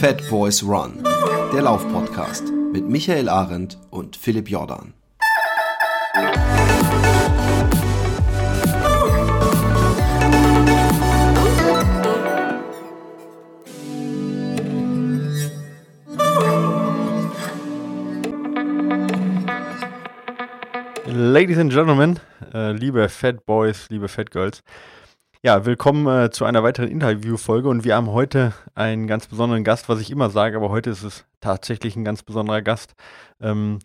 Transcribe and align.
Fat 0.00 0.26
Boys 0.30 0.62
Run, 0.62 1.04
der 1.52 1.60
Laufpodcast 1.60 2.44
mit 2.72 2.88
Michael 2.88 3.28
Arendt 3.28 3.76
und 3.90 4.16
Philipp 4.16 4.48
Jordan. 4.48 4.94
Ladies 21.04 21.58
and 21.58 21.70
Gentlemen, 21.70 22.18
äh, 22.54 22.72
liebe 22.72 23.06
Fat 23.10 23.44
Boys, 23.44 23.90
liebe 23.90 24.08
Fat 24.08 24.30
Girls, 24.30 24.62
ja, 25.42 25.64
willkommen 25.64 26.06
äh, 26.06 26.30
zu 26.30 26.44
einer 26.44 26.62
weiteren 26.62 26.88
Interviewfolge 26.88 27.68
und 27.68 27.84
wir 27.84 27.96
haben 27.96 28.10
heute 28.10 28.52
einen 28.74 29.06
ganz 29.06 29.26
besonderen 29.26 29.64
Gast, 29.64 29.88
was 29.88 29.98
ich 30.00 30.10
immer 30.10 30.28
sage, 30.28 30.56
aber 30.56 30.68
heute 30.68 30.90
ist 30.90 31.02
es 31.02 31.24
tatsächlich 31.40 31.96
ein 31.96 32.04
ganz 32.04 32.22
besonderer 32.22 32.60
Gast. 32.60 32.94
Ähm, 33.40 33.78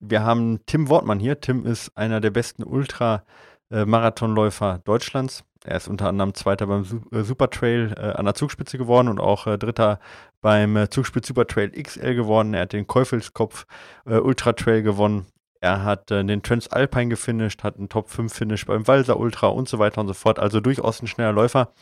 wir 0.00 0.22
haben 0.22 0.60
Tim 0.66 0.88
Wortmann 0.88 1.20
hier. 1.20 1.40
Tim 1.40 1.66
ist 1.66 1.94
einer 1.96 2.22
der 2.22 2.30
besten 2.30 2.64
Ultramarathonläufer 2.64 4.80
Deutschlands. 4.84 5.44
Er 5.64 5.76
ist 5.76 5.88
unter 5.88 6.08
anderem 6.08 6.32
Zweiter 6.32 6.66
beim 6.66 6.86
äh, 7.12 7.22
Supertrail 7.22 7.92
äh, 7.96 8.12
an 8.12 8.24
der 8.24 8.34
Zugspitze 8.34 8.78
geworden 8.78 9.08
und 9.08 9.20
auch 9.20 9.46
äh, 9.46 9.58
Dritter 9.58 10.00
beim 10.40 10.76
äh, 10.76 10.88
Zugspitze 10.88 11.28
Supertrail 11.28 11.72
XL 11.72 12.14
geworden. 12.14 12.54
Er 12.54 12.62
hat 12.62 12.72
den 12.72 12.86
Käufelskopf 12.86 13.66
äh, 14.06 14.14
Ultratrail 14.14 14.82
gewonnen 14.82 15.26
er 15.60 15.84
hat 15.84 16.10
äh, 16.10 16.24
den 16.24 16.42
Transalpine 16.42 17.08
gefinisht, 17.08 17.62
hat 17.62 17.76
einen 17.76 17.88
Top 17.88 18.08
5 18.08 18.32
Finish 18.32 18.66
beim 18.66 18.86
Walser 18.86 19.18
Ultra 19.18 19.48
und 19.48 19.68
so 19.68 19.78
weiter 19.78 20.00
und 20.00 20.08
so 20.08 20.14
fort. 20.14 20.38
Also 20.38 20.60
durchaus 20.60 21.02
ein 21.02 21.06
schneller 21.06 21.32
Läufer. 21.32 21.72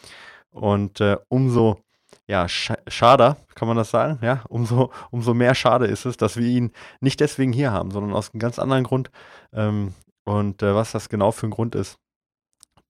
Und 0.50 1.00
äh, 1.00 1.16
umso 1.28 1.78
ja, 2.26 2.48
sch 2.48 2.72
schade, 2.88 3.36
kann 3.54 3.68
man 3.68 3.76
das 3.76 3.90
sagen? 3.90 4.18
Ja, 4.22 4.42
umso, 4.48 4.92
umso 5.10 5.34
mehr 5.34 5.54
schade 5.54 5.86
ist 5.86 6.06
es, 6.06 6.16
dass 6.16 6.36
wir 6.36 6.46
ihn 6.46 6.72
nicht 7.00 7.20
deswegen 7.20 7.52
hier 7.52 7.72
haben, 7.72 7.90
sondern 7.90 8.14
aus 8.14 8.32
einem 8.32 8.40
ganz 8.40 8.58
anderen 8.58 8.84
Grund. 8.84 9.10
Ähm, 9.52 9.94
und 10.24 10.62
äh, 10.62 10.74
was 10.74 10.92
das 10.92 11.08
genau 11.08 11.32
für 11.32 11.46
ein 11.46 11.50
Grund 11.50 11.74
ist, 11.74 11.98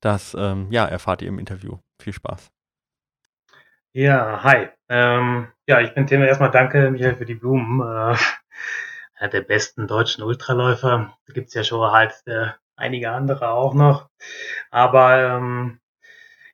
das 0.00 0.36
ähm, 0.38 0.68
ja, 0.70 0.84
erfahrt 0.84 1.22
ihr 1.22 1.28
im 1.28 1.38
Interview. 1.38 1.78
Viel 2.00 2.12
Spaß. 2.12 2.50
Ja, 3.92 4.42
hi. 4.42 4.68
Ähm, 4.88 5.48
ja, 5.66 5.80
ich 5.80 5.94
bin 5.94 6.06
Tim. 6.06 6.22
Erstmal 6.22 6.50
danke, 6.50 6.90
Michael, 6.90 7.16
für 7.16 7.24
die 7.24 7.34
Blumen. 7.34 7.80
Äh, 7.80 8.16
einer 9.24 9.30
der 9.30 9.40
besten 9.40 9.86
deutschen 9.86 10.22
Ultraläufer. 10.22 11.16
Da 11.26 11.32
gibt's 11.32 11.54
ja 11.54 11.64
schon 11.64 11.90
halt 11.90 12.12
äh, 12.26 12.48
einige 12.76 13.10
andere 13.10 13.50
auch 13.50 13.72
noch. 13.72 14.10
Aber 14.70 15.18
ähm, 15.18 15.80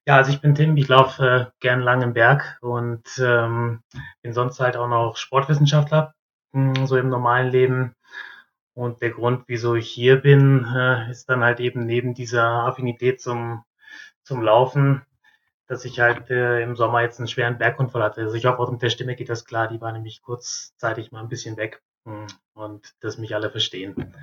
ja, 0.07 0.17
also 0.17 0.31
ich 0.31 0.41
bin 0.41 0.55
Tim, 0.55 0.77
ich 0.77 0.87
laufe 0.87 1.27
äh, 1.27 1.47
gern 1.61 1.81
lang 1.81 2.03
im 2.03 2.15
Berg 2.15 2.59
und 2.63 3.03
ähm, 3.19 3.83
bin 4.23 4.33
sonst 4.33 4.61
halt 4.61 4.77
auch 4.77 4.89
noch 4.89 5.17
Sportwissenschaftler, 5.17 6.15
mh, 6.53 6.79
hm, 6.79 6.87
so 6.87 6.97
im 6.97 7.09
normalen 7.09 7.51
Leben. 7.51 7.97
Und 8.75 9.03
der 9.03 9.11
Grund, 9.11 9.45
wieso 9.49 9.75
ich 9.75 9.91
hier 9.91 10.17
bin, 10.17 10.65
äh, 10.65 11.11
ist 11.11 11.29
dann 11.29 11.43
halt 11.43 11.59
eben 11.59 11.87
neben 11.87 12.15
dieser 12.15 12.45
Affinität 12.45 13.21
zum, 13.21 13.65
zum 14.23 14.43
Laufen, 14.43 15.03
dass 15.67 15.85
ich 15.85 15.99
halt 15.99 16.31
äh, 16.31 16.63
im 16.63 16.77
Sommer 16.77 17.03
jetzt 17.03 17.19
einen 17.19 17.29
schweren 17.29 17.59
Bergunfall 17.59 18.05
hatte. 18.05 18.23
Also 18.23 18.37
ich 18.37 18.47
hoffe, 18.47 18.61
auch 18.61 18.71
mit 18.71 18.83
der 18.83 18.91
Stimme 18.91 19.17
geht 19.17 19.29
das 19.29 19.45
klar. 19.45 19.67
Die 19.67 19.81
war 19.81 19.93
nämlich 19.93 20.23
kurzzeitig 20.23 21.11
mal 21.11 21.21
ein 21.21 21.29
bisschen 21.29 21.57
weg. 21.57 21.83
Hm, 22.07 22.27
und 22.55 22.95
dass 23.01 23.19
mich 23.19 23.35
alle 23.35 23.51
verstehen. 23.51 24.15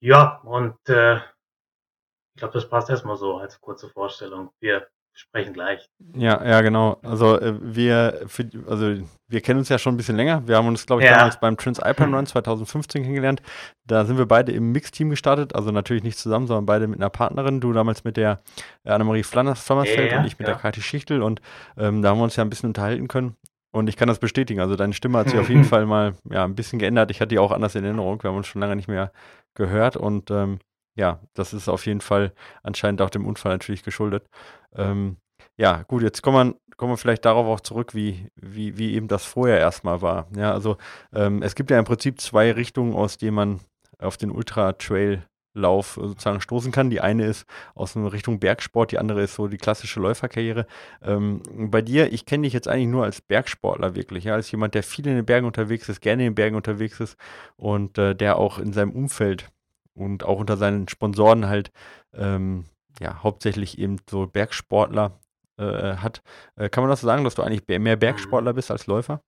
Ja, 0.00 0.40
und 0.44 0.76
äh, 0.88 1.16
ich 1.16 2.38
glaube, 2.38 2.54
das 2.54 2.68
passt 2.68 2.90
erstmal 2.90 3.16
so 3.16 3.36
als 3.36 3.60
kurze 3.60 3.88
Vorstellung. 3.88 4.50
Wir 4.58 4.88
sprechen 5.14 5.52
gleich. 5.52 5.88
Ja, 6.14 6.44
ja, 6.44 6.60
genau. 6.62 6.98
Also 7.02 7.38
äh, 7.38 7.54
wir, 7.60 8.22
für, 8.26 8.48
also 8.66 8.96
wir 9.28 9.40
kennen 9.40 9.58
uns 9.58 9.68
ja 9.68 9.78
schon 9.78 9.94
ein 9.94 9.96
bisschen 9.96 10.16
länger. 10.16 10.46
Wir 10.46 10.56
haben 10.56 10.66
uns, 10.66 10.86
glaube 10.86 11.02
ich, 11.02 11.08
ja. 11.08 11.18
damals 11.18 11.38
beim 11.38 11.56
Transalpine 11.56 12.16
Run 12.16 12.26
2015 12.26 13.02
kennengelernt. 13.02 13.42
Da 13.86 14.04
sind 14.04 14.18
wir 14.18 14.26
beide 14.26 14.52
im 14.52 14.72
Mixteam 14.72 15.10
gestartet, 15.10 15.54
also 15.54 15.70
natürlich 15.70 16.02
nicht 16.02 16.18
zusammen, 16.18 16.46
sondern 16.46 16.66
beide 16.66 16.86
mit 16.86 16.98
einer 16.98 17.10
Partnerin. 17.10 17.60
Du 17.60 17.72
damals 17.72 18.04
mit 18.04 18.16
der 18.16 18.42
Annemarie 18.84 19.22
Flammersfeld 19.22 20.12
ja, 20.12 20.18
und 20.18 20.24
ich 20.24 20.38
mit 20.38 20.48
ja. 20.48 20.54
der 20.54 20.62
Kathi 20.62 20.80
Schichtel. 20.80 21.22
Und 21.22 21.40
ähm, 21.76 22.02
da 22.02 22.10
haben 22.10 22.18
wir 22.18 22.24
uns 22.24 22.36
ja 22.36 22.44
ein 22.44 22.50
bisschen 22.50 22.70
unterhalten 22.70 23.08
können. 23.08 23.36
Und 23.72 23.88
ich 23.88 23.96
kann 23.96 24.08
das 24.08 24.18
bestätigen. 24.18 24.60
Also 24.60 24.76
deine 24.76 24.92
Stimme 24.92 25.18
hat 25.18 25.30
sich 25.30 25.38
auf 25.38 25.48
jeden 25.48 25.64
Fall 25.64 25.86
mal 25.86 26.14
ja, 26.30 26.44
ein 26.44 26.54
bisschen 26.54 26.78
geändert. 26.78 27.10
Ich 27.10 27.20
hatte 27.20 27.28
die 27.28 27.38
auch 27.38 27.52
anders 27.52 27.74
in 27.74 27.84
Erinnerung. 27.84 28.22
Wir 28.22 28.30
haben 28.30 28.36
uns 28.36 28.46
schon 28.46 28.60
lange 28.60 28.76
nicht 28.76 28.88
mehr 28.88 29.12
gehört. 29.54 29.96
Und 29.96 30.30
ähm, 30.30 30.58
ja, 30.94 31.20
das 31.34 31.54
ist 31.54 31.68
auf 31.68 31.86
jeden 31.86 32.00
Fall 32.02 32.32
anscheinend 32.62 33.00
auch 33.00 33.10
dem 33.10 33.26
Unfall 33.26 33.52
natürlich 33.52 33.82
geschuldet. 33.82 34.28
Ähm, 34.74 35.16
ja, 35.56 35.82
gut, 35.82 36.02
jetzt 36.02 36.22
kommen 36.22 36.50
wir, 36.50 36.76
kommen 36.76 36.92
wir 36.92 36.96
vielleicht 36.98 37.24
darauf 37.24 37.46
auch 37.46 37.60
zurück, 37.60 37.94
wie, 37.94 38.28
wie, 38.36 38.76
wie 38.78 38.94
eben 38.94 39.08
das 39.08 39.24
vorher 39.24 39.58
erstmal 39.58 40.02
war. 40.02 40.28
Ja, 40.36 40.52
also 40.52 40.76
ähm, 41.12 41.42
es 41.42 41.54
gibt 41.54 41.70
ja 41.70 41.78
im 41.78 41.84
Prinzip 41.84 42.20
zwei 42.20 42.52
Richtungen, 42.52 42.94
aus 42.94 43.18
denen 43.18 43.34
man 43.34 43.60
auf 43.98 44.16
den 44.16 44.30
Ultra 44.30 44.72
Trail 44.72 45.24
Lauf 45.54 45.98
sozusagen 46.00 46.40
stoßen 46.40 46.72
kann. 46.72 46.90
Die 46.90 47.00
eine 47.00 47.26
ist 47.26 47.46
aus 47.74 47.96
einer 47.96 48.12
Richtung 48.12 48.40
Bergsport, 48.40 48.92
die 48.92 48.98
andere 48.98 49.22
ist 49.22 49.34
so 49.34 49.48
die 49.48 49.58
klassische 49.58 50.00
Läuferkarriere. 50.00 50.66
Ähm, 51.02 51.42
bei 51.70 51.82
dir, 51.82 52.12
ich 52.12 52.26
kenne 52.26 52.44
dich 52.44 52.52
jetzt 52.52 52.68
eigentlich 52.68 52.88
nur 52.88 53.04
als 53.04 53.20
Bergsportler 53.20 53.94
wirklich, 53.94 54.24
ja, 54.24 54.34
als 54.34 54.50
jemand, 54.50 54.74
der 54.74 54.82
viel 54.82 55.06
in 55.06 55.16
den 55.16 55.26
Bergen 55.26 55.46
unterwegs 55.46 55.88
ist, 55.88 56.00
gerne 56.00 56.22
in 56.24 56.30
den 56.30 56.34
Bergen 56.34 56.56
unterwegs 56.56 57.00
ist 57.00 57.16
und 57.56 57.98
äh, 57.98 58.14
der 58.14 58.36
auch 58.38 58.58
in 58.58 58.72
seinem 58.72 58.92
Umfeld 58.92 59.50
und 59.94 60.24
auch 60.24 60.38
unter 60.38 60.56
seinen 60.56 60.88
Sponsoren 60.88 61.46
halt 61.48 61.70
ähm, 62.14 62.64
ja 63.00 63.22
hauptsächlich 63.22 63.78
eben 63.78 63.98
so 64.08 64.26
Bergsportler 64.26 65.18
äh, 65.58 65.96
hat. 65.96 66.22
Äh, 66.56 66.68
kann 66.68 66.82
man 66.82 66.90
das 66.90 67.00
so 67.00 67.06
sagen, 67.06 67.24
dass 67.24 67.34
du 67.34 67.42
eigentlich 67.42 67.66
mehr 67.78 67.96
Bergsportler 67.96 68.54
bist 68.54 68.70
als 68.70 68.86
Läufer? 68.86 69.22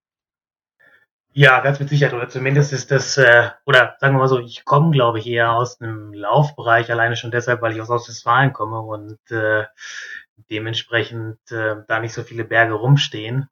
Ja, 1.37 1.59
ganz 1.61 1.81
mit 1.81 1.89
Sicherheit. 1.89 2.15
Oder 2.15 2.29
zumindest 2.29 2.73
ist 2.73 2.91
das, 2.93 3.19
äh, 3.19 3.51
oder 3.67 3.97
sagen 3.99 4.15
wir 4.15 4.21
mal 4.21 4.29
so, 4.29 4.39
ich 4.39 4.65
komme, 4.65 4.93
glaube 4.93 5.19
ich, 5.19 5.27
eher 5.27 5.53
aus 5.53 5.81
einem 5.81 6.13
Laufbereich, 6.13 6.91
alleine 6.93 7.17
schon 7.17 7.33
deshalb, 7.33 7.61
weil 7.61 7.73
ich 7.73 7.81
aus 7.83 7.91
Ostwestfalen 7.91 8.53
komme 8.53 8.81
und 8.81 9.19
äh, 9.33 9.65
dementsprechend 10.51 11.39
äh, 11.51 11.77
da 11.89 11.99
nicht 12.01 12.13
so 12.15 12.23
viele 12.23 12.45
Berge 12.45 12.75
rumstehen. 12.75 13.49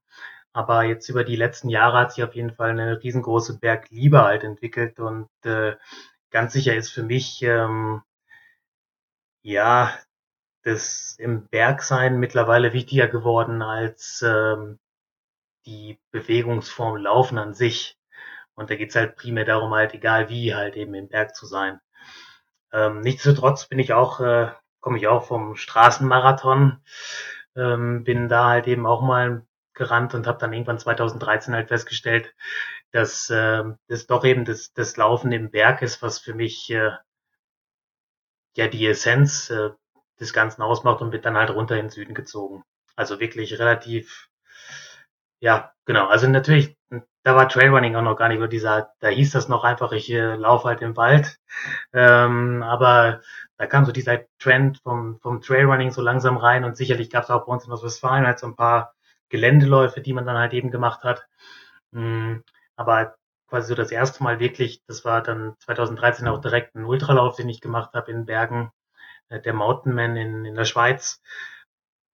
Aber 0.53 0.85
jetzt 0.85 1.09
über 1.09 1.25
die 1.25 1.37
letzten 1.37 1.71
Jahre 1.71 1.99
hat 1.99 2.13
sich 2.13 2.23
auf 2.25 2.35
jeden 2.37 2.53
Fall 2.55 2.71
eine 2.71 3.03
riesengroße 3.03 3.59
Bergliebe 3.59 4.23
halt 4.23 4.45
entwickelt 4.45 5.01
und 5.01 5.29
äh, 5.45 5.75
ganz 6.31 6.53
sicher 6.53 6.77
ist 6.77 6.91
für 6.93 7.03
mich, 7.03 7.43
ähm, 7.43 8.03
ja, 9.43 9.93
das 10.65 11.17
im 11.19 11.49
Bergsein 11.49 12.19
mittlerweile 12.21 12.73
wichtiger 12.73 13.09
geworden 13.09 13.63
als 13.63 14.23
ähm, 14.27 14.79
die 15.67 16.01
Bewegungsform 16.11 16.97
Laufen 16.97 17.39
an 17.39 17.55
sich. 17.55 17.97
Und 18.55 18.71
da 18.71 18.77
geht's 18.77 18.97
halt 18.97 19.17
primär 19.17 19.45
darum, 19.45 19.73
halt 19.73 19.95
egal 19.95 20.29
wie, 20.29 20.55
halt 20.55 20.77
eben 20.77 20.95
im 20.95 21.09
Berg 21.09 21.35
zu 21.35 21.47
sein. 21.47 21.81
Ähm, 22.73 23.01
nichtsdestotrotz 23.01 23.67
bin 23.69 23.79
ich 23.79 23.93
auch, 23.93 24.21
äh, 24.21 24.51
komme 24.81 24.99
ich 24.99 25.09
auch 25.09 25.27
vom 25.27 25.57
Straßenmarathon, 25.57 26.83
ähm, 27.57 28.05
bin 28.05 28.29
da 28.29 28.49
halt 28.49 28.67
eben 28.67 28.87
auch 28.87 29.03
mal 29.03 29.47
gerannt 29.75 30.15
und 30.15 30.27
habe 30.27 30.39
dann 30.39 30.53
irgendwann 30.53 30.79
2013 30.79 31.55
halt 31.55 31.69
festgestellt, 31.69 32.35
dass 32.91 33.31
äh, 33.31 33.65
das 33.89 34.07
doch 34.07 34.25
eben 34.25 34.45
das, 34.45 34.73
das 34.75 34.97
Laufen 34.97 35.33
im 35.33 35.51
Berg 35.51 35.83
ist, 35.83 36.03
was 36.03 36.19
für 36.19 36.35
mich 36.35 36.71
äh, 36.71 36.93
ja 38.57 38.69
die 38.69 38.87
Essenz 38.87 39.51
äh, 39.51 39.71
des 40.21 40.33
Ganzen 40.33 40.63
ausmacht 40.63 41.01
und 41.01 41.11
bin 41.11 41.23
dann 41.23 41.37
halt 41.37 41.51
runter 41.51 41.77
in 41.77 41.87
den 41.87 41.91
Süden 41.91 42.15
gezogen. 42.15 42.65
Also 42.97 43.21
wirklich 43.21 43.59
relativ 43.59 44.29
ja, 45.43 45.73
genau. 45.87 46.07
Also 46.07 46.29
natürlich, 46.29 46.77
da 47.25 47.35
war 47.35 47.49
Trailrunning 47.49 47.97
auch 47.97 48.03
noch 48.03 48.17
gar 48.17 48.29
nicht 48.29 48.39
so 48.39 48.47
dieser, 48.47 48.93
da 49.01 49.09
hieß 49.09 49.33
das 49.33 49.49
noch 49.49 49.65
einfach, 49.65 49.91
ich 49.91 50.09
äh, 50.11 50.37
laufe 50.37 50.69
halt 50.69 50.83
im 50.83 50.97
Wald. 50.97 51.39
Ähm, 51.93 52.63
aber 52.63 53.21
da 53.59 53.67
kam 53.67 53.85
so 53.85 53.93
dieser 53.93 54.21
Trend 54.39 54.79
vom, 54.85 55.19
vom 55.21 55.41
Trailrunning 55.43 55.91
so 55.91 56.01
langsam 56.01 56.37
rein 56.37 56.65
und 56.65 56.77
sicherlich 56.77 57.11
gab 57.11 57.25
es 57.25 57.31
auch 57.31 57.45
bei 57.47 57.53
uns 57.53 57.67
in 57.67 57.73
Ostwestfalen 57.73 58.25
halt 58.27 58.39
so 58.39 58.47
ein 58.47 58.57
paar 58.57 58.95
Geländeläufe, 59.31 60.01
die 60.01 60.13
man 60.13 60.27
dann 60.27 60.39
halt 60.39 60.53
eben 60.53 60.71
gemacht 60.71 61.03
hat. 61.03 61.27
Mhm. 61.91 62.45
Aber 62.77 63.17
quasi 63.49 63.69
so 63.69 63.75
das 63.75 63.91
erste 63.91 64.23
Mal 64.23 64.39
wirklich, 64.39 64.83
das 64.87 65.05
war 65.05 65.23
dann 65.23 65.57
2013 65.59 66.29
auch 66.29 66.41
direkt 66.41 66.77
ein 66.77 66.85
Ultralauf, 66.85 67.37
den 67.37 67.49
ich 67.49 67.61
gemacht 67.61 67.95
habe 67.95 68.13
in 68.13 68.27
Bergen, 68.27 68.71
äh, 69.29 69.41
der 69.41 69.55
Mountain 69.55 69.95
Man 69.95 70.17
in, 70.17 70.45
in 70.45 70.55
der 70.55 70.67
Schweiz 70.67 71.21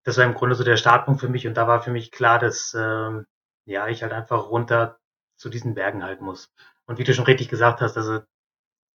das 0.08 0.16
war 0.16 0.24
im 0.24 0.32
Grunde 0.32 0.54
so 0.54 0.64
der 0.64 0.78
Startpunkt 0.78 1.20
für 1.20 1.28
mich 1.28 1.46
und 1.46 1.52
da 1.52 1.68
war 1.68 1.82
für 1.82 1.90
mich 1.90 2.10
klar, 2.10 2.38
dass 2.38 2.74
ähm, 2.74 3.26
ja 3.66 3.88
ich 3.88 4.02
halt 4.02 4.14
einfach 4.14 4.48
runter 4.48 4.98
zu 5.36 5.50
diesen 5.50 5.74
Bergen 5.74 6.02
halten 6.02 6.24
muss. 6.24 6.50
Und 6.86 6.98
wie 6.98 7.04
du 7.04 7.12
schon 7.12 7.26
richtig 7.26 7.50
gesagt 7.50 7.82
hast, 7.82 7.98
also 7.98 8.20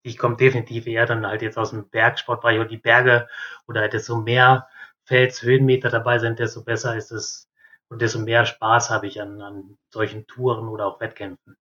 ich 0.02 0.18
komme 0.18 0.38
definitiv 0.38 0.88
eher 0.88 1.06
dann 1.06 1.28
halt 1.28 1.44
jetzt 1.44 1.60
aus 1.60 1.70
dem 1.70 1.88
Bergsportbereich 1.88 2.60
und 2.60 2.72
die 2.72 2.78
Berge 2.78 3.28
oder 3.68 3.82
halt 3.82 3.94
desto 3.94 4.18
mehr 4.18 4.68
Fels, 5.06 5.44
Höhenmeter 5.44 5.92
dabei 5.92 6.18
sind, 6.18 6.40
desto 6.40 6.64
besser 6.64 6.98
ist 6.98 7.12
es 7.12 7.48
und 7.90 8.02
desto 8.02 8.18
mehr 8.18 8.48
Spaß 8.48 8.90
habe 8.90 9.06
ich 9.06 9.22
an, 9.22 9.40
an 9.40 9.78
solchen 9.94 10.26
Touren 10.26 10.68
oder 10.68 10.88
auch 10.88 11.00
Wettkämpfen. 11.00 11.56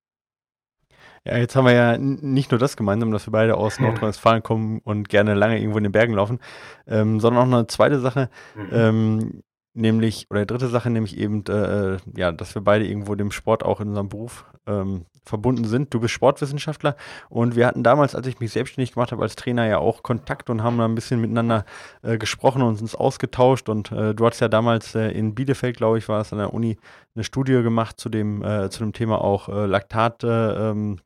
Ja, 1.24 1.36
jetzt 1.36 1.54
haben 1.54 1.66
wir 1.66 1.72
ja 1.72 1.98
nicht 1.98 2.50
nur 2.50 2.58
das 2.58 2.76
gemeinsam, 2.76 3.12
dass 3.12 3.26
wir 3.26 3.32
beide 3.32 3.56
aus 3.56 3.78
Nordrhein-Westfalen 3.78 4.42
kommen 4.42 4.80
und 4.82 5.08
gerne 5.08 5.34
lange 5.34 5.58
irgendwo 5.58 5.78
in 5.78 5.84
den 5.84 5.92
Bergen 5.92 6.14
laufen, 6.14 6.40
ähm, 6.88 7.20
sondern 7.20 7.42
auch 7.42 7.56
eine 7.56 7.66
zweite 7.68 8.00
Sache. 8.00 8.28
Mhm. 8.56 8.68
Ähm, 8.72 9.42
nämlich, 9.74 10.26
oder 10.30 10.44
dritte 10.46 10.68
Sache, 10.68 10.90
nämlich 10.90 11.16
eben, 11.16 11.44
äh, 11.46 11.98
ja, 12.16 12.32
dass 12.32 12.54
wir 12.54 12.62
beide 12.62 12.86
irgendwo 12.86 13.14
dem 13.14 13.30
Sport 13.30 13.64
auch 13.64 13.80
in 13.80 13.88
unserem 13.88 14.08
Beruf 14.08 14.46
ähm, 14.66 15.06
verbunden 15.24 15.64
sind. 15.64 15.94
Du 15.94 16.00
bist 16.00 16.12
Sportwissenschaftler 16.12 16.96
und 17.28 17.54
wir 17.54 17.66
hatten 17.66 17.84
damals, 17.84 18.14
als 18.14 18.26
ich 18.26 18.40
mich 18.40 18.50
selbstständig 18.50 18.94
gemacht 18.94 19.12
habe 19.12 19.22
als 19.22 19.36
Trainer, 19.36 19.66
ja 19.66 19.78
auch 19.78 20.02
Kontakt 20.02 20.50
und 20.50 20.62
haben 20.62 20.78
da 20.78 20.84
ein 20.84 20.94
bisschen 20.94 21.20
miteinander 21.20 21.64
äh, 22.02 22.18
gesprochen 22.18 22.62
und 22.62 22.80
uns 22.80 22.94
ausgetauscht. 22.94 23.68
Und 23.68 23.92
äh, 23.92 24.14
du 24.14 24.26
hast 24.26 24.40
ja 24.40 24.48
damals 24.48 24.94
äh, 24.94 25.10
in 25.10 25.34
Bielefeld, 25.34 25.76
glaube 25.76 25.98
ich, 25.98 26.08
war 26.08 26.20
es 26.20 26.32
an 26.32 26.40
der 26.40 26.52
Uni, 26.52 26.78
eine 27.14 27.24
Studie 27.24 27.62
gemacht 27.62 28.00
zu 28.00 28.08
dem, 28.08 28.42
äh, 28.42 28.68
zu 28.70 28.80
dem 28.80 28.92
Thema 28.92 29.20
auch 29.22 29.48
äh, 29.48 29.66
Laktat. 29.66 30.24
Ähm, 30.24 30.98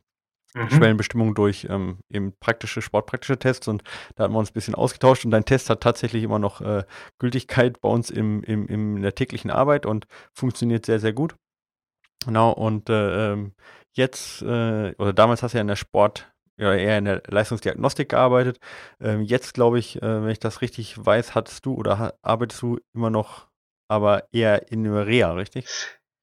mhm. 0.57 0.71
Schwellenbestimmung 0.71 1.35
durch 1.35 1.67
ähm, 1.71 1.99
eben 2.11 2.33
praktische, 2.41 2.83
sportpraktische 2.83 3.39
Tests 3.39 3.69
und 3.69 3.83
da 4.15 4.25
haben 4.25 4.35
wir 4.35 4.39
uns 4.39 4.51
ein 4.51 4.55
bisschen 4.55 4.75
ausgetauscht 4.75 5.25
und 5.25 5.31
dein 5.31 5.45
Test 5.45 5.71
hat 5.71 5.83
tatsächlich 5.83 6.25
immer 6.25 6.39
noch 6.39 6.61
äh, 6.61 6.85
Gültigkeit 7.19 7.81
bei 7.81 7.89
uns 7.89 8.11
im, 8.11 8.43
im, 8.43 8.67
in 8.67 9.03
der 9.03 9.15
täglichen 9.15 9.51
Arbeit 9.51 9.87
und 9.87 10.07
funktioniert 10.33 10.87
sehr, 10.87 10.99
sehr 10.99 11.13
gut. 11.13 11.37
Genau, 12.25 12.53
und 12.53 12.89
äh, 12.91 13.33
ähm, 13.33 13.53
jetzt, 13.93 14.43
äh, 14.43 14.95
oder 14.99 15.13
damals 15.13 15.43
hast 15.43 15.53
du 15.53 15.59
ja 15.59 15.63
in 15.63 15.69
der 15.69 15.77
Sport, 15.77 16.33
ja, 16.59 16.75
eher 16.75 16.99
in 16.99 17.05
der 17.05 17.23
Leistungsdiagnostik 17.29 18.09
gearbeitet. 18.09 18.59
Ähm, 19.01 19.23
jetzt, 19.23 19.55
glaube 19.55 19.79
ich, 19.79 20.03
äh, 20.03 20.23
wenn 20.23 20.31
ich 20.31 20.41
das 20.41 20.63
richtig 20.63 20.97
weiß, 21.05 21.35
hattest 21.35 21.67
du 21.67 21.75
oder 21.75 22.15
arbeitest 22.23 22.63
du 22.63 22.81
immer 22.95 23.11
noch, 23.11 23.47
aber 23.89 24.25
eher 24.33 24.73
in 24.73 24.85
der 24.85 25.07
Reha, 25.07 25.33
richtig? 25.33 25.69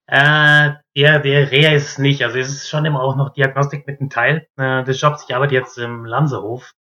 Äh, 0.08 0.74
der, 0.96 1.20
der 1.20 1.52
Reha 1.52 1.72
ist 1.72 1.92
es 1.92 1.98
nicht. 1.98 2.24
Also 2.24 2.38
es 2.38 2.50
ist 2.50 2.70
schon 2.70 2.86
immer 2.86 3.02
auch 3.02 3.16
noch 3.16 3.34
Diagnostik 3.34 3.88
mit 3.88 4.00
einem 4.00 4.10
Teil 4.10 4.48
äh, 4.58 4.84
des 4.84 5.00
Jobs. 5.00 5.26
Ich 5.28 5.36
arbeite 5.36 5.56
jetzt 5.56 5.78
im 5.78 6.06
Lansehof. 6.06 6.74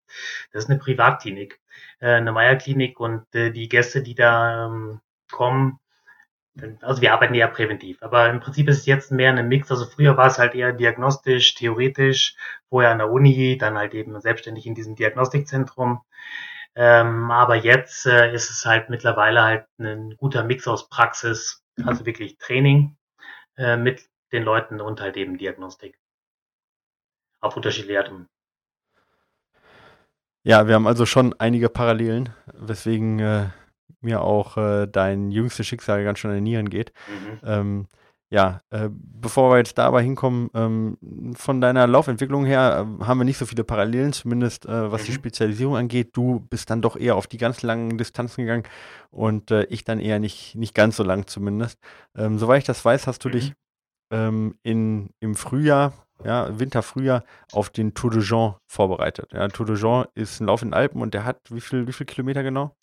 Das 0.53 0.65
ist 0.65 0.71
eine 0.71 0.79
Privatklinik, 0.79 1.61
äh, 2.01 2.15
eine 2.15 2.33
Meierklinik 2.33 3.01
und 3.01 3.33
äh, 3.35 3.51
die 3.51 3.69
Gäste, 3.69 4.03
die 4.03 4.15
da 4.15 4.67
ähm, 4.67 5.01
kommen, 5.31 5.79
also 6.83 7.01
wir 7.01 7.15
arbeiten 7.15 7.35
eher 7.35 7.49
präventiv, 7.49 8.03
aber 8.03 8.29
im 8.29 8.41
Prinzip 8.41 8.69
ist 8.69 8.81
es 8.81 8.87
jetzt 8.87 9.11
mehr 9.11 9.33
ein 9.33 9.49
Mix. 9.49 9.71
Also 9.71 9.87
früher 9.87 10.17
war 10.19 10.27
es 10.27 10.39
halt 10.39 10.55
eher 10.55 10.73
diagnostisch, 10.73 11.55
theoretisch, 11.55 12.37
vorher 12.69 12.91
an 12.91 12.99
der 12.99 13.11
Uni, 13.11 13.57
dann 13.57 13.79
halt 13.79 13.95
eben 13.95 14.21
selbstständig 14.21 14.67
in 14.67 14.75
diesem 14.75 14.95
Diagnostikzentrum. 14.97 16.03
Ähm, 16.75 17.31
aber 17.31 17.57
jetzt 17.57 18.07
äh, 18.07 18.35
ist 18.35 18.51
es 18.51 18.67
halt 18.67 18.91
mittlerweile 18.91 19.43
halt 19.43 19.67
ein 19.79 20.17
guter 20.17 20.45
Mix 20.45 20.69
aus 20.69 20.89
Praxis, 20.89 21.63
also 21.85 22.05
wirklich 22.07 22.39
Training 22.39 22.97
äh, 23.57 23.77
mit 23.77 24.09
den 24.33 24.43
Leuten 24.43 24.81
und 24.81 25.01
halt 25.01 25.17
eben 25.17 25.39
Diagnostik. 25.39 25.99
Auf 27.41 27.57
unterschiedliche 27.57 27.99
Art. 27.99 28.13
Ja, 30.45 30.67
wir 30.67 30.75
haben 30.75 30.87
also 30.87 31.07
schon 31.07 31.35
einige 31.39 31.69
Parallelen, 31.69 32.31
weswegen 32.53 33.19
äh, 33.21 33.51
mir 34.01 34.23
auch 34.23 34.57
äh, 34.57 34.87
dein 34.87 35.31
jüngstes 35.31 35.67
Schicksal 35.67 36.05
ganz 36.05 36.19
schön 36.19 36.31
an 36.31 36.37
den 36.37 36.45
Nieren 36.45 36.69
geht. 36.69 36.93
Mhm. 37.09 37.41
Ähm, 37.45 37.89
ja, 38.33 38.63
äh, 38.71 38.89
bevor 38.91 39.53
wir 39.53 39.59
jetzt 39.59 39.77
dabei 39.77 40.03
hinkommen, 40.03 40.49
ähm, 40.55 40.97
von 41.37 41.61
deiner 41.61 41.87
Laufentwicklung 41.87 42.47
her 42.47 42.87
äh, 43.01 43.05
haben 43.05 43.21
wir 43.21 43.25
nicht 43.27 43.37
so 43.37 43.45
viele 43.45 43.63
Parallelen, 43.63 44.15
zumindest 44.15 44.65
äh, 44.65 44.91
was 44.91 45.03
mhm. 45.03 45.07
die 45.07 45.13
Spezialisierung 45.13 45.77
angeht. 45.77 46.17
Du 46.17 46.41
bist 46.41 46.71
dann 46.71 46.81
doch 46.81 46.97
eher 46.97 47.17
auf 47.17 47.27
die 47.27 47.37
ganz 47.37 47.61
langen 47.61 47.99
Distanzen 47.99 48.45
gegangen 48.45 48.63
und 49.11 49.51
äh, 49.51 49.65
ich 49.65 49.85
dann 49.85 50.01
eher 50.01 50.19
nicht, 50.19 50.55
nicht 50.55 50.75
ganz 50.75 50.97
so 50.97 51.03
lang 51.03 51.27
zumindest. 51.27 51.79
Ähm, 52.17 52.39
soweit 52.39 52.61
ich 52.61 52.65
das 52.65 52.83
weiß, 52.83 53.07
hast 53.07 53.23
du 53.23 53.29
mhm. 53.29 53.33
dich 53.33 53.53
ähm, 54.11 54.55
in, 54.63 55.11
im 55.21 55.35
Frühjahr, 55.35 55.93
ja, 56.25 56.59
Winter, 56.59 56.83
Frühjahr 56.83 57.25
auf 57.53 57.69
den 57.69 57.93
Tour 57.93 58.13
de 58.13 58.23
Jean 58.23 58.55
vorbereitet. 58.67 59.31
Ja, 59.35 59.47
Tour 59.49 59.67
de 59.67 59.77
Jean 59.77 60.07
ist 60.15 60.41
ein 60.41 60.47
Lauf 60.47 60.63
in 60.63 60.69
den 60.69 60.75
Alpen 60.75 61.03
und 61.03 61.13
der 61.13 61.27
hat 61.27 61.39
wie 61.51 61.61
viel, 61.61 61.87
wie 61.87 61.93
viel 61.93 62.07
Kilometer 62.07 62.43
genau? 62.43 62.75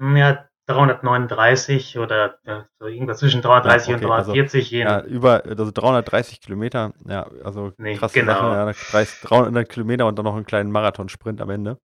Ja, 0.00 0.48
339 0.66 1.98
oder 1.98 2.38
so 2.78 2.86
irgendwas 2.86 3.18
zwischen 3.18 3.42
330 3.42 3.88
ja, 3.88 3.96
okay, 3.96 4.04
und 4.04 4.10
340. 4.10 4.86
Also, 4.86 5.06
ja, 5.06 5.12
über 5.12 5.42
also 5.44 5.70
330 5.72 6.40
Kilometer, 6.40 6.92
ja, 7.06 7.26
also 7.44 7.72
nee, 7.78 7.96
krasse 7.96 8.20
genau. 8.20 8.52
Ja, 8.52 8.72
30, 8.72 9.20
300 9.22 9.68
Kilometer 9.68 10.06
und 10.06 10.16
dann 10.18 10.24
noch 10.24 10.36
einen 10.36 10.46
kleinen 10.46 10.70
Marathonsprint 10.70 11.40
am 11.40 11.50
Ende. 11.50 11.78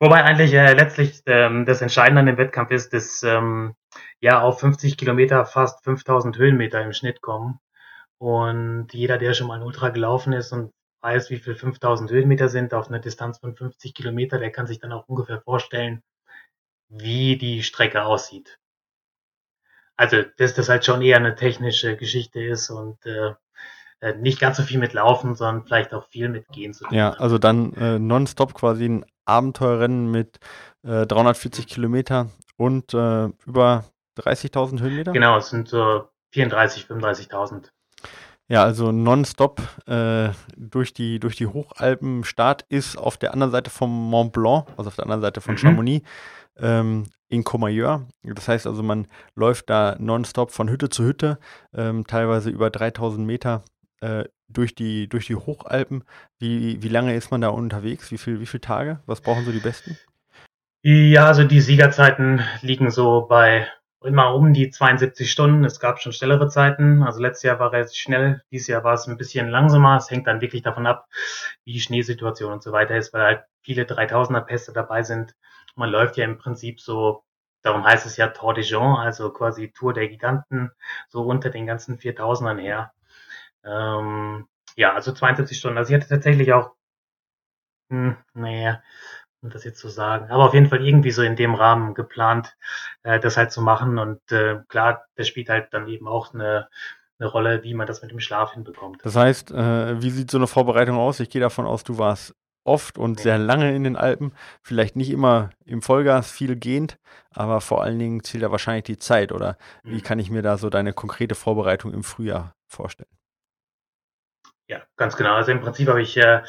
Wobei 0.00 0.22
eigentlich 0.22 0.52
äh, 0.52 0.74
letztlich 0.74 1.22
ähm, 1.26 1.66
das 1.66 1.80
Entscheidende 1.80 2.20
an 2.20 2.26
dem 2.26 2.36
Wettkampf 2.36 2.70
ist, 2.70 2.92
dass 2.92 3.22
ähm, 3.22 3.74
ja 4.20 4.40
auf 4.42 4.60
50 4.60 4.96
Kilometer 4.96 5.44
fast 5.46 5.82
5000 5.84 6.36
Höhenmeter 6.36 6.82
im 6.82 6.92
Schnitt 6.92 7.20
kommen. 7.20 7.58
Und 8.18 8.88
jeder, 8.92 9.18
der 9.18 9.34
schon 9.34 9.46
mal 9.48 9.58
ein 9.58 9.66
Ultra 9.66 9.90
gelaufen 9.90 10.32
ist 10.32 10.52
und 10.52 10.72
weiß, 11.02 11.30
wie 11.30 11.38
viel 11.38 11.54
5000 11.54 12.10
Höhenmeter 12.10 12.48
sind 12.48 12.74
auf 12.74 12.88
einer 12.88 12.98
Distanz 12.98 13.38
von 13.38 13.54
50 13.54 13.94
Kilometer, 13.94 14.38
der 14.38 14.50
kann 14.50 14.66
sich 14.66 14.78
dann 14.78 14.92
auch 14.92 15.06
ungefähr 15.06 15.40
vorstellen, 15.42 16.02
wie 16.98 17.36
die 17.36 17.62
Strecke 17.62 18.04
aussieht. 18.04 18.58
Also, 19.96 20.22
dass 20.38 20.54
das 20.54 20.68
halt 20.68 20.84
schon 20.84 21.02
eher 21.02 21.16
eine 21.16 21.36
technische 21.36 21.96
Geschichte 21.96 22.42
ist 22.42 22.70
und 22.70 23.04
äh, 23.06 23.34
äh, 24.00 24.14
nicht 24.16 24.40
ganz 24.40 24.56
so 24.56 24.62
viel 24.62 24.78
mit 24.78 24.92
Laufen, 24.92 25.34
sondern 25.34 25.64
vielleicht 25.64 25.94
auch 25.94 26.08
viel 26.08 26.28
mit 26.28 26.48
Gehen 26.48 26.74
zu 26.74 26.84
tun. 26.84 26.96
Ja, 26.96 27.12
also 27.12 27.38
dann 27.38 27.72
äh, 27.74 27.98
nonstop 27.98 28.54
quasi 28.54 28.86
ein 28.86 29.06
Abenteuerrennen 29.24 30.10
mit 30.10 30.38
äh, 30.82 31.06
340 31.06 31.66
Kilometer 31.66 32.28
und 32.56 32.92
äh, 32.92 33.28
über 33.46 33.84
30.000 34.18 34.80
Höhenmeter? 34.80 35.12
Genau, 35.12 35.38
es 35.38 35.50
sind 35.50 35.68
so 35.68 36.08
34, 36.32 36.84
35.000. 36.84 37.70
Ja, 38.46 38.62
also 38.62 38.92
nonstop 38.92 39.62
äh, 39.86 40.28
durch, 40.56 40.92
die, 40.92 41.18
durch 41.18 41.36
die 41.36 41.46
Hochalpen. 41.46 42.24
Start 42.24 42.66
ist 42.68 42.98
auf 42.98 43.16
der 43.16 43.32
anderen 43.32 43.52
Seite 43.52 43.70
vom 43.70 44.10
Mont 44.10 44.32
Blanc, 44.32 44.66
also 44.76 44.88
auf 44.88 44.96
der 44.96 45.04
anderen 45.04 45.22
Seite 45.22 45.40
von 45.40 45.54
mhm. 45.54 45.58
Chamonix 45.58 46.06
ähm, 46.58 47.06
in 47.28 47.44
Comayeur. 47.44 48.06
Das 48.22 48.48
heißt 48.48 48.66
also, 48.66 48.82
man 48.82 49.06
läuft 49.34 49.70
da 49.70 49.96
nonstop 49.98 50.50
von 50.50 50.68
Hütte 50.70 50.88
zu 50.88 51.04
Hütte, 51.04 51.38
ähm, 51.74 52.06
teilweise 52.06 52.50
über 52.50 52.70
3000 52.70 53.26
Meter 53.26 53.62
äh, 54.00 54.24
durch, 54.48 54.74
die, 54.74 55.08
durch 55.08 55.26
die 55.26 55.36
Hochalpen. 55.36 56.04
Wie, 56.38 56.82
wie 56.82 56.88
lange 56.88 57.14
ist 57.14 57.30
man 57.30 57.40
da 57.40 57.48
unterwegs? 57.48 58.10
Wie, 58.10 58.18
viel, 58.18 58.40
wie 58.40 58.46
viele 58.46 58.60
Tage? 58.60 59.00
Was 59.06 59.20
brauchen 59.20 59.44
so 59.44 59.52
die 59.52 59.58
Besten? 59.58 59.98
Ja, 60.82 61.26
also 61.26 61.44
die 61.44 61.62
Siegerzeiten 61.62 62.42
liegen 62.60 62.90
so 62.90 63.22
bei 63.22 63.66
immer 64.02 64.34
um 64.34 64.52
die 64.52 64.70
72 64.70 65.32
Stunden. 65.32 65.64
Es 65.64 65.80
gab 65.80 65.98
schon 65.98 66.12
schnellere 66.12 66.48
Zeiten. 66.48 67.02
Also 67.02 67.22
letztes 67.22 67.44
Jahr 67.44 67.58
war 67.58 67.72
es 67.72 67.96
schnell, 67.96 68.42
dieses 68.50 68.66
Jahr 68.66 68.84
war 68.84 68.92
es 68.92 69.06
ein 69.06 69.16
bisschen 69.16 69.48
langsamer. 69.48 69.96
Es 69.96 70.10
hängt 70.10 70.26
dann 70.26 70.42
wirklich 70.42 70.62
davon 70.62 70.86
ab, 70.86 71.06
wie 71.64 71.72
die 71.72 71.80
Schneesituation 71.80 72.52
und 72.52 72.62
so 72.62 72.72
weiter 72.72 72.96
ist, 72.96 73.14
weil 73.14 73.22
halt 73.22 73.44
viele 73.62 73.84
3000er 73.84 74.42
Pässe 74.42 74.74
dabei 74.74 75.02
sind 75.02 75.34
man 75.74 75.90
läuft 75.90 76.16
ja 76.16 76.24
im 76.24 76.38
Prinzip 76.38 76.80
so, 76.80 77.24
darum 77.62 77.84
heißt 77.84 78.06
es 78.06 78.16
ja 78.16 78.28
Tour 78.28 78.54
de 78.54 78.64
Jean, 78.64 78.96
also 78.96 79.30
quasi 79.30 79.72
Tour 79.72 79.92
der 79.92 80.08
Giganten, 80.08 80.70
so 81.08 81.22
unter 81.22 81.50
den 81.50 81.66
ganzen 81.66 81.98
4000ern 81.98 82.58
her. 82.58 82.92
Ähm, 83.64 84.46
ja, 84.76 84.94
also 84.94 85.12
72 85.12 85.58
Stunden. 85.58 85.78
Also 85.78 85.92
ich 85.92 86.00
hatte 86.00 86.08
tatsächlich 86.08 86.52
auch, 86.52 86.72
hm, 87.90 88.16
naja, 88.34 88.82
um 89.42 89.50
das 89.50 89.64
jetzt 89.64 89.78
zu 89.78 89.88
so 89.88 89.94
sagen, 89.94 90.30
aber 90.30 90.44
auf 90.44 90.54
jeden 90.54 90.68
Fall 90.68 90.84
irgendwie 90.84 91.10
so 91.10 91.22
in 91.22 91.36
dem 91.36 91.54
Rahmen 91.54 91.94
geplant, 91.94 92.56
äh, 93.02 93.20
das 93.20 93.36
halt 93.36 93.52
zu 93.52 93.60
machen. 93.60 93.98
Und 93.98 94.20
äh, 94.32 94.60
klar, 94.68 95.04
das 95.16 95.28
spielt 95.28 95.48
halt 95.48 95.72
dann 95.72 95.86
eben 95.88 96.08
auch 96.08 96.34
eine, 96.34 96.68
eine 97.18 97.28
Rolle, 97.28 97.62
wie 97.62 97.74
man 97.74 97.86
das 97.86 98.02
mit 98.02 98.10
dem 98.10 98.20
Schlaf 98.20 98.54
hinbekommt. 98.54 99.04
Das 99.04 99.16
heißt, 99.16 99.50
äh, 99.50 100.02
wie 100.02 100.10
sieht 100.10 100.30
so 100.30 100.38
eine 100.38 100.46
Vorbereitung 100.46 100.96
aus? 100.96 101.20
Ich 101.20 101.30
gehe 101.30 101.40
davon 101.40 101.66
aus, 101.66 101.84
du 101.84 101.98
warst 101.98 102.34
oft 102.64 102.98
und 102.98 103.20
sehr 103.20 103.38
lange 103.38 103.74
in 103.74 103.84
den 103.84 103.96
Alpen. 103.96 104.32
Vielleicht 104.62 104.96
nicht 104.96 105.10
immer 105.10 105.50
im 105.64 105.82
Vollgas 105.82 106.30
viel 106.30 106.56
gehend, 106.56 106.98
aber 107.30 107.60
vor 107.60 107.82
allen 107.82 107.98
Dingen 107.98 108.24
zählt 108.24 108.42
ja 108.42 108.50
wahrscheinlich 108.50 108.84
die 108.84 108.98
Zeit. 108.98 109.32
Oder 109.32 109.56
wie 109.82 109.96
mhm. 109.96 110.02
kann 110.02 110.18
ich 110.18 110.30
mir 110.30 110.42
da 110.42 110.58
so 110.58 110.70
deine 110.70 110.92
konkrete 110.92 111.34
Vorbereitung 111.34 111.92
im 111.92 112.02
Frühjahr 112.02 112.54
vorstellen? 112.66 113.14
Ja, 114.66 114.82
ganz 114.96 115.16
genau. 115.16 115.34
Also 115.34 115.52
im 115.52 115.60
Prinzip 115.60 115.88
habe 115.88 116.00
ich, 116.00 116.16
äh, 116.16 116.42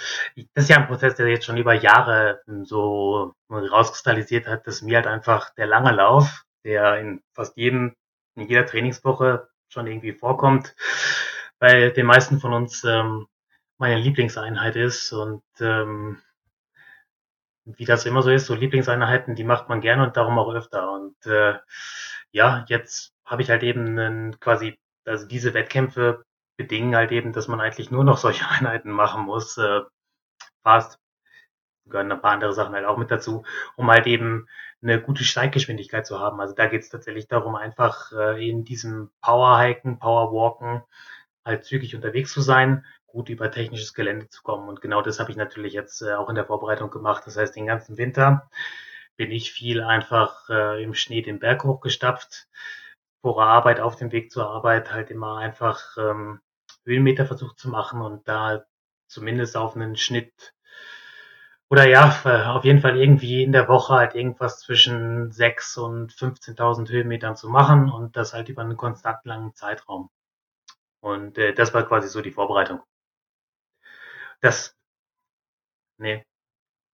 das 0.53 0.63
ist 0.63 0.69
ja 0.69 0.77
ein 0.77 0.87
Prozess, 0.87 1.15
der 1.15 1.27
jetzt 1.27 1.45
schon 1.45 1.57
über 1.57 1.73
Jahre 1.73 2.41
so 2.63 3.33
rauskristallisiert 3.49 4.47
hat, 4.47 4.65
dass 4.67 4.81
mir 4.81 4.97
halt 4.97 5.07
einfach 5.07 5.53
der 5.55 5.67
lange 5.67 5.91
Lauf, 5.91 6.43
der 6.63 6.99
in 6.99 7.21
fast 7.33 7.57
jedem, 7.57 7.93
in 8.35 8.47
jeder 8.47 8.65
Trainingswoche 8.65 9.49
schon 9.67 9.87
irgendwie 9.87 10.13
vorkommt, 10.13 10.75
bei 11.59 11.89
den 11.89 12.05
meisten 12.05 12.39
von 12.39 12.53
uns 12.53 12.85
ähm, 12.85 13.27
meine 13.77 13.99
Lieblingseinheit 13.99 14.75
ist 14.75 15.11
und 15.11 15.43
ähm, 15.59 16.21
wie 17.65 17.85
das 17.85 18.05
immer 18.05 18.21
so 18.21 18.29
ist, 18.29 18.45
so 18.45 18.53
Lieblingseinheiten, 18.53 19.35
die 19.35 19.43
macht 19.43 19.69
man 19.69 19.81
gerne 19.81 20.03
und 20.03 20.17
darum 20.17 20.37
auch 20.37 20.53
öfter. 20.53 20.91
Und 20.91 21.15
äh, 21.25 21.55
ja, 22.31 22.65
jetzt 22.67 23.13
habe 23.25 23.41
ich 23.41 23.49
halt 23.49 23.63
eben 23.63 23.99
einen, 23.99 24.39
quasi, 24.39 24.79
also 25.05 25.27
diese 25.27 25.53
Wettkämpfe 25.53 26.23
bedingen 26.57 26.95
halt 26.95 27.11
eben, 27.11 27.33
dass 27.33 27.47
man 27.47 27.59
eigentlich 27.59 27.91
nur 27.91 28.03
noch 28.03 28.17
solche 28.19 28.47
Einheiten 28.47 28.91
machen 28.91 29.23
muss. 29.23 29.57
Äh, 29.57 29.81
fast 30.63 30.99
gehören 31.87 32.11
ein 32.11 32.21
paar 32.21 32.31
andere 32.31 32.53
Sachen 32.53 32.73
halt 32.73 32.85
auch 32.85 32.97
mit 32.97 33.11
dazu, 33.11 33.43
um 33.75 33.89
halt 33.91 34.07
eben 34.07 34.47
eine 34.81 35.01
gute 35.01 35.23
Steiggeschwindigkeit 35.23 36.05
zu 36.05 36.19
haben. 36.19 36.39
Also 36.39 36.55
da 36.55 36.67
geht 36.67 36.81
es 36.81 36.89
tatsächlich 36.89 37.27
darum, 37.27 37.55
einfach 37.55 38.11
äh, 38.11 38.47
in 38.47 38.63
diesem 38.63 39.11
Powerhiken, 39.21 39.99
Powerwalken 39.99 40.83
halt 41.43 41.63
zügig 41.65 41.95
unterwegs 41.95 42.31
zu 42.31 42.41
sein 42.41 42.85
gut 43.15 43.29
über 43.29 43.49
technisches 43.49 43.93
Gelände 43.93 44.27
zu 44.29 44.43
kommen. 44.43 44.67
Und 44.67 44.81
genau 44.81 45.01
das 45.01 45.19
habe 45.19 45.31
ich 45.31 45.37
natürlich 45.37 45.73
jetzt 45.73 46.01
äh, 46.01 46.13
auch 46.15 46.29
in 46.29 46.35
der 46.35 46.45
Vorbereitung 46.45 46.91
gemacht. 46.91 47.23
Das 47.25 47.37
heißt, 47.37 47.55
den 47.55 47.65
ganzen 47.65 47.97
Winter 47.97 48.49
bin 49.15 49.31
ich 49.31 49.53
viel 49.53 49.81
einfach 49.81 50.49
äh, 50.49 50.83
im 50.83 50.93
Schnee 50.93 51.21
den 51.21 51.39
Berg 51.39 51.63
hochgestapft, 51.63 52.47
vor 53.21 53.35
der 53.37 53.45
Arbeit, 53.45 53.79
auf 53.79 53.95
dem 53.95 54.11
Weg 54.11 54.31
zur 54.31 54.49
Arbeit 54.49 54.91
halt 54.91 55.09
immer 55.11 55.37
einfach 55.37 55.97
ähm, 55.97 56.41
Höhenmeter 56.85 57.25
versucht 57.25 57.57
zu 57.57 57.69
machen 57.69 58.01
und 58.01 58.27
da 58.27 58.65
zumindest 59.07 59.55
auf 59.55 59.75
einen 59.75 59.95
Schnitt 59.95 60.53
oder 61.69 61.87
ja, 61.87 62.53
auf 62.55 62.63
jeden 62.63 62.79
Fall 62.79 62.97
irgendwie 62.97 63.43
in 63.43 63.51
der 63.51 63.67
Woche 63.67 63.95
halt 63.95 64.13
irgendwas 64.13 64.59
zwischen 64.59 65.31
6 65.31 65.77
und 65.77 66.13
15.000 66.13 66.89
Höhenmetern 66.89 67.35
zu 67.35 67.49
machen 67.49 67.89
und 67.89 68.15
das 68.17 68.33
halt 68.33 68.49
über 68.49 68.61
einen 68.61 68.77
konstant 68.77 69.25
langen 69.25 69.55
Zeitraum. 69.55 70.09
Und 71.01 71.37
äh, 71.37 71.53
das 71.53 71.73
war 71.73 71.87
quasi 71.87 72.07
so 72.07 72.21
die 72.21 72.31
Vorbereitung. 72.31 72.81
Das, 74.45 74.75
nee, 75.97 76.25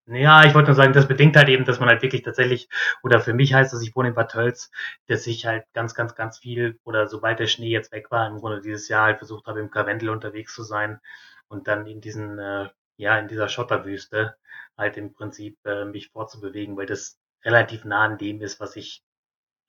ja, 0.07 0.43
ich 0.45 0.53
wollte 0.53 0.69
nur 0.69 0.75
sagen, 0.75 0.93
das 0.93 1.07
bedingt 1.07 1.35
halt 1.37 1.49
eben, 1.49 1.65
dass 1.65 1.79
man 1.79 1.89
halt 1.89 2.01
wirklich 2.01 2.23
tatsächlich, 2.23 2.69
oder 3.03 3.21
für 3.21 3.33
mich 3.33 3.53
heißt 3.53 3.73
das, 3.73 3.81
ich 3.81 3.95
wohne 3.95 4.09
in 4.09 4.15
Bad 4.15 4.31
Tölz, 4.31 4.71
dass 5.07 5.27
ich 5.27 5.45
halt 5.45 5.65
ganz, 5.73 5.93
ganz, 5.95 6.15
ganz 6.15 6.39
viel, 6.39 6.79
oder 6.83 7.07
sobald 7.07 7.39
der 7.39 7.47
Schnee 7.47 7.69
jetzt 7.69 7.91
weg 7.91 8.11
war, 8.11 8.27
im 8.27 8.39
Grunde 8.39 8.61
dieses 8.61 8.87
Jahr 8.89 9.05
halt 9.05 9.19
versucht 9.19 9.45
habe, 9.47 9.59
im 9.61 9.71
Karwendel 9.71 10.09
unterwegs 10.09 10.53
zu 10.55 10.63
sein 10.63 10.99
und 11.47 11.67
dann 11.67 11.87
in 11.87 12.01
diesen, 12.01 12.39
äh, 12.39 12.69
ja, 12.97 13.17
in 13.19 13.27
dieser 13.27 13.49
Schotterwüste 13.49 14.35
halt 14.77 14.97
im 14.97 15.13
Prinzip 15.13 15.57
äh, 15.65 15.85
mich 15.85 16.09
fortzubewegen, 16.11 16.77
weil 16.77 16.87
das 16.87 17.19
relativ 17.45 17.85
nah 17.85 18.03
an 18.03 18.17
dem 18.17 18.41
ist, 18.41 18.59
was 18.59 18.75
ich, 18.75 19.03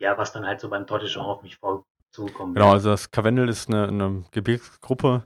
ja, 0.00 0.18
was 0.18 0.32
dann 0.32 0.46
halt 0.46 0.60
so 0.60 0.70
beim 0.70 0.86
Tortischon 0.86 1.24
auf 1.24 1.42
mich 1.42 1.56
vor, 1.58 1.86
zukommen. 2.12 2.54
Genau, 2.54 2.72
also 2.72 2.90
das 2.90 3.10
Karwendel 3.10 3.48
ist 3.48 3.68
eine, 3.68 3.88
eine 3.88 4.24
Gebirgsgruppe 4.30 5.24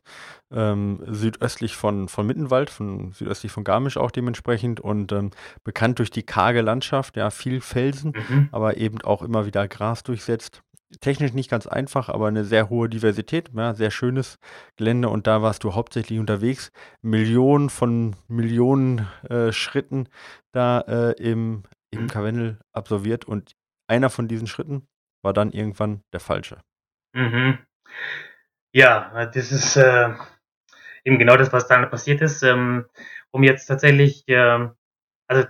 ähm, 0.53 1.03
südöstlich 1.07 1.77
von, 1.77 2.09
von 2.09 2.27
Mittenwald, 2.27 2.71
von, 2.71 3.13
südöstlich 3.13 3.53
von 3.53 3.65
Garmisch 3.65 3.97
auch 3.97 4.11
dementsprechend 4.11 4.81
und 4.81 5.13
ähm, 5.13 5.31
bekannt 5.65 5.99
durch 5.99 6.11
die 6.11 6.23
karge 6.23 6.63
Landschaft, 6.63 7.17
ja, 7.17 7.31
viel 7.31 7.61
Felsen, 7.61 8.13
mhm. 8.29 8.49
aber 8.53 8.77
eben 8.77 9.03
auch 9.03 9.23
immer 9.23 9.47
wieder 9.47 9.67
Gras 9.69 10.03
durchsetzt. 10.03 10.63
Technisch 11.01 11.33
nicht 11.33 11.51
ganz 11.51 11.67
einfach, 11.67 12.09
aber 12.09 12.29
eine 12.29 12.45
sehr 12.45 12.71
hohe 12.71 12.89
Diversität, 12.89 13.51
ja, 13.55 13.75
sehr 13.75 13.91
schönes 13.91 14.39
Gelände 14.77 15.09
und 15.09 15.27
da 15.27 15.43
warst 15.43 15.65
du 15.65 15.75
hauptsächlich 15.75 16.21
unterwegs. 16.21 16.71
Millionen 17.03 17.71
von 17.71 18.15
Millionen 18.29 19.09
äh, 19.29 19.53
Schritten 19.53 20.09
da 20.53 20.81
äh, 20.83 21.13
im, 21.21 21.65
im 21.91 22.03
mhm. 22.03 22.07
Karwendel 22.07 22.59
absolviert 22.73 23.25
und 23.25 23.57
einer 23.89 24.11
von 24.11 24.29
diesen 24.29 24.47
Schritten 24.47 24.87
war 25.23 25.33
dann 25.33 25.51
irgendwann 25.51 26.03
der 26.13 26.21
falsche. 26.21 26.59
Mhm. 27.17 27.67
Ja, 28.73 29.27
das 29.27 29.53
ist 29.53 29.77
äh, 29.77 30.11
eben 31.05 31.19
genau 31.19 31.37
das, 31.37 31.53
was 31.53 31.69
dann 31.69 31.91
passiert 31.91 32.23
ist. 32.23 32.43
Ähm, 32.43 32.87
um 33.33 33.43
jetzt 33.45 33.67
tatsächlich, 33.67 34.27
äh, 34.29 34.69
also 35.29 35.49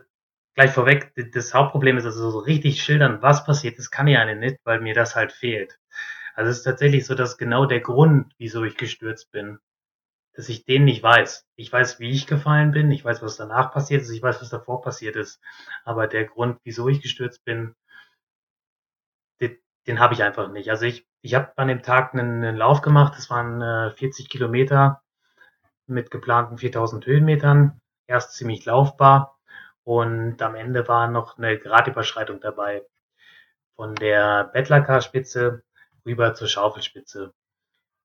gleich 0.56 0.73
vorweg, 0.73 1.12
das 1.35 1.54
Hauptproblem 1.54 1.99
ist 1.99 2.06
also 2.06 2.30
so 2.30 2.40
richtig 2.40 2.82
schildern, 2.82 3.23
was 3.23 3.44
passiert 3.44 3.78
ist, 3.78 3.90
kann 3.90 4.08
ich 4.08 4.18
eine 4.18 4.37
nicht, 4.37 4.58
weil 4.64 4.80
mir 4.80 4.94
das 4.94 5.16
halt 5.16 5.32
fehlt. 5.32 5.78
Also 6.35 6.50
es 6.50 6.58
ist 6.58 6.64
tatsächlich 6.64 7.06
so, 7.06 7.14
dass 7.14 7.38
genau 7.38 7.66
der 7.66 7.80
Grund, 7.80 8.32
wieso 8.38 8.64
ich 8.64 8.76
gestürzt 8.76 9.32
bin, 9.32 9.58
dass 10.35 10.49
ich 10.49 10.64
den 10.64 10.85
nicht 10.85 11.02
weiß. 11.02 11.46
Ich 11.56 11.73
weiß, 11.73 12.00
wie 12.00 12.11
ich 12.11 12.26
gefallen 12.26 12.73
bin, 12.73 12.90
ich 12.92 13.04
weiß, 13.04 13.23
was 13.23 13.37
danach 13.37 13.73
passiert 13.73 14.02
ist, 14.02 14.11
ich 14.11 14.23
weiß, 14.23 14.40
was 14.42 14.50
davor 14.50 14.82
passiert 14.82 15.16
ist. 15.16 15.40
Aber 15.85 16.06
der 16.08 16.25
Grund, 16.26 16.58
wieso 16.64 16.88
ich 16.88 17.02
gestürzt 17.02 17.44
bin, 17.44 17.75
den, 19.86 20.00
habe 20.00 20.14
ich 20.14 20.22
einfach 20.22 20.48
nicht. 20.48 20.70
Also 20.70 20.84
ich 20.84 21.06
ich 21.26 21.34
habe 21.34 21.52
an 21.56 21.66
dem 21.66 21.82
Tag 21.82 22.14
einen, 22.14 22.44
einen 22.44 22.56
Lauf 22.56 22.82
gemacht, 22.82 23.14
das 23.16 23.30
waren 23.30 23.60
äh, 23.60 23.90
40 23.90 24.28
Kilometer 24.28 25.02
mit 25.88 26.10
geplanten 26.12 26.56
4000 26.56 27.04
Höhenmetern. 27.04 27.80
Erst 28.06 28.34
ziemlich 28.34 28.64
laufbar 28.64 29.36
und 29.82 30.40
am 30.40 30.54
Ende 30.54 30.86
war 30.86 31.08
noch 31.08 31.36
eine 31.36 31.58
Gradüberschreitung 31.58 32.40
dabei. 32.40 32.84
Von 33.74 33.96
der 33.96 34.44
Bettlerkar-Spitze 34.44 35.64
rüber 36.06 36.34
zur 36.34 36.46
Schaufelspitze. 36.46 37.32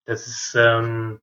Das 0.05 0.25
ist, 0.25 0.55
ähm, 0.55 1.21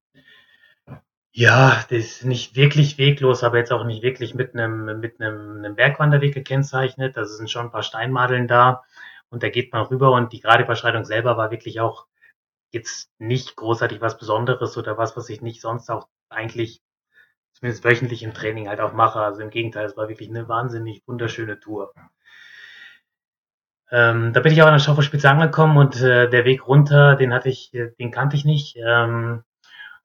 ja, 1.32 1.84
das 1.90 1.98
ist 1.98 2.24
nicht 2.24 2.54
wirklich 2.54 2.96
weglos, 2.96 3.42
aber 3.42 3.58
jetzt 3.58 3.72
auch 3.72 3.84
nicht 3.84 4.04
wirklich 4.04 4.34
mit 4.34 4.54
einem, 4.54 5.00
mit 5.00 5.20
einem, 5.20 5.58
einem 5.58 5.74
Bergwanderweg 5.74 6.32
gekennzeichnet. 6.32 7.16
Da 7.16 7.24
sind 7.24 7.50
schon 7.50 7.66
ein 7.66 7.72
paar 7.72 7.82
Steinmadeln 7.82 8.46
da 8.46 8.84
und 9.30 9.42
da 9.42 9.48
geht 9.48 9.72
man 9.72 9.86
rüber 9.86 10.12
und 10.12 10.32
die 10.32 10.40
Gradüberschreitung 10.40 11.04
selber 11.04 11.36
war 11.36 11.50
wirklich 11.50 11.80
auch 11.80 12.06
jetzt 12.70 13.10
nicht 13.18 13.56
großartig 13.56 14.00
was 14.00 14.18
Besonderes 14.18 14.76
oder 14.76 14.98
was, 14.98 15.16
was 15.16 15.28
ich 15.28 15.40
nicht 15.42 15.60
sonst 15.60 15.90
auch 15.90 16.08
eigentlich 16.28 16.82
zumindest 17.52 17.84
wöchentlich 17.84 18.22
im 18.22 18.34
Training 18.34 18.68
halt 18.68 18.80
auch 18.80 18.92
mache. 18.92 19.20
Also 19.20 19.40
im 19.40 19.50
Gegenteil, 19.50 19.86
es 19.86 19.96
war 19.96 20.08
wirklich 20.08 20.28
eine 20.28 20.48
wahnsinnig 20.48 21.02
wunderschöne 21.06 21.58
Tour. 21.60 21.92
Ähm, 23.90 24.32
da 24.34 24.40
bin 24.40 24.52
ich 24.52 24.62
auch 24.62 24.66
an 24.66 24.74
der 24.74 24.80
Schaufelspitze 24.80 25.30
angekommen 25.30 25.78
und 25.78 26.00
äh, 26.00 26.28
der 26.28 26.44
Weg 26.44 26.68
runter, 26.68 27.16
den 27.16 27.32
hatte 27.32 27.48
ich, 27.48 27.72
äh, 27.72 27.90
den 27.98 28.10
kannte 28.10 28.36
ich 28.36 28.44
nicht. 28.44 28.76
Ähm, 28.76 29.44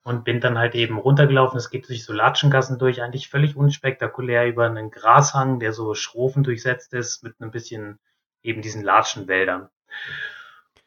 und 0.04 0.24
bin 0.24 0.40
dann 0.40 0.58
halt 0.58 0.74
eben 0.74 0.98
runtergelaufen. 0.98 1.56
Es 1.56 1.70
geht 1.70 1.88
durch 1.88 2.04
so 2.04 2.12
Latschengassen 2.12 2.78
durch, 2.78 3.02
eigentlich 3.02 3.28
völlig 3.28 3.56
unspektakulär 3.56 4.46
über 4.46 4.66
einen 4.66 4.90
Grashang, 4.90 5.58
der 5.60 5.72
so 5.72 5.94
schrofen 5.94 6.44
durchsetzt 6.44 6.92
ist, 6.92 7.22
mit 7.22 7.40
ein 7.40 7.50
bisschen 7.50 7.98
eben 8.44 8.62
diesen 8.62 8.84
Latschenwäldern. 8.84 9.68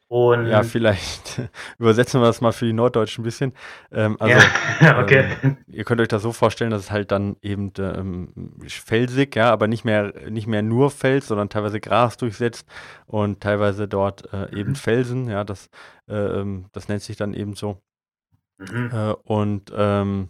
Und 0.10 0.48
ja, 0.48 0.64
vielleicht 0.64 1.42
übersetzen 1.80 2.22
wir 2.22 2.28
das 2.28 2.40
mal 2.40 2.54
für 2.54 2.66
die 2.66 2.72
Norddeutschen 2.72 3.24
ein 3.24 3.26
bisschen. 3.26 3.54
Ähm, 3.92 4.16
also, 4.20 4.38
ja, 4.80 5.00
okay. 5.04 5.30
Ähm, 5.44 5.58
ihr 5.68 5.84
könnt 5.84 6.00
euch 6.00 6.08
das 6.08 6.22
so 6.22 6.32
vorstellen, 6.32 6.72
dass 6.72 6.84
es 6.84 6.92
halt 6.92 7.12
dann 7.12 7.36
eben 7.42 7.74
ähm, 7.78 8.54
felsig, 8.68 9.36
ja, 9.36 9.52
aber 9.52 9.68
nicht 9.68 9.84
mehr, 9.84 10.14
nicht 10.30 10.48
mehr 10.48 10.62
nur 10.62 10.92
Fels, 10.92 11.28
sondern 11.28 11.50
teilweise 11.50 11.82
Gras 11.82 12.16
durchsetzt 12.16 12.66
und 13.06 13.42
teilweise 13.42 13.90
dort 13.90 14.32
äh, 14.32 14.50
eben 14.58 14.70
mhm. 14.70 14.76
Felsen, 14.76 15.28
ja, 15.28 15.44
das, 15.44 15.70
äh, 16.08 16.16
ähm, 16.16 16.68
das 16.72 16.88
nennt 16.88 17.02
sich 17.02 17.18
dann 17.18 17.34
eben 17.34 17.56
so. 17.56 17.82
Mhm. 18.60 18.90
Äh, 18.94 19.14
und 19.24 19.74
ähm, 19.76 20.30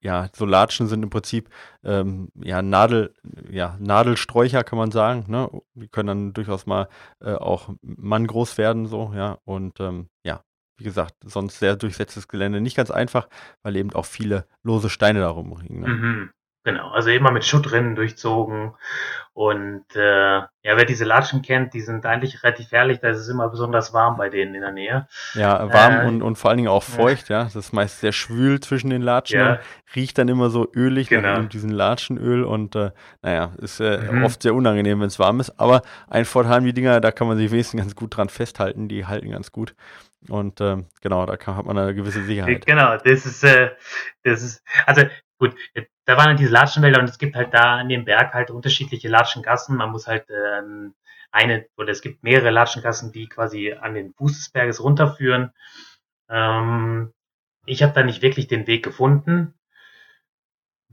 ja, 0.00 0.28
so 0.32 0.44
Latschen 0.46 0.86
sind 0.86 1.02
im 1.02 1.10
Prinzip 1.10 1.50
ähm, 1.84 2.28
ja, 2.34 2.62
Nadel, 2.62 3.14
ja, 3.50 3.76
Nadelsträucher, 3.80 4.62
kann 4.64 4.78
man 4.78 4.90
sagen. 4.90 5.24
Ne? 5.28 5.50
Die 5.74 5.88
können 5.88 6.06
dann 6.06 6.32
durchaus 6.32 6.66
mal 6.66 6.88
äh, 7.20 7.34
auch 7.34 7.70
manngroß 7.82 8.58
werden, 8.58 8.86
so, 8.86 9.12
ja. 9.14 9.38
Und 9.44 9.80
ähm, 9.80 10.08
ja, 10.24 10.44
wie 10.76 10.84
gesagt, 10.84 11.14
sonst 11.24 11.58
sehr 11.58 11.76
durchsetztes 11.76 12.28
Gelände. 12.28 12.60
Nicht 12.60 12.76
ganz 12.76 12.90
einfach, 12.90 13.28
weil 13.62 13.76
eben 13.76 13.92
auch 13.92 14.06
viele 14.06 14.46
lose 14.62 14.88
Steine 14.88 15.20
darum 15.20 15.58
liegen. 15.60 15.80
Ne? 15.80 15.88
Mhm. 15.88 16.30
Genau, 16.68 16.90
also 16.90 17.08
immer 17.08 17.30
mit 17.30 17.46
Schuttrinnen 17.46 17.94
durchzogen. 17.94 18.74
Und 19.32 19.86
äh, 19.96 20.00
ja, 20.00 20.48
wer 20.62 20.84
diese 20.84 21.06
Latschen 21.06 21.40
kennt, 21.40 21.72
die 21.72 21.80
sind 21.80 22.04
eigentlich 22.04 22.42
relativ 22.42 22.72
herrlich, 22.72 23.00
da 23.00 23.08
ist 23.08 23.20
es 23.20 23.28
immer 23.30 23.48
besonders 23.48 23.94
warm 23.94 24.18
bei 24.18 24.28
denen 24.28 24.54
in 24.54 24.60
der 24.60 24.72
Nähe. 24.72 25.08
Ja, 25.32 25.72
warm 25.72 26.00
äh, 26.00 26.08
und, 26.08 26.20
und 26.20 26.36
vor 26.36 26.50
allen 26.50 26.58
Dingen 26.58 26.68
auch 26.68 26.82
feucht, 26.82 27.30
ja. 27.30 27.38
ja. 27.38 27.44
Das 27.44 27.56
ist 27.56 27.72
meist 27.72 28.00
sehr 28.00 28.12
schwül 28.12 28.60
zwischen 28.60 28.90
den 28.90 29.00
Latschen. 29.00 29.40
Ja. 29.40 29.60
Riecht 29.96 30.18
dann 30.18 30.28
immer 30.28 30.50
so 30.50 30.70
ölig 30.74 31.08
genau. 31.08 31.38
nach 31.38 31.48
diesem 31.48 31.70
Latschenöl 31.70 32.44
und 32.44 32.76
äh, 32.76 32.90
naja, 33.22 33.52
ist 33.56 33.80
äh, 33.80 34.12
mhm. 34.12 34.24
oft 34.24 34.42
sehr 34.42 34.54
unangenehm, 34.54 35.00
wenn 35.00 35.06
es 35.06 35.18
warm 35.18 35.40
ist. 35.40 35.58
Aber 35.58 35.80
ein 36.10 36.26
Vorteil 36.26 36.52
haben 36.52 36.66
die 36.66 36.74
Dinger, 36.74 37.00
da 37.00 37.12
kann 37.12 37.28
man 37.28 37.38
sich 37.38 37.50
wenigstens 37.50 37.80
ganz 37.80 37.96
gut 37.96 38.14
dran 38.14 38.28
festhalten, 38.28 38.88
die 38.88 39.06
halten 39.06 39.30
ganz 39.30 39.52
gut. 39.52 39.74
Und 40.28 40.60
äh, 40.60 40.76
genau, 41.00 41.24
da 41.24 41.38
kann, 41.38 41.56
hat 41.56 41.64
man 41.64 41.78
eine 41.78 41.94
gewisse 41.94 42.24
Sicherheit. 42.24 42.66
Genau, 42.66 42.98
das 42.98 43.24
ist, 43.24 43.42
äh, 43.42 43.70
das 44.22 44.42
ist, 44.42 44.62
also 44.84 45.04
gut, 45.38 45.54
da 46.04 46.16
waren 46.16 46.28
halt 46.28 46.40
diese 46.40 46.52
Latschenwälder 46.52 47.00
und 47.00 47.08
es 47.08 47.18
gibt 47.18 47.36
halt 47.36 47.54
da 47.54 47.76
an 47.76 47.88
dem 47.88 48.04
Berg 48.04 48.34
halt 48.34 48.50
unterschiedliche 48.50 49.08
Latschengassen. 49.08 49.76
Man 49.76 49.90
muss 49.90 50.06
halt 50.06 50.26
ähm, 50.30 50.94
eine, 51.30 51.66
oder 51.76 51.90
es 51.90 52.02
gibt 52.02 52.22
mehrere 52.22 52.50
Latschengassen, 52.50 53.12
die 53.12 53.28
quasi 53.28 53.72
an 53.72 53.94
den 53.94 54.14
Fuß 54.14 54.32
des 54.36 54.50
Berges 54.50 54.82
runterführen. 54.82 55.52
Ähm, 56.28 57.12
ich 57.66 57.82
habe 57.82 57.92
da 57.92 58.02
nicht 58.02 58.22
wirklich 58.22 58.48
den 58.48 58.66
Weg 58.66 58.84
gefunden. 58.84 59.54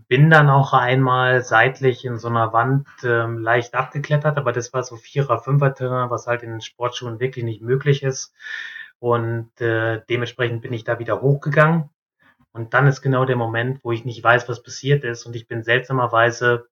Bin 0.07 0.29
dann 0.29 0.49
auch 0.49 0.73
einmal 0.73 1.41
seitlich 1.43 2.05
in 2.05 2.19
so 2.19 2.27
einer 2.27 2.53
Wand 2.53 2.87
ähm, 3.03 3.39
leicht 3.39 3.73
abgeklettert, 3.73 4.37
aber 4.37 4.51
das 4.51 4.71
war 4.73 4.83
so 4.83 4.97
Vierer, 4.97 5.39
Fünfer 5.39 5.73
Terrain, 5.73 6.11
was 6.11 6.27
halt 6.27 6.43
in 6.43 6.61
Sportschuhen 6.61 7.19
wirklich 7.19 7.43
nicht 7.45 7.61
möglich 7.61 8.03
ist. 8.03 8.33
Und 8.99 9.49
äh, 9.61 10.01
dementsprechend 10.09 10.61
bin 10.61 10.73
ich 10.73 10.83
da 10.83 10.99
wieder 10.99 11.21
hochgegangen 11.21 11.89
und 12.55 12.74
dann 12.74 12.88
ist 12.88 13.01
genau 13.01 13.25
der 13.25 13.35
Moment, 13.35 13.83
wo 13.83 13.91
ich 13.91 14.05
nicht 14.05 14.24
weiß, 14.24 14.47
was 14.47 14.63
passiert 14.63 15.03
ist. 15.03 15.25
Und 15.25 15.35
ich 15.35 15.47
bin 15.47 15.63
seltsamerweise 15.63 16.69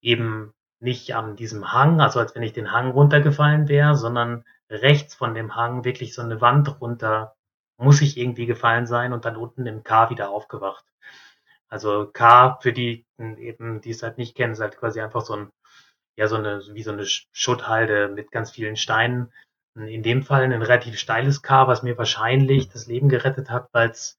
eben 0.00 0.52
nicht 0.80 1.14
an 1.14 1.36
diesem 1.36 1.72
Hang, 1.72 2.00
also 2.00 2.18
als 2.18 2.34
wenn 2.34 2.42
ich 2.42 2.52
den 2.52 2.72
Hang 2.72 2.90
runtergefallen 2.90 3.68
wäre, 3.68 3.94
sondern 3.94 4.44
rechts 4.68 5.14
von 5.14 5.34
dem 5.34 5.54
Hang 5.54 5.84
wirklich 5.84 6.14
so 6.14 6.22
eine 6.22 6.40
Wand 6.40 6.80
runter 6.80 7.36
muss 7.76 8.02
ich 8.02 8.18
irgendwie 8.18 8.46
gefallen 8.46 8.86
sein 8.86 9.12
und 9.12 9.24
dann 9.24 9.36
unten 9.36 9.66
im 9.66 9.84
K 9.84 10.10
wieder 10.10 10.30
aufgewacht. 10.30 10.84
Also 11.68 12.10
K, 12.12 12.58
für 12.60 12.72
die 12.72 13.06
eben, 13.18 13.80
die 13.80 13.90
es 13.90 14.02
halt 14.02 14.18
nicht 14.18 14.36
kennen, 14.36 14.52
ist 14.54 14.60
halt 14.60 14.76
quasi 14.76 15.00
einfach 15.00 15.22
so 15.22 15.34
ein, 15.34 15.50
ja, 16.16 16.26
so 16.26 16.36
eine, 16.36 16.60
wie 16.72 16.82
so 16.82 16.90
eine 16.90 17.06
Schutthalde 17.06 18.08
mit 18.08 18.32
ganz 18.32 18.50
vielen 18.50 18.76
Steinen 18.76 19.32
in 19.74 20.02
dem 20.02 20.22
Fall 20.22 20.44
ein 20.44 20.52
relativ 20.52 20.98
steiles 20.98 21.42
K, 21.42 21.68
was 21.68 21.82
mir 21.82 21.96
wahrscheinlich 21.98 22.68
das 22.68 22.86
Leben 22.86 23.08
gerettet 23.08 23.50
hat, 23.50 23.68
weil 23.72 23.90
es 23.90 24.18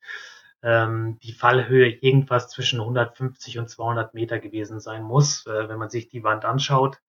ähm, 0.64 1.20
die 1.24 1.34
Fallhöhe 1.34 1.90
irgendwas 1.90 2.50
zwischen 2.50 2.80
150 2.80 3.60
und 3.60 3.70
200 3.70 4.14
Meter 4.14 4.40
gewesen 4.40 4.80
sein 4.80 5.04
muss, 5.04 5.46
äh, 5.48 5.70
wenn 5.70 5.80
man 5.80 5.90
sich 5.90 6.08
die 6.08 6.24
Wand 6.24 6.46
anschaut. 6.46 7.00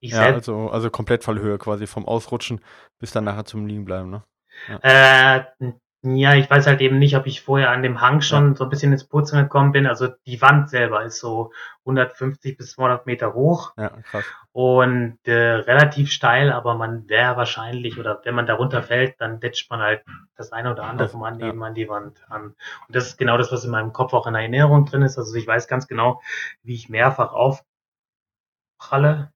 Ich 0.00 0.12
ja, 0.12 0.22
also, 0.22 0.70
also 0.70 0.90
komplett 0.90 1.22
Fallhöhe 1.22 1.58
quasi 1.58 1.86
vom 1.86 2.06
Ausrutschen 2.06 2.60
bis 2.98 3.12
dann 3.12 3.24
nachher 3.24 3.44
zum 3.44 3.66
Liegen 3.66 3.84
bleiben, 3.84 4.10
ne? 4.10 4.24
Ja. 4.68 5.36
Äh, 5.36 5.72
ja, 6.04 6.34
ich 6.34 6.50
weiß 6.50 6.66
halt 6.66 6.80
eben 6.80 6.98
nicht, 6.98 7.16
ob 7.16 7.26
ich 7.26 7.42
vorher 7.42 7.70
an 7.70 7.84
dem 7.84 8.00
Hang 8.00 8.22
schon 8.22 8.50
ja. 8.50 8.56
so 8.56 8.64
ein 8.64 8.70
bisschen 8.70 8.92
ins 8.92 9.04
Purzeln 9.04 9.44
gekommen 9.44 9.70
bin. 9.70 9.86
Also 9.86 10.08
die 10.26 10.42
Wand 10.42 10.68
selber 10.68 11.04
ist 11.04 11.20
so 11.20 11.52
150 11.84 12.56
bis 12.56 12.72
200 12.72 13.06
Meter 13.06 13.34
hoch. 13.34 13.72
Ja, 13.76 13.90
krass. 14.10 14.24
Und 14.50 15.18
äh, 15.24 15.32
relativ 15.32 16.10
steil, 16.10 16.52
aber 16.52 16.74
man 16.74 17.08
wäre 17.08 17.36
wahrscheinlich, 17.36 18.00
oder 18.00 18.20
wenn 18.24 18.34
man 18.34 18.46
darunter 18.46 18.82
fällt, 18.82 19.20
dann 19.20 19.38
ditcht 19.38 19.70
man 19.70 19.80
halt 19.80 20.02
das 20.36 20.50
eine 20.50 20.72
oder 20.72 20.84
andere 20.84 21.08
vom 21.08 21.22
Annehmen 21.22 21.60
ja. 21.60 21.66
an 21.66 21.74
die 21.74 21.88
Wand 21.88 22.20
an. 22.28 22.46
Und 22.46 22.96
das 22.96 23.06
ist 23.06 23.16
genau 23.16 23.38
das, 23.38 23.52
was 23.52 23.64
in 23.64 23.70
meinem 23.70 23.92
Kopf 23.92 24.12
auch 24.12 24.26
in 24.26 24.32
der 24.32 24.42
Erinnerung 24.42 24.86
drin 24.86 25.02
ist. 25.02 25.18
Also 25.18 25.32
ich 25.36 25.46
weiß 25.46 25.68
ganz 25.68 25.86
genau, 25.86 26.20
wie 26.64 26.74
ich 26.74 26.88
mehrfach 26.88 27.32
aufpralle 27.32 29.30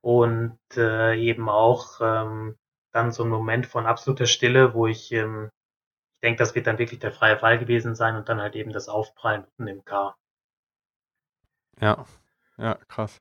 und 0.00 0.58
äh, 0.76 1.14
eben 1.14 1.48
auch 1.48 2.00
ähm, 2.00 2.56
dann 2.92 3.12
so 3.12 3.22
ein 3.22 3.30
Moment 3.30 3.66
von 3.66 3.86
absoluter 3.86 4.26
Stille, 4.26 4.74
wo 4.74 4.88
ich 4.88 5.12
ähm, 5.12 5.48
denke, 6.22 6.38
das 6.38 6.54
wird 6.54 6.66
dann 6.66 6.78
wirklich 6.78 7.00
der 7.00 7.12
freie 7.12 7.38
Fall 7.38 7.58
gewesen 7.58 7.94
sein 7.94 8.16
und 8.16 8.28
dann 8.28 8.40
halt 8.40 8.54
eben 8.54 8.72
das 8.72 8.88
Aufprallen 8.88 9.44
unten 9.44 9.66
im 9.66 9.84
K. 9.84 10.14
Ja, 11.80 12.04
ja, 12.58 12.74
krass. 12.88 13.20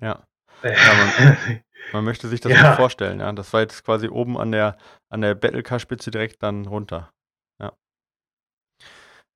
Ja. 0.00 0.24
ja 0.62 0.94
man, 1.18 1.36
man, 1.92 2.04
möchte 2.04 2.28
sich 2.28 2.40
das 2.40 2.52
ja. 2.52 2.62
nicht 2.62 2.76
vorstellen, 2.76 3.20
ja. 3.20 3.32
Das 3.32 3.52
war 3.52 3.60
jetzt 3.60 3.84
quasi 3.84 4.08
oben 4.08 4.38
an 4.38 4.52
der, 4.52 4.76
an 5.08 5.20
der 5.20 5.34
Battle-Car-Spitze 5.34 6.10
direkt 6.10 6.42
dann 6.42 6.66
runter. 6.66 7.12
Ja. 7.58 7.72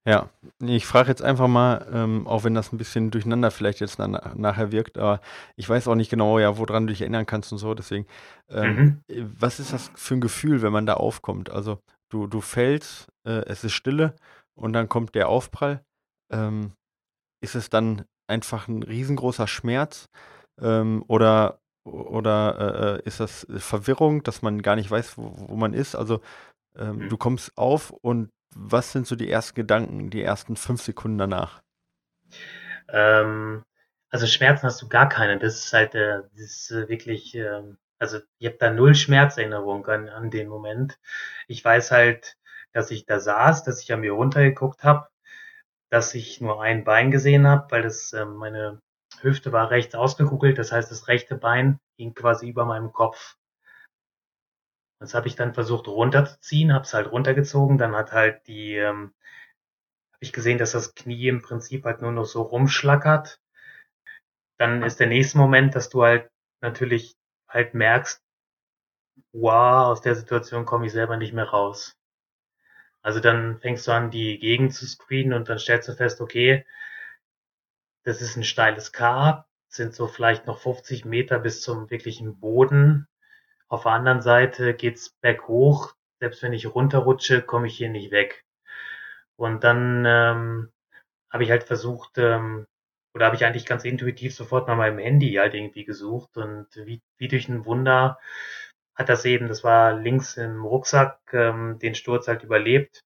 Ja, 0.06 0.30
ich 0.60 0.86
frage 0.86 1.08
jetzt 1.08 1.22
einfach 1.22 1.48
mal, 1.48 1.86
ähm, 1.92 2.26
auch 2.26 2.44
wenn 2.44 2.54
das 2.54 2.72
ein 2.72 2.78
bisschen 2.78 3.10
durcheinander 3.10 3.50
vielleicht 3.50 3.80
jetzt 3.80 3.98
na 3.98 4.06
nachher 4.34 4.70
wirkt, 4.72 4.96
aber 4.96 5.20
ich 5.56 5.68
weiß 5.68 5.88
auch 5.88 5.94
nicht 5.94 6.10
genau, 6.10 6.38
ja, 6.38 6.56
woran 6.56 6.86
du 6.86 6.92
dich 6.92 7.02
erinnern 7.02 7.26
kannst 7.26 7.52
und 7.52 7.58
so, 7.58 7.74
deswegen, 7.74 8.06
ähm, 8.48 9.02
mhm. 9.08 9.34
was 9.38 9.58
ist 9.58 9.72
das 9.72 9.90
für 9.96 10.14
ein 10.14 10.20
Gefühl, 10.20 10.62
wenn 10.62 10.72
man 10.72 10.86
da 10.86 10.94
aufkommt? 10.94 11.50
Also 11.50 11.80
du, 12.10 12.26
du 12.26 12.40
fällst, 12.40 13.08
äh, 13.24 13.44
es 13.46 13.64
ist 13.64 13.72
Stille 13.72 14.14
und 14.54 14.72
dann 14.72 14.88
kommt 14.88 15.14
der 15.14 15.28
Aufprall. 15.28 15.82
Ähm, 16.30 16.72
ist 17.42 17.54
es 17.54 17.70
dann 17.70 18.04
einfach 18.28 18.68
ein 18.68 18.82
riesengroßer 18.82 19.46
Schmerz 19.46 20.08
ähm, 20.60 21.04
oder, 21.08 21.60
oder 21.84 22.58
äh, 22.58 22.96
äh 22.98 23.02
ist 23.04 23.20
das 23.20 23.46
Verwirrung, 23.56 24.22
dass 24.22 24.42
man 24.42 24.62
gar 24.62 24.76
nicht 24.76 24.90
weiß, 24.90 25.16
wo, 25.18 25.32
wo 25.48 25.56
man 25.56 25.72
ist? 25.72 25.94
Also 25.94 26.20
ähm, 26.76 26.98
mhm. 26.98 27.08
du 27.08 27.16
kommst 27.16 27.56
auf 27.56 27.90
und 27.90 28.30
was 28.54 28.92
sind 28.92 29.06
so 29.06 29.16
die 29.16 29.30
ersten 29.30 29.54
Gedanken, 29.54 30.10
die 30.10 30.22
ersten 30.22 30.56
fünf 30.56 30.82
Sekunden 30.82 31.18
danach? 31.18 31.62
Ähm, 32.88 33.62
also 34.10 34.26
Schmerzen 34.26 34.66
hast 34.66 34.82
du 34.82 34.88
gar 34.88 35.08
keine. 35.08 35.38
Das 35.38 35.64
ist 35.64 35.72
halt 35.72 35.94
äh, 35.94 36.22
das 36.32 36.40
ist, 36.40 36.70
äh, 36.70 36.88
wirklich 36.88 37.34
ähm, 37.34 37.78
also 38.00 38.18
ich 38.38 38.46
habe 38.46 38.56
da 38.58 38.70
null 38.72 38.94
Schmerzerinnerung 38.94 39.86
an, 39.86 40.08
an 40.08 40.30
den 40.30 40.48
Moment. 40.48 40.98
Ich 41.46 41.64
weiß 41.64 41.90
halt, 41.92 42.36
dass 42.72 42.90
ich 42.90 43.04
da 43.06 43.20
saß, 43.20 43.62
dass 43.64 43.82
ich 43.82 43.92
an 43.92 44.00
mir 44.00 44.12
runtergeguckt 44.12 44.82
habe, 44.82 45.08
dass 45.90 46.14
ich 46.14 46.40
nur 46.40 46.62
ein 46.62 46.84
Bein 46.84 47.10
gesehen 47.10 47.46
habe, 47.46 47.70
weil 47.70 47.82
das 47.82 48.12
äh, 48.12 48.24
meine 48.24 48.80
Hüfte 49.20 49.52
war 49.52 49.70
rechts 49.70 49.94
ausgekugelt, 49.94 50.56
das 50.58 50.72
heißt 50.72 50.90
das 50.90 51.08
rechte 51.08 51.36
Bein 51.36 51.78
hing 51.96 52.14
quasi 52.14 52.48
über 52.48 52.64
meinem 52.64 52.92
Kopf. 52.92 53.36
Das 55.00 55.14
habe 55.14 55.28
ich 55.28 55.36
dann 55.36 55.54
versucht 55.54 55.88
runterzuziehen, 55.88 56.72
habe 56.72 56.84
es 56.84 56.94
halt 56.94 57.10
runtergezogen, 57.10 57.78
dann 57.78 57.94
hat 57.94 58.12
halt 58.12 58.46
die, 58.46 58.76
ähm, 58.76 59.14
habe 60.12 60.20
ich 60.20 60.32
gesehen, 60.32 60.58
dass 60.58 60.72
das 60.72 60.94
Knie 60.94 61.28
im 61.28 61.42
Prinzip 61.42 61.84
halt 61.84 62.02
nur 62.02 62.12
noch 62.12 62.26
so 62.26 62.42
rumschlackert. 62.42 63.40
Dann 64.58 64.82
ist 64.82 65.00
der 65.00 65.06
nächste 65.06 65.38
Moment, 65.38 65.74
dass 65.74 65.88
du 65.88 66.02
halt 66.02 66.30
natürlich 66.60 67.16
halt 67.50 67.74
merkst, 67.74 68.22
wow, 69.32 69.86
aus 69.88 70.00
der 70.00 70.14
Situation 70.14 70.64
komme 70.64 70.86
ich 70.86 70.92
selber 70.92 71.16
nicht 71.16 71.32
mehr 71.34 71.48
raus. 71.48 71.96
Also 73.02 73.20
dann 73.20 73.58
fängst 73.60 73.86
du 73.86 73.92
an, 73.92 74.10
die 74.10 74.38
Gegend 74.38 74.74
zu 74.74 74.86
screenen 74.86 75.32
und 75.32 75.48
dann 75.48 75.58
stellst 75.58 75.88
du 75.88 75.94
fest, 75.94 76.20
okay, 76.20 76.66
das 78.04 78.22
ist 78.22 78.36
ein 78.36 78.44
steiles 78.44 78.92
K, 78.92 79.46
sind 79.68 79.94
so 79.94 80.06
vielleicht 80.06 80.46
noch 80.46 80.58
50 80.58 81.04
Meter 81.04 81.38
bis 81.38 81.62
zum 81.62 81.90
wirklichen 81.90 82.38
Boden. 82.40 83.08
Auf 83.68 83.84
der 83.84 83.92
anderen 83.92 84.20
Seite 84.20 84.74
geht's 84.74 85.10
berghoch. 85.20 85.94
Selbst 86.18 86.42
wenn 86.42 86.52
ich 86.52 86.66
runterrutsche, 86.66 87.42
komme 87.42 87.68
ich 87.68 87.76
hier 87.76 87.88
nicht 87.88 88.10
weg. 88.10 88.44
Und 89.36 89.64
dann 89.64 90.04
ähm, 90.06 90.72
habe 91.30 91.44
ich 91.44 91.50
halt 91.50 91.64
versucht, 91.64 92.18
ähm, 92.18 92.66
oder 93.14 93.26
habe 93.26 93.36
ich 93.36 93.44
eigentlich 93.44 93.66
ganz 93.66 93.84
intuitiv 93.84 94.34
sofort 94.34 94.68
nach 94.68 94.76
meinem 94.76 94.98
Handy 94.98 95.32
halt 95.34 95.54
irgendwie 95.54 95.84
gesucht 95.84 96.36
und 96.36 96.68
wie, 96.76 97.02
wie 97.18 97.28
durch 97.28 97.48
ein 97.48 97.64
Wunder 97.64 98.18
hat 98.94 99.08
das 99.08 99.24
eben, 99.24 99.48
das 99.48 99.64
war 99.64 99.94
links 99.94 100.36
im 100.36 100.64
Rucksack, 100.64 101.18
ähm, 101.32 101.78
den 101.80 101.94
Sturz 101.94 102.28
halt 102.28 102.42
überlebt, 102.44 103.02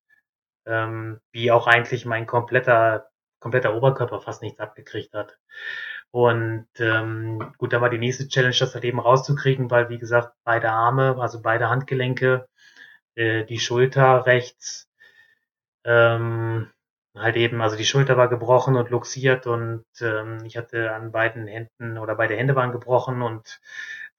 ähm, 0.65 1.19
wie 1.31 1.51
auch 1.51 1.67
eigentlich 1.67 2.05
mein 2.05 2.27
kompletter, 2.27 3.09
kompletter 3.39 3.75
Oberkörper 3.75 4.19
fast 4.21 4.41
nichts 4.41 4.59
abgekriegt 4.59 5.13
hat. 5.13 5.37
Und 6.11 6.67
ähm, 6.79 7.53
gut, 7.57 7.73
da 7.73 7.81
war 7.81 7.89
die 7.89 7.97
nächste 7.97 8.27
Challenge, 8.27 8.55
das 8.57 8.73
halt 8.73 8.83
eben 8.85 8.99
rauszukriegen, 8.99 9.71
weil 9.71 9.89
wie 9.89 9.97
gesagt, 9.99 10.33
beide 10.43 10.71
Arme, 10.71 11.17
also 11.19 11.41
beide 11.41 11.69
Handgelenke, 11.69 12.47
äh, 13.15 13.45
die 13.45 13.59
Schulter 13.59 14.25
rechts, 14.25 14.89
ähm, 15.85 16.71
halt 17.15 17.35
eben, 17.37 17.61
also 17.61 17.75
die 17.75 17.85
Schulter 17.85 18.17
war 18.17 18.29
gebrochen 18.29 18.75
und 18.75 18.89
luxiert 18.89 19.47
und 19.47 19.85
ähm, 20.01 20.39
ich 20.45 20.57
hatte 20.57 20.93
an 20.93 21.11
beiden 21.11 21.47
Händen 21.47 21.97
oder 21.97 22.15
beide 22.15 22.35
Hände 22.35 22.55
waren 22.55 22.71
gebrochen 22.71 23.21
und 23.21 23.61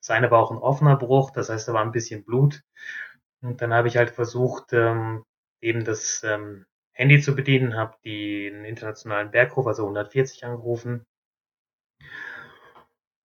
das 0.01 0.11
eine 0.11 0.31
war 0.31 0.41
auch 0.41 0.51
ein 0.51 0.59
offener 0.59 0.97
Bruch, 0.97 1.31
das 1.31 1.49
heißt, 1.49 1.69
da 1.69 1.73
war 1.73 1.83
ein 1.83 1.93
bisschen 1.93 2.25
Blut. 2.25 2.63
Und 3.43 3.63
dann 3.63 3.75
habe 3.75 3.89
ich 3.89 3.97
halt 3.97 4.11
versucht, 4.11 4.73
ähm, 4.73 5.25
eben 5.61 5.85
das 5.85 6.23
ähm, 6.25 6.67
Handy 6.93 7.21
zu 7.21 7.35
bedienen, 7.35 7.77
habe 7.77 7.97
den 8.05 8.65
internationalen 8.65 9.31
Bergruf, 9.31 9.67
also 9.67 9.83
140 9.85 10.45
angerufen 10.45 11.07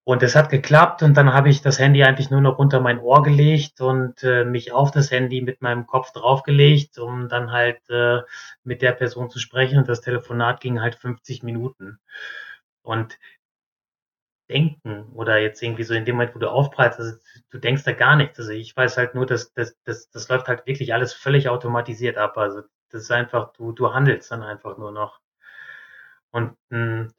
und 0.03 0.23
es 0.23 0.35
hat 0.35 0.49
geklappt 0.49 1.03
und 1.03 1.15
dann 1.15 1.33
habe 1.33 1.49
ich 1.49 1.61
das 1.61 1.77
Handy 1.79 2.03
eigentlich 2.03 2.31
nur 2.31 2.41
noch 2.41 2.57
unter 2.57 2.79
mein 2.79 2.99
Ohr 2.99 3.21
gelegt 3.23 3.81
und 3.81 4.23
äh, 4.23 4.45
mich 4.45 4.71
auf 4.71 4.91
das 4.91 5.11
Handy 5.11 5.41
mit 5.41 5.61
meinem 5.61 5.85
Kopf 5.85 6.11
draufgelegt, 6.11 6.97
um 6.97 7.29
dann 7.29 7.51
halt 7.51 7.79
äh, 7.89 8.21
mit 8.63 8.81
der 8.81 8.93
Person 8.93 9.29
zu 9.29 9.39
sprechen. 9.39 9.77
Und 9.77 9.87
das 9.87 10.01
Telefonat 10.01 10.59
ging 10.59 10.81
halt 10.81 10.95
50 10.95 11.43
Minuten. 11.43 11.99
Und 12.83 13.19
denken 14.49 15.11
oder 15.13 15.37
jetzt 15.39 15.61
irgendwie 15.63 15.83
so 15.83 15.93
in 15.93 16.05
dem 16.05 16.15
Moment, 16.15 16.35
wo 16.35 16.39
du 16.39 16.49
aufprallst, 16.51 16.99
also 16.99 17.17
du 17.51 17.57
denkst 17.59 17.83
da 17.83 17.93
gar 17.93 18.15
nichts. 18.15 18.39
Also 18.39 18.51
ich 18.51 18.75
weiß 18.75 18.97
halt 18.97 19.15
nur, 19.15 19.25
dass 19.25 19.53
das, 19.53 19.75
das, 19.85 20.09
das 20.11 20.29
läuft 20.29 20.47
halt 20.47 20.65
wirklich 20.67 20.93
alles 20.93 21.13
völlig 21.13 21.49
automatisiert 21.49 22.17
ab. 22.17 22.37
Also 22.37 22.61
das 22.89 23.03
ist 23.03 23.11
einfach, 23.11 23.53
du, 23.53 23.71
du 23.71 23.93
handelst 23.93 24.31
dann 24.31 24.43
einfach 24.43 24.77
nur 24.77 24.91
noch. 24.91 25.19
Und 26.31 26.57
mh, 26.69 27.09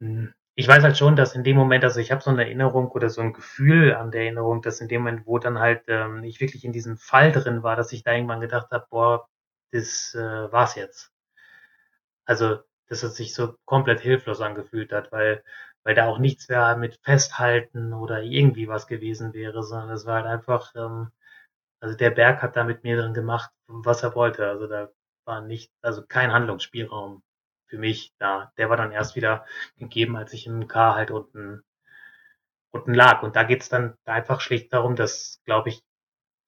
hm, 0.00 0.22
mh, 0.24 0.32
ich 0.60 0.68
weiß 0.68 0.82
halt 0.84 0.98
schon, 0.98 1.16
dass 1.16 1.34
in 1.34 1.42
dem 1.42 1.56
Moment, 1.56 1.84
also 1.84 2.00
ich 2.00 2.12
habe 2.12 2.22
so 2.22 2.30
eine 2.30 2.44
Erinnerung 2.44 2.90
oder 2.90 3.08
so 3.08 3.22
ein 3.22 3.32
Gefühl 3.32 3.94
an 3.94 4.10
der 4.10 4.24
Erinnerung, 4.24 4.60
dass 4.62 4.80
in 4.82 4.88
dem 4.88 5.02
Moment, 5.02 5.26
wo 5.26 5.38
dann 5.38 5.58
halt 5.58 5.84
ähm, 5.88 6.22
ich 6.22 6.40
wirklich 6.40 6.64
in 6.66 6.72
diesem 6.72 6.98
Fall 6.98 7.32
drin 7.32 7.62
war, 7.62 7.76
dass 7.76 7.92
ich 7.92 8.02
da 8.04 8.12
irgendwann 8.12 8.40
gedacht 8.42 8.70
habe, 8.70 8.86
boah, 8.90 9.26
das 9.72 10.14
äh, 10.14 10.52
war's 10.52 10.74
jetzt. 10.74 11.12
Also, 12.26 12.58
dass 12.88 13.02
es 13.02 13.16
sich 13.16 13.34
so 13.34 13.56
komplett 13.64 14.00
hilflos 14.00 14.40
angefühlt 14.40 14.92
hat, 14.92 15.12
weil 15.12 15.42
weil 15.82 15.94
da 15.94 16.06
auch 16.08 16.18
nichts 16.18 16.48
mehr 16.48 16.76
mit 16.76 17.00
Festhalten 17.02 17.94
oder 17.94 18.22
irgendwie 18.22 18.68
was 18.68 18.86
gewesen 18.86 19.32
wäre, 19.32 19.62
sondern 19.62 19.90
es 19.90 20.04
war 20.06 20.16
halt 20.16 20.26
einfach, 20.26 20.74
ähm, 20.76 21.10
also 21.80 21.96
der 21.96 22.10
Berg 22.10 22.42
hat 22.42 22.56
da 22.56 22.64
mit 22.64 22.84
mir 22.84 23.00
drin 23.00 23.14
gemacht, 23.14 23.50
was 23.66 24.02
er 24.02 24.14
wollte. 24.14 24.46
Also 24.48 24.66
da 24.66 24.90
war 25.24 25.40
nicht, 25.42 25.72
also 25.82 26.04
kein 26.06 26.32
Handlungsspielraum 26.32 27.22
für 27.70 27.78
mich 27.78 28.12
da. 28.18 28.52
Der 28.58 28.68
war 28.68 28.76
dann 28.76 28.92
erst 28.92 29.16
wieder 29.16 29.46
gegeben, 29.78 30.16
als 30.16 30.32
ich 30.32 30.46
im 30.46 30.68
K 30.68 30.94
halt 30.94 31.10
unten, 31.10 31.62
unten 32.70 32.92
lag. 32.92 33.22
Und 33.22 33.36
da 33.36 33.44
geht's 33.44 33.68
dann 33.68 33.94
einfach 34.04 34.40
schlicht 34.40 34.72
darum, 34.72 34.96
dass, 34.96 35.40
glaube 35.44 35.70
ich, 35.70 35.82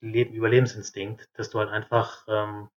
Leben, 0.00 0.35
Überlebensinstinkt, 0.35 1.28
dass 1.35 1.48
du 1.50 1.61
halt 1.61 1.70
einfach 1.70 2.26
ähm, 2.28 2.68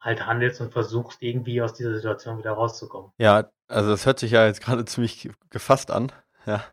halt 0.00 0.26
handelst 0.26 0.60
und 0.60 0.72
versuchst, 0.72 1.22
irgendwie 1.22 1.62
aus 1.62 1.74
dieser 1.74 1.94
Situation 1.94 2.38
wieder 2.38 2.52
rauszukommen. 2.52 3.12
Ja, 3.18 3.48
also 3.68 3.90
das 3.90 4.04
hört 4.04 4.18
sich 4.18 4.32
ja 4.32 4.46
jetzt 4.46 4.60
gerade 4.60 4.84
ziemlich 4.84 5.30
gefasst 5.50 5.92
an, 5.92 6.10
ja, 6.46 6.64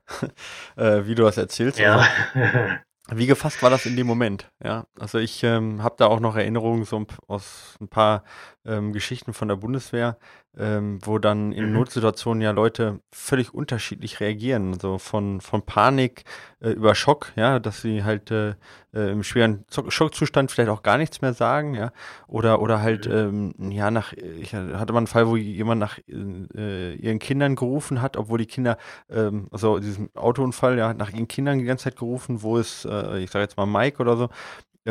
äh, 0.75 1.05
wie 1.05 1.13
du 1.13 1.23
das 1.23 1.37
erzählst. 1.37 1.77
Ja. 1.77 2.07
Also, 2.33 2.75
Wie 3.11 3.25
gefasst 3.25 3.63
war 3.63 3.71
das 3.71 3.85
in 3.87 3.95
dem 3.95 4.05
Moment? 4.05 4.51
Ja, 4.63 4.85
also 4.99 5.17
ich 5.17 5.43
ähm, 5.43 5.81
habe 5.81 5.95
da 5.97 6.05
auch 6.05 6.19
noch 6.19 6.35
Erinnerungen 6.35 6.83
so 6.85 7.05
aus 7.27 7.75
ein 7.81 7.87
paar 7.87 8.23
ähm, 8.69 8.93
Geschichten 8.93 9.33
von 9.33 9.47
der 9.47 9.55
Bundeswehr. 9.55 10.17
ähm, 10.57 10.99
wo 11.03 11.19
dann 11.19 11.51
in 11.51 11.67
mhm. 11.67 11.73
Notsituationen 11.73 12.41
ja 12.41 12.51
Leute 12.51 12.99
völlig 13.11 13.53
unterschiedlich 13.53 14.19
reagieren. 14.19 14.73
Also 14.73 14.97
von, 14.97 15.41
von 15.41 15.61
Panik 15.61 16.23
äh, 16.59 16.71
über 16.71 16.95
Schock, 16.95 17.31
ja, 17.35 17.59
dass 17.59 17.81
sie 17.81 18.03
halt 18.03 18.31
äh, 18.31 18.55
äh 18.93 19.11
im 19.11 19.23
schweren 19.23 19.63
Schockzustand 19.69 20.51
vielleicht 20.51 20.69
auch 20.69 20.81
gar 20.81 20.97
nichts 20.97 21.21
mehr 21.21 21.33
sagen, 21.33 21.75
ja. 21.75 21.91
Oder, 22.27 22.61
oder 22.61 22.81
halt, 22.81 23.07
mhm. 23.07 23.53
ähm, 23.59 23.71
ja, 23.71 23.91
nach, 23.91 24.13
ich 24.13 24.53
hatte 24.53 24.91
mal 24.91 24.97
einen 24.97 25.07
Fall, 25.07 25.27
wo 25.27 25.37
jemand 25.37 25.79
nach 25.79 25.99
äh, 26.09 26.95
ihren 26.95 27.19
Kindern 27.19 27.55
gerufen 27.55 28.01
hat, 28.01 28.17
obwohl 28.17 28.39
die 28.39 28.47
Kinder, 28.47 28.77
ähm, 29.09 29.47
also 29.51 29.79
diesem 29.79 30.09
Autounfall, 30.15 30.77
ja, 30.77 30.93
nach 30.93 31.11
ihren 31.11 31.27
Kindern 31.27 31.59
die 31.59 31.65
ganze 31.65 31.85
Zeit 31.85 31.95
gerufen, 31.95 32.41
wo 32.41 32.57
ist, 32.57 32.85
äh, 32.85 33.19
ich 33.19 33.29
sage 33.29 33.43
jetzt 33.43 33.55
mal 33.55 33.65
Mike 33.65 34.01
oder 34.01 34.17
so, 34.17 34.29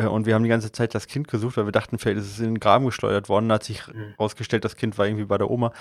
und 0.07 0.25
wir 0.25 0.35
haben 0.35 0.43
die 0.43 0.49
ganze 0.49 0.71
Zeit 0.71 0.95
das 0.95 1.07
Kind 1.07 1.27
gesucht, 1.27 1.57
weil 1.57 1.65
wir 1.65 1.71
dachten, 1.71 1.97
vielleicht 1.97 2.19
ist 2.19 2.31
es 2.31 2.39
in 2.39 2.45
den 2.45 2.59
Graben 2.59 2.85
geschleudert 2.85 3.29
worden. 3.29 3.49
Da 3.49 3.55
hat 3.55 3.63
sich 3.63 3.87
mhm. 3.87 4.13
rausgestellt, 4.19 4.65
das 4.65 4.75
Kind 4.75 4.97
war 4.97 5.05
irgendwie 5.05 5.25
bei 5.25 5.37
der 5.37 5.49
Oma. 5.49 5.73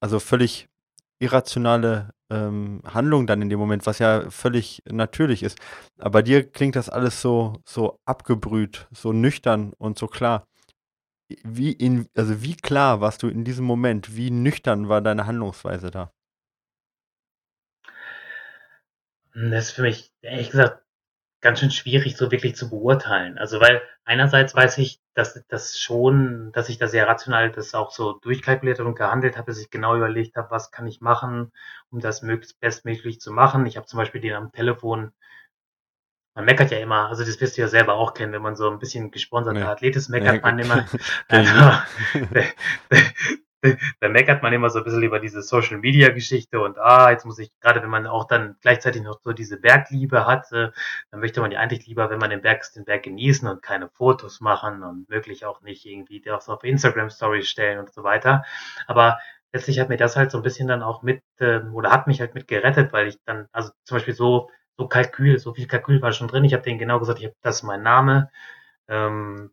Also 0.00 0.20
völlig 0.20 0.68
irrationale 1.20 2.10
ähm, 2.30 2.82
Handlung 2.84 3.26
dann 3.26 3.42
in 3.42 3.48
dem 3.48 3.58
Moment, 3.58 3.86
was 3.86 3.98
ja 3.98 4.30
völlig 4.30 4.82
natürlich 4.88 5.42
ist. 5.42 5.58
Aber 5.98 6.10
bei 6.10 6.22
dir 6.22 6.48
klingt 6.48 6.76
das 6.76 6.88
alles 6.88 7.20
so, 7.20 7.60
so 7.64 7.98
abgebrüht, 8.04 8.86
so 8.92 9.12
nüchtern 9.12 9.72
und 9.78 9.98
so 9.98 10.06
klar. 10.06 10.46
Wie 11.44 11.72
in, 11.72 12.06
also 12.16 12.42
wie 12.42 12.56
klar 12.56 13.00
warst 13.00 13.22
du 13.22 13.28
in 13.28 13.44
diesem 13.44 13.64
Moment? 13.66 14.16
Wie 14.16 14.30
nüchtern 14.30 14.88
war 14.88 15.02
deine 15.02 15.26
Handlungsweise 15.26 15.90
da? 15.90 16.10
Das 19.34 19.66
ist 19.66 19.70
für 19.72 19.82
mich 19.82 20.10
ehrlich 20.22 20.50
gesagt 20.50 20.82
ganz 21.40 21.60
schön 21.60 21.70
schwierig 21.70 22.16
so 22.16 22.30
wirklich 22.30 22.56
zu 22.56 22.68
beurteilen. 22.70 23.38
Also 23.38 23.60
weil 23.60 23.82
einerseits 24.04 24.54
weiß 24.54 24.78
ich, 24.78 25.00
dass 25.14 25.42
das 25.48 25.78
schon, 25.78 26.50
dass 26.52 26.68
ich 26.68 26.78
da 26.78 26.88
sehr 26.88 27.06
rational 27.06 27.50
das 27.50 27.74
auch 27.74 27.90
so 27.90 28.14
durchkalkuliert 28.14 28.80
und 28.80 28.94
gehandelt 28.96 29.36
habe, 29.36 29.46
dass 29.50 29.60
ich 29.60 29.70
genau 29.70 29.96
überlegt 29.96 30.36
habe, 30.36 30.50
was 30.50 30.70
kann 30.70 30.86
ich 30.86 31.00
machen, 31.00 31.52
um 31.90 32.00
das 32.00 32.22
möglichst 32.22 32.60
bestmöglich 32.60 33.20
zu 33.20 33.32
machen. 33.32 33.66
Ich 33.66 33.76
habe 33.76 33.86
zum 33.86 33.98
Beispiel 33.98 34.20
den 34.20 34.34
am 34.34 34.52
Telefon 34.52 35.12
man 36.38 36.44
meckert 36.44 36.70
ja 36.70 36.78
immer, 36.78 37.08
also 37.08 37.24
das 37.24 37.40
wirst 37.40 37.58
du 37.58 37.62
ja 37.62 37.66
selber 37.66 37.94
auch 37.94 38.14
kennen, 38.14 38.32
wenn 38.32 38.42
man 38.42 38.54
so 38.54 38.70
ein 38.70 38.78
bisschen 38.78 39.10
gesponserter 39.10 39.58
nee. 39.58 39.66
Athlet 39.66 39.96
ist, 39.96 40.08
meckert 40.08 40.34
nee. 40.34 40.40
man 40.40 40.58
immer. 40.60 40.86
Also, 41.26 41.52
da 44.00 44.08
meckert 44.08 44.42
man 44.42 44.52
immer 44.52 44.70
so 44.70 44.78
ein 44.78 44.84
bisschen 44.84 45.02
über 45.02 45.18
diese 45.18 45.42
Social 45.42 45.78
Media 45.78 46.10
Geschichte 46.10 46.60
und 46.60 46.78
ah, 46.78 47.10
jetzt 47.10 47.24
muss 47.26 47.38
ich, 47.38 47.50
gerade 47.60 47.82
wenn 47.82 47.90
man 47.90 48.06
auch 48.06 48.26
dann 48.26 48.56
gleichzeitig 48.60 49.02
noch 49.02 49.20
so 49.24 49.32
diese 49.32 49.58
Bergliebe 49.58 50.26
hat, 50.26 50.50
äh, 50.52 50.70
dann 51.10 51.20
möchte 51.20 51.40
man 51.40 51.50
ja 51.50 51.60
eigentlich 51.60 51.86
lieber, 51.86 52.10
wenn 52.10 52.18
man 52.18 52.30
den 52.30 52.42
Berg 52.42 52.60
ist, 52.60 52.76
den 52.76 52.84
Berg 52.84 53.02
genießen 53.02 53.48
und 53.48 53.62
keine 53.62 53.88
Fotos 53.88 54.40
machen 54.40 54.82
und 54.82 55.08
möglich 55.08 55.44
auch 55.44 55.60
nicht 55.62 55.84
irgendwie 55.86 56.20
das 56.20 56.48
auf 56.48 56.62
Instagram 56.64 57.10
Stories 57.10 57.48
stellen 57.48 57.78
und 57.78 57.92
so 57.92 58.04
weiter. 58.04 58.44
Aber 58.86 59.18
letztlich 59.52 59.80
hat 59.80 59.88
mir 59.88 59.96
das 59.96 60.16
halt 60.16 60.30
so 60.30 60.38
ein 60.38 60.42
bisschen 60.42 60.68
dann 60.68 60.82
auch 60.82 61.02
mit, 61.02 61.22
äh, 61.38 61.60
oder 61.72 61.90
hat 61.90 62.06
mich 62.06 62.20
halt 62.20 62.34
mit 62.34 62.48
gerettet, 62.48 62.92
weil 62.92 63.08
ich 63.08 63.18
dann, 63.24 63.48
also 63.52 63.70
zum 63.84 63.96
Beispiel 63.96 64.14
so, 64.14 64.50
so 64.76 64.86
Kalkül, 64.88 65.38
so 65.38 65.54
viel 65.54 65.66
Kalkül 65.66 66.00
war 66.02 66.12
schon 66.12 66.28
drin. 66.28 66.44
Ich 66.44 66.52
habe 66.54 66.62
denen 66.62 66.78
genau 66.78 66.98
gesagt, 67.00 67.18
ich 67.18 67.26
habe 67.26 67.36
das 67.42 67.56
ist 67.56 67.62
mein 67.64 67.82
Name. 67.82 68.30
Ähm, 68.88 69.52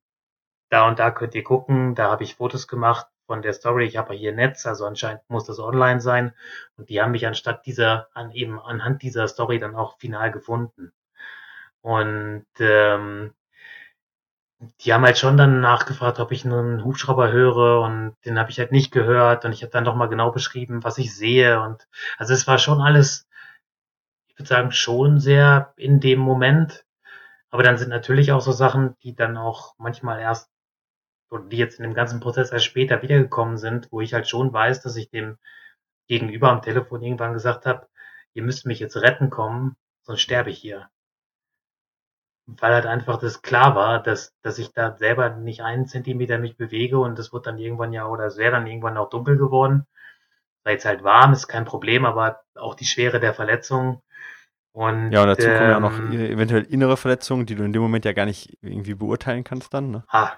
da 0.69 0.87
und 0.87 0.99
da 0.99 1.11
könnt 1.11 1.35
ihr 1.35 1.43
gucken, 1.43 1.95
da 1.95 2.11
habe 2.11 2.23
ich 2.23 2.35
Fotos 2.35 2.67
gemacht 2.67 3.07
von 3.25 3.41
der 3.41 3.53
Story, 3.53 3.85
ich 3.85 3.97
habe 3.97 4.13
hier 4.13 4.33
Netz, 4.33 4.65
also 4.65 4.85
anscheinend 4.85 5.21
muss 5.29 5.45
das 5.45 5.59
online 5.59 6.01
sein. 6.01 6.33
Und 6.77 6.89
die 6.89 7.01
haben 7.01 7.11
mich 7.11 7.25
anstatt 7.27 7.65
dieser, 7.65 8.07
an 8.13 8.31
eben 8.31 8.59
anhand 8.59 9.01
dieser 9.01 9.27
Story 9.27 9.59
dann 9.59 9.75
auch 9.75 9.97
final 9.97 10.31
gefunden. 10.31 10.93
Und 11.81 12.45
ähm, 12.59 13.33
die 14.81 14.93
haben 14.93 15.03
halt 15.03 15.17
schon 15.17 15.37
dann 15.37 15.59
nachgefragt, 15.61 16.19
ob 16.19 16.31
ich 16.31 16.45
einen 16.45 16.83
Hubschrauber 16.83 17.31
höre 17.31 17.81
und 17.81 18.15
den 18.25 18.39
habe 18.39 18.51
ich 18.51 18.59
halt 18.59 18.71
nicht 18.71 18.91
gehört 18.91 19.45
und 19.45 19.51
ich 19.51 19.61
habe 19.61 19.71
dann 19.71 19.83
nochmal 19.83 20.09
genau 20.09 20.31
beschrieben, 20.31 20.83
was 20.83 20.97
ich 20.97 21.15
sehe 21.15 21.61
und 21.61 21.87
also 22.17 22.33
es 22.33 22.47
war 22.47 22.57
schon 22.57 22.81
alles, 22.81 23.27
ich 24.27 24.39
würde 24.39 24.47
sagen, 24.47 24.71
schon 24.71 25.19
sehr 25.19 25.73
in 25.77 25.99
dem 25.99 26.19
Moment. 26.19 26.85
Aber 27.51 27.63
dann 27.63 27.77
sind 27.77 27.89
natürlich 27.89 28.31
auch 28.31 28.41
so 28.41 28.51
Sachen, 28.51 28.97
die 29.03 29.15
dann 29.15 29.37
auch 29.37 29.75
manchmal 29.77 30.19
erst 30.19 30.49
oder 31.29 31.43
die 31.43 31.57
jetzt 31.57 31.79
in 31.79 31.83
dem 31.83 31.93
ganzen 31.93 32.19
Prozess 32.19 32.51
erst 32.51 32.65
später 32.65 33.01
wiedergekommen 33.01 33.57
sind, 33.57 33.91
wo 33.91 34.01
ich 34.01 34.13
halt 34.13 34.27
schon 34.27 34.53
weiß, 34.53 34.81
dass 34.81 34.95
ich 34.95 35.09
dem 35.09 35.37
Gegenüber 36.07 36.49
am 36.49 36.61
Telefon 36.61 37.01
irgendwann 37.01 37.33
gesagt 37.33 37.65
habe, 37.65 37.87
ihr 38.33 38.43
müsst 38.43 38.65
mich 38.65 38.79
jetzt 38.79 38.97
retten 38.97 39.29
kommen, 39.29 39.75
sonst 40.03 40.21
sterbe 40.21 40.51
ich 40.51 40.59
hier. 40.59 40.89
Weil 42.47 42.73
halt 42.73 42.85
einfach 42.85 43.17
das 43.17 43.41
klar 43.41 43.75
war, 43.75 44.03
dass, 44.03 44.35
dass 44.43 44.59
ich 44.59 44.71
da 44.71 44.95
selber 44.97 45.29
nicht 45.31 45.61
einen 45.61 45.87
Zentimeter 45.87 46.37
mich 46.37 46.57
bewege 46.57 46.99
und 46.99 47.17
es 47.17 47.33
wird 47.33 47.47
dann 47.47 47.57
irgendwann 47.57 47.91
ja, 47.91 48.05
oder 48.07 48.25
es 48.25 48.37
wäre 48.37 48.51
dann 48.51 48.67
irgendwann 48.67 48.97
auch 48.97 49.09
dunkel 49.09 49.37
geworden. 49.37 49.87
Sei 50.63 50.73
jetzt 50.73 50.85
halt 50.85 51.03
warm, 51.03 51.33
ist 51.33 51.47
kein 51.47 51.65
Problem, 51.65 52.05
aber 52.05 52.41
auch 52.53 52.75
die 52.75 52.85
Schwere 52.85 53.19
der 53.19 53.33
Verletzung. 53.33 54.03
Und, 54.73 55.11
ja, 55.11 55.21
und 55.21 55.27
dazu 55.27 55.47
ähm, 55.47 55.57
kommen 55.57 55.69
ja 55.69 55.79
noch 55.79 55.97
ähm, 55.97 56.11
eventuell 56.11 56.63
innere 56.63 56.97
Verletzungen, 56.97 57.45
die 57.45 57.55
du 57.55 57.63
in 57.63 57.73
dem 57.73 57.81
Moment 57.81 58.05
ja 58.05 58.13
gar 58.13 58.25
nicht 58.25 58.57
irgendwie 58.61 58.93
beurteilen 58.93 59.43
kannst 59.43 59.73
dann, 59.73 59.89
ne? 59.89 60.03
Ah, 60.09 60.33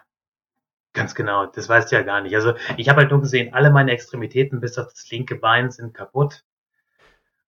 Ganz 0.97 1.13
genau, 1.13 1.45
das 1.45 1.69
weißt 1.69 1.91
du 1.91 1.95
ja 1.95 2.01
gar 2.01 2.21
nicht. 2.21 2.35
Also 2.35 2.55
ich 2.75 2.89
habe 2.89 3.01
halt 3.01 3.11
nur 3.11 3.21
gesehen, 3.21 3.53
alle 3.53 3.69
meine 3.69 3.91
Extremitäten 3.91 4.59
bis 4.59 4.79
auf 4.79 4.87
das 4.87 5.07
linke 5.11 5.35
Bein 5.35 5.69
sind 5.69 5.93
kaputt. 5.93 6.43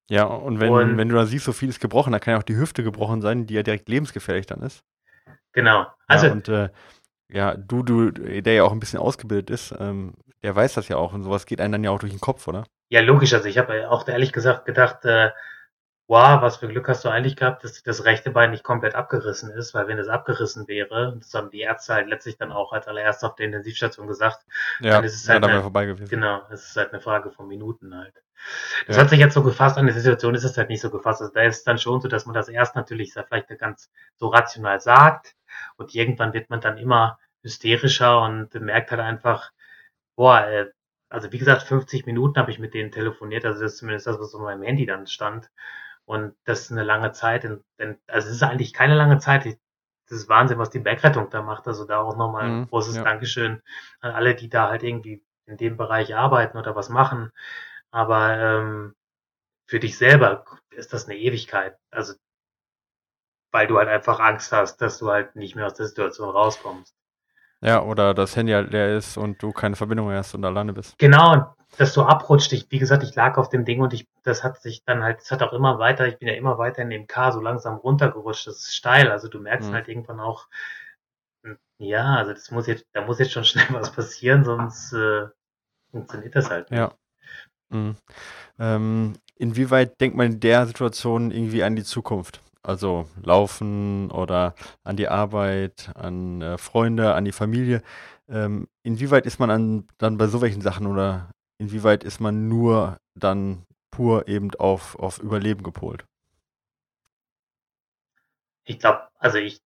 Ja, 0.08 0.26
und 0.26 0.60
wenn, 0.60 0.72
und, 0.72 0.98
wenn 0.98 1.10
du 1.10 1.16
da 1.16 1.26
siehst, 1.26 1.46
so 1.46 1.52
viel 1.52 1.68
ist 1.68 1.80
gebrochen, 1.80 2.14
da 2.14 2.20
kann 2.20 2.34
ja 2.34 2.38
auch 2.38 2.44
die 2.44 2.56
Hüfte 2.56 2.84
gebrochen 2.84 3.24
sein, 3.24 3.48
die 3.48 3.56
ja 3.56 3.64
direkt 3.64 3.90
lebensgefährlich 3.90 4.46
dann 4.46 4.62
ist. 4.62 4.84
Genau. 5.54 5.88
Also, 6.06 6.28
ja, 6.28 6.32
und 6.32 6.48
äh, 6.48 6.70
ja, 7.28 7.56
du, 7.56 7.82
du, 7.82 8.12
der 8.12 8.54
ja 8.54 8.64
auch 8.64 8.72
ein 8.72 8.80
bisschen 8.80 9.00
ausgebildet 9.00 9.50
ist, 9.50 9.74
ähm, 9.80 10.14
der 10.44 10.56
weiß 10.56 10.76
das 10.76 10.88
ja 10.90 10.98
auch 10.98 11.14
und 11.14 11.24
sowas 11.24 11.48
geht 11.48 11.60
einem 11.60 11.72
dann 11.72 11.84
ja 11.84 11.90
auch 11.90 12.00
durch 12.00 12.14
den 12.14 12.22
Kopf, 12.22 12.48
oder? 12.48 12.66
Ja, 12.90 13.02
logisch. 13.02 13.34
Also 13.34 13.48
ich 13.48 13.58
habe 13.58 13.90
auch 13.90 14.08
ehrlich 14.08 14.32
gesagt 14.32 14.66
gedacht, 14.66 15.06
äh, 15.06 15.32
wow, 16.10 16.42
was 16.42 16.58
für 16.58 16.68
Glück 16.68 16.90
hast 16.90 17.06
du 17.06 17.10
eigentlich 17.10 17.36
gehabt, 17.36 17.64
dass 17.64 17.84
das 17.84 18.04
rechte 18.04 18.32
Bein 18.32 18.50
nicht 18.50 18.64
komplett 18.64 18.96
abgerissen 18.96 19.52
ist, 19.52 19.76
weil 19.76 19.88
wenn 19.88 20.00
es 20.00 20.08
abgerissen 20.08 20.68
wäre, 20.68 21.16
das 21.20 21.32
haben 21.36 21.52
die 21.52 21.60
Ärzte 21.60 21.94
halt 21.94 22.08
letztlich 22.08 22.36
dann 22.36 22.52
auch 22.52 22.74
als 22.74 22.88
allererst 22.88 23.24
auf 23.24 23.36
der 23.36 23.46
Intensivstation 23.46 24.08
gesagt, 24.08 24.44
ja, 24.80 24.94
dann 24.94 25.04
ist 25.04 25.14
es 25.14 25.30
halt 25.30 25.46
ja, 25.46 25.52
eine, 25.52 25.62
vorbei 25.62 25.86
gewesen. 25.86 26.10
Genau, 26.10 26.42
es 26.50 26.66
ist 26.66 26.76
halt 26.76 26.92
eine 26.92 27.00
Frage 27.00 27.30
von 27.30 27.48
Minuten 27.48 27.96
halt. 27.96 28.16
Das 28.88 28.96
ja. 28.96 29.04
hat 29.04 29.12
sich 29.12 29.20
jetzt 29.20 29.36
so 29.36 29.44
gefasst, 29.44 29.78
an 29.78 29.86
der 29.86 29.94
Situation 29.94 30.34
ist 30.34 30.44
es 30.44 30.58
halt 30.58 30.70
nicht 30.70 30.82
so 30.82 30.90
gefasst. 30.90 31.22
Also 31.22 31.32
da 31.32 31.44
ist 31.44 31.58
es 31.58 31.64
dann 31.64 31.78
schon 31.78 32.02
so, 32.02 32.08
dass 32.08 32.26
man 32.26 32.34
das 32.34 32.50
erst 32.50 32.76
natürlich 32.76 33.14
vielleicht 33.14 33.60
ganz 33.60 33.92
so 34.16 34.30
rational 34.30 34.80
sagt 34.80 35.36
und 35.78 35.94
irgendwann 35.94 36.34
wird 36.34 36.50
man 36.50 36.60
dann 36.60 36.80
immer 36.80 37.20
hysterischer 37.44 38.20
und 38.24 38.56
merkt 38.56 38.90
halt 38.90 39.02
einfach, 39.02 39.52
boah, 40.16 40.44
äh, 40.48 40.66
also 41.10 41.32
wie 41.32 41.38
gesagt, 41.38 41.62
50 41.64 42.08
Minuten 42.08 42.40
habe 42.40 42.50
ich 42.50 42.58
mit 42.58 42.74
denen 42.74 42.92
telefoniert, 42.92 43.46
also 43.46 43.62
das 43.62 43.74
ist 43.74 43.78
zumindest 43.78 44.08
das, 44.08 44.20
was 44.20 44.34
auf 44.34 44.42
meinem 44.42 44.64
Handy 44.64 44.88
dann 44.88 45.06
stand. 45.06 45.52
Und 46.10 46.36
das 46.44 46.62
ist 46.62 46.72
eine 46.72 46.84
lange 46.84 47.12
Zeit. 47.12 47.44
Denn, 47.44 48.00
also 48.08 48.30
es 48.30 48.34
ist 48.34 48.42
eigentlich 48.42 48.74
keine 48.74 48.96
lange 48.96 49.20
Zeit. 49.20 49.46
Das 49.46 50.18
ist 50.18 50.28
Wahnsinn, 50.28 50.58
was 50.58 50.72
die 50.72 50.80
Bergrettung 50.80 51.30
da 51.30 51.44
macht. 51.44 51.68
Also 51.68 51.86
da 51.86 52.00
auch 52.00 52.18
nochmal 52.18 52.46
ein 52.46 52.60
mhm, 52.62 52.68
großes 52.68 52.96
ja. 52.96 53.04
Dankeschön 53.04 53.62
an 54.00 54.14
alle, 54.14 54.34
die 54.34 54.50
da 54.50 54.70
halt 54.70 54.82
irgendwie 54.82 55.24
in 55.46 55.58
dem 55.58 55.78
Bereich 55.78 56.16
arbeiten 56.16 56.58
oder 56.58 56.76
was 56.76 56.90
machen. 56.90 57.32
Aber 57.92 58.36
ähm, 58.40 58.96
für 59.68 59.80
dich 59.80 60.00
selber 60.00 60.46
ist 60.72 60.94
das 60.94 61.06
eine 61.06 61.16
Ewigkeit. 61.16 61.78
Also 61.92 62.16
weil 63.52 63.68
du 63.68 63.78
halt 63.78 63.90
einfach 63.90 64.20
Angst 64.20 64.52
hast, 64.52 64.78
dass 64.78 64.98
du 64.98 65.12
halt 65.12 65.36
nicht 65.36 65.56
mehr 65.56 65.68
aus 65.68 65.76
der 65.76 65.86
Situation 65.86 66.32
rauskommst. 66.32 66.96
Ja, 67.62 67.82
oder 67.84 68.14
das 68.14 68.36
Handy 68.36 68.54
halt 68.54 68.72
leer 68.72 68.96
ist 68.98 69.18
und 69.18 69.42
du 69.44 69.52
keine 69.52 69.76
Verbindung 69.76 70.08
mehr 70.08 70.20
hast 70.20 70.34
und 70.34 70.46
alleine 70.46 70.72
bist. 70.74 70.98
Genau, 70.98 71.54
dass 71.78 71.94
du 71.94 72.04
abrutscht. 72.04 72.54
Ich, 72.54 72.68
wie 72.70 72.80
gesagt, 72.80 73.04
ich 73.04 73.16
lag 73.16 73.38
auf 73.38 73.50
dem 73.50 73.66
Ding 73.66 73.82
und 73.82 73.94
ich, 73.94 74.08
das 74.24 74.44
hat 74.44 74.62
sich 74.62 74.84
dann 74.86 75.04
halt, 75.04 75.22
es 75.22 75.32
hat 75.32 75.44
auch 75.44 75.52
immer 75.52 75.78
weiter, 75.78 76.08
ich 76.08 76.18
bin 76.18 76.28
ja 76.28 76.36
immer 76.36 76.58
weiter 76.58 76.82
in 76.82 76.90
dem 76.90 77.08
K 77.08 77.32
so 77.32 77.42
langsam 77.42 77.76
runtergerutscht. 77.76 78.48
Das 78.48 78.60
ist 78.60 78.76
steil. 78.76 79.12
Also 79.12 79.28
du 79.28 79.40
merkst 79.40 79.70
mhm. 79.70 79.74
halt 79.74 79.88
irgendwann 79.90 80.22
auch, 80.22 80.48
hm, 81.44 81.58
ja, 81.80 82.16
also 82.16 82.32
das 82.32 82.50
muss 82.52 82.68
jetzt, 82.68 82.86
da 82.94 83.06
muss 83.06 83.20
jetzt 83.20 83.34
schon 83.34 83.44
schnell 83.46 83.68
was 83.72 83.92
passieren, 83.92 84.46
sonst 84.46 84.94
äh, 84.94 85.28
funktioniert 85.92 86.36
das 86.36 86.50
halt. 86.50 86.72
Nicht. 86.72 86.80
Ja. 86.80 86.94
Mhm. 87.70 87.98
Ähm, 88.58 89.14
inwieweit 89.36 90.00
denkt 90.00 90.16
man 90.16 90.28
in 90.28 90.40
der 90.40 90.66
Situation 90.66 91.32
irgendwie 91.32 91.64
an 91.64 91.76
die 91.76 91.84
Zukunft? 91.84 92.42
Also 92.62 93.08
laufen 93.24 94.12
oder 94.12 94.54
an 94.84 94.98
die 94.98 95.08
Arbeit, 95.08 95.92
an 95.96 96.42
äh, 96.42 96.58
Freunde, 96.58 97.14
an 97.14 97.26
die 97.26 97.32
Familie. 97.32 97.82
Ähm, 98.28 98.68
inwieweit 98.84 99.26
ist 99.26 99.40
man 99.40 99.50
an, 99.50 99.88
dann 99.98 100.18
bei 100.18 100.28
so 100.28 100.42
welchen 100.42 100.62
Sachen 100.62 100.86
oder 100.86 101.32
inwieweit 101.58 102.04
ist 102.04 102.20
man 102.20 102.48
nur 102.48 102.98
dann 103.16 103.66
pur 103.92 104.28
eben 104.28 104.54
auf, 104.56 104.98
auf 105.00 105.20
Überleben 105.20 105.64
gepolt? 105.64 106.06
Ich 108.66 108.80
glaube, 108.80 109.08
also 109.18 109.38
ich, 109.38 109.62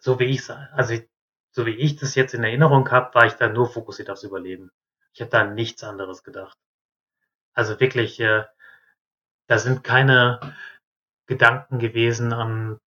so 0.00 0.18
wie 0.18 0.24
ich 0.24 0.48
also 0.50 0.94
ich, 0.94 1.08
so 1.50 1.66
wie 1.66 1.74
ich 1.74 1.96
das 1.96 2.14
jetzt 2.14 2.34
in 2.34 2.44
Erinnerung 2.44 2.90
habe, 2.90 3.14
war 3.14 3.26
ich 3.26 3.34
da 3.34 3.48
nur 3.48 3.68
fokussiert 3.68 4.10
aufs 4.10 4.22
Überleben. 4.22 4.70
Ich 5.12 5.20
habe 5.20 5.30
da 5.30 5.44
nichts 5.44 5.84
anderes 5.84 6.22
gedacht. 6.24 6.56
Also 7.52 7.78
wirklich, 7.78 8.18
äh, 8.20 8.44
da 9.48 9.58
sind 9.58 9.84
keine 9.84 10.54
Gedanken 11.26 11.78
gewesen 11.78 12.32
an, 12.32 12.78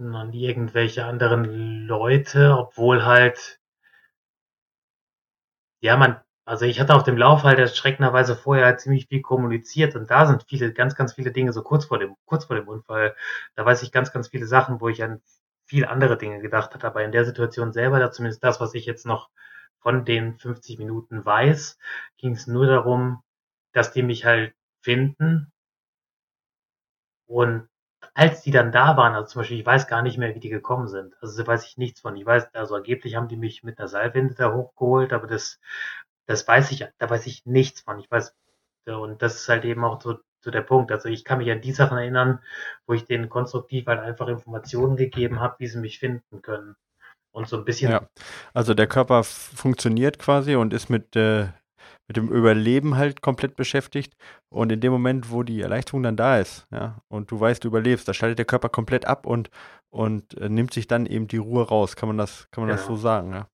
an 0.00 0.32
irgendwelche 0.32 1.04
anderen 1.04 1.86
Leute, 1.86 2.56
obwohl 2.58 3.04
halt, 3.04 3.60
ja, 5.80 5.96
man, 5.96 6.20
Also 6.44 6.64
ich 6.64 6.80
hatte 6.80 6.94
auf 6.94 7.02
dem 7.04 7.16
Lauf 7.18 7.42
halt 7.44 7.58
erschreckenderweise 7.58 8.34
vorher 8.36 8.76
ziemlich 8.78 9.06
viel 9.08 9.20
kommuniziert 9.22 9.94
und 9.96 10.10
da 10.10 10.26
sind 10.26 10.44
viele, 10.48 10.72
ganz, 10.72 10.94
ganz 10.96 11.12
viele 11.14 11.30
Dinge 11.32 11.52
so 11.52 11.62
kurz 11.62 11.84
vor 11.86 11.98
dem, 11.98 12.16
kurz 12.26 12.46
vor 12.46 12.56
dem 12.56 12.68
Unfall. 12.68 13.14
Da 13.54 13.64
weiß 13.66 13.82
ich 13.82 13.92
ganz, 13.92 14.12
ganz 14.12 14.28
viele 14.28 14.46
Sachen, 14.46 14.80
wo 14.80 14.88
ich 14.88 15.02
an 15.02 15.20
viel 15.66 15.84
andere 15.86 16.16
Dinge 16.18 16.40
gedacht 16.40 16.74
hatte. 16.74 16.86
Aber 16.86 17.04
in 17.04 17.12
der 17.12 17.24
Situation 17.26 17.72
selber, 17.72 17.98
da 18.00 18.10
zumindest 18.12 18.42
das, 18.44 18.60
was 18.60 18.74
ich 18.74 18.86
jetzt 18.86 19.04
noch 19.06 19.28
von 19.80 20.04
den 20.06 20.38
50 20.38 20.78
Minuten 20.78 21.24
weiß, 21.24 21.78
ging 22.18 22.32
es 22.32 22.46
nur 22.46 22.66
darum, 22.66 23.22
dass 23.72 23.92
die 23.92 24.02
mich 24.02 24.24
halt 24.24 24.54
finden. 24.82 25.52
Und 27.28 27.68
als 28.14 28.42
die 28.42 28.50
dann 28.50 28.72
da 28.72 28.96
waren, 28.96 29.14
also 29.14 29.28
zum 29.28 29.40
Beispiel, 29.42 29.60
ich 29.60 29.66
weiß 29.66 29.86
gar 29.86 30.02
nicht 30.02 30.18
mehr, 30.18 30.34
wie 30.34 30.40
die 30.40 30.48
gekommen 30.48 30.88
sind. 30.88 31.14
Also 31.20 31.40
da 31.42 31.46
weiß 31.46 31.66
ich 31.66 31.76
nichts 31.76 32.00
von. 32.00 32.16
Ich 32.16 32.26
weiß, 32.26 32.54
also 32.54 32.74
angeblich 32.74 33.14
haben 33.14 33.28
die 33.28 33.36
mich 33.36 33.62
mit 33.62 33.78
einer 33.78 33.88
Seilwinde 33.88 34.34
da 34.34 34.52
hochgeholt, 34.52 35.12
aber 35.12 35.26
das 35.28 35.60
das 36.28 36.46
weiß 36.46 36.70
ich, 36.72 36.86
da 36.98 37.10
weiß 37.10 37.26
ich 37.26 37.46
nichts 37.46 37.80
von. 37.80 37.98
Ich 37.98 38.10
weiß, 38.10 38.34
und 38.86 39.22
das 39.22 39.36
ist 39.36 39.48
halt 39.48 39.64
eben 39.64 39.82
auch 39.82 40.00
so, 40.00 40.18
so 40.40 40.50
der 40.50 40.60
Punkt. 40.60 40.92
Also 40.92 41.08
ich 41.08 41.24
kann 41.24 41.38
mich 41.38 41.50
an 41.50 41.62
die 41.62 41.72
Sachen 41.72 41.98
erinnern, 41.98 42.40
wo 42.86 42.92
ich 42.92 43.06
denen 43.06 43.28
konstruktiv 43.28 43.86
halt 43.86 44.00
einfach 44.00 44.28
Informationen 44.28 44.96
gegeben 44.96 45.40
habe, 45.40 45.56
wie 45.58 45.66
sie 45.66 45.80
mich 45.80 45.98
finden 45.98 46.42
können. 46.42 46.76
Und 47.30 47.48
so 47.48 47.56
ein 47.56 47.64
bisschen. 47.64 47.90
Ja, 47.90 48.08
also 48.52 48.74
der 48.74 48.86
Körper 48.86 49.24
funktioniert 49.24 50.18
quasi 50.18 50.54
und 50.54 50.72
ist 50.72 50.90
mit, 50.90 51.16
äh, 51.16 51.48
mit 52.08 52.16
dem 52.16 52.28
Überleben 52.28 52.96
halt 52.96 53.20
komplett 53.20 53.54
beschäftigt. 53.54 54.16
Und 54.48 54.72
in 54.72 54.80
dem 54.80 54.92
Moment, 54.92 55.30
wo 55.30 55.42
die 55.42 55.60
Erleichterung 55.60 56.02
dann 56.02 56.16
da 56.16 56.38
ist, 56.38 56.66
ja, 56.70 57.02
und 57.08 57.30
du 57.30 57.38
weißt, 57.38 57.62
du 57.62 57.68
überlebst, 57.68 58.08
da 58.08 58.14
schaltet 58.14 58.38
der 58.38 58.46
Körper 58.46 58.70
komplett 58.70 59.04
ab 59.04 59.26
und, 59.26 59.50
und 59.90 60.36
äh, 60.38 60.48
nimmt 60.48 60.72
sich 60.72 60.86
dann 60.86 61.06
eben 61.06 61.28
die 61.28 61.36
Ruhe 61.36 61.68
raus. 61.68 61.96
Kann 61.96 62.08
man 62.08 62.18
das, 62.18 62.48
kann 62.50 62.62
man 62.62 62.68
genau. 62.68 62.78
das 62.78 62.86
so 62.86 62.96
sagen, 62.96 63.32
ja? 63.32 63.48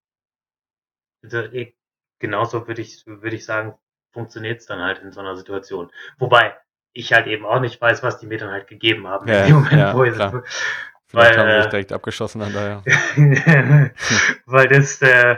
Also 1.23 1.41
ich, 1.41 1.77
genauso 2.21 2.67
würde 2.69 2.81
ich, 2.81 3.05
würde 3.07 3.35
ich 3.35 3.45
sagen, 3.45 3.75
funktioniert 4.13 4.61
es 4.61 4.67
dann 4.67 4.81
halt 4.81 5.03
in 5.03 5.11
so 5.11 5.21
einer 5.21 5.37
Situation. 5.37 5.91
Wobei 6.19 6.57
ich 6.93 7.13
halt 7.13 7.27
eben 7.27 7.45
auch 7.45 7.61
nicht 7.61 7.81
weiß, 7.81 8.03
was 8.05 8.19
die 8.19 8.27
mir 8.27 8.39
dann 8.39 8.51
halt 8.51 8.69
gegeben 8.69 9.09
haben. 9.09 9.27
Ja, 9.27 9.41
in 9.41 9.47
dem 9.47 9.57
Moment, 9.57 9.73
ja, 9.73 9.95
wo 9.97 10.05
ich 10.05 10.15
klar. 10.15 10.45
Vielleicht 11.07 11.37
weil, 11.37 11.39
haben 11.39 11.63
sie 11.63 11.67
äh, 11.67 11.71
direkt 11.71 11.93
abgeschossen 11.93 12.43
an 12.43 12.53
daher. 12.53 12.83
weil 14.47 14.69
das 14.69 15.03
äh, 15.03 15.37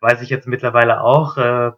weiß 0.00 0.22
ich 0.22 0.30
jetzt 0.30 0.46
mittlerweile 0.46 1.00
auch, 1.00 1.36
äh, 1.36 1.72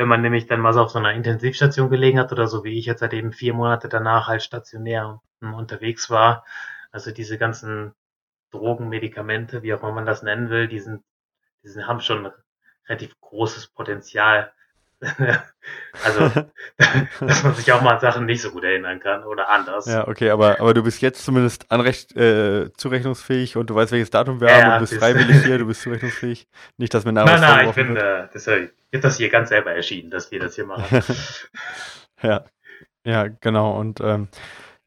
wenn 0.00 0.08
man 0.08 0.22
nämlich 0.22 0.46
dann 0.46 0.62
mal 0.62 0.72
so 0.72 0.80
auf 0.80 0.92
so 0.92 0.98
einer 0.98 1.12
Intensivstation 1.12 1.90
gelegen 1.90 2.18
hat 2.18 2.32
oder 2.32 2.46
so 2.46 2.64
wie 2.64 2.78
ich 2.78 2.86
jetzt 2.86 3.02
halt 3.02 3.12
eben 3.12 3.32
vier 3.32 3.52
Monate 3.52 3.86
danach 3.86 4.28
halt 4.28 4.42
stationär 4.42 5.20
unterwegs 5.42 6.08
war. 6.08 6.46
Also 6.90 7.10
diese 7.10 7.36
ganzen 7.36 7.92
Drogen, 8.50 8.88
Medikamente, 8.88 9.62
wie 9.62 9.74
auch 9.74 9.82
immer 9.82 9.92
man 9.92 10.06
das 10.06 10.22
nennen 10.22 10.48
will, 10.48 10.68
die 10.68 10.80
sind, 10.80 11.04
die 11.62 11.68
sind, 11.68 11.86
haben 11.86 12.00
schon 12.00 12.32
relativ 12.88 13.20
großes 13.20 13.68
Potenzial. 13.68 14.54
also, 16.04 16.30
dass 17.20 17.42
man 17.42 17.54
sich 17.54 17.72
auch 17.72 17.80
mal 17.80 17.94
an 17.94 18.00
Sachen 18.00 18.26
nicht 18.26 18.42
so 18.42 18.50
gut 18.50 18.64
erinnern 18.64 19.00
kann 19.00 19.24
oder 19.24 19.48
anders. 19.48 19.86
Ja, 19.86 20.06
okay, 20.06 20.30
aber, 20.30 20.60
aber 20.60 20.74
du 20.74 20.82
bist 20.82 21.00
jetzt 21.00 21.24
zumindest 21.24 21.70
anrecht 21.70 22.14
äh, 22.16 22.70
zurechnungsfähig 22.74 23.56
und 23.56 23.70
du 23.70 23.74
weißt, 23.74 23.92
welches 23.92 24.10
Datum 24.10 24.40
wir 24.40 24.48
ja, 24.48 24.62
haben, 24.62 24.72
du 24.74 24.80
bist 24.80 24.94
freiwillig 24.94 25.44
hier, 25.44 25.58
du 25.58 25.66
bist 25.66 25.82
zurechnungsfähig. 25.82 26.46
Nicht, 26.76 26.92
dass 26.92 27.04
wir 27.04 27.12
nachher 27.12 27.38
Nein, 27.38 27.40
nein, 27.40 27.68
ich 27.68 27.74
bin, 27.74 27.96
äh, 27.96 28.28
das, 28.32 28.46
ich 28.46 28.70
habe 28.92 29.00
das 29.00 29.16
hier 29.16 29.30
ganz 29.30 29.48
selber 29.48 29.72
erschienen, 29.72 30.10
dass 30.10 30.30
wir 30.30 30.38
das 30.38 30.54
hier 30.54 30.66
machen. 30.66 31.02
ja, 32.22 32.44
ja, 33.04 33.28
genau. 33.28 33.78
Und 33.78 34.00
ähm, 34.00 34.28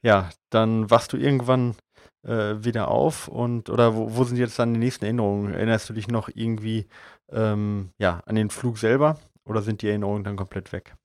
ja, 0.04 0.30
dann 0.52 0.92
wachst 0.92 1.14
du 1.14 1.18
irgendwann 1.18 1.76
äh, 2.24 2.56
wieder 2.64 2.90
auf 2.90 3.28
und 3.28 3.72
oder 3.72 3.96
wo, 3.96 4.16
wo 4.16 4.24
sind 4.26 4.38
jetzt 4.38 4.60
dann 4.60 4.74
die 4.74 4.80
nächsten 4.80 5.06
Erinnerungen? 5.06 5.56
Erinnerst 5.56 5.90
du 5.90 5.94
dich 5.94 6.08
noch 6.08 6.30
irgendwie 6.32 6.88
ähm, 7.32 7.90
ja, 7.98 8.22
an 8.28 8.36
den 8.36 8.52
Flug 8.52 8.78
selber 8.78 9.18
oder 9.46 9.62
sind 9.62 9.82
die 9.82 9.90
Erinnerungen 9.90 10.24
dann 10.24 10.36
komplett 10.36 10.72
weg? 10.72 10.96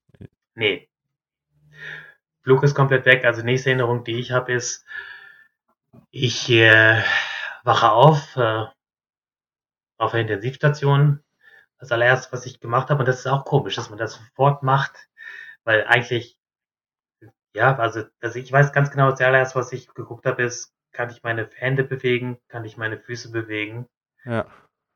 Nee. 0.55 0.89
Flug 2.43 2.63
ist 2.63 2.75
komplett 2.75 3.05
weg. 3.05 3.25
Also 3.25 3.43
nächste 3.43 3.71
Erinnerung, 3.71 4.05
die 4.05 4.19
ich 4.19 4.33
habe, 4.33 4.53
ist, 4.53 4.85
ich 6.11 6.49
äh, 6.51 7.03
wache 7.65 7.91
auf 7.91 8.37
äh, 8.37 8.67
auf 9.99 10.13
der 10.13 10.21
Intensivstation. 10.21 11.23
Das 11.79 11.93
allererste, 11.93 12.33
was 12.33 12.47
ich 12.47 12.61
gemacht 12.61 12.91
habe, 12.91 13.01
und 13.01 13.07
das 13.07 13.21
ist 13.21 13.27
auch 13.27 13.45
komisch, 13.45 13.77
dass 13.77 13.91
man 13.91 13.99
das 13.99 14.15
sofort 14.15 14.63
macht, 14.63 15.09
weil 15.65 15.85
eigentlich, 15.85 16.37
ja, 17.55 17.77
also, 17.77 18.05
also 18.21 18.39
ich 18.39 18.51
weiß 18.51 18.73
ganz 18.73 18.91
genau, 18.91 19.11
das 19.11 19.21
allererste, 19.21 19.59
was 19.59 19.73
ich 19.73 19.93
geguckt 19.95 20.27
habe, 20.27 20.43
ist, 20.43 20.73
kann 20.93 21.11
ich 21.11 21.23
meine 21.23 21.49
Hände 21.55 21.85
bewegen, 21.85 22.39
kann 22.49 22.65
ich 22.65 22.77
meine 22.77 22.99
Füße 22.99 23.31
bewegen. 23.31 23.87
Ja. 24.25 24.47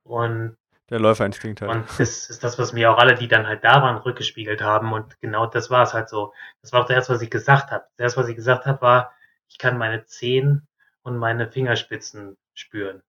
Und 0.05 0.57
der 0.92 1.00
Läuferinstinkt 1.00 1.62
halt. 1.62 1.70
Und 1.70 1.88
das 1.98 2.28
ist 2.28 2.44
das, 2.44 2.59
was 2.59 2.74
mir 2.74 2.92
auch 2.92 2.98
alle, 2.98 3.14
die 3.14 3.26
dann 3.26 3.46
halt 3.46 3.64
da 3.64 3.83
waren, 3.83 3.96
rückgespiegelt 3.96 4.61
haben. 4.61 4.92
Und 4.92 5.18
genau 5.20 5.46
das 5.46 5.70
war 5.70 5.83
es 5.83 5.94
halt 5.94 6.11
so. 6.11 6.35
Das 6.61 6.72
war 6.72 6.83
auch 6.83 6.87
das 6.87 6.96
erste, 6.96 7.14
was 7.14 7.22
ich 7.22 7.31
gesagt 7.31 7.70
habe. 7.70 7.87
Das 7.96 8.05
erste, 8.05 8.20
was 8.20 8.28
ich 8.28 8.37
gesagt 8.37 8.66
habe, 8.66 8.83
war, 8.83 9.14
ich 9.48 9.57
kann 9.57 9.78
meine 9.78 10.05
Zehen 10.05 10.68
und 11.02 11.16
meine 11.16 11.50
Fingerspitzen 11.50 12.37
spüren. 12.52 13.02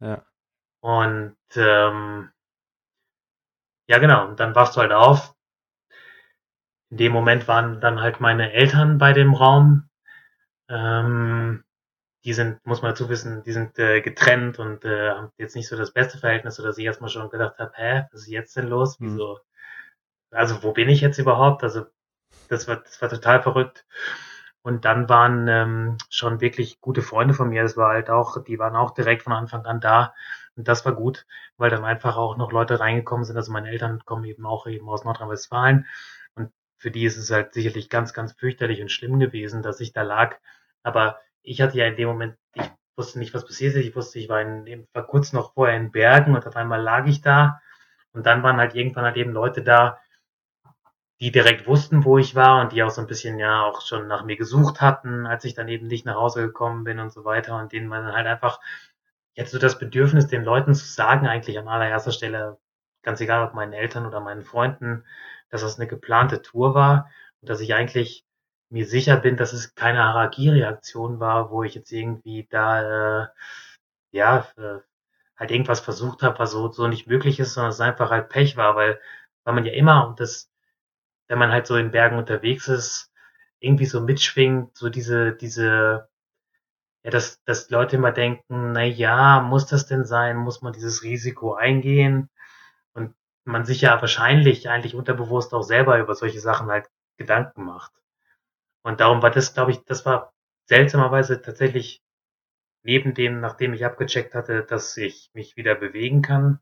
Ja. 0.00 0.22
Und 0.80 1.36
ähm, 1.56 2.30
ja, 3.88 3.98
genau. 3.98 4.26
Und 4.28 4.38
dann 4.38 4.54
wachst 4.54 4.76
du 4.76 4.80
halt 4.80 4.92
auf. 4.92 5.34
In 6.90 6.98
dem 6.98 7.12
Moment 7.12 7.48
waren 7.48 7.80
dann 7.80 8.02
halt 8.02 8.20
meine 8.20 8.52
Eltern 8.52 8.98
bei 8.98 9.14
dem 9.14 9.32
Raum. 9.32 9.88
Ähm, 10.68 11.64
die 12.24 12.32
sind, 12.32 12.64
muss 12.66 12.82
man 12.82 12.92
dazu 12.92 13.08
wissen, 13.08 13.42
die 13.44 13.52
sind 13.52 13.78
äh, 13.78 14.00
getrennt 14.00 14.58
und 14.58 14.84
äh, 14.84 15.10
haben 15.10 15.30
jetzt 15.38 15.56
nicht 15.56 15.68
so 15.68 15.76
das 15.76 15.92
beste 15.92 16.18
Verhältnis, 16.18 16.56
sodass 16.56 16.78
ich 16.78 16.84
erstmal 16.84 17.10
schon 17.10 17.30
gedacht 17.30 17.58
habe, 17.58 17.72
hä, 17.74 18.04
was 18.12 18.22
ist 18.22 18.28
jetzt 18.28 18.56
denn 18.56 18.68
los? 18.68 18.98
Mhm. 18.98 19.14
Wieso? 19.14 19.40
Also 20.30 20.62
wo 20.62 20.72
bin 20.72 20.88
ich 20.88 21.00
jetzt 21.00 21.18
überhaupt? 21.18 21.62
Also 21.62 21.86
das 22.48 22.68
war, 22.68 22.76
das 22.76 23.00
war 23.00 23.08
total 23.08 23.42
verrückt. 23.42 23.86
Und 24.62 24.84
dann 24.84 25.08
waren 25.08 25.48
ähm, 25.48 25.98
schon 26.10 26.40
wirklich 26.40 26.80
gute 26.80 27.02
Freunde 27.02 27.32
von 27.32 27.48
mir. 27.48 27.62
Das 27.62 27.76
war 27.76 27.90
halt 27.90 28.10
auch, 28.10 28.42
die 28.44 28.58
waren 28.58 28.76
auch 28.76 28.90
direkt 28.90 29.22
von 29.22 29.32
Anfang 29.32 29.64
an 29.64 29.80
da. 29.80 30.14
Und 30.56 30.68
das 30.68 30.84
war 30.84 30.92
gut, 30.94 31.26
weil 31.56 31.70
dann 31.70 31.84
einfach 31.84 32.16
auch 32.16 32.36
noch 32.36 32.52
Leute 32.52 32.80
reingekommen 32.80 33.24
sind. 33.24 33.36
Also 33.36 33.52
meine 33.52 33.70
Eltern 33.70 34.04
kommen 34.04 34.24
eben 34.24 34.44
auch 34.44 34.66
eben 34.66 34.88
aus 34.88 35.04
Nordrhein-Westfalen. 35.04 35.86
Und 36.34 36.52
für 36.76 36.90
die 36.90 37.04
ist 37.04 37.16
es 37.16 37.30
halt 37.30 37.54
sicherlich 37.54 37.88
ganz, 37.88 38.12
ganz 38.12 38.32
fürchterlich 38.32 38.82
und 38.82 38.90
schlimm 38.90 39.18
gewesen, 39.20 39.62
dass 39.62 39.80
ich 39.80 39.92
da 39.92 40.02
lag. 40.02 40.36
Aber 40.82 41.20
ich 41.48 41.60
hatte 41.60 41.78
ja 41.78 41.86
in 41.86 41.96
dem 41.96 42.08
Moment, 42.08 42.36
ich 42.54 42.70
wusste 42.96 43.18
nicht, 43.18 43.32
was 43.34 43.46
passiert 43.46 43.74
ist. 43.74 43.84
Ich 43.84 43.96
wusste, 43.96 44.18
ich 44.18 44.28
war, 44.28 44.40
in, 44.40 44.86
war 44.92 45.06
kurz 45.06 45.32
noch 45.32 45.54
vorher 45.54 45.76
in 45.76 45.90
Bergen 45.90 46.34
und 46.34 46.46
auf 46.46 46.56
einmal 46.56 46.82
lag 46.82 47.06
ich 47.06 47.20
da. 47.20 47.60
Und 48.12 48.26
dann 48.26 48.42
waren 48.42 48.58
halt 48.58 48.74
irgendwann 48.74 49.04
halt 49.04 49.16
eben 49.16 49.32
Leute 49.32 49.62
da, 49.62 49.98
die 51.20 51.32
direkt 51.32 51.66
wussten, 51.66 52.04
wo 52.04 52.18
ich 52.18 52.34
war 52.34 52.60
und 52.60 52.72
die 52.72 52.82
auch 52.82 52.90
so 52.90 53.00
ein 53.00 53.06
bisschen 53.06 53.38
ja 53.38 53.62
auch 53.62 53.80
schon 53.80 54.06
nach 54.06 54.24
mir 54.24 54.36
gesucht 54.36 54.80
hatten, 54.80 55.26
als 55.26 55.44
ich 55.44 55.54
dann 55.54 55.68
eben 55.68 55.86
nicht 55.86 56.06
nach 56.06 56.14
Hause 56.14 56.42
gekommen 56.42 56.84
bin 56.84 57.00
und 57.00 57.12
so 57.12 57.24
weiter 57.24 57.58
und 57.58 57.72
denen 57.72 57.88
man 57.88 58.12
halt 58.12 58.26
einfach 58.26 58.60
jetzt 59.34 59.52
so 59.52 59.58
das 59.58 59.78
Bedürfnis, 59.78 60.28
den 60.28 60.44
Leuten 60.44 60.74
zu 60.74 60.84
sagen, 60.84 61.26
eigentlich 61.26 61.58
an 61.58 61.68
allererster 61.68 62.12
Stelle, 62.12 62.58
ganz 63.02 63.20
egal 63.20 63.46
ob 63.46 63.54
meinen 63.54 63.72
Eltern 63.72 64.06
oder 64.06 64.20
meinen 64.20 64.42
Freunden, 64.42 65.04
dass 65.50 65.62
das 65.62 65.78
eine 65.78 65.88
geplante 65.88 66.42
Tour 66.42 66.74
war 66.74 67.10
und 67.40 67.48
dass 67.48 67.60
ich 67.60 67.74
eigentlich 67.74 68.24
mir 68.70 68.86
sicher 68.86 69.16
bin, 69.16 69.36
dass 69.36 69.52
es 69.52 69.74
keine 69.74 70.04
Harakiri-Aktion 70.04 71.20
war, 71.20 71.50
wo 71.50 71.62
ich 71.64 71.74
jetzt 71.74 71.92
irgendwie 71.92 72.46
da, 72.50 73.24
äh, 73.24 73.28
ja, 74.12 74.46
äh, 74.56 74.80
halt 75.36 75.50
irgendwas 75.50 75.80
versucht 75.80 76.22
habe, 76.22 76.38
was 76.38 76.52
so, 76.52 76.70
so 76.72 76.88
nicht 76.88 77.06
möglich 77.06 77.40
ist, 77.40 77.54
sondern 77.54 77.72
es 77.72 77.80
einfach 77.80 78.10
halt 78.10 78.28
Pech 78.28 78.56
war, 78.56 78.76
weil, 78.76 79.00
weil 79.44 79.54
man 79.54 79.64
ja 79.66 79.72
immer, 79.72 80.08
und 80.08 80.20
das, 80.20 80.50
wenn 81.28 81.38
man 81.38 81.52
halt 81.52 81.66
so 81.66 81.76
in 81.76 81.92
Bergen 81.92 82.18
unterwegs 82.18 82.68
ist, 82.68 83.12
irgendwie 83.60 83.86
so 83.86 84.00
mitschwingt, 84.00 84.76
so 84.76 84.88
diese, 84.90 85.32
diese, 85.34 86.08
ja, 87.04 87.10
dass, 87.10 87.42
dass 87.44 87.70
Leute 87.70 87.96
immer 87.96 88.12
denken, 88.12 88.72
na 88.72 88.84
ja, 88.84 89.40
muss 89.40 89.66
das 89.66 89.86
denn 89.86 90.04
sein? 90.04 90.36
Muss 90.36 90.62
man 90.62 90.72
dieses 90.72 91.02
Risiko 91.02 91.54
eingehen? 91.54 92.30
Und 92.94 93.14
man 93.44 93.64
sich 93.64 93.82
ja 93.82 94.00
wahrscheinlich 94.00 94.68
eigentlich 94.68 94.94
unterbewusst 94.94 95.54
auch 95.54 95.62
selber 95.62 95.98
über 95.98 96.14
solche 96.14 96.40
Sachen 96.40 96.68
halt 96.70 96.88
Gedanken 97.16 97.64
macht. 97.64 97.92
Und 98.88 99.00
darum 99.00 99.20
war 99.20 99.30
das, 99.30 99.52
glaube 99.52 99.72
ich, 99.72 99.84
das 99.84 100.06
war 100.06 100.32
seltsamerweise 100.64 101.42
tatsächlich 101.42 102.02
neben 102.82 103.12
dem, 103.12 103.38
nachdem 103.38 103.74
ich 103.74 103.84
abgecheckt 103.84 104.34
hatte, 104.34 104.62
dass 104.62 104.96
ich 104.96 105.30
mich 105.34 105.58
wieder 105.58 105.74
bewegen 105.74 106.22
kann, 106.22 106.58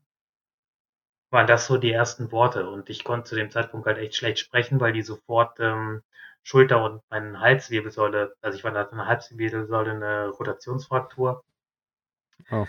waren 1.29 1.47
das 1.47 1.67
so 1.67 1.77
die 1.77 1.93
ersten 1.93 2.29
Worte. 2.33 2.69
Und 2.69 2.89
ich 2.89 3.05
konnte 3.05 3.29
zu 3.29 3.35
dem 3.35 3.49
Zeitpunkt 3.49 3.87
halt 3.87 3.97
echt 3.97 4.17
schlecht 4.17 4.39
sprechen, 4.39 4.81
weil 4.81 4.91
die 4.91 5.03
sofort 5.03 5.57
ähm, 5.61 6.03
Schulter 6.43 6.83
und 6.83 7.01
meine 7.09 7.39
Halswirbelsäule, 7.39 8.35
also 8.41 8.57
ich 8.57 8.65
war 8.65 8.71
da 8.71 8.85
eine 8.85 9.05
Halswirbelsäule, 9.05 9.91
eine 9.91 10.27
Rotationsfraktur. 10.27 11.45
Oh. 12.51 12.67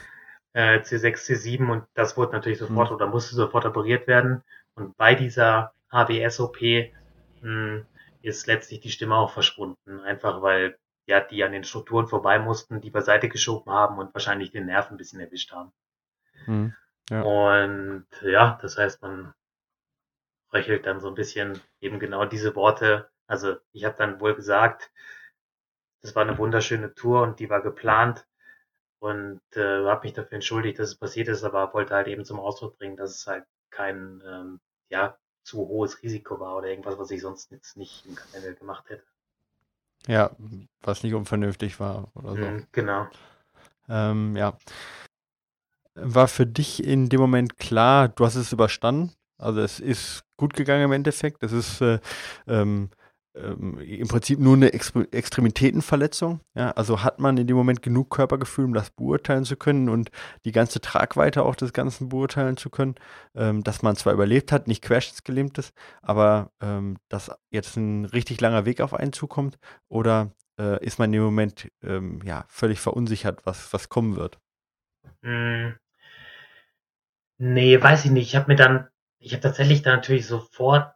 Äh, 0.53 0.83
C6, 0.83 1.17
C7 1.17 1.69
und 1.69 1.85
das 1.95 2.17
wurde 2.17 2.31
natürlich 2.31 2.61
sofort 2.61 2.91
mhm. 2.91 2.95
oder 2.95 3.09
musste 3.09 3.35
sofort 3.35 3.67
operiert 3.67 4.07
werden. 4.07 4.45
Und 4.77 4.97
bei 4.97 5.17
dieser 5.17 5.73
HBS-OP 5.91 6.63
ist 8.23 8.47
letztlich 8.47 8.81
die 8.81 8.91
Stimme 8.91 9.17
auch 9.17 9.33
verschwunden. 9.33 10.01
Einfach 10.01 10.43
weil 10.43 10.79
ja, 11.07 11.21
die 11.21 11.43
an 11.43 11.53
den 11.53 11.65
Strukturen 11.65 12.07
vorbei 12.07 12.39
mussten, 12.39 12.83
die 12.83 12.91
beiseite 12.91 13.29
geschoben 13.31 13.73
haben 13.73 13.99
und 13.99 14.13
wahrscheinlich 14.15 14.51
den 14.51 14.67
Nerv 14.67 14.91
ein 14.91 14.99
bisschen 14.99 15.21
erwischt 15.21 15.53
haben. 15.53 15.73
Mhm, 16.47 16.75
ja. 17.09 17.23
Und 17.23 18.07
ja, 18.23 18.59
das 18.61 18.77
heißt, 18.77 19.01
man 19.01 19.33
röchelt 20.53 20.85
dann 20.87 21.01
so 21.01 21.09
ein 21.09 21.15
bisschen 21.15 21.61
eben 21.81 21.99
genau 21.99 22.27
diese 22.27 22.55
Worte. 22.55 23.11
Also 23.27 23.57
ich 23.73 23.85
habe 23.85 23.97
dann 23.97 24.21
wohl 24.21 24.35
gesagt, 24.35 24.91
das 26.03 26.15
war 26.15 26.23
eine 26.23 26.37
wunderschöne 26.37 26.95
Tour 26.95 27.23
und 27.23 27.41
die 27.41 27.49
war 27.49 27.63
geplant 27.63 28.27
und 28.99 29.41
äh, 29.55 29.85
habe 29.87 30.07
mich 30.07 30.13
dafür 30.13 30.35
entschuldigt, 30.35 30.79
dass 30.79 30.91
es 30.91 30.99
passiert 30.99 31.29
ist, 31.29 31.43
aber 31.43 31.73
wollte 31.73 31.95
halt 31.95 32.09
eben 32.09 32.25
zum 32.25 32.39
Ausdruck 32.39 32.79
bringen, 32.79 32.97
dass 32.97 33.15
es 33.15 33.27
halt 33.27 33.45
kein 33.71 34.23
ähm, 34.27 34.61
ja, 34.91 35.19
zu 35.49 35.67
hohes 35.67 36.03
Risiko 36.03 36.39
war 36.39 36.57
oder 36.59 36.69
irgendwas, 36.69 36.99
was 36.99 37.11
ich 37.11 37.23
sonst 37.23 37.51
jetzt 37.51 37.77
nicht 37.77 38.05
im 38.07 38.15
Kalender 38.15 38.53
gemacht 38.53 38.89
hätte. 38.91 39.03
Ja, 40.07 40.31
was 40.83 41.03
nicht 41.03 41.15
unvernünftig 41.15 41.81
war 41.81 42.11
oder 42.15 42.31
so. 42.31 42.37
Mhm, 42.37 42.67
genau. 42.71 43.09
Ähm, 43.89 44.37
ja. 44.37 44.59
War 45.95 46.29
für 46.29 46.47
dich 46.47 46.85
in 46.85 47.09
dem 47.09 47.21
Moment 47.21 47.57
klar, 47.57 48.09
du 48.09 48.25
hast 48.25 48.37
es 48.37 48.53
überstanden? 48.53 49.15
Also 49.39 49.61
es 49.61 49.81
ist 49.81 50.25
gut 50.37 50.53
gegangen 50.53 50.85
im 50.85 50.93
Endeffekt. 50.93 51.43
Es 51.43 51.53
ist 51.53 51.81
äh, 51.81 51.99
ähm, 52.47 52.91
ähm, 53.43 53.79
im 53.79 54.09
Prinzip 54.09 54.39
nur 54.39 54.55
eine 54.55 54.73
Ex 54.73 54.93
Extremitätenverletzung. 55.11 56.41
Ja? 56.55 56.71
Also 56.73 57.03
hat 57.03 57.21
man 57.21 57.37
in 57.37 57.47
dem 57.47 57.57
Moment 57.57 57.83
genug 57.83 58.11
Körpergefühl, 58.11 58.65
um 58.65 58.75
das 58.75 58.91
beurteilen 58.91 59.45
zu 59.45 59.57
können 59.57 59.89
und 59.89 60.11
die 60.45 60.53
ganze 60.53 60.81
Tragweite 60.81 61.45
auch 61.45 61.55
des 61.55 61.73
Ganzen 61.73 62.09
beurteilen 62.09 62.57
zu 62.57 62.71
können, 62.71 62.97
ähm, 63.35 63.63
dass 63.65 63.83
man 63.83 63.97
zwar 63.97 64.13
überlebt 64.13 64.53
hat, 64.53 64.67
nicht 64.69 64.83
querschnittsgelähmt 64.83 65.59
ist, 65.59 65.75
aber 66.03 66.51
ähm, 66.61 66.97
dass 67.09 67.31
jetzt 67.51 67.77
ein 67.77 68.05
richtig 68.05 68.41
langer 68.41 68.65
Weg 68.65 68.81
auf 68.81 68.95
einen 68.95 69.13
zukommt 69.13 69.59
oder 69.89 70.33
äh, 70.59 70.85
ist 70.85 70.99
man 70.99 71.07
in 71.07 71.13
dem 71.13 71.23
Moment 71.23 71.71
ähm, 71.83 72.21
ja, 72.25 72.45
völlig 72.49 72.81
verunsichert, 72.81 73.47
was, 73.47 73.73
was 73.73 73.89
kommen 73.89 74.17
wird? 74.17 74.39
Hm. 75.23 75.75
Nee, 77.39 77.81
weiß 77.81 78.05
ich 78.05 78.11
nicht. 78.11 78.29
Ich 78.29 78.37
habe 78.37 78.49
mir 78.49 78.57
dann, 78.57 78.89
ich 79.21 79.33
habe 79.33 79.43
tatsächlich 79.43 79.83
dann 79.83 79.97
natürlich 79.97 80.27
sofort, 80.27 80.93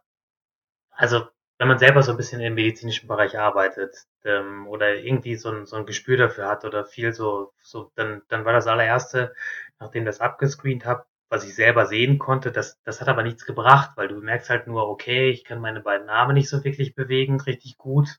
also 0.91 1.27
wenn 1.63 1.69
man 1.69 1.79
selber 1.79 2.03
so 2.03 2.11
ein 2.11 2.17
bisschen 2.17 2.41
im 2.41 2.55
medizinischen 2.55 3.07
Bereich 3.07 3.39
arbeitet 3.39 3.95
ähm, 4.25 4.67
oder 4.67 4.95
irgendwie 4.95 5.37
so 5.37 5.49
ein, 5.49 5.65
so 5.65 5.77
ein 5.77 5.85
Gespür 5.85 6.17
dafür 6.17 6.49
hat 6.49 6.65
oder 6.65 6.83
viel 6.83 7.13
so, 7.13 7.53
so 7.61 7.89
dann, 7.95 8.21
dann 8.27 8.43
war 8.43 8.51
das 8.51 8.67
allererste, 8.67 9.33
nachdem 9.79 10.03
das 10.03 10.19
abgescreent 10.19 10.85
habe, 10.85 11.05
was 11.29 11.45
ich 11.45 11.55
selber 11.55 11.85
sehen 11.85 12.19
konnte, 12.19 12.51
das, 12.51 12.81
das 12.83 12.99
hat 12.99 13.07
aber 13.07 13.23
nichts 13.23 13.45
gebracht, 13.45 13.91
weil 13.95 14.09
du 14.09 14.17
merkst 14.19 14.49
halt 14.49 14.67
nur, 14.67 14.89
okay, 14.89 15.29
ich 15.29 15.45
kann 15.45 15.61
meine 15.61 15.79
beiden 15.79 16.09
Arme 16.09 16.33
nicht 16.33 16.49
so 16.49 16.65
wirklich 16.65 16.95
bewegen, 16.95 17.39
richtig 17.39 17.77
gut. 17.77 18.09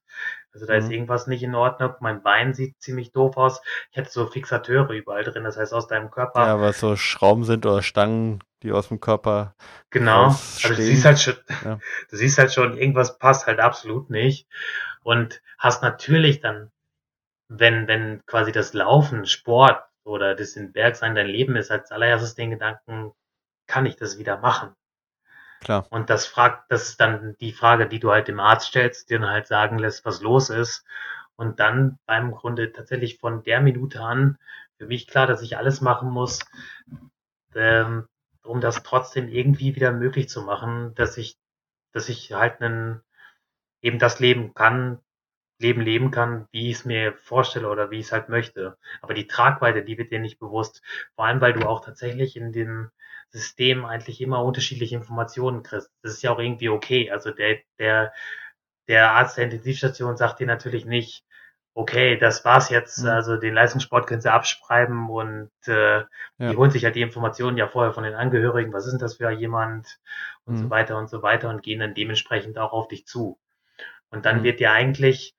Also 0.55 0.67
da 0.67 0.75
mhm. 0.75 0.79
ist 0.79 0.91
irgendwas 0.93 1.27
nicht 1.27 1.43
in 1.43 1.55
Ordnung. 1.55 1.95
Mein 2.01 2.23
Bein 2.23 2.55
sieht 2.55 2.81
ziemlich 2.81 3.13
doof 3.13 3.37
aus. 3.37 3.61
Ich 3.91 3.99
hatte 3.99 4.11
so 4.11 4.27
Fixateure 4.27 4.91
überall 4.91 5.25
drin, 5.25 5.45
das 5.45 5.57
heißt 5.57 5.75
aus 5.75 5.89
deinem 5.89 6.11
Körper. 6.11 6.47
Ja, 6.47 6.61
was 6.61 6.81
so 6.81 6.97
Schrauben 6.97 7.45
sind 7.45 7.67
oder 7.67 7.83
Stangen, 7.83 8.43
die 8.63 8.73
aus 8.73 8.89
dem 8.89 9.01
Körper. 9.01 9.55
Genau. 9.91 10.27
Also 10.27 10.69
du 10.69 10.77
siehst 10.77 11.05
halt 11.05 11.19
schon, 11.19 11.35
ja. 11.65 11.79
du 12.11 12.17
siehst 12.17 12.39
halt 12.39 12.53
schon, 12.53 12.79
irgendwas 12.79 13.19
passt 13.19 13.47
halt 13.47 13.59
absolut 13.59 14.11
nicht. 14.11 14.49
Und 15.03 15.43
hast 15.59 15.83
natürlich 15.83 16.41
dann, 16.41 16.71
wenn, 17.49 17.89
wenn 17.89 18.25
quasi 18.27 18.53
das 18.53 18.73
Laufen, 18.73 19.27
Sport, 19.27 19.83
oder 20.05 20.35
das 20.35 20.57
in 20.57 20.73
Berg 20.73 20.97
sein 20.97 21.15
dein 21.15 21.27
Leben 21.27 21.57
ist, 21.57 21.71
als 21.71 21.91
allererstes 21.91 22.35
den 22.35 22.51
Gedanken, 22.51 23.13
kann 23.67 23.87
ich 23.87 23.97
das 23.97 24.19
wieder 24.19 24.39
machen? 24.39 24.75
Klar. 25.65 25.87
Und 25.91 26.11
das 26.11 26.27
fragt, 26.27 26.71
das 26.71 26.91
ist 26.91 27.01
dann 27.01 27.37
die 27.41 27.53
Frage, 27.53 27.89
die 27.89 27.99
du 27.99 28.11
halt 28.11 28.29
dem 28.29 28.39
Arzt 28.39 28.69
stellst, 28.69 29.11
dir 29.11 29.19
dann 29.19 29.31
halt 29.31 29.47
sagen 29.47 29.79
lässt, 29.79 30.05
was 30.05 30.21
los 30.21 30.51
ist. 30.51 30.85
Und 31.37 31.59
dann 31.59 31.99
beim 32.07 32.31
Grunde 32.33 32.73
tatsächlich 32.73 33.19
von 33.19 33.43
der 33.43 33.61
Minute 33.61 34.01
an 34.01 34.39
für 34.77 34.87
mich 34.87 35.07
klar, 35.07 35.27
dass 35.27 35.43
ich 35.43 35.57
alles 35.57 35.81
machen 35.81 36.11
muss, 36.11 36.41
ähm, 37.55 38.07
um 38.45 38.61
das 38.61 38.83
trotzdem 38.83 39.29
irgendwie 39.29 39.75
wieder 39.75 39.93
möglich 39.93 40.29
zu 40.29 40.43
machen, 40.43 40.95
dass 40.95 41.17
ich, 41.17 41.39
dass 41.93 42.09
ich 42.09 42.33
halt 42.33 42.61
einen, 42.61 43.01
eben 43.81 43.99
das 43.99 44.21
leben 44.21 44.55
kann, 44.55 45.01
Leben 45.59 45.81
leben 45.81 46.11
kann, 46.11 46.49
wie 46.51 46.71
ich 46.71 46.79
es 46.79 46.85
mir 46.85 47.15
vorstelle 47.15 47.69
oder 47.69 47.91
wie 47.91 48.01
ich 48.01 48.07
es 48.07 48.13
halt 48.13 48.29
möchte. 48.29 48.77
Aber 49.01 49.15
die 49.15 49.29
Tragweite, 49.29 49.85
die 49.85 49.97
wird 49.97 50.11
dir 50.11 50.19
nicht 50.19 50.39
bewusst. 50.41 50.83
Vor 51.15 51.27
allem, 51.27 51.41
weil 51.41 51.53
du 51.53 51.67
auch 51.67 51.85
tatsächlich 51.85 52.37
in 52.37 52.53
dem 52.53 52.91
System 53.35 53.85
eigentlich 53.85 54.21
immer 54.21 54.45
unterschiedliche 54.45 54.95
Informationen 54.95 55.65
kriegst. 55.65 55.91
Das 56.03 56.13
ist 56.13 56.23
ja 56.23 56.31
auch 56.33 56.39
irgendwie 56.39 56.69
okay. 56.69 57.11
Also 57.11 57.33
der, 57.33 57.59
der, 57.79 58.13
der 58.87 59.11
Arzt 59.11 59.37
der 59.37 59.45
Intensivstation 59.45 60.17
sagt 60.17 60.39
dir 60.39 60.47
natürlich 60.47 60.87
nicht, 60.87 61.25
okay, 61.75 62.17
das 62.17 62.45
war's 62.45 62.71
jetzt, 62.71 63.03
mhm. 63.03 63.09
also 63.09 63.37
den 63.37 63.53
Leistungssport 63.53 64.07
können 64.07 64.21
sie 64.21 64.33
abschreiben 64.33 65.11
und 65.11 65.51
äh, 65.67 65.99
ja. 65.99 66.07
die 66.39 66.57
holen 66.57 66.71
sich 66.71 66.85
halt 66.85 66.95
die 66.95 67.03
Informationen 67.03 67.57
ja 67.57 67.67
vorher 67.67 67.93
von 67.93 68.05
den 68.05 68.15
Angehörigen, 68.15 68.73
was 68.73 68.87
ist 68.87 68.93
denn 68.93 69.01
das 69.01 69.17
für 69.17 69.29
jemand 69.31 69.99
und 70.45 70.55
mhm. 70.55 70.59
so 70.59 70.71
weiter 70.71 70.97
und 70.97 71.11
so 71.11 71.23
weiter 71.23 71.49
und 71.51 71.65
gehen 71.65 71.81
dann 71.81 71.95
dementsprechend 71.95 72.57
auch 72.59 72.73
auf 72.73 72.87
dich 72.87 73.07
zu. 73.07 73.41
Und 74.11 74.25
dann 74.25 74.39
mhm. 74.39 74.45
wird 74.45 74.61
dir 74.61 74.71
eigentlich 74.71 75.35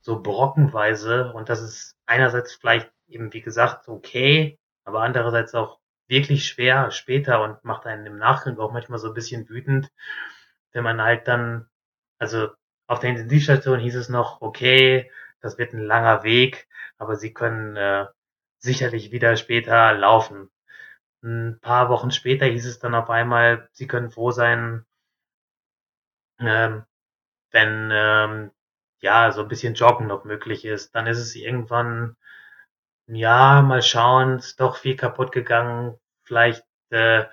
so 0.00 0.22
brockenweise 0.22 1.34
und 1.34 1.50
das 1.50 1.60
ist 1.60 1.94
einerseits 2.06 2.54
vielleicht 2.54 2.90
eben, 3.06 3.34
wie 3.34 3.42
gesagt, 3.42 3.88
okay, 3.88 4.58
aber 4.84 5.02
andererseits 5.02 5.54
auch 5.54 5.78
wirklich 6.08 6.46
schwer 6.46 6.90
später 6.90 7.42
und 7.42 7.64
macht 7.64 7.86
einen 7.86 8.06
im 8.06 8.18
Nachgang 8.18 8.58
auch 8.58 8.72
manchmal 8.72 8.98
so 8.98 9.08
ein 9.08 9.14
bisschen 9.14 9.48
wütend, 9.48 9.90
wenn 10.72 10.84
man 10.84 11.00
halt 11.02 11.28
dann, 11.28 11.68
also 12.18 12.48
auf 12.86 13.00
der 13.00 13.10
Intensivstation 13.10 13.78
hieß 13.80 13.96
es 13.96 14.08
noch, 14.08 14.40
okay, 14.42 15.10
das 15.40 15.58
wird 15.58 15.72
ein 15.72 15.82
langer 15.82 16.22
Weg, 16.22 16.68
aber 16.98 17.16
sie 17.16 17.32
können 17.32 17.76
äh, 17.76 18.06
sicherlich 18.58 19.12
wieder 19.12 19.36
später 19.36 19.94
laufen. 19.94 20.50
Ein 21.22 21.58
paar 21.60 21.88
Wochen 21.88 22.10
später 22.10 22.46
hieß 22.46 22.66
es 22.66 22.78
dann 22.78 22.94
auf 22.94 23.10
einmal, 23.10 23.68
sie 23.72 23.86
können 23.86 24.10
froh 24.10 24.30
sein, 24.30 24.84
ähm, 26.38 26.84
wenn 27.50 27.90
ähm, 27.92 28.50
ja, 29.00 29.32
so 29.32 29.42
ein 29.42 29.48
bisschen 29.48 29.74
Joggen 29.74 30.06
noch 30.06 30.24
möglich 30.24 30.64
ist. 30.64 30.94
Dann 30.94 31.06
ist 31.06 31.18
es 31.18 31.34
irgendwann, 31.36 32.16
ja, 33.06 33.62
mal 33.62 33.82
schauen, 33.82 34.38
ist 34.38 34.60
doch 34.60 34.76
viel 34.76 34.96
kaputt 34.96 35.32
gegangen. 35.32 35.98
Vielleicht 36.22 36.64
äh, 36.90 37.24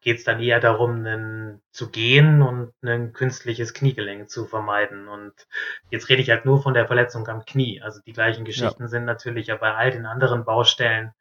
geht 0.00 0.18
es 0.18 0.24
dann 0.24 0.40
eher 0.40 0.60
darum, 0.60 1.04
einen, 1.04 1.62
zu 1.72 1.90
gehen 1.90 2.42
und 2.42 2.72
ein 2.82 3.12
künstliches 3.12 3.74
Kniegelenk 3.74 4.28
zu 4.30 4.44
vermeiden. 4.46 5.08
Und 5.08 5.32
jetzt 5.90 6.08
rede 6.08 6.22
ich 6.22 6.30
halt 6.30 6.44
nur 6.44 6.62
von 6.62 6.74
der 6.74 6.86
Verletzung 6.86 7.26
am 7.28 7.44
Knie. 7.44 7.80
Also 7.82 8.00
die 8.06 8.12
gleichen 8.12 8.44
Geschichten 8.44 8.84
ja. 8.84 8.88
sind 8.88 9.04
natürlich 9.04 9.48
ja 9.48 9.56
bei 9.56 9.74
all 9.74 9.90
den 9.90 10.06
anderen 10.06 10.44
Baustellen 10.44 11.12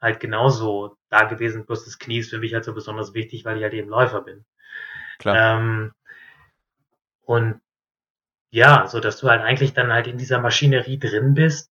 halt 0.00 0.20
genauso 0.20 0.96
da 1.10 1.24
gewesen. 1.24 1.66
Bloß 1.66 1.84
das 1.84 1.98
Knie 1.98 2.18
ist 2.18 2.30
für 2.30 2.38
mich 2.38 2.54
halt 2.54 2.64
so 2.64 2.72
besonders 2.72 3.12
wichtig, 3.12 3.44
weil 3.44 3.58
ich 3.58 3.62
halt 3.62 3.74
eben 3.74 3.90
Läufer 3.90 4.22
bin. 4.22 4.44
Klar. 5.18 5.58
Ähm, 5.58 5.92
und 7.22 7.60
ja, 8.50 8.86
so 8.86 9.00
dass 9.00 9.18
du 9.18 9.28
halt 9.28 9.42
eigentlich 9.42 9.74
dann 9.74 9.92
halt 9.92 10.06
in 10.06 10.18
dieser 10.18 10.40
Maschinerie 10.40 10.98
drin 10.98 11.34
bist, 11.34 11.69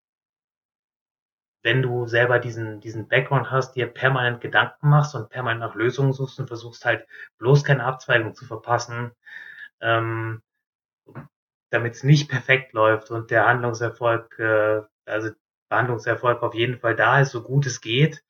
wenn 1.61 1.81
du 1.81 2.07
selber 2.07 2.39
diesen, 2.39 2.79
diesen 2.79 3.07
Background 3.07 3.51
hast, 3.51 3.75
dir 3.75 3.87
permanent 3.87 4.41
Gedanken 4.41 4.89
machst 4.89 5.15
und 5.15 5.29
permanent 5.29 5.61
nach 5.61 5.75
Lösungen 5.75 6.13
suchst 6.13 6.39
und 6.39 6.47
versuchst 6.47 6.85
halt 6.85 7.05
bloß 7.37 7.63
keine 7.63 7.83
Abzweigung 7.83 8.33
zu 8.35 8.45
verpassen, 8.45 9.11
ähm, 9.81 10.41
damit 11.69 11.95
es 11.95 12.03
nicht 12.03 12.29
perfekt 12.29 12.73
läuft 12.73 13.11
und 13.11 13.31
der 13.31 13.45
Handlungserfolg, 13.47 14.39
äh, 14.39 14.81
also 15.05 15.31
Behandlungserfolg 15.69 16.41
auf 16.43 16.55
jeden 16.55 16.79
Fall 16.79 16.95
da 16.95 17.21
ist, 17.21 17.31
so 17.31 17.43
gut 17.43 17.65
es 17.65 17.81
geht. 17.81 18.23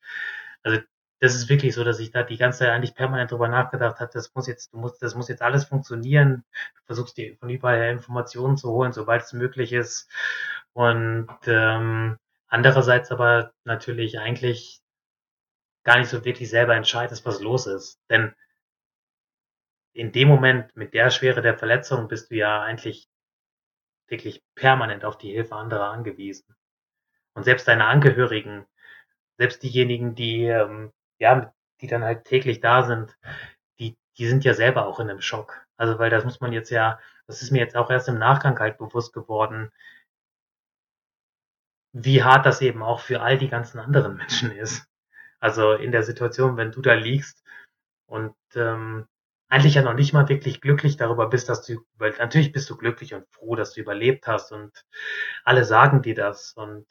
Also 0.62 0.80
das 1.20 1.34
ist 1.34 1.48
wirklich 1.48 1.74
so, 1.74 1.84
dass 1.84 2.00
ich 2.00 2.10
da 2.10 2.22
die 2.22 2.38
ganze 2.38 2.60
Zeit 2.60 2.70
eigentlich 2.70 2.94
permanent 2.94 3.30
drüber 3.30 3.48
nachgedacht 3.48 4.00
habe, 4.00 4.10
das 4.12 4.34
muss 4.34 4.46
jetzt, 4.46 4.72
du 4.72 4.78
musst, 4.78 5.02
das 5.02 5.14
muss 5.14 5.28
jetzt 5.28 5.42
alles 5.42 5.64
funktionieren. 5.64 6.44
Du 6.76 6.82
versuchst 6.86 7.16
dir 7.18 7.36
von 7.36 7.50
überall 7.50 7.90
Informationen 7.90 8.56
zu 8.56 8.70
holen, 8.70 8.92
sobald 8.92 9.22
es 9.22 9.32
möglich 9.34 9.72
ist. 9.72 10.10
Und 10.72 11.28
ähm, 11.46 12.18
andererseits 12.50 13.10
aber 13.10 13.52
natürlich 13.64 14.18
eigentlich 14.18 14.80
gar 15.84 15.98
nicht 15.98 16.08
so 16.08 16.24
wirklich 16.24 16.50
selber 16.50 16.76
entscheidest, 16.76 17.24
was 17.24 17.40
los 17.40 17.66
ist. 17.66 17.98
Denn 18.10 18.34
in 19.92 20.12
dem 20.12 20.28
Moment 20.28 20.76
mit 20.76 20.94
der 20.94 21.10
Schwere 21.10 21.42
der 21.42 21.56
Verletzung 21.56 22.08
bist 22.08 22.30
du 22.30 22.36
ja 22.36 22.62
eigentlich 22.62 23.08
wirklich 24.08 24.42
permanent 24.54 25.04
auf 25.04 25.18
die 25.18 25.32
Hilfe 25.32 25.56
anderer 25.56 25.90
angewiesen. 25.90 26.54
Und 27.34 27.44
selbst 27.44 27.66
deine 27.66 27.86
Angehörigen, 27.86 28.66
selbst 29.38 29.62
diejenigen, 29.62 30.14
die 30.14 30.44
ähm, 30.44 30.92
ja, 31.18 31.52
die 31.80 31.86
dann 31.86 32.04
halt 32.04 32.24
täglich 32.24 32.60
da 32.60 32.82
sind, 32.82 33.16
die, 33.78 33.96
die 34.18 34.26
sind 34.26 34.44
ja 34.44 34.54
selber 34.54 34.86
auch 34.86 35.00
in 35.00 35.08
einem 35.08 35.20
Schock. 35.20 35.66
Also, 35.76 35.98
weil 35.98 36.10
das 36.10 36.24
muss 36.24 36.40
man 36.40 36.52
jetzt 36.52 36.70
ja, 36.70 36.98
das 37.26 37.42
ist 37.42 37.50
mir 37.52 37.60
jetzt 37.60 37.76
auch 37.76 37.90
erst 37.90 38.08
im 38.08 38.18
Nachgang 38.18 38.58
halt 38.58 38.78
bewusst 38.78 39.12
geworden, 39.12 39.70
wie 41.92 42.22
hart 42.22 42.46
das 42.46 42.60
eben 42.60 42.82
auch 42.82 43.00
für 43.00 43.20
all 43.20 43.38
die 43.38 43.48
ganzen 43.48 43.78
anderen 43.78 44.16
Menschen 44.16 44.52
ist. 44.52 44.86
Also 45.40 45.72
in 45.72 45.92
der 45.92 46.02
Situation, 46.02 46.56
wenn 46.56 46.72
du 46.72 46.82
da 46.82 46.94
liegst 46.94 47.42
und 48.06 48.34
ähm, 48.54 49.06
eigentlich 49.48 49.74
ja 49.74 49.82
noch 49.82 49.94
nicht 49.94 50.12
mal 50.12 50.28
wirklich 50.28 50.60
glücklich 50.60 50.96
darüber 50.96 51.28
bist, 51.28 51.48
dass 51.48 51.66
du, 51.66 51.80
weil 51.98 52.14
natürlich 52.18 52.52
bist 52.52 52.70
du 52.70 52.76
glücklich 52.76 53.14
und 53.14 53.26
froh, 53.30 53.56
dass 53.56 53.72
du 53.74 53.80
überlebt 53.80 54.26
hast 54.26 54.52
und 54.52 54.84
alle 55.44 55.64
sagen 55.64 56.02
dir 56.02 56.14
das 56.14 56.52
und 56.52 56.86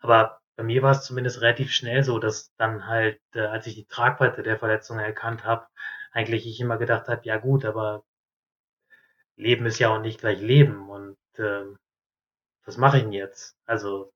aber 0.00 0.40
bei 0.56 0.64
mir 0.64 0.82
war 0.82 0.92
es 0.92 1.04
zumindest 1.04 1.40
relativ 1.40 1.72
schnell 1.72 2.04
so, 2.04 2.18
dass 2.18 2.54
dann 2.56 2.86
halt, 2.86 3.20
äh, 3.34 3.40
als 3.40 3.66
ich 3.66 3.74
die 3.74 3.86
Tragweite 3.86 4.42
der 4.42 4.58
Verletzung 4.58 4.98
erkannt 4.98 5.44
habe, 5.44 5.66
eigentlich 6.12 6.46
ich 6.46 6.60
immer 6.60 6.78
gedacht 6.78 7.08
habe, 7.08 7.22
ja 7.24 7.38
gut, 7.38 7.64
aber 7.64 8.04
Leben 9.36 9.66
ist 9.66 9.78
ja 9.78 9.88
auch 9.90 10.00
nicht 10.00 10.20
gleich 10.20 10.40
Leben 10.40 10.88
und 10.88 11.16
äh, 11.36 11.64
was 12.64 12.76
mache 12.76 12.98
ich 12.98 13.02
denn 13.04 13.12
jetzt? 13.12 13.56
Also 13.66 14.12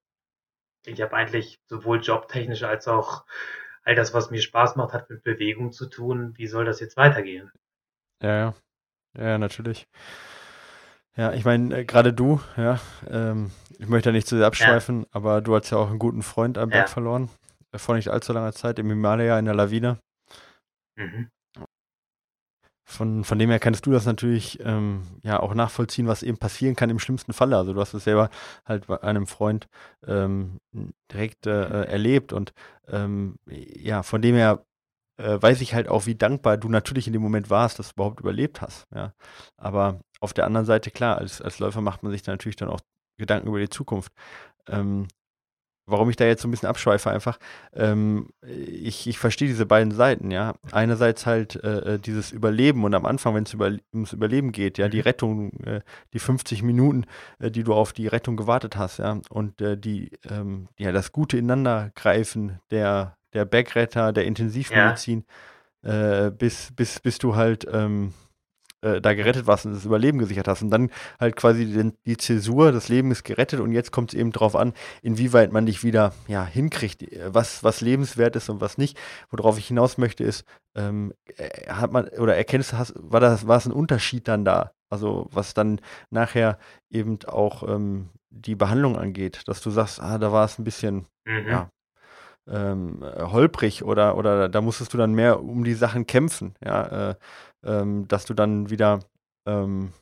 ich 0.84 1.00
habe 1.00 1.16
eigentlich 1.16 1.58
sowohl 1.66 2.00
jobtechnisch 2.00 2.62
als 2.62 2.88
auch 2.88 3.24
all 3.82 3.94
das, 3.94 4.14
was 4.14 4.30
mir 4.30 4.40
Spaß 4.40 4.76
macht, 4.76 4.92
hat 4.92 5.10
mit 5.10 5.22
Bewegung 5.22 5.72
zu 5.72 5.86
tun. 5.86 6.34
Wie 6.36 6.46
soll 6.46 6.64
das 6.64 6.80
jetzt 6.80 6.96
weitergehen? 6.96 7.50
Ja, 8.22 8.36
ja, 8.36 8.54
ja, 9.16 9.38
natürlich. 9.38 9.86
Ja, 11.16 11.32
ich 11.32 11.44
meine, 11.44 11.78
äh, 11.78 11.84
gerade 11.84 12.12
du, 12.12 12.40
ja, 12.56 12.78
ähm, 13.08 13.50
ich 13.78 13.88
möchte 13.88 14.10
da 14.10 14.12
nicht 14.12 14.26
zu 14.26 14.36
sehr 14.36 14.46
abschweifen, 14.46 15.02
ja. 15.02 15.06
aber 15.12 15.40
du 15.40 15.54
hast 15.56 15.70
ja 15.70 15.78
auch 15.78 15.88
einen 15.88 15.98
guten 15.98 16.22
Freund 16.22 16.58
am 16.58 16.68
Berg 16.68 16.88
ja. 16.88 16.92
verloren, 16.92 17.30
äh, 17.72 17.78
vor 17.78 17.94
nicht 17.94 18.08
allzu 18.08 18.32
langer 18.32 18.52
Zeit 18.52 18.78
im 18.78 18.88
Himalaya 18.88 19.38
in 19.38 19.46
der 19.46 19.54
Lawine. 19.54 19.98
Mhm. 20.96 21.30
Von, 22.88 23.24
von 23.24 23.38
dem 23.40 23.50
her 23.50 23.58
kannst 23.58 23.84
du 23.84 23.90
das 23.90 24.06
natürlich 24.06 24.60
ähm, 24.64 25.02
ja 25.22 25.40
auch 25.40 25.54
nachvollziehen, 25.54 26.06
was 26.06 26.22
eben 26.22 26.38
passieren 26.38 26.76
kann 26.76 26.88
im 26.88 27.00
schlimmsten 27.00 27.32
Falle. 27.32 27.56
Also 27.56 27.72
du 27.72 27.80
hast 27.80 27.94
es 27.94 28.04
selber 28.04 28.30
halt 28.64 28.86
bei 28.86 29.02
einem 29.02 29.26
Freund 29.26 29.66
ähm, 30.06 30.58
direkt 31.12 31.46
äh, 31.48 31.82
erlebt 31.84 32.32
und 32.32 32.52
ähm, 32.86 33.34
ja, 33.46 34.04
von 34.04 34.22
dem 34.22 34.36
her 34.36 34.64
äh, 35.16 35.42
weiß 35.42 35.62
ich 35.62 35.74
halt 35.74 35.88
auch, 35.88 36.06
wie 36.06 36.14
dankbar 36.14 36.58
du 36.58 36.68
natürlich 36.68 37.08
in 37.08 37.12
dem 37.12 37.22
Moment 37.22 37.50
warst, 37.50 37.80
dass 37.80 37.88
du 37.88 37.94
überhaupt 37.94 38.20
überlebt 38.20 38.60
hast. 38.60 38.86
Ja. 38.94 39.14
Aber 39.56 39.98
auf 40.20 40.32
der 40.32 40.46
anderen 40.46 40.66
Seite, 40.66 40.92
klar, 40.92 41.18
als, 41.18 41.42
als 41.42 41.58
Läufer 41.58 41.80
macht 41.80 42.04
man 42.04 42.12
sich 42.12 42.22
dann 42.22 42.34
natürlich 42.34 42.56
dann 42.56 42.68
auch 42.68 42.80
Gedanken 43.16 43.48
über 43.48 43.58
die 43.58 43.68
Zukunft. 43.68 44.12
Ähm, 44.68 45.08
warum 45.86 46.10
ich 46.10 46.16
da 46.16 46.24
jetzt 46.24 46.42
so 46.42 46.48
ein 46.48 46.50
bisschen 46.50 46.68
abschweife 46.68 47.10
einfach, 47.10 47.38
ähm, 47.72 48.28
ich, 48.42 49.06
ich 49.06 49.18
verstehe 49.18 49.48
diese 49.48 49.66
beiden 49.66 49.92
Seiten, 49.92 50.30
ja. 50.30 50.54
Einerseits 50.72 51.26
halt 51.26 51.62
äh, 51.62 51.94
äh 51.94 51.98
dieses 51.98 52.32
Überleben 52.32 52.84
und 52.84 52.94
am 52.94 53.06
Anfang, 53.06 53.34
wenn 53.34 53.44
es 53.44 53.54
über, 53.54 53.70
ums 53.92 54.12
Überleben 54.12 54.52
geht, 54.52 54.78
ja, 54.78 54.88
die 54.88 54.98
mhm. 54.98 55.02
Rettung, 55.02 55.52
äh, 55.60 55.80
die 56.12 56.18
50 56.18 56.62
Minuten, 56.62 57.06
äh, 57.38 57.50
die 57.50 57.62
du 57.62 57.72
auf 57.72 57.92
die 57.92 58.08
Rettung 58.08 58.36
gewartet 58.36 58.76
hast, 58.76 58.98
ja, 58.98 59.20
und 59.30 59.60
äh, 59.60 59.78
die, 59.78 60.10
ähm, 60.28 60.68
ja, 60.78 60.92
das 60.92 61.12
gute 61.12 61.38
Ineinandergreifen 61.38 62.60
der, 62.70 63.16
der 63.32 63.44
Bergretter, 63.44 64.12
der 64.12 64.24
Intensivmedizin, 64.24 65.24
ja. 65.82 66.26
Äh, 66.26 66.30
bis, 66.32 66.72
bis, 66.74 66.98
bis 66.98 67.18
du 67.18 67.36
halt 67.36 67.64
ähm, 67.72 68.12
äh, 68.86 69.00
da 69.00 69.14
gerettet 69.14 69.46
warst 69.46 69.66
und 69.66 69.74
das 69.74 69.84
Überleben 69.84 70.18
gesichert 70.18 70.48
hast. 70.48 70.62
Und 70.62 70.70
dann 70.70 70.90
halt 71.18 71.36
quasi 71.36 71.66
die, 71.66 71.92
die 72.04 72.16
Zäsur, 72.16 72.72
das 72.72 72.88
Leben 72.88 73.10
ist 73.10 73.24
gerettet 73.24 73.60
und 73.60 73.72
jetzt 73.72 73.90
kommt 73.90 74.12
es 74.12 74.18
eben 74.18 74.32
darauf 74.32 74.54
an, 74.54 74.72
inwieweit 75.02 75.52
man 75.52 75.66
dich 75.66 75.82
wieder 75.82 76.12
ja, 76.28 76.44
hinkriegt, 76.44 77.04
was, 77.26 77.64
was 77.64 77.80
lebenswert 77.80 78.36
ist 78.36 78.48
und 78.48 78.60
was 78.60 78.78
nicht. 78.78 78.98
Worauf 79.30 79.58
ich 79.58 79.68
hinaus 79.68 79.98
möchte, 79.98 80.24
ist, 80.24 80.44
ähm, 80.76 81.12
äh, 81.36 81.68
hat 81.68 81.92
man 81.92 82.08
oder 82.08 82.36
erkennst 82.36 82.72
du, 82.72 82.76
war 82.94 83.20
das, 83.20 83.46
war 83.46 83.56
es 83.56 83.66
ein 83.66 83.72
Unterschied 83.72 84.28
dann 84.28 84.44
da? 84.44 84.72
Also 84.88 85.28
was 85.32 85.54
dann 85.54 85.80
nachher 86.10 86.58
eben 86.90 87.18
auch 87.26 87.68
ähm, 87.68 88.10
die 88.30 88.54
Behandlung 88.54 88.96
angeht, 88.96 89.42
dass 89.46 89.60
du 89.60 89.70
sagst, 89.70 90.00
ah, 90.00 90.18
da 90.18 90.30
war 90.30 90.44
es 90.44 90.58
ein 90.58 90.64
bisschen, 90.64 91.06
mhm. 91.24 91.48
ja, 91.48 91.70
ähm, 92.48 93.00
holprig 93.02 93.82
oder, 93.82 94.16
oder 94.16 94.48
da 94.48 94.60
musstest 94.60 94.94
du 94.94 94.98
dann 94.98 95.14
mehr 95.14 95.42
um 95.42 95.64
die 95.64 95.74
Sachen 95.74 96.06
kämpfen, 96.06 96.54
ja, 96.64 97.10
äh, 97.10 97.14
ähm, 97.66 98.08
dass 98.08 98.24
du 98.24 98.34
dann 98.34 98.70
wieder 98.70 99.00
ähm, 99.46 99.92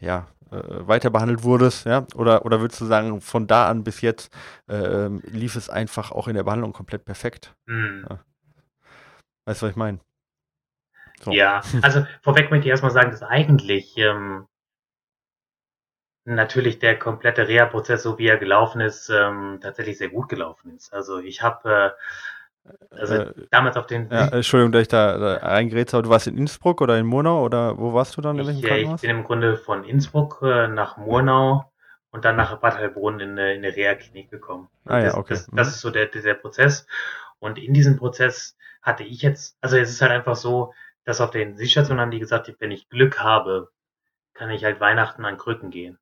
ja, 0.00 0.26
äh, 0.50 0.56
weiter 0.88 1.10
behandelt 1.10 1.42
wurdest, 1.42 1.86
ja, 1.86 2.06
oder, 2.14 2.44
oder 2.44 2.60
würdest 2.60 2.80
du 2.80 2.86
sagen, 2.86 3.20
von 3.20 3.46
da 3.46 3.68
an 3.68 3.84
bis 3.84 4.00
jetzt 4.00 4.32
äh, 4.68 5.08
lief 5.08 5.56
es 5.56 5.70
einfach 5.70 6.10
auch 6.10 6.28
in 6.28 6.34
der 6.34 6.44
Behandlung 6.44 6.72
komplett 6.72 7.04
perfekt? 7.04 7.54
Mhm. 7.66 8.06
Ja. 8.08 8.18
Weißt 9.44 9.62
du, 9.62 9.66
was 9.66 9.70
ich 9.70 9.76
meine? 9.76 10.00
So. 11.22 11.32
Ja, 11.32 11.60
also 11.82 12.06
vorweg 12.22 12.50
möchte 12.50 12.66
ich 12.66 12.70
erstmal 12.70 12.92
sagen, 12.92 13.10
dass 13.10 13.22
eigentlich 13.22 13.96
ähm, 13.98 14.46
natürlich 16.24 16.78
der 16.78 16.98
komplette 16.98 17.46
Reha-Prozess, 17.46 18.02
so 18.02 18.18
wie 18.18 18.26
er 18.26 18.38
gelaufen 18.38 18.80
ist, 18.80 19.10
ähm, 19.10 19.58
tatsächlich 19.62 19.98
sehr 19.98 20.08
gut 20.08 20.28
gelaufen 20.28 20.74
ist. 20.74 20.92
Also 20.92 21.18
ich 21.18 21.42
habe 21.42 21.70
äh, 21.70 21.90
also 22.90 23.14
äh, 23.14 23.32
damals 23.50 23.76
auf 23.76 23.86
den. 23.86 24.08
Ja, 24.10 24.28
Entschuldigung, 24.28 24.72
dass 24.72 24.82
ich 24.82 24.88
da, 24.88 25.18
da 25.18 25.36
eingeredet 25.38 25.92
habe. 25.92 26.02
Du 26.02 26.10
warst 26.10 26.26
in 26.26 26.36
Innsbruck 26.36 26.80
oder 26.80 26.98
in 26.98 27.06
Murnau 27.06 27.44
oder 27.44 27.78
wo 27.78 27.92
warst 27.92 28.16
du 28.16 28.20
dann? 28.20 28.38
In 28.38 28.48
ich, 28.48 28.62
Krankenhaus? 28.62 29.02
ich 29.02 29.08
bin 29.08 29.18
im 29.18 29.24
Grunde 29.24 29.56
von 29.56 29.84
Innsbruck 29.84 30.40
äh, 30.42 30.68
nach 30.68 30.96
Murnau 30.96 31.70
und 32.10 32.24
dann 32.24 32.36
nach 32.36 32.56
Bad 32.58 32.76
Heilbrunn 32.76 33.20
in, 33.20 33.30
in 33.30 33.38
eine 33.38 33.74
Reha-Klinik 33.74 34.30
gekommen. 34.30 34.68
ah, 34.86 34.98
ja, 34.98 35.14
okay. 35.16 35.34
Das, 35.34 35.46
das, 35.46 35.52
mhm. 35.52 35.72
ist 35.72 35.80
so 35.80 35.90
der, 35.90 36.06
der 36.06 36.34
Prozess. 36.34 36.86
Und 37.38 37.58
in 37.58 37.72
diesem 37.72 37.96
Prozess 37.96 38.56
hatte 38.82 39.04
ich 39.04 39.22
jetzt, 39.22 39.56
also 39.60 39.76
es 39.76 39.90
ist 39.90 40.02
halt 40.02 40.12
einfach 40.12 40.36
so, 40.36 40.72
dass 41.04 41.20
auf 41.20 41.30
den 41.30 41.56
Sichtstationen 41.56 42.00
haben 42.00 42.10
die 42.10 42.18
gesagt, 42.18 42.52
wenn 42.58 42.70
ich 42.70 42.88
Glück 42.88 43.20
habe, 43.20 43.70
kann 44.34 44.50
ich 44.50 44.64
halt 44.64 44.80
Weihnachten 44.80 45.24
an 45.24 45.38
Krücken 45.38 45.70
gehen. 45.70 45.98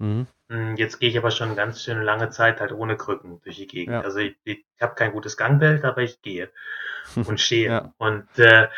Mhm. 0.00 0.26
Hm, 0.48 0.76
jetzt 0.76 0.98
gehe 0.98 1.10
ich 1.10 1.18
aber 1.18 1.30
schon 1.30 1.54
ganz 1.54 1.82
schön 1.82 2.02
lange 2.02 2.30
Zeit 2.30 2.60
halt 2.60 2.72
ohne 2.72 2.96
Krücken 2.96 3.40
durch 3.42 3.56
die 3.56 3.66
Gegend. 3.66 3.94
Ja. 3.94 4.00
Also 4.00 4.18
ich, 4.18 4.36
ich 4.44 4.64
habe 4.80 4.94
kein 4.94 5.12
gutes 5.12 5.36
Gangbild, 5.36 5.84
aber 5.84 6.02
ich 6.02 6.22
gehe 6.22 6.50
und 7.14 7.40
stehe. 7.40 7.68
ja. 7.68 7.94
Und 7.98 8.26
äh, 8.38 8.68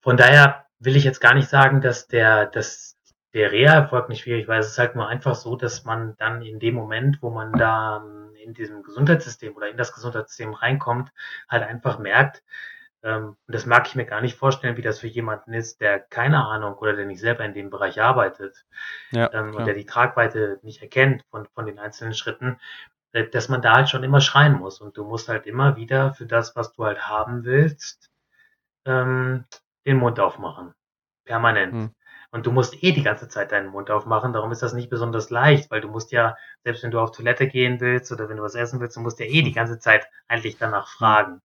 von 0.00 0.16
daher 0.16 0.66
will 0.78 0.96
ich 0.96 1.04
jetzt 1.04 1.20
gar 1.20 1.34
nicht 1.34 1.48
sagen, 1.48 1.80
dass 1.80 2.06
der, 2.06 2.46
dass 2.46 2.96
der 3.34 3.50
Reha-Erfolg 3.50 4.08
nicht 4.08 4.22
schwierig 4.22 4.46
war. 4.46 4.58
Es 4.58 4.68
ist 4.68 4.78
halt 4.78 4.94
nur 4.94 5.08
einfach 5.08 5.34
so, 5.34 5.56
dass 5.56 5.84
man 5.84 6.16
dann 6.18 6.42
in 6.42 6.60
dem 6.60 6.74
Moment, 6.74 7.20
wo 7.20 7.30
man 7.30 7.52
da 7.52 8.04
ähm, 8.04 8.34
in 8.36 8.54
diesem 8.54 8.82
Gesundheitssystem 8.84 9.56
oder 9.56 9.68
in 9.68 9.76
das 9.76 9.92
Gesundheitssystem 9.92 10.54
reinkommt, 10.54 11.10
halt 11.48 11.64
einfach 11.64 11.98
merkt, 11.98 12.44
und 13.04 13.36
das 13.48 13.66
mag 13.66 13.86
ich 13.86 13.94
mir 13.94 14.06
gar 14.06 14.22
nicht 14.22 14.36
vorstellen, 14.36 14.78
wie 14.78 14.82
das 14.82 15.00
für 15.00 15.06
jemanden 15.06 15.52
ist, 15.52 15.82
der 15.82 16.00
keine 16.00 16.46
Ahnung 16.46 16.74
oder 16.74 16.94
der 16.94 17.04
nicht 17.04 17.20
selber 17.20 17.44
in 17.44 17.52
dem 17.52 17.68
Bereich 17.68 18.00
arbeitet 18.00 18.64
ja, 19.10 19.30
ähm, 19.34 19.54
und 19.54 19.66
der 19.66 19.74
die 19.74 19.84
Tragweite 19.84 20.58
nicht 20.62 20.80
erkennt 20.80 21.22
von, 21.30 21.46
von 21.54 21.66
den 21.66 21.78
einzelnen 21.78 22.14
Schritten, 22.14 22.58
äh, 23.12 23.28
dass 23.28 23.50
man 23.50 23.60
da 23.60 23.74
halt 23.74 23.90
schon 23.90 24.04
immer 24.04 24.22
schreien 24.22 24.54
muss. 24.54 24.80
Und 24.80 24.96
du 24.96 25.04
musst 25.04 25.28
halt 25.28 25.46
immer 25.46 25.76
wieder 25.76 26.14
für 26.14 26.24
das, 26.24 26.56
was 26.56 26.72
du 26.72 26.84
halt 26.86 27.06
haben 27.06 27.44
willst, 27.44 28.10
ähm, 28.86 29.44
den 29.86 29.98
Mund 29.98 30.18
aufmachen. 30.18 30.72
Permanent. 31.26 31.72
Hm. 31.72 31.90
Und 32.30 32.46
du 32.46 32.52
musst 32.52 32.82
eh 32.82 32.92
die 32.92 33.02
ganze 33.02 33.28
Zeit 33.28 33.52
deinen 33.52 33.68
Mund 33.68 33.90
aufmachen. 33.90 34.32
Darum 34.32 34.50
ist 34.50 34.62
das 34.62 34.72
nicht 34.72 34.90
besonders 34.90 35.30
leicht, 35.30 35.70
weil 35.70 35.80
du 35.80 35.88
musst 35.88 36.10
ja, 36.10 36.36
selbst 36.64 36.82
wenn 36.82 36.90
du 36.90 37.00
auf 37.00 37.12
Toilette 37.12 37.46
gehen 37.48 37.80
willst 37.80 38.10
oder 38.12 38.28
wenn 38.28 38.38
du 38.38 38.42
was 38.42 38.54
essen 38.54 38.80
willst, 38.80 38.96
du 38.96 39.00
musst 39.00 39.20
ja 39.20 39.26
eh 39.26 39.42
die 39.42 39.50
hm. 39.50 39.54
ganze 39.54 39.78
Zeit 39.78 40.08
eigentlich 40.26 40.56
danach 40.56 40.88
fragen. 40.88 41.42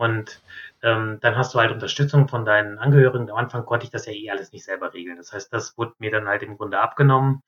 Und 0.00 0.40
ähm, 0.82 1.18
dann 1.20 1.36
hast 1.36 1.52
du 1.52 1.58
halt 1.58 1.72
Unterstützung 1.72 2.26
von 2.26 2.46
deinen 2.46 2.78
Angehörigen. 2.78 3.30
Am 3.30 3.36
Anfang 3.36 3.66
konnte 3.66 3.84
ich 3.84 3.90
das 3.90 4.06
ja 4.06 4.14
eh 4.14 4.30
alles 4.30 4.50
nicht 4.50 4.64
selber 4.64 4.94
regeln. 4.94 5.18
Das 5.18 5.34
heißt, 5.34 5.52
das 5.52 5.76
wurde 5.76 5.92
mir 5.98 6.10
dann 6.10 6.26
halt 6.26 6.42
im 6.42 6.56
Grunde 6.56 6.78
abgenommen. 6.80 7.42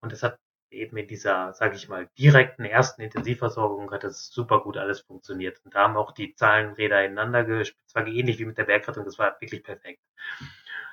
Und 0.00 0.12
das 0.12 0.22
hat 0.22 0.38
eben 0.70 0.96
in 0.96 1.08
dieser, 1.08 1.52
sage 1.52 1.74
ich 1.74 1.88
mal, 1.88 2.08
direkten 2.16 2.64
ersten 2.64 3.02
Intensivversorgung 3.02 3.90
hat 3.90 4.04
das 4.04 4.28
super 4.28 4.60
gut 4.60 4.76
alles 4.76 5.00
funktioniert. 5.00 5.60
Und 5.64 5.74
da 5.74 5.80
haben 5.80 5.96
auch 5.96 6.12
die 6.12 6.32
Zahlenräder 6.36 7.04
ineinander 7.04 7.42
gespitzt, 7.42 7.96
war 7.96 8.06
ähnlich 8.06 8.38
wie 8.38 8.44
mit 8.44 8.56
der 8.56 8.66
Bergrettung, 8.66 9.04
das 9.04 9.18
war 9.18 9.36
wirklich 9.40 9.64
perfekt. 9.64 10.00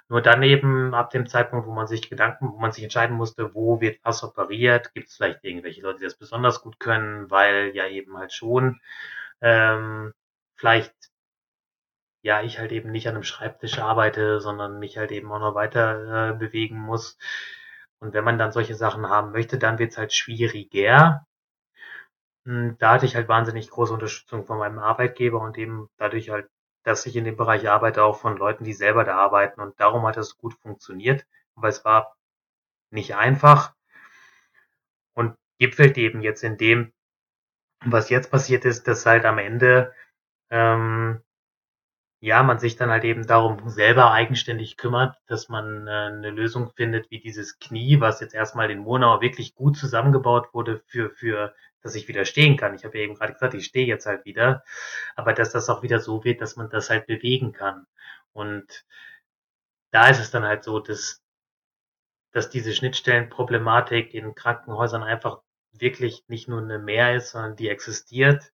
Nur 0.10 0.22
dann 0.24 0.42
eben 0.42 0.96
ab 0.96 1.12
dem 1.12 1.28
Zeitpunkt, 1.28 1.68
wo 1.68 1.72
man 1.74 1.86
sich 1.86 2.10
Gedanken, 2.10 2.52
wo 2.52 2.58
man 2.58 2.72
sich 2.72 2.84
entscheiden 2.84 3.16
musste, 3.16 3.54
wo 3.54 3.82
wird 3.82 4.00
was 4.02 4.24
operiert, 4.24 4.96
gibt 4.96 5.10
es 5.10 5.18
vielleicht 5.18 5.44
irgendwelche 5.44 5.82
Leute, 5.82 6.00
die 6.00 6.06
das 6.06 6.18
besonders 6.18 6.62
gut 6.64 6.80
können, 6.80 7.30
weil 7.30 7.72
ja 7.76 7.88
eben 7.88 8.18
halt 8.18 8.34
schon 8.34 8.82
ähm, 9.42 10.14
vielleicht 10.64 10.94
ja, 12.24 12.42
ich 12.42 12.58
halt 12.58 12.72
eben 12.72 12.90
nicht 12.92 13.08
an 13.08 13.16
einem 13.16 13.24
Schreibtisch 13.24 13.80
arbeite, 13.80 14.40
sondern 14.40 14.80
mich 14.80 14.98
halt 14.98 15.12
eben 15.12 15.30
auch 15.32 15.40
noch 15.40 15.56
weiter 15.56 16.30
äh, 16.32 16.34
bewegen 16.34 16.80
muss. 16.80 17.18
Und 18.00 18.14
wenn 18.14 18.24
man 18.24 18.38
dann 18.38 18.54
solche 18.54 18.76
Sachen 18.76 19.10
haben 19.10 19.32
möchte, 19.32 19.58
dann 19.58 19.78
wird's 19.78 19.98
halt 19.98 20.14
schwieriger. 20.14 21.28
Hm, 22.46 22.78
da 22.80 22.94
hatte 22.94 23.06
ich 23.06 23.16
halt 23.16 23.28
wahnsinnig 23.28 23.70
große 23.70 23.94
Unterstützung 23.94 24.46
von 24.46 24.58
meinem 24.58 24.80
Arbeitgeber 24.80 25.42
und 25.42 25.58
eben 25.58 25.90
dadurch 25.98 26.30
halt, 26.30 26.50
dass 26.84 27.06
ich 27.06 27.16
in 27.18 27.26
dem 27.26 27.36
Bereich 27.36 27.70
arbeite, 27.70 28.04
auch 28.04 28.18
von 28.20 28.38
Leuten, 28.38 28.64
die 28.64 28.74
selber 28.74 29.04
da 29.04 29.18
arbeiten. 29.18 29.60
Und 29.60 29.78
darum 29.82 30.06
hat 30.08 30.16
es 30.16 30.38
gut 30.38 30.54
funktioniert. 30.54 31.26
Aber 31.56 31.68
es 31.68 31.84
war 31.84 32.16
nicht 32.90 33.16
einfach 33.16 33.74
und 35.14 35.36
gipfelt 35.60 35.98
eben 35.98 36.22
jetzt 36.22 36.44
in 36.44 36.58
dem, 36.58 36.94
was 37.86 38.10
jetzt 38.10 38.32
passiert 38.32 38.64
ist, 38.64 38.88
dass 38.88 39.06
halt 39.06 39.26
am 39.26 39.40
Ende 39.40 39.94
ähm, 40.54 41.24
ja, 42.22 42.44
man 42.44 42.60
sich 42.60 42.76
dann 42.78 42.92
halt 42.92 43.04
eben 43.04 43.28
darum 43.28 43.70
selber 43.70 44.12
eigenständig 44.12 44.78
kümmert, 44.78 45.18
dass 45.28 45.50
man 45.50 45.88
äh, 45.88 45.92
eine 45.92 46.30
Lösung 46.30 46.72
findet, 46.76 47.10
wie 47.12 47.20
dieses 47.20 47.60
Knie, 47.60 48.00
was 48.00 48.22
jetzt 48.22 48.36
erstmal 48.36 48.72
in 48.72 48.80
Monau 48.80 49.20
wirklich 49.20 49.56
gut 49.56 49.78
zusammengebaut 49.78 50.54
wurde, 50.54 50.82
für, 50.86 51.10
für, 51.10 51.56
dass 51.82 51.96
ich 51.96 52.08
wieder 52.08 52.24
stehen 52.26 52.56
kann. 52.56 52.76
Ich 52.76 52.86
habe 52.86 52.98
ja 52.98 53.04
eben 53.04 53.16
gerade 53.16 53.34
gesagt, 53.34 53.56
ich 53.56 53.66
stehe 53.66 53.88
jetzt 53.88 54.06
halt 54.06 54.26
wieder, 54.26 54.64
aber 55.16 55.34
dass 55.34 55.52
das 55.52 55.70
auch 55.70 55.82
wieder 55.84 56.00
so 56.00 56.24
wird, 56.24 56.40
dass 56.40 56.56
man 56.56 56.70
das 56.70 56.90
halt 56.90 57.08
bewegen 57.08 57.52
kann. 57.52 57.88
Und 58.32 58.86
da 59.92 60.08
ist 60.08 60.20
es 60.20 60.32
dann 60.32 60.46
halt 60.46 60.64
so, 60.64 60.80
dass, 60.80 61.24
dass 62.32 62.50
diese 62.50 62.74
Schnittstellenproblematik 62.74 64.14
in 64.14 64.36
Krankenhäusern 64.36 65.04
einfach 65.04 65.42
wirklich 65.72 66.24
nicht 66.28 66.48
nur 66.48 66.62
eine 66.62 66.80
Mehr 66.80 67.16
ist, 67.16 67.32
sondern 67.32 67.56
die 67.56 67.70
existiert. 67.70 68.54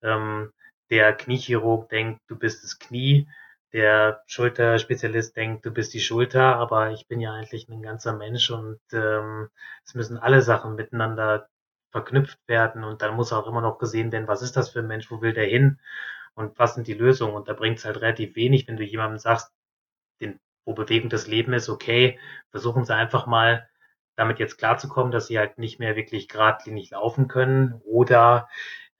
Ähm, 0.00 0.52
der 0.94 1.12
Kniechirurg 1.12 1.88
denkt, 1.88 2.20
du 2.28 2.36
bist 2.38 2.62
das 2.62 2.78
Knie, 2.78 3.28
der 3.72 4.22
Schulterspezialist 4.28 5.36
denkt, 5.36 5.66
du 5.66 5.72
bist 5.72 5.92
die 5.92 6.00
Schulter, 6.00 6.54
aber 6.54 6.92
ich 6.92 7.08
bin 7.08 7.20
ja 7.20 7.32
eigentlich 7.32 7.68
ein 7.68 7.82
ganzer 7.82 8.12
Mensch 8.16 8.48
und 8.52 8.78
ähm, 8.92 9.48
es 9.84 9.94
müssen 9.94 10.18
alle 10.18 10.40
Sachen 10.40 10.76
miteinander 10.76 11.48
verknüpft 11.90 12.38
werden 12.46 12.84
und 12.84 13.02
dann 13.02 13.16
muss 13.16 13.32
auch 13.32 13.48
immer 13.48 13.60
noch 13.60 13.78
gesehen 13.78 14.12
werden, 14.12 14.28
was 14.28 14.42
ist 14.42 14.56
das 14.56 14.70
für 14.70 14.78
ein 14.78 14.86
Mensch, 14.86 15.10
wo 15.10 15.20
will 15.20 15.32
der 15.32 15.46
hin 15.46 15.80
und 16.34 16.56
was 16.60 16.76
sind 16.76 16.86
die 16.86 16.94
Lösungen? 16.94 17.34
Und 17.34 17.48
da 17.48 17.54
bringt 17.54 17.78
es 17.78 17.84
halt 17.84 18.00
relativ 18.00 18.36
wenig, 18.36 18.68
wenn 18.68 18.76
du 18.76 18.84
jemandem 18.84 19.18
sagst, 19.18 19.52
den, 20.20 20.38
wo 20.64 20.74
Bewegung 20.74 21.10
das 21.10 21.26
Leben 21.26 21.52
ist, 21.54 21.68
okay, 21.68 22.20
versuchen 22.52 22.84
sie 22.84 22.94
einfach 22.94 23.26
mal 23.26 23.68
damit 24.14 24.38
jetzt 24.38 24.58
klarzukommen, 24.58 25.10
dass 25.10 25.26
sie 25.26 25.40
halt 25.40 25.58
nicht 25.58 25.80
mehr 25.80 25.96
wirklich 25.96 26.28
geradlinig 26.28 26.90
laufen 26.90 27.26
können 27.26 27.80
oder 27.84 28.48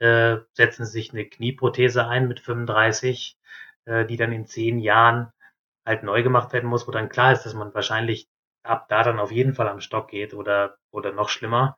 äh, 0.04 0.40
setzen 0.52 0.86
sich 0.86 1.12
eine 1.12 1.24
Knieprothese 1.24 2.06
ein 2.06 2.28
mit 2.28 2.40
35 2.40 3.38
äh, 3.86 4.06
die 4.06 4.16
dann 4.16 4.32
in 4.32 4.46
zehn 4.46 4.78
Jahren 4.78 5.32
halt 5.84 6.02
neu 6.02 6.22
gemacht 6.22 6.52
werden 6.52 6.68
muss, 6.68 6.88
wo 6.88 6.90
dann 6.90 7.08
klar 7.08 7.32
ist, 7.32 7.42
dass 7.42 7.54
man 7.54 7.74
wahrscheinlich 7.74 8.28
ab 8.62 8.86
da 8.88 9.02
dann 9.02 9.18
auf 9.18 9.30
jeden 9.30 9.54
Fall 9.54 9.68
am 9.68 9.80
Stock 9.80 10.08
geht 10.08 10.32
oder, 10.32 10.78
oder 10.90 11.12
noch 11.12 11.28
schlimmer. 11.28 11.76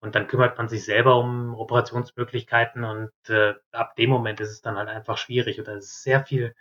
Und 0.00 0.14
dann 0.14 0.26
kümmert 0.26 0.58
man 0.58 0.68
sich 0.68 0.84
selber 0.84 1.16
um 1.16 1.54
Operationsmöglichkeiten 1.54 2.84
und 2.84 3.10
äh, 3.28 3.54
ab 3.72 3.96
dem 3.96 4.10
Moment 4.10 4.40
ist 4.40 4.50
es 4.50 4.60
dann 4.60 4.76
halt 4.76 4.88
einfach 4.88 5.18
schwierig 5.18 5.60
oder 5.60 5.74
es 5.76 5.86
ist 5.86 6.02
sehr 6.02 6.24
viel, 6.24 6.54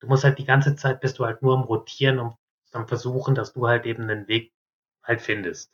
du 0.00 0.06
musst 0.06 0.24
halt 0.24 0.38
die 0.38 0.44
ganze 0.44 0.76
Zeit 0.76 1.00
bist 1.00 1.18
du 1.18 1.24
halt 1.24 1.42
nur 1.42 1.54
am 1.54 1.64
Rotieren 1.64 2.18
und 2.18 2.34
am 2.72 2.88
Versuchen, 2.88 3.34
dass 3.34 3.52
du 3.52 3.66
halt 3.68 3.86
eben 3.86 4.04
einen 4.04 4.28
Weg 4.28 4.52
halt 5.02 5.22
findest. 5.22 5.72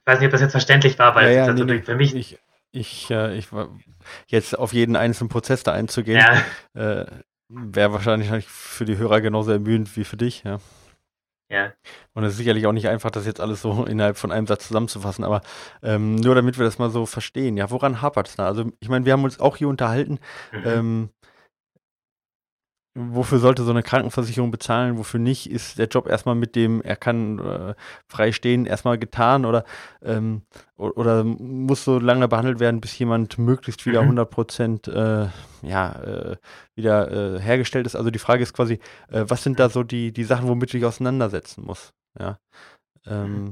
Ich 0.00 0.06
weiß 0.06 0.20
nicht, 0.20 0.26
ob 0.26 0.32
das 0.32 0.40
jetzt 0.40 0.52
verständlich 0.52 0.98
war, 0.98 1.14
weil 1.16 1.34
ja, 1.34 1.46
ja, 1.46 1.52
nee, 1.52 1.64
nee, 1.64 1.82
für 1.82 1.96
mich. 1.96 2.14
Ich, 2.14 2.38
ich, 2.72 3.10
äh, 3.10 3.36
ich 3.36 3.48
jetzt 4.28 4.58
auf 4.58 4.72
jeden 4.72 4.96
einzelnen 4.96 5.28
Prozess 5.28 5.62
da 5.62 5.72
einzugehen, 5.72 6.18
ja. 6.74 7.00
äh, 7.00 7.06
wäre 7.48 7.92
wahrscheinlich 7.92 8.46
für 8.46 8.84
die 8.84 8.98
Hörer 8.98 9.20
genauso 9.20 9.52
ermüdend 9.52 9.96
wie 9.96 10.04
für 10.04 10.16
dich, 10.16 10.44
ja. 10.44 10.58
Ja. 11.48 11.72
Und 12.12 12.24
es 12.24 12.32
ist 12.32 12.38
sicherlich 12.38 12.66
auch 12.66 12.72
nicht 12.72 12.88
einfach, 12.88 13.10
das 13.10 13.24
jetzt 13.24 13.40
alles 13.40 13.62
so 13.62 13.84
innerhalb 13.88 14.16
von 14.16 14.32
einem 14.32 14.46
Satz 14.46 14.66
zusammenzufassen, 14.66 15.24
aber 15.24 15.42
ähm, 15.82 16.16
nur 16.16 16.34
damit 16.34 16.58
wir 16.58 16.64
das 16.64 16.78
mal 16.78 16.90
so 16.90 17.06
verstehen, 17.06 17.56
ja, 17.56 17.70
woran 17.70 18.02
hapert 18.02 18.28
es 18.28 18.36
da? 18.36 18.46
Also, 18.46 18.70
ich 18.80 18.88
meine, 18.88 19.04
wir 19.04 19.12
haben 19.12 19.24
uns 19.24 19.38
auch 19.38 19.56
hier 19.56 19.68
unterhalten, 19.68 20.18
mhm. 20.52 20.62
ähm, 20.64 21.10
wofür 22.96 23.38
sollte 23.38 23.62
so 23.62 23.70
eine 23.70 23.82
Krankenversicherung 23.82 24.50
bezahlen, 24.50 24.96
wofür 24.96 25.20
nicht, 25.20 25.50
ist 25.50 25.78
der 25.78 25.86
Job 25.86 26.08
erstmal 26.08 26.34
mit 26.34 26.56
dem, 26.56 26.80
er 26.80 26.96
kann 26.96 27.38
äh, 27.38 27.74
frei 28.08 28.32
stehen, 28.32 28.64
erstmal 28.64 28.98
getan 28.98 29.44
oder, 29.44 29.64
ähm, 30.02 30.42
oder 30.76 31.22
muss 31.24 31.84
so 31.84 31.98
lange 31.98 32.26
behandelt 32.26 32.58
werden, 32.58 32.80
bis 32.80 32.98
jemand 32.98 33.38
möglichst 33.38 33.84
wieder 33.84 34.00
mhm. 34.00 34.08
100 34.08 34.30
Prozent 34.30 34.88
äh, 34.88 35.28
ja, 35.62 35.92
äh, 36.02 36.36
wieder 36.74 37.36
äh, 37.36 37.40
hergestellt 37.40 37.86
ist. 37.86 37.96
Also 37.96 38.10
die 38.10 38.18
Frage 38.18 38.42
ist 38.42 38.54
quasi, 38.54 38.80
äh, 39.10 39.24
was 39.28 39.42
sind 39.42 39.60
da 39.60 39.68
so 39.68 39.82
die, 39.82 40.12
die 40.12 40.24
Sachen, 40.24 40.48
womit 40.48 40.70
du 40.72 40.78
dich 40.78 40.86
auseinandersetzen 40.86 41.64
musst? 41.64 41.92
Ja. 42.18 42.38
Ähm, 43.06 43.44
mhm. 43.44 43.50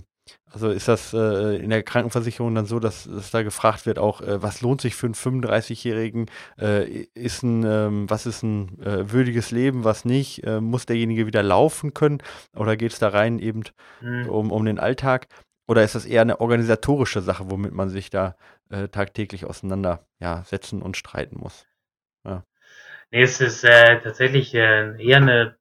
Also 0.55 0.71
ist 0.71 0.87
das 0.87 1.13
äh, 1.13 1.57
in 1.57 1.71
der 1.71 1.83
Krankenversicherung 1.83 2.55
dann 2.55 2.67
so, 2.67 2.79
dass, 2.79 3.05
dass 3.05 3.33
da 3.33 3.43
gefragt 3.43 3.87
wird, 3.87 3.99
auch 3.99 4.21
äh, 4.21 4.41
was 4.41 4.61
lohnt 4.61 4.81
sich 4.81 4.95
für 4.95 5.07
einen 5.07 5.15
35-Jährigen? 5.17 6.31
Äh, 6.59 7.07
ist 7.15 7.43
ein, 7.43 7.65
ähm, 7.65 8.09
was 8.09 8.25
ist 8.25 8.45
ein 8.45 8.81
äh, 8.81 9.11
würdiges 9.11 9.51
Leben, 9.51 9.83
was 9.83 10.05
nicht? 10.05 10.45
Äh, 10.45 10.61
muss 10.61 10.87
derjenige 10.87 11.27
wieder 11.27 11.43
laufen 11.43 11.93
können? 11.93 12.23
Oder 12.55 12.77
geht 12.77 12.93
es 12.93 13.01
da 13.01 13.09
rein 13.09 13.41
eben 13.41 13.65
mhm. 14.01 14.29
um, 14.29 14.53
um 14.53 14.65
den 14.65 14.79
Alltag? 14.79 15.27
Oder 15.67 15.83
ist 15.83 15.97
das 15.97 16.07
eher 16.07 16.23
eine 16.23 16.41
organisatorische 16.41 17.21
Sache, 17.21 17.51
womit 17.51 17.73
man 17.73 17.89
sich 17.89 18.11
da 18.11 18.37
äh, 18.71 18.89
tagtäglich 18.89 19.47
auseinandersetzen 19.47 20.79
ja, 20.79 20.85
und 20.85 20.97
streiten 20.97 21.37
muss? 21.41 21.67
Ja. 22.25 22.45
Nee, 23.11 23.23
es 23.23 23.41
ist 23.41 23.63
tatsächlich 23.63 24.55
eher 24.55 24.97
eine 24.99 25.57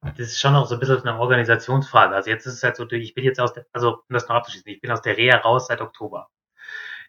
das 0.00 0.18
ist 0.28 0.40
schon 0.40 0.54
auch 0.54 0.66
so 0.66 0.74
ein 0.74 0.80
bisschen 0.80 1.00
eine 1.06 1.18
Organisationsfrage. 1.18 2.14
Also 2.14 2.30
jetzt 2.30 2.46
ist 2.46 2.54
es 2.54 2.62
halt 2.62 2.76
so, 2.76 2.88
ich 2.90 3.14
bin 3.14 3.24
jetzt 3.24 3.40
aus 3.40 3.52
der, 3.52 3.66
also 3.72 3.96
um 4.08 4.14
das 4.14 4.28
noch 4.28 4.36
abzuschließen, 4.36 4.70
ich 4.70 4.80
bin 4.80 4.90
aus 4.90 5.02
der 5.02 5.16
Reha 5.16 5.38
raus 5.38 5.66
seit 5.66 5.80
Oktober. 5.80 6.28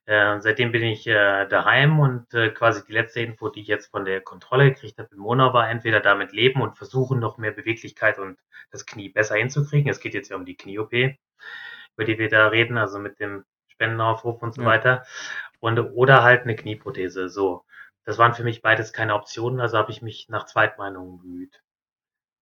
Äh, 0.05 0.39
seitdem 0.41 0.71
bin 0.71 0.83
ich 0.83 1.05
äh, 1.05 1.45
daheim 1.47 1.99
und 1.99 2.33
äh, 2.33 2.49
quasi 2.49 2.83
die 2.85 2.93
letzte 2.93 3.21
Info, 3.21 3.49
die 3.49 3.61
ich 3.61 3.67
jetzt 3.67 3.91
von 3.91 4.05
der 4.05 4.21
Kontrolle 4.21 4.71
gekriegt 4.71 4.97
habe 4.97 5.09
in 5.11 5.19
Monau, 5.19 5.53
war 5.53 5.69
entweder 5.69 5.99
damit 5.99 6.31
leben 6.31 6.61
und 6.61 6.77
versuchen, 6.77 7.19
noch 7.19 7.37
mehr 7.37 7.51
Beweglichkeit 7.51 8.17
und 8.17 8.39
das 8.71 8.85
Knie 8.87 9.09
besser 9.09 9.35
hinzukriegen. 9.35 9.89
Es 9.91 9.99
geht 9.99 10.15
jetzt 10.15 10.29
ja 10.29 10.35
um 10.35 10.45
die 10.45 10.57
Knie-OP, 10.57 10.93
über 10.93 12.05
die 12.05 12.17
wir 12.17 12.29
da 12.29 12.47
reden, 12.47 12.77
also 12.77 12.97
mit 12.97 13.19
dem 13.19 13.45
Spendenaufruf 13.67 14.41
und 14.41 14.55
so 14.55 14.63
ja. 14.63 14.67
weiter. 14.67 15.05
Und, 15.59 15.79
oder 15.79 16.23
halt 16.23 16.43
eine 16.43 16.55
Knieprothese. 16.55 17.29
So. 17.29 17.65
Das 18.05 18.17
waren 18.17 18.33
für 18.33 18.43
mich 18.43 18.63
beides 18.63 18.93
keine 18.93 19.13
Optionen, 19.13 19.59
also 19.59 19.77
habe 19.77 19.91
ich 19.91 20.01
mich 20.01 20.27
nach 20.29 20.45
Zweitmeinungen 20.45 21.19
bemüht 21.19 21.61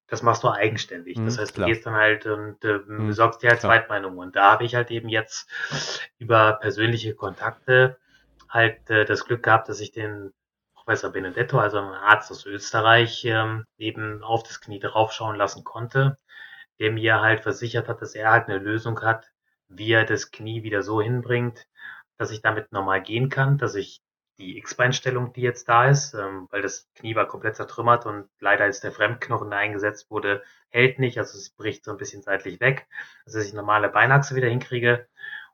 das 0.07 0.23
machst 0.23 0.43
du 0.43 0.49
eigenständig. 0.49 1.17
Das 1.17 1.35
mhm, 1.35 1.41
heißt, 1.41 1.51
du 1.51 1.55
klar. 1.55 1.67
gehst 1.67 1.85
dann 1.85 1.93
halt 1.93 2.25
und 2.25 2.63
äh, 2.63 2.79
besorgst 2.79 3.43
dir 3.43 3.49
halt 3.49 3.59
klar. 3.59 3.73
Zweitmeinungen. 3.73 4.17
Und 4.17 4.35
da 4.35 4.51
habe 4.53 4.63
ich 4.63 4.75
halt 4.75 4.89
eben 4.89 5.09
jetzt 5.09 5.49
über 6.17 6.53
persönliche 6.53 7.13
Kontakte 7.13 7.97
halt 8.49 8.89
äh, 8.89 9.05
das 9.05 9.25
Glück 9.25 9.43
gehabt, 9.43 9.67
dass 9.69 9.81
ich 9.81 9.91
den 9.91 10.33
Professor 10.73 11.11
Benedetto, 11.11 11.59
also 11.59 11.79
einen 11.79 11.93
Arzt 11.93 12.31
aus 12.31 12.45
Österreich, 12.45 13.25
ähm, 13.25 13.65
eben 13.77 14.23
auf 14.23 14.43
das 14.43 14.61
Knie 14.61 14.79
draufschauen 14.79 15.35
lassen 15.35 15.65
konnte, 15.65 16.17
der 16.79 16.91
mir 16.91 17.19
halt 17.21 17.41
versichert 17.41 17.89
hat, 17.89 18.01
dass 18.01 18.15
er 18.15 18.31
halt 18.31 18.47
eine 18.47 18.59
Lösung 18.59 19.01
hat, 19.01 19.29
wie 19.67 19.91
er 19.91 20.05
das 20.05 20.31
Knie 20.31 20.63
wieder 20.63 20.83
so 20.83 21.01
hinbringt, 21.01 21.67
dass 22.17 22.31
ich 22.31 22.41
damit 22.41 22.71
normal 22.71 23.01
gehen 23.01 23.27
kann, 23.27 23.57
dass 23.57 23.75
ich 23.75 24.01
die 24.38 24.57
X-Beinstellung, 24.57 25.33
die 25.33 25.41
jetzt 25.41 25.67
da 25.67 25.88
ist, 25.89 26.13
ähm, 26.13 26.47
weil 26.51 26.61
das 26.61 26.88
Knie 26.95 27.15
war 27.15 27.27
komplett 27.27 27.55
zertrümmert 27.55 28.05
und 28.05 28.29
leider 28.39 28.67
ist 28.67 28.83
der 28.83 28.91
Fremdknochen, 28.91 29.49
der 29.49 29.59
eingesetzt 29.59 30.11
wurde, 30.11 30.43
hält 30.69 30.99
nicht, 30.99 31.17
also 31.17 31.38
es 31.38 31.49
bricht 31.49 31.83
so 31.83 31.91
ein 31.91 31.97
bisschen 31.97 32.21
seitlich 32.21 32.59
weg, 32.59 32.88
also 33.25 33.39
dass 33.39 33.47
ich 33.47 33.53
normale 33.53 33.89
Beinachse 33.89 34.35
wieder 34.35 34.47
hinkriege 34.47 35.07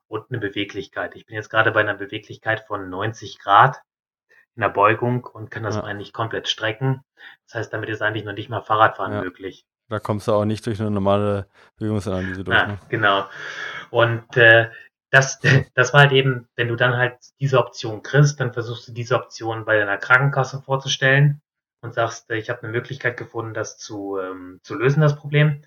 und 0.07 0.25
eine 0.29 0.39
Beweglichkeit. 0.39 1.15
Ich 1.15 1.25
bin 1.25 1.35
jetzt 1.35 1.49
gerade 1.49 1.71
bei 1.71 1.79
einer 1.79 1.95
Beweglichkeit 1.95 2.61
von 2.67 2.89
90 2.89 3.39
Grad 3.39 3.81
in 4.55 4.61
der 4.61 4.69
Beugung 4.69 5.25
und 5.25 5.49
kann 5.49 5.63
das 5.63 5.75
ja. 5.75 5.81
Bein 5.81 5.97
nicht 5.97 6.13
komplett 6.13 6.47
strecken. 6.47 7.03
Das 7.47 7.55
heißt, 7.55 7.73
damit 7.73 7.89
ist 7.89 8.01
eigentlich 8.01 8.25
noch 8.25 8.33
nicht 8.33 8.49
mal 8.49 8.61
Fahrradfahren 8.61 9.13
ja. 9.13 9.21
möglich. 9.21 9.65
Da 9.89 9.99
kommst 9.99 10.27
du 10.27 10.33
auch 10.33 10.45
nicht 10.45 10.65
durch 10.65 10.79
eine 10.79 10.91
normale 10.91 11.47
Bewegungsanalyse 11.77 12.43
durch. 12.43 12.57
Ja, 12.57 12.67
ne? 12.67 12.79
Genau. 12.89 13.25
Und 13.89 14.37
äh, 14.37 14.69
das, 15.13 15.39
das 15.75 15.93
war 15.93 16.01
halt 16.01 16.11
eben, 16.11 16.47
wenn 16.55 16.67
du 16.67 16.75
dann 16.75 16.97
halt 16.97 17.17
diese 17.39 17.59
Option 17.59 18.01
kriegst, 18.01 18.39
dann 18.39 18.51
versuchst 18.51 18.87
du 18.87 18.91
diese 18.91 19.15
Option 19.15 19.63
bei 19.63 19.77
deiner 19.77 19.97
Krankenkasse 19.97 20.61
vorzustellen 20.61 21.41
und 21.81 21.93
sagst, 21.93 22.29
ich 22.31 22.49
habe 22.49 22.63
eine 22.63 22.71
Möglichkeit 22.71 23.15
gefunden, 23.15 23.53
das 23.53 23.77
zu, 23.77 24.17
ähm, 24.17 24.59
zu 24.63 24.75
lösen, 24.75 25.01
das 25.01 25.15
Problem. 25.15 25.63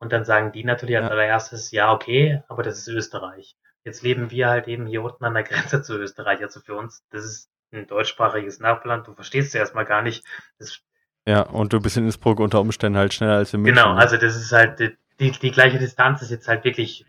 Und 0.00 0.12
dann 0.12 0.24
sagen 0.24 0.52
die 0.52 0.64
natürlich 0.64 0.96
als 0.96 1.10
allererstes, 1.10 1.70
ja, 1.70 1.92
okay, 1.92 2.42
aber 2.48 2.62
das 2.62 2.78
ist 2.78 2.88
Österreich. 2.88 3.56
Jetzt 3.84 4.02
leben 4.02 4.30
wir 4.30 4.48
halt 4.48 4.68
eben 4.68 4.86
hier 4.86 5.02
unten 5.02 5.24
an 5.24 5.34
der 5.34 5.44
Grenze 5.44 5.82
zu 5.82 5.96
Österreich. 5.96 6.40
Also 6.42 6.60
für 6.60 6.74
uns, 6.74 7.04
das 7.10 7.24
ist 7.24 7.50
ein 7.72 7.86
deutschsprachiges 7.86 8.60
Nachbarland, 8.60 9.06
du 9.06 9.14
verstehst 9.14 9.54
ja 9.54 9.60
erstmal 9.60 9.84
gar 9.84 10.02
nicht. 10.02 10.24
Das 10.58 10.80
ja, 11.26 11.42
und 11.42 11.72
du 11.74 11.80
bist 11.80 11.96
in 11.98 12.04
Innsbruck 12.04 12.40
unter 12.40 12.58
Umständen 12.60 12.98
halt 12.98 13.12
schneller 13.12 13.34
als 13.34 13.52
in 13.52 13.60
München. 13.60 13.76
Genau, 13.76 13.94
ne? 13.94 14.00
also 14.00 14.16
das 14.16 14.34
ist 14.34 14.50
halt, 14.50 14.96
die, 15.20 15.30
die 15.30 15.50
gleiche 15.50 15.78
Distanz 15.78 16.22
ist 16.22 16.30
jetzt 16.30 16.48
halt 16.48 16.64
wirklich 16.64 17.04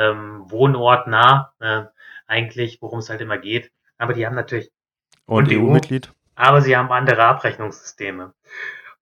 ähm, 0.00 0.50
wohnortnah 0.50 1.52
äh, 1.60 1.82
eigentlich, 2.26 2.80
worum 2.80 3.00
es 3.00 3.10
halt 3.10 3.20
immer 3.20 3.38
geht. 3.38 3.70
Aber 3.98 4.14
die 4.14 4.26
haben 4.26 4.34
natürlich 4.34 4.70
und, 5.26 5.52
EU-Mitglied. 5.52 6.08
EU, 6.08 6.12
aber 6.34 6.62
sie 6.62 6.76
haben 6.76 6.90
andere 6.90 7.22
Abrechnungssysteme. 7.24 8.32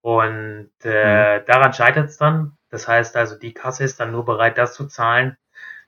Und 0.01 0.71
äh, 0.83 1.39
mhm. 1.39 1.45
daran 1.45 1.73
scheitert 1.73 2.09
es 2.09 2.17
dann. 2.17 2.57
Das 2.69 2.87
heißt 2.87 3.15
also, 3.15 3.37
die 3.37 3.53
Kasse 3.53 3.83
ist 3.83 3.99
dann 3.99 4.11
nur 4.11 4.25
bereit, 4.25 4.57
das 4.57 4.73
zu 4.73 4.85
zahlen, 4.87 5.37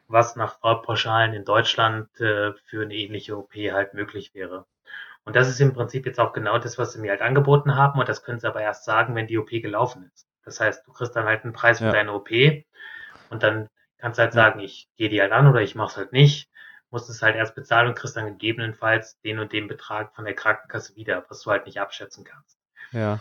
was 0.07 0.36
nach 0.36 0.59
Fraudpauschalen 0.59 1.34
in 1.34 1.45
Deutschland 1.45 2.07
äh, 2.20 2.53
für 2.66 2.84
eine 2.84 2.93
ähnliche 2.93 3.38
OP 3.38 3.53
halt 3.53 3.93
möglich 3.93 4.34
wäre. 4.34 4.66
Und 5.24 5.36
das 5.36 5.47
ist 5.47 5.59
im 5.62 5.74
Prinzip 5.74 6.05
jetzt 6.05 6.20
auch 6.20 6.34
genau 6.34 6.57
das, 6.57 6.78
was 6.78 6.93
sie 6.93 6.99
mir 6.99 7.12
halt 7.12 7.22
angeboten 7.22 7.76
haben. 7.76 7.99
Und 7.99 8.09
das 8.09 8.24
können 8.24 8.39
sie 8.39 8.47
aber 8.47 8.62
erst 8.62 8.86
sagen, 8.86 9.14
wenn 9.16 9.28
die 9.28 9.38
OP 9.38 9.49
gelaufen 9.49 10.09
ist. 10.14 10.28
Das 10.43 10.59
heißt, 10.59 10.88
du 10.88 10.91
kriegst 10.91 11.16
dann 11.16 11.26
halt 11.26 11.43
einen 11.43 11.53
Preis 11.53 11.78
für 11.78 11.86
ja. 11.86 11.91
deine 11.91 12.14
OP 12.14 12.32
und 13.30 13.43
dann 13.43 13.70
Kannst 14.02 14.20
halt 14.20 14.34
sagen, 14.34 14.60
ich 14.60 14.89
gehe 14.97 15.10
die 15.10 15.22
halt 15.22 15.32
an 15.32 15.47
oder 15.47 15.62
ich 15.62 15.76
mache 15.76 15.91
es 15.91 15.97
halt 15.97 16.12
nicht. 16.12 16.49
Musst 16.89 17.10
es 17.10 17.22
halt 17.22 17.36
erst 17.36 17.56
bezahlen 17.56 17.88
und 17.88 17.95
kriegst 17.95 18.18
dann 18.18 18.26
gegebenenfalls 18.26 19.22
den 19.22 19.39
und 19.39 19.54
den 19.54 19.68
Betrag 19.68 20.16
von 20.16 20.26
der 20.26 20.34
Krankenkasse 20.34 20.95
wieder, 20.95 21.24
was 21.30 21.41
du 21.41 21.52
halt 21.52 21.68
nicht 21.68 21.80
abschätzen 21.80 22.26
kannst. 22.26 22.58
Ja. 22.91 23.20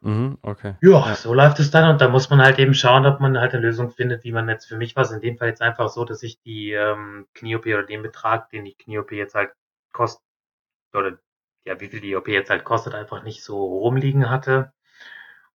Mhm, 0.00 0.38
okay. 0.42 0.74
Ja, 0.82 1.08
ja, 1.08 1.14
so 1.14 1.32
läuft 1.32 1.58
es 1.58 1.70
dann 1.70 1.90
und 1.90 2.00
da 2.00 2.08
muss 2.08 2.28
man 2.28 2.42
halt 2.42 2.58
eben 2.58 2.74
schauen, 2.74 3.06
ob 3.06 3.18
man 3.20 3.38
halt 3.40 3.54
eine 3.54 3.62
Lösung 3.62 3.90
findet, 3.90 4.22
wie 4.22 4.32
man 4.32 4.48
jetzt 4.48 4.66
für 4.66 4.76
mich 4.76 4.94
was. 4.94 5.10
In 5.10 5.20
dem 5.20 5.38
Fall 5.38 5.48
jetzt 5.48 5.62
einfach 5.62 5.88
so, 5.88 6.04
dass 6.04 6.22
ich 6.22 6.40
die 6.42 6.72
ähm, 6.72 7.26
Knie-OP 7.34 7.66
oder 7.66 7.82
den 7.84 8.02
Betrag, 8.02 8.50
den 8.50 8.66
die 8.66 8.74
Knie-OP 8.74 9.12
jetzt 9.12 9.34
halt 9.34 9.50
kostet, 9.92 10.22
oder 10.92 11.18
ja, 11.64 11.80
wie 11.80 11.88
viel 11.88 12.00
die 12.00 12.14
OP 12.14 12.28
jetzt 12.28 12.50
halt 12.50 12.64
kostet, 12.64 12.94
einfach 12.94 13.22
nicht 13.22 13.42
so 13.42 13.64
rumliegen 13.64 14.30
hatte. 14.30 14.72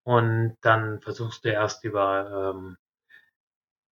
Und 0.03 0.57
dann 0.63 1.01
versuchst 1.01 1.45
du 1.45 1.51
erst 1.51 1.85
über 1.85 2.53
ähm, 2.57 2.79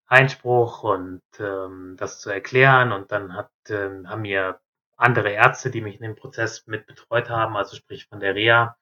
Einspruch 0.08 0.82
und 0.82 1.22
ähm, 1.38 1.96
das 1.98 2.20
zu 2.20 2.30
erklären. 2.30 2.92
Und 2.92 3.12
dann 3.12 3.34
hat, 3.34 3.50
ähm, 3.68 4.08
haben 4.08 4.22
mir 4.22 4.60
andere 4.96 5.30
Ärzte, 5.30 5.70
die 5.70 5.80
mich 5.80 5.96
in 5.96 6.02
dem 6.02 6.16
Prozess 6.16 6.66
mit 6.66 6.86
betreut 6.86 7.30
haben, 7.30 7.56
also 7.56 7.76
sprich 7.76 8.06
von 8.06 8.20
der 8.20 8.34
Reha, 8.34 8.76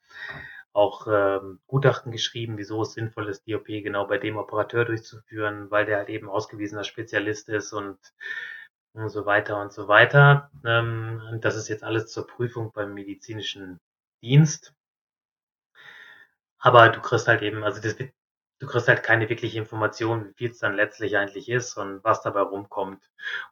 auch 0.72 1.07
ähm, 1.09 1.61
Gutachten 1.66 2.12
geschrieben, 2.12 2.59
wieso 2.59 2.83
es 2.83 2.93
sinnvoll 2.93 3.29
ist, 3.29 3.47
die 3.47 3.55
OP 3.55 3.66
genau 3.66 4.07
bei 4.07 4.18
dem 4.18 4.37
Operateur 4.37 4.85
durchzuführen, 4.85 5.70
weil 5.70 5.87
der 5.87 5.99
halt 5.99 6.09
eben 6.11 6.29
ausgewiesener 6.29 6.85
Spezialist 6.85 7.49
ist 7.49 7.72
und, 7.72 7.99
und 8.93 9.09
so 9.09 9.27
weiter 9.27 9.61
und 9.61 9.72
so 9.72 9.89
weiter. 9.89 10.51
Ähm, 10.64 11.39
das 11.41 11.57
ist 11.57 11.68
jetzt 11.68 11.85
alles 11.85 12.09
zur 12.12 12.27
Prüfung 12.27 12.72
beim 12.72 12.95
medizinischen 12.95 13.81
Dienst. 14.22 14.74
Aber 16.59 16.89
du 16.91 17.01
kriegst 17.01 17.29
halt 17.29 17.43
eben, 17.43 17.64
also 17.64 17.81
das 17.81 17.99
wird 17.99 18.12
du 18.59 18.66
kriegst 18.66 18.88
halt 18.88 19.02
keine 19.02 19.28
wirkliche 19.28 19.59
Information, 19.59 20.28
wie 20.28 20.34
viel 20.34 20.50
es 20.50 20.59
dann 20.59 20.74
letztlich 20.74 21.16
eigentlich 21.16 21.48
ist 21.48 21.76
und 21.76 22.02
was 22.04 22.22
dabei 22.22 22.40
rumkommt. 22.40 23.02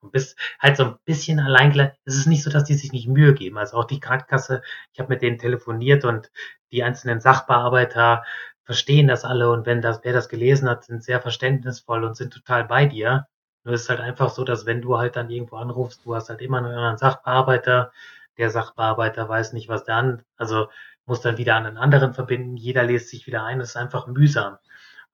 Und 0.00 0.12
bist 0.12 0.38
halt 0.58 0.76
so 0.76 0.84
ein 0.84 0.96
bisschen 1.04 1.40
allein, 1.40 1.92
es 2.04 2.16
ist 2.16 2.26
nicht 2.26 2.42
so, 2.42 2.50
dass 2.50 2.64
die 2.64 2.74
sich 2.74 2.92
nicht 2.92 3.08
Mühe 3.08 3.34
geben. 3.34 3.58
Also 3.58 3.76
auch 3.76 3.84
die 3.84 4.00
Krankenkasse, 4.00 4.62
ich 4.92 5.00
habe 5.00 5.10
mit 5.10 5.22
denen 5.22 5.38
telefoniert 5.38 6.04
und 6.04 6.30
die 6.72 6.82
einzelnen 6.82 7.20
Sachbearbeiter 7.20 8.24
verstehen 8.64 9.08
das 9.08 9.24
alle 9.24 9.50
und 9.50 9.66
wenn 9.66 9.82
das, 9.82 10.00
wer 10.04 10.12
das 10.14 10.28
gelesen 10.28 10.68
hat, 10.68 10.84
sind 10.84 11.04
sehr 11.04 11.20
verständnisvoll 11.20 12.04
und 12.04 12.16
sind 12.16 12.32
total 12.32 12.64
bei 12.64 12.86
dir. 12.86 13.26
Nur 13.64 13.74
ist 13.74 13.88
halt 13.88 14.00
einfach 14.00 14.30
so, 14.30 14.44
dass 14.44 14.66
wenn 14.66 14.82
du 14.82 14.98
halt 14.98 15.16
dann 15.16 15.30
irgendwo 15.30 15.56
anrufst, 15.56 16.04
du 16.04 16.14
hast 16.14 16.30
halt 16.30 16.40
immer 16.40 16.60
nur 16.60 16.70
einen 16.70 16.98
Sachbearbeiter, 16.98 17.92
der 18.38 18.50
Sachbearbeiter 18.50 19.28
weiß 19.28 19.52
nicht, 19.52 19.68
was 19.68 19.86
an, 19.88 20.22
also 20.36 20.68
muss 21.06 21.20
dann 21.20 21.38
wieder 21.38 21.56
an 21.56 21.66
einen 21.66 21.76
anderen 21.76 22.14
verbinden, 22.14 22.56
jeder 22.56 22.82
lässt 22.82 23.08
sich 23.10 23.26
wieder 23.26 23.44
ein, 23.44 23.58
das 23.58 23.70
ist 23.70 23.76
einfach 23.76 24.06
mühsam. 24.06 24.58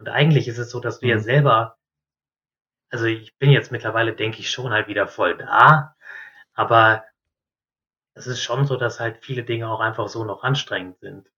Und 0.01 0.09
eigentlich 0.09 0.49
ist 0.49 0.59
es 0.59 0.71
so, 0.71 0.81
dass 0.81 0.99
du 0.99 1.07
mhm. 1.07 1.11
ja 1.13 1.19
selber, 1.19 1.77
also 2.91 3.05
ich 3.05 3.37
bin 3.39 3.51
jetzt 3.51 3.71
mittlerweile, 3.71 4.15
denke 4.15 4.41
ich, 4.41 4.51
schon 4.51 4.73
halt 4.73 4.89
wieder 4.89 5.07
voll 5.07 5.37
da, 5.37 5.95
aber 6.55 7.05
es 8.15 8.27
ist 8.27 8.43
schon 8.43 8.67
so, 8.67 8.77
dass 8.77 8.99
halt 8.99 9.19
viele 9.23 9.45
Dinge 9.45 9.69
auch 9.69 9.81
einfach 9.81 10.09
so 10.09 10.25
noch 10.25 10.43
anstrengend 10.43 10.99
sind. 11.01 11.31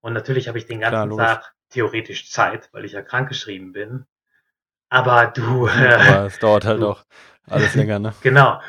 Und 0.00 0.12
natürlich 0.12 0.48
habe 0.48 0.58
ich 0.58 0.66
den 0.66 0.80
ganzen 0.80 1.10
Klar, 1.10 1.40
Tag 1.40 1.54
theoretisch 1.70 2.30
Zeit, 2.30 2.68
weil 2.72 2.84
ich 2.84 2.92
ja 2.92 3.02
krankgeschrieben 3.02 3.72
bin. 3.72 4.06
Aber 4.90 5.26
du. 5.26 5.68
Aber 5.68 6.26
es 6.26 6.38
dauert 6.38 6.66
halt 6.66 6.82
auch 6.82 7.04
alles 7.46 7.74
länger, 7.74 7.98
ne? 7.98 8.14
genau. 8.22 8.60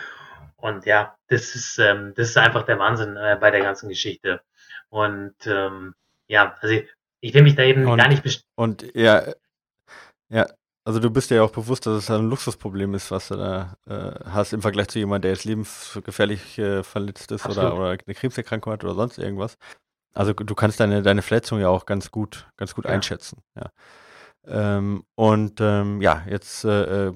Und 0.55 0.85
ja, 0.85 1.15
das 1.27 1.55
ist, 1.55 1.77
ähm, 1.77 2.13
das 2.15 2.29
ist 2.29 2.37
einfach 2.37 2.63
der 2.63 2.79
Wahnsinn 2.79 3.15
äh, 3.17 3.37
bei 3.39 3.51
der 3.51 3.61
ganzen 3.61 3.89
Geschichte. 3.89 4.41
Und 4.89 5.35
ähm, 5.45 5.93
ja, 6.27 6.57
also 6.61 6.81
ich 7.21 7.33
will 7.33 7.43
mich 7.43 7.55
da 7.55 7.63
eben 7.63 7.85
und, 7.85 7.97
gar 7.97 8.07
nicht 8.07 8.45
Und 8.55 8.85
ja, 8.95 9.23
ja, 10.29 10.47
also 10.85 10.99
du 10.99 11.09
bist 11.11 11.29
ja 11.29 11.43
auch 11.43 11.51
bewusst, 11.51 11.85
dass 11.85 12.03
es 12.03 12.11
ein 12.11 12.29
Luxusproblem 12.29 12.93
ist, 12.93 13.11
was 13.11 13.27
du 13.27 13.35
da 13.35 13.75
äh, 13.87 14.29
hast 14.29 14.53
im 14.53 14.61
Vergleich 14.61 14.87
zu 14.87 14.99
jemandem, 14.99 15.23
der 15.23 15.31
jetzt 15.31 15.45
lebensgefährlich 15.45 16.57
äh, 16.57 16.83
verletzt 16.83 17.31
ist 17.31 17.45
oder, 17.45 17.75
oder 17.75 17.89
eine 17.89 18.15
Krebserkrankung 18.15 18.73
hat 18.73 18.83
oder 18.83 18.95
sonst 18.95 19.17
irgendwas. 19.17 19.57
Also 20.13 20.33
du 20.33 20.55
kannst 20.55 20.79
deine, 20.79 21.01
deine 21.01 21.21
Verletzung 21.21 21.59
ja 21.59 21.69
auch 21.69 21.85
ganz 21.85 22.11
gut, 22.11 22.47
ganz 22.57 22.73
gut 22.73 22.85
ja. 22.85 22.91
einschätzen. 22.91 23.43
Ja. 23.55 23.71
Ähm, 24.47 25.03
und 25.15 25.61
ähm, 25.61 26.01
ja, 26.01 26.23
jetzt 26.27 26.65
äh, 26.65 27.07
äh 27.07 27.13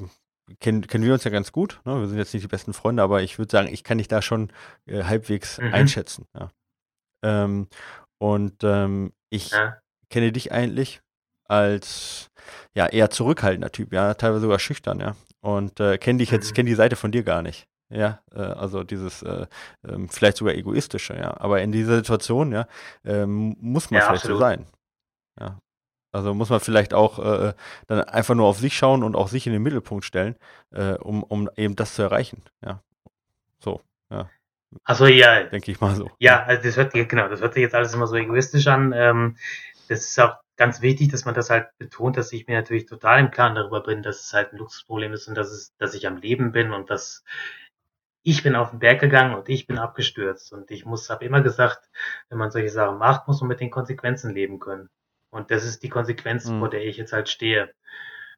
kennen, 0.59 0.85
kennen 0.85 1.05
wir 1.05 1.13
uns 1.13 1.23
ja 1.23 1.31
ganz 1.31 1.51
gut. 1.51 1.79
Ne? 1.85 1.99
Wir 1.99 2.07
sind 2.07 2.17
jetzt 2.17 2.33
nicht 2.33 2.43
die 2.43 2.49
besten 2.49 2.73
Freunde, 2.73 3.01
aber 3.01 3.23
ich 3.23 3.39
würde 3.39 3.51
sagen, 3.51 3.69
ich 3.71 3.83
kann 3.83 3.97
dich 3.97 4.09
da 4.09 4.21
schon 4.21 4.51
äh, 4.85 5.03
halbwegs 5.03 5.57
mhm. 5.57 5.73
einschätzen. 5.73 6.27
Ja. 6.37 6.49
Ähm, 7.23 7.69
und 8.19 8.63
ähm, 8.63 9.13
ich 9.29 9.51
ja 9.51 9.77
kenne 10.13 10.31
dich 10.31 10.51
eigentlich 10.51 11.01
als 11.45 12.29
ja 12.75 12.85
eher 12.87 13.09
zurückhaltender 13.09 13.71
Typ, 13.71 13.91
ja, 13.91 14.13
teilweise 14.13 14.41
sogar 14.41 14.59
schüchtern, 14.59 14.99
ja. 14.99 15.15
Und 15.41 15.79
äh, 15.79 15.97
kenne 15.97 16.19
dich 16.19 16.31
jetzt, 16.31 16.51
mhm. 16.51 16.53
kenne 16.53 16.69
die 16.69 16.75
Seite 16.75 16.95
von 16.95 17.11
dir 17.11 17.23
gar 17.23 17.41
nicht. 17.41 17.67
Ja, 17.89 18.21
äh, 18.33 18.39
also 18.39 18.83
dieses 18.83 19.23
äh, 19.23 19.47
äh, 19.87 20.07
vielleicht 20.09 20.37
sogar 20.37 20.53
egoistische, 20.53 21.15
ja. 21.15 21.35
Aber 21.39 21.61
in 21.61 21.71
dieser 21.71 21.97
Situation, 21.97 22.51
ja, 22.51 22.67
ähm, 23.03 23.57
muss 23.59 23.89
man 23.91 23.99
ja, 23.99 24.05
vielleicht 24.05 24.23
absolut. 24.23 24.37
so 24.37 24.45
sein. 24.45 24.65
Ja. 25.39 25.59
Also 26.11 26.35
muss 26.35 26.49
man 26.49 26.59
vielleicht 26.59 26.93
auch 26.93 27.17
äh, 27.17 27.53
dann 27.87 28.01
einfach 28.01 28.35
nur 28.35 28.45
auf 28.45 28.59
sich 28.59 28.77
schauen 28.77 29.01
und 29.01 29.15
auch 29.15 29.27
sich 29.27 29.47
in 29.47 29.53
den 29.53 29.63
Mittelpunkt 29.63 30.05
stellen, 30.05 30.35
äh, 30.71 30.93
um, 30.93 31.23
um 31.23 31.49
eben 31.57 31.75
das 31.75 31.95
zu 31.95 32.03
erreichen. 32.03 32.43
Ja. 32.63 32.81
So, 33.59 33.81
ja. 34.11 34.29
Also 34.83 35.07
ja. 35.07 35.43
Denke 35.43 35.71
ich 35.71 35.81
mal 35.81 35.95
so. 35.95 36.11
Ja, 36.19 36.43
also 36.43 36.61
das 36.63 36.77
hört 36.77 36.93
genau, 36.93 37.27
das 37.27 37.41
hört 37.41 37.55
sich 37.55 37.61
jetzt 37.61 37.75
alles 37.75 37.93
immer 37.93 38.07
so 38.07 38.15
egoistisch 38.15 38.67
an. 38.67 38.93
Ähm, 38.95 39.37
das 39.87 40.01
ist 40.01 40.19
auch 40.19 40.37
ganz 40.55 40.81
wichtig, 40.81 41.09
dass 41.09 41.25
man 41.25 41.35
das 41.35 41.49
halt 41.49 41.67
betont, 41.77 42.17
dass 42.17 42.31
ich 42.31 42.47
mir 42.47 42.55
natürlich 42.55 42.85
total 42.85 43.19
im 43.19 43.31
Klaren 43.31 43.55
darüber 43.55 43.81
bin, 43.81 44.03
dass 44.03 44.23
es 44.23 44.33
halt 44.33 44.53
ein 44.53 44.57
Luxusproblem 44.57 45.13
ist 45.13 45.27
und 45.27 45.35
dass 45.35 45.51
es, 45.51 45.75
dass 45.77 45.93
ich 45.93 46.07
am 46.07 46.17
Leben 46.17 46.51
bin 46.51 46.71
und 46.71 46.89
dass 46.89 47.23
ich 48.23 48.43
bin 48.43 48.55
auf 48.55 48.69
den 48.69 48.79
Berg 48.79 49.01
gegangen 49.01 49.35
und 49.35 49.49
ich 49.49 49.67
bin 49.67 49.77
abgestürzt 49.77 50.53
und 50.53 50.71
ich 50.71 50.85
muss, 50.85 51.09
habe 51.09 51.25
immer 51.25 51.41
gesagt, 51.41 51.89
wenn 52.29 52.37
man 52.37 52.51
solche 52.51 52.69
Sachen 52.69 52.97
macht, 52.97 53.27
muss 53.27 53.41
man 53.41 53.49
mit 53.49 53.59
den 53.59 53.71
Konsequenzen 53.71 54.33
leben 54.33 54.59
können. 54.59 54.89
Und 55.29 55.51
das 55.51 55.65
ist 55.65 55.83
die 55.83 55.89
Konsequenz, 55.89 56.45
mhm. 56.47 56.59
vor 56.59 56.69
der 56.69 56.85
ich 56.85 56.97
jetzt 56.97 57.11
halt 57.11 57.27
stehe. 57.27 57.73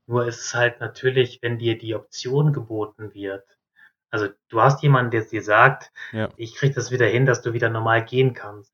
Nur 0.07 0.25
ist 0.25 0.39
es 0.39 0.55
halt 0.55 0.79
natürlich, 0.79 1.39
wenn 1.41 1.59
dir 1.59 1.77
die 1.77 1.93
Option 1.93 2.53
geboten 2.53 3.13
wird, 3.13 3.43
also 4.09 4.29
du 4.47 4.61
hast 4.61 4.81
jemanden, 4.81 5.11
der 5.11 5.21
dir 5.21 5.43
sagt, 5.43 5.91
ja. 6.13 6.29
ich 6.37 6.55
krieg 6.55 6.73
das 6.73 6.89
wieder 6.89 7.05
hin, 7.05 7.25
dass 7.25 7.41
du 7.41 7.51
wieder 7.51 7.69
normal 7.69 8.05
gehen 8.05 8.33
kannst. 8.33 8.73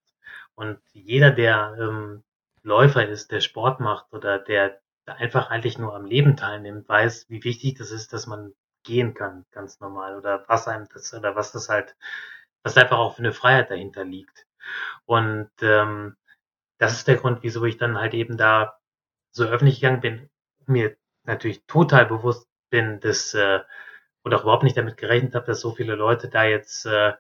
Und 0.54 0.80
jeder, 0.94 1.32
der 1.32 1.76
ähm, 1.80 2.24
Läufer 2.64 3.08
ist, 3.08 3.32
der 3.32 3.42
Sport 3.42 3.80
macht 3.80 4.12
oder 4.14 4.40
der 4.40 4.80
einfach 5.06 5.50
eigentlich 5.50 5.78
nur 5.78 5.96
am 5.96 6.06
Leben 6.06 6.38
teilnimmt, 6.38 6.88
weiß, 6.88 7.30
wie 7.30 7.44
wichtig 7.44 7.78
das 7.78 7.92
ist, 7.92 8.14
dass 8.14 8.28
man 8.28 8.54
gehen 8.84 9.14
kann, 9.14 9.46
ganz 9.52 9.80
normal, 9.80 10.18
oder 10.18 10.44
was 10.48 10.68
einem 10.68 10.88
das, 10.94 11.14
oder 11.14 11.36
was 11.36 11.52
das 11.52 11.70
halt, 11.70 11.96
was 12.64 12.78
einfach 12.78 12.98
auch 12.98 13.16
für 13.16 13.20
eine 13.20 13.34
Freiheit 13.34 13.70
dahinter 13.72 14.04
liegt. 14.04 14.48
Und 15.06 15.52
ähm, 15.62 16.16
das 16.78 16.94
ist 16.94 17.08
der 17.08 17.18
Grund, 17.18 17.44
wieso 17.44 17.66
ich 17.66 17.78
dann 17.78 17.98
halt 18.00 18.14
eben 18.14 18.38
da 18.38 18.80
so 19.32 19.46
öffentlich 19.46 19.82
gegangen 19.82 20.02
bin, 20.02 20.30
mir 20.66 20.98
natürlich 21.24 21.64
total 21.66 22.06
bewusst 22.06 22.48
bin, 22.70 23.00
dass 23.00 23.34
äh, 23.34 23.62
oder 24.24 24.38
auch 24.38 24.44
überhaupt 24.44 24.64
nicht 24.64 24.78
damit 24.78 24.98
gerechnet 24.98 25.36
habe, 25.36 25.46
dass 25.46 25.62
so 25.62 25.72
viele 25.72 25.96
Leute 25.96 26.30
da 26.30 26.44
jetzt 26.44 26.86
äh, 26.86 27.14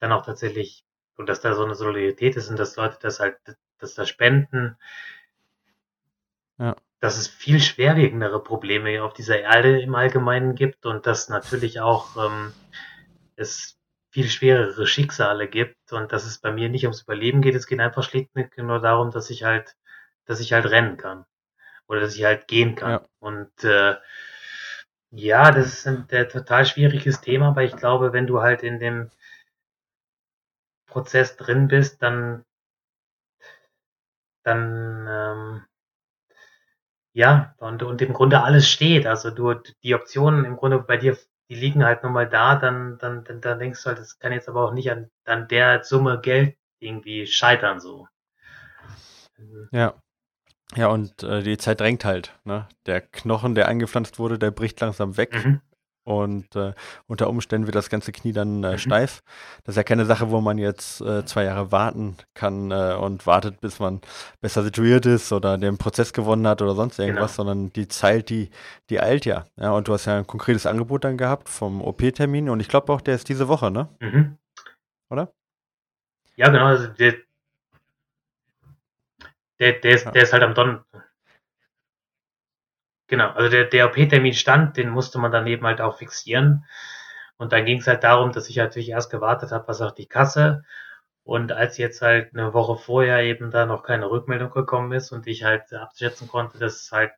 dann 0.00 0.12
auch 0.12 0.24
tatsächlich 0.24 0.84
und 1.16 1.28
dass 1.28 1.40
da 1.40 1.54
so 1.54 1.64
eine 1.64 1.74
Solidarität 1.74 2.36
ist 2.36 2.48
und 2.48 2.58
dass 2.58 2.76
Leute 2.76 2.98
das 3.00 3.20
halt 3.20 3.36
das 3.78 4.08
Spenden, 4.08 4.76
ja. 6.58 6.76
dass 7.00 7.18
es 7.18 7.28
viel 7.28 7.60
schwerwiegendere 7.60 8.42
Probleme 8.42 9.02
auf 9.02 9.12
dieser 9.12 9.40
Erde 9.40 9.80
im 9.80 9.94
Allgemeinen 9.94 10.54
gibt 10.54 10.86
und 10.86 11.06
dass 11.06 11.28
natürlich 11.28 11.80
auch 11.80 12.16
ähm, 12.16 12.52
es 13.36 13.78
viel 14.10 14.28
schwerere 14.28 14.86
Schicksale 14.86 15.48
gibt 15.48 15.92
und 15.92 16.12
dass 16.12 16.24
es 16.24 16.38
bei 16.38 16.50
mir 16.50 16.68
nicht 16.68 16.84
ums 16.84 17.02
Überleben 17.02 17.42
geht, 17.42 17.54
es 17.54 17.66
geht 17.66 17.80
einfach 17.80 18.02
schlicht 18.02 18.30
nur 18.56 18.80
darum, 18.80 19.10
dass 19.10 19.30
ich 19.30 19.44
halt, 19.44 19.76
dass 20.24 20.40
ich 20.40 20.52
halt 20.52 20.66
rennen 20.66 20.96
kann 20.96 21.24
oder 21.86 22.00
dass 22.00 22.16
ich 22.16 22.24
halt 22.24 22.48
gehen 22.48 22.74
kann. 22.74 22.90
Ja. 22.90 23.02
Und 23.18 23.64
äh, 23.64 23.96
ja, 25.10 25.50
das 25.50 25.66
ist 25.68 25.86
ein 25.86 26.06
der, 26.08 26.28
total 26.28 26.66
schwieriges 26.66 27.20
Thema, 27.20 27.48
aber 27.48 27.64
ich 27.64 27.76
glaube, 27.76 28.12
wenn 28.12 28.26
du 28.26 28.40
halt 28.40 28.62
in 28.62 28.78
dem 28.78 29.10
Prozess 30.86 31.36
drin 31.36 31.68
bist, 31.68 32.02
dann 32.02 32.44
dann 34.48 35.06
ähm, 35.08 35.62
ja, 37.12 37.54
und, 37.58 37.82
und 37.82 38.00
im 38.02 38.12
Grunde 38.12 38.42
alles 38.42 38.68
steht. 38.68 39.06
Also 39.06 39.30
du, 39.30 39.54
die 39.82 39.94
Optionen 39.94 40.44
im 40.44 40.56
Grunde 40.56 40.78
bei 40.78 40.96
dir, 40.96 41.16
die 41.48 41.54
liegen 41.54 41.84
halt 41.84 42.02
nochmal 42.02 42.28
da, 42.28 42.56
dann, 42.56 42.98
dann, 42.98 43.24
dann, 43.24 43.40
dann 43.40 43.58
denkst 43.58 43.82
du 43.82 43.88
halt, 43.88 43.98
das 43.98 44.18
kann 44.18 44.32
jetzt 44.32 44.48
aber 44.48 44.64
auch 44.64 44.72
nicht 44.72 44.90
an, 44.90 45.10
an 45.24 45.48
der 45.48 45.84
Summe 45.84 46.20
Geld 46.20 46.56
irgendwie 46.78 47.26
scheitern 47.26 47.80
so. 47.80 48.06
Ja. 49.72 49.94
Ja, 50.76 50.88
und 50.88 51.22
äh, 51.22 51.42
die 51.42 51.56
Zeit 51.56 51.80
drängt 51.80 52.04
halt. 52.04 52.38
Ne? 52.44 52.68
Der 52.84 53.00
Knochen, 53.00 53.54
der 53.54 53.68
eingepflanzt 53.68 54.18
wurde, 54.18 54.38
der 54.38 54.50
bricht 54.50 54.80
langsam 54.80 55.16
weg. 55.16 55.32
Mhm 55.32 55.60
und 56.08 56.56
äh, 56.56 56.72
unter 57.06 57.28
Umständen 57.28 57.66
wird 57.66 57.74
das 57.74 57.90
ganze 57.90 58.12
Knie 58.12 58.32
dann 58.32 58.64
äh, 58.64 58.72
mhm. 58.72 58.78
steif. 58.78 59.22
Das 59.64 59.74
ist 59.74 59.76
ja 59.76 59.82
keine 59.82 60.06
Sache, 60.06 60.30
wo 60.30 60.40
man 60.40 60.56
jetzt 60.56 61.02
äh, 61.02 61.26
zwei 61.26 61.44
Jahre 61.44 61.70
warten 61.70 62.16
kann 62.32 62.70
äh, 62.70 62.94
und 62.98 63.26
wartet, 63.26 63.60
bis 63.60 63.78
man 63.78 64.00
besser 64.40 64.62
situiert 64.62 65.04
ist 65.04 65.32
oder 65.32 65.58
den 65.58 65.76
Prozess 65.76 66.14
gewonnen 66.14 66.46
hat 66.46 66.62
oder 66.62 66.74
sonst 66.74 66.98
irgendwas, 66.98 67.36
genau. 67.36 67.50
sondern 67.50 67.72
die 67.74 67.88
Zeit, 67.88 68.30
die, 68.30 68.48
die 68.88 69.00
eilt 69.00 69.26
ja. 69.26 69.44
ja. 69.56 69.72
Und 69.72 69.86
du 69.86 69.92
hast 69.92 70.06
ja 70.06 70.16
ein 70.16 70.26
konkretes 70.26 70.64
Angebot 70.64 71.04
dann 71.04 71.18
gehabt 71.18 71.50
vom 71.50 71.82
OP-Termin 71.82 72.48
und 72.48 72.60
ich 72.60 72.68
glaube 72.68 72.90
auch, 72.90 73.02
der 73.02 73.14
ist 73.14 73.28
diese 73.28 73.48
Woche, 73.48 73.70
ne? 73.70 73.88
Mhm. 74.00 74.38
Oder? 75.10 75.30
Ja, 76.36 76.48
genau. 76.48 76.66
Also 76.66 76.86
der, 76.86 77.16
der, 79.60 79.72
der, 79.74 79.94
ist, 79.94 80.06
ja. 80.06 80.10
der 80.12 80.22
ist 80.22 80.32
halt 80.32 80.42
am 80.42 80.54
Donnerstag. 80.54 81.07
Genau, 83.08 83.30
also 83.30 83.48
der, 83.50 83.64
der 83.64 83.86
OP-Termin 83.88 84.34
stand, 84.34 84.76
den 84.76 84.90
musste 84.90 85.18
man 85.18 85.32
dann 85.32 85.46
eben 85.46 85.66
halt 85.66 85.80
auch 85.80 85.96
fixieren. 85.98 86.64
Und 87.38 87.52
dann 87.52 87.64
ging 87.64 87.78
es 87.78 87.86
halt 87.86 88.04
darum, 88.04 88.32
dass 88.32 88.48
ich 88.50 88.56
natürlich 88.56 88.90
erst 88.90 89.10
gewartet 89.10 89.50
habe, 89.52 89.66
was 89.68 89.78
sagt 89.78 89.98
die 89.98 90.06
Kasse. 90.06 90.64
Und 91.24 91.52
als 91.52 91.78
jetzt 91.78 92.02
halt 92.02 92.34
eine 92.34 92.52
Woche 92.54 92.76
vorher 92.76 93.20
eben 93.22 93.50
da 93.50 93.66
noch 93.66 93.82
keine 93.82 94.10
Rückmeldung 94.10 94.50
gekommen 94.50 94.92
ist 94.92 95.12
und 95.12 95.26
ich 95.26 95.44
halt 95.44 95.72
abschätzen 95.72 96.28
konnte, 96.28 96.58
dass 96.58 96.82
es 96.82 96.92
halt 96.92 97.12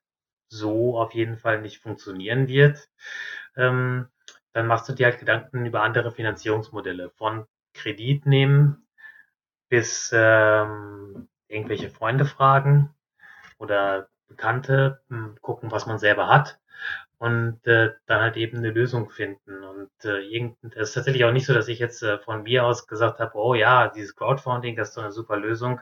so 0.49 0.99
auf 0.99 1.12
jeden 1.14 1.36
Fall 1.38 1.61
nicht 1.61 1.78
funktionieren 1.80 2.49
wird, 2.49 2.88
ähm, 3.57 4.09
dann 4.53 4.66
machst 4.66 4.88
du 4.88 4.93
dir 4.95 5.07
halt 5.07 5.20
Gedanken 5.20 5.66
über 5.66 5.82
andere 5.82 6.12
Finanzierungsmodelle. 6.12 7.11
Von 7.11 7.47
Kredit 7.74 8.26
nehmen 8.26 8.86
bis 9.68 10.11
ähm, 10.14 11.28
irgendwelche 11.49 11.91
Freunde 11.91 12.24
fragen 12.26 12.95
oder 13.59 14.09
Bekannte, 14.31 15.03
hm, 15.09 15.37
gucken, 15.43 15.70
was 15.70 15.87
man 15.87 15.99
selber 15.99 16.28
hat 16.28 16.59
und 17.18 17.66
äh, 17.66 17.93
dann 18.07 18.22
halt 18.22 18.37
eben 18.39 18.59
eine 18.59 18.70
Lösung 18.70 19.11
finden. 19.11 19.62
Und 19.62 19.91
äh, 20.05 20.20
irgend, 20.20 20.57
das 20.62 20.89
ist 20.91 20.95
tatsächlich 20.95 21.24
auch 21.24 21.33
nicht 21.33 21.45
so, 21.47 21.53
dass 21.53 21.68
ich 21.68 21.78
jetzt 21.78 22.03
äh, 22.03 22.18
von 22.18 22.45
mir 22.45 22.64
aus 22.64 22.87
gesagt 22.87 23.20
habe, 23.20 23.37
oh 23.37 23.55
ja, 23.55 23.89
dieses 23.89 24.16
Crowdfunding, 24.16 24.76
das 24.76 24.89
ist 24.89 24.95
so 24.95 25.03
eine 25.03 25.12
super 25.12 25.37
Lösung, 25.37 25.81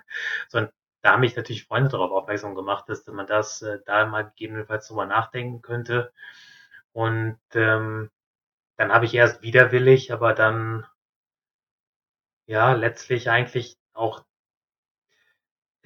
sondern 0.49 0.73
da 1.03 1.13
haben 1.13 1.21
mich 1.21 1.37
natürlich 1.37 1.65
Freunde 1.67 1.91
darauf 1.91 2.11
aufmerksam 2.11 2.57
gemacht, 2.57 2.89
dass 2.89 3.07
man 3.07 3.27
das 3.27 3.63
äh, 3.63 3.79
da 3.87 4.07
mal 4.07 4.25
gegebenenfalls 4.25 4.89
drüber 4.89 5.07
nachdenken 5.07 5.63
könnte. 5.63 6.13
Und 6.93 7.39
ähm, 7.55 8.11
dann 8.77 8.93
habe 8.93 9.05
ich 9.05 9.15
erst 9.15 9.43
widerwillig, 9.43 10.13
aber 10.13 10.35
dann 10.35 10.87
ja 12.47 12.73
letztlich 12.73 13.31
eigentlich 13.31 13.77
auch 13.93 14.25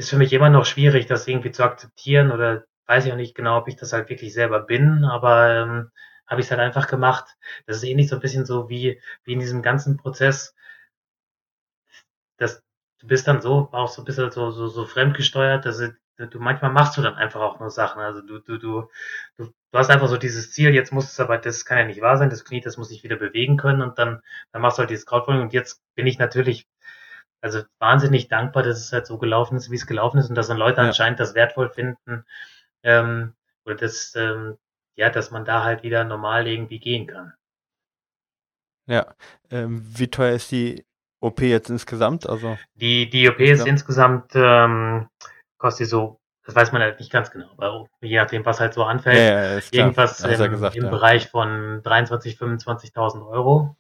ist 0.03 0.11
für 0.11 0.16
mich 0.16 0.32
immer 0.32 0.50
noch 0.50 0.66
schwierig, 0.66 1.07
das 1.07 1.26
irgendwie 1.28 1.53
zu 1.53 1.62
akzeptieren 1.62 2.32
oder 2.32 2.64
weiß 2.86 3.07
ich 3.07 3.12
auch 3.12 3.16
nicht 3.16 3.34
genau, 3.34 3.59
ob 3.59 3.68
ich 3.68 3.76
das 3.76 3.92
halt 3.92 4.11
wirklich 4.11 4.34
selber 4.34 4.61
bin, 4.61 5.05
aber 5.05 5.55
ähm, 5.57 5.90
habe 6.26 6.40
ich 6.40 6.46
es 6.46 6.50
halt 6.50 6.61
einfach 6.61 6.88
gemacht. 6.88 7.36
Das 7.66 7.76
ist 7.76 7.84
ähnlich 7.84 8.09
so 8.09 8.16
ein 8.16 8.20
bisschen 8.20 8.44
so 8.46 8.68
wie, 8.68 9.00
wie 9.24 9.32
in 9.34 9.40
diesem 9.40 9.62
ganzen 9.62 9.96
Prozess, 9.96 10.55
dass 12.38 12.62
du 13.00 13.07
bist 13.07 13.26
dann 13.28 13.40
so, 13.40 13.68
auch 13.72 13.88
so 13.88 14.03
ein 14.03 14.05
bisschen 14.05 14.30
so, 14.30 14.50
so, 14.50 14.68
so 14.68 14.86
fremdgesteuert, 14.86 15.64
dass 15.66 15.78
du 15.78 16.40
manchmal 16.40 16.72
machst 16.72 16.96
du 16.96 17.03
dann 17.03 17.14
einfach 17.14 17.40
auch 17.40 17.61
nur 17.61 17.70
Sachen. 17.70 18.00
Also 18.03 18.20
du, 18.22 18.38
du, 18.40 18.59
du, 18.59 18.88
du, 19.36 19.46
du 19.46 19.78
hast 19.78 19.90
einfach 19.90 20.09
so 20.09 20.16
dieses 20.16 20.53
Ziel, 20.53 20.74
jetzt 20.74 20.92
muss 20.92 21.11
es 21.11 21.20
aber, 21.20 21.38
das 21.38 21.64
kann 21.64 21.78
ja 21.78 21.84
nicht 21.84 22.00
wahr 22.00 22.16
sein, 22.16 22.30
das 22.30 22.44
Knie, 22.44 22.61
das 22.61 22.76
muss 22.76 22.88
sich 22.88 23.05
wieder 23.05 23.16
bewegen 23.16 23.57
können 23.57 23.82
und 23.82 23.98
dann, 23.98 24.20
dann 24.53 24.62
machst 24.62 24.78
du 24.78 24.80
halt 24.80 24.90
dieses 24.90 25.07
Crowdfunding 25.07 25.42
und 25.42 25.53
jetzt 25.53 25.82
bin 25.94 26.07
ich 26.07 26.18
natürlich 26.18 26.66
also 27.43 27.62
wahnsinnig 27.78 28.28
dankbar, 28.28 28.62
dass 28.62 28.78
es 28.78 28.93
halt 28.93 29.07
so 29.07 29.18
gelaufen 29.18 29.57
ist, 29.57 29.70
wie 29.70 29.76
es 29.76 29.86
gelaufen 29.86 30.18
ist 30.18 30.28
und 30.28 30.36
dass 30.36 30.49
dann 30.49 30.57
Leute 30.57 30.80
ja. 30.80 30.86
anscheinend 30.86 31.20
das 31.20 31.34
wertvoll 31.34 31.68
finden, 31.68 32.24
ähm, 32.82 33.34
oder 33.64 33.74
das, 33.74 34.14
ähm, 34.16 34.57
ja, 34.97 35.11
dass 35.11 35.30
man 35.30 35.45
da 35.45 35.64
halt 35.64 35.82
wieder 35.82 36.05
normal 36.05 36.47
irgendwie 36.47 36.78
gehen 36.78 37.07
kann. 37.07 37.34
Ja, 38.86 39.14
ähm, 39.51 39.84
wie 39.86 40.09
teuer 40.09 40.34
ist 40.34 40.51
die 40.51 40.84
OP 41.20 41.40
jetzt 41.40 41.70
insgesamt? 41.70 42.28
Also 42.28 42.59
die, 42.74 43.09
die 43.11 43.28
OP 43.28 43.40
ist 43.40 43.66
insgesamt 43.66 44.32
ähm, 44.34 45.09
kostet 45.59 45.88
so, 45.88 46.20
das 46.45 46.55
weiß 46.55 46.72
man 46.72 46.82
halt 46.82 46.99
nicht 46.99 47.12
ganz 47.12 47.30
genau, 47.30 47.51
aber 47.57 47.86
je 48.01 48.16
nachdem, 48.16 48.45
was 48.45 48.61
halt 48.61 48.74
so 48.74 48.82
anfällt, 48.82 49.18
ja, 49.18 49.55
ja, 49.55 49.61
irgendwas 49.70 50.20
im, 50.20 50.51
gesagt, 50.51 50.76
im. 50.76 50.90
Bereich 50.90 51.28
von 51.28 51.82
23.000, 51.82 52.38
25.000 52.38 53.26
Euro. 53.28 53.76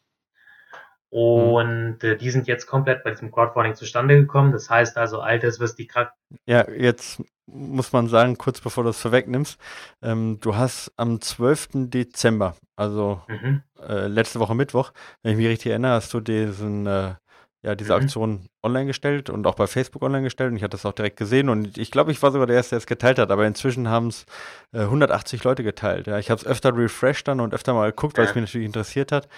Mhm. 1.12 1.18
Und 1.18 2.04
äh, 2.04 2.16
die 2.16 2.30
sind 2.30 2.46
jetzt 2.46 2.66
komplett 2.66 3.04
bei 3.04 3.10
diesem 3.10 3.30
Crowdfunding 3.30 3.74
zustande 3.74 4.16
gekommen. 4.16 4.52
Das 4.52 4.70
heißt 4.70 4.96
also, 4.96 5.20
all 5.20 5.38
das, 5.38 5.60
was 5.60 5.74
die 5.74 5.86
Krank 5.86 6.10
Ja, 6.46 6.68
jetzt 6.70 7.22
muss 7.46 7.92
man 7.92 8.08
sagen, 8.08 8.38
kurz 8.38 8.60
bevor 8.60 8.84
du 8.84 8.90
es 8.90 9.00
vorwegnimmst, 9.00 9.60
ähm, 10.02 10.38
du 10.40 10.56
hast 10.56 10.92
am 10.96 11.20
12. 11.20 11.68
Dezember, 11.90 12.56
also 12.76 13.20
mhm. 13.28 13.62
äh, 13.86 14.06
letzte 14.06 14.40
Woche 14.40 14.54
Mittwoch, 14.54 14.92
wenn 15.22 15.32
ich 15.32 15.38
mich 15.38 15.48
richtig 15.48 15.70
erinnere, 15.70 15.92
hast 15.92 16.14
du 16.14 16.20
diesen, 16.20 16.86
äh, 16.86 17.14
ja, 17.62 17.74
diese 17.74 17.94
mhm. 17.94 18.02
Aktion 18.02 18.48
online 18.62 18.86
gestellt 18.86 19.28
und 19.28 19.46
auch 19.46 19.54
bei 19.54 19.66
Facebook 19.66 20.02
online 20.02 20.22
gestellt 20.22 20.50
und 20.50 20.56
ich 20.56 20.62
hatte 20.62 20.76
das 20.76 20.86
auch 20.86 20.92
direkt 20.92 21.18
gesehen 21.18 21.48
und 21.48 21.76
ich 21.76 21.90
glaube, 21.90 22.10
ich 22.10 22.22
war 22.22 22.32
sogar 22.32 22.46
der 22.46 22.56
Erste, 22.56 22.70
der 22.70 22.78
es 22.78 22.86
geteilt 22.86 23.18
hat, 23.18 23.30
aber 23.30 23.46
inzwischen 23.46 23.88
haben 23.88 24.08
es 24.08 24.24
äh, 24.72 24.80
180 24.80 25.44
Leute 25.44 25.62
geteilt. 25.62 26.06
Ja. 26.06 26.18
Ich 26.18 26.30
habe 26.30 26.40
es 26.40 26.46
öfter 26.46 26.74
refreshed 26.74 27.28
dann 27.28 27.40
und 27.40 27.52
öfter 27.52 27.74
mal 27.74 27.90
geguckt, 27.90 28.16
weil 28.16 28.24
es 28.24 28.34
mich 28.34 28.44
natürlich 28.44 28.66
interessiert 28.66 29.12
hat. 29.12 29.28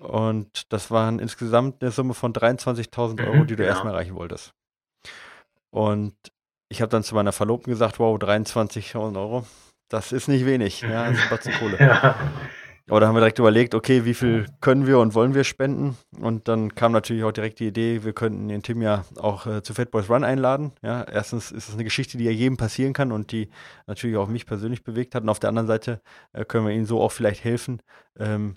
Und 0.00 0.72
das 0.72 0.90
waren 0.90 1.18
insgesamt 1.18 1.82
eine 1.82 1.90
Summe 1.90 2.14
von 2.14 2.32
23.000 2.32 3.26
Euro, 3.26 3.36
mhm, 3.36 3.46
die 3.46 3.56
du 3.56 3.62
ja. 3.62 3.70
erstmal 3.70 3.94
erreichen 3.94 4.14
wolltest. 4.14 4.52
Und 5.70 6.14
ich 6.68 6.82
habe 6.82 6.90
dann 6.90 7.02
zu 7.02 7.14
meiner 7.14 7.32
Verlobten 7.32 7.70
gesagt, 7.70 7.98
wow, 7.98 8.18
23.000 8.18 9.16
Euro, 9.18 9.46
das 9.88 10.12
ist 10.12 10.28
nicht 10.28 10.44
wenig. 10.46 10.82
Ja, 10.82 11.08
das 11.08 11.18
ist 11.18 11.30
Batzen 11.30 11.52
Kohle. 11.54 11.78
ja. 11.80 12.16
Aber 12.88 13.00
da 13.00 13.08
haben 13.08 13.16
wir 13.16 13.20
direkt 13.20 13.40
überlegt, 13.40 13.74
okay, 13.74 14.04
wie 14.04 14.14
viel 14.14 14.46
können 14.60 14.86
wir 14.86 15.00
und 15.00 15.14
wollen 15.14 15.34
wir 15.34 15.42
spenden? 15.42 15.96
Und 16.20 16.46
dann 16.46 16.74
kam 16.76 16.92
natürlich 16.92 17.24
auch 17.24 17.32
direkt 17.32 17.58
die 17.58 17.66
Idee, 17.66 18.04
wir 18.04 18.12
könnten 18.12 18.46
den 18.46 18.62
Tim 18.62 18.80
ja 18.80 19.04
auch 19.18 19.46
äh, 19.46 19.62
zu 19.62 19.74
Fat 19.74 19.90
Boys 19.90 20.08
Run 20.08 20.22
einladen. 20.22 20.70
Ja, 20.82 21.02
erstens 21.02 21.50
ist 21.50 21.68
es 21.68 21.74
eine 21.74 21.82
Geschichte, 21.82 22.16
die 22.16 22.24
ja 22.24 22.30
jedem 22.30 22.56
passieren 22.56 22.92
kann 22.92 23.10
und 23.10 23.32
die 23.32 23.50
natürlich 23.88 24.16
auch 24.16 24.28
mich 24.28 24.46
persönlich 24.46 24.84
bewegt 24.84 25.16
hat. 25.16 25.24
Und 25.24 25.30
auf 25.30 25.40
der 25.40 25.48
anderen 25.48 25.66
Seite 25.66 26.00
äh, 26.32 26.44
können 26.44 26.64
wir 26.66 26.74
ihnen 26.74 26.86
so 26.86 27.00
auch 27.00 27.10
vielleicht 27.10 27.42
helfen, 27.42 27.82
ähm, 28.20 28.54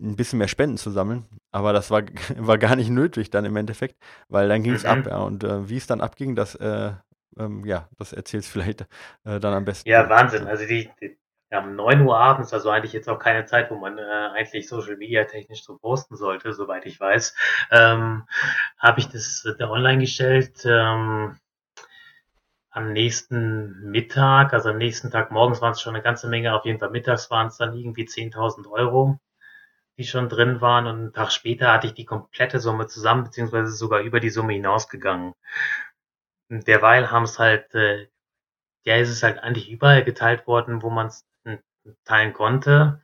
ein 0.00 0.16
bisschen 0.16 0.38
mehr 0.38 0.48
Spenden 0.48 0.76
zu 0.76 0.90
sammeln. 0.90 1.26
Aber 1.52 1.72
das 1.72 1.90
war, 1.90 2.02
war 2.36 2.58
gar 2.58 2.76
nicht 2.76 2.90
nötig 2.90 3.30
dann 3.30 3.44
im 3.44 3.56
Endeffekt, 3.56 3.96
weil 4.28 4.48
dann 4.48 4.62
ging 4.62 4.74
es 4.74 4.84
mhm. 4.84 4.90
ab. 4.90 5.06
Ja. 5.06 5.18
Und 5.18 5.44
äh, 5.44 5.68
wie 5.68 5.76
es 5.76 5.86
dann 5.86 6.00
abging, 6.00 6.34
das, 6.36 6.54
äh, 6.56 6.92
ähm, 7.38 7.64
ja, 7.64 7.88
das 7.98 8.12
erzählst 8.12 8.48
vielleicht 8.52 8.82
äh, 9.24 9.40
dann 9.40 9.54
am 9.54 9.64
besten. 9.64 9.88
Ja, 9.88 10.08
Wahnsinn. 10.08 10.46
Also 10.46 10.66
die, 10.66 10.90
die 11.00 11.16
ja, 11.50 11.60
um 11.60 11.76
9 11.76 12.00
Uhr 12.02 12.18
abends, 12.18 12.52
also 12.52 12.70
eigentlich 12.70 12.92
jetzt 12.92 13.08
auch 13.08 13.20
keine 13.20 13.44
Zeit, 13.44 13.70
wo 13.70 13.76
man 13.76 13.98
äh, 13.98 14.02
eigentlich 14.02 14.68
Social 14.68 14.96
Media 14.96 15.24
technisch 15.24 15.62
so 15.62 15.78
posten 15.78 16.16
sollte, 16.16 16.52
soweit 16.52 16.86
ich 16.86 16.98
weiß, 16.98 17.36
ähm, 17.70 18.24
habe 18.78 18.98
ich 18.98 19.08
das 19.08 19.44
äh, 19.58 19.62
online 19.62 19.98
gestellt. 19.98 20.64
Ähm, 20.64 21.38
am 22.70 22.92
nächsten 22.92 23.90
Mittag, 23.90 24.52
also 24.52 24.70
am 24.70 24.76
nächsten 24.76 25.10
Tag 25.10 25.30
morgens 25.30 25.62
waren 25.62 25.72
es 25.72 25.80
schon 25.80 25.94
eine 25.94 26.02
ganze 26.02 26.28
Menge, 26.28 26.54
auf 26.54 26.66
jeden 26.66 26.78
Fall 26.78 26.90
mittags 26.90 27.30
waren 27.30 27.46
es 27.46 27.56
dann 27.56 27.74
irgendwie 27.74 28.04
10.000 28.04 28.68
Euro 28.70 29.18
die 29.98 30.04
schon 30.04 30.28
drin 30.28 30.60
waren 30.60 30.86
und 30.86 30.96
einen 30.96 31.12
Tag 31.12 31.32
später 31.32 31.72
hatte 31.72 31.86
ich 31.86 31.94
die 31.94 32.04
komplette 32.04 32.60
Summe 32.60 32.86
zusammen, 32.86 33.24
beziehungsweise 33.24 33.72
sogar 33.72 34.00
über 34.00 34.20
die 34.20 34.30
Summe 34.30 34.52
hinausgegangen. 34.52 35.34
Derweil 36.50 37.10
haben 37.10 37.24
es 37.24 37.38
halt, 37.38 37.74
äh, 37.74 38.08
ja, 38.84 38.96
ist 38.96 39.10
es 39.10 39.22
halt 39.22 39.38
eigentlich 39.40 39.70
überall 39.70 40.04
geteilt 40.04 40.46
worden, 40.46 40.82
wo 40.82 40.90
man 40.90 41.08
es 41.08 41.24
teilen 42.04 42.32
konnte. 42.32 43.02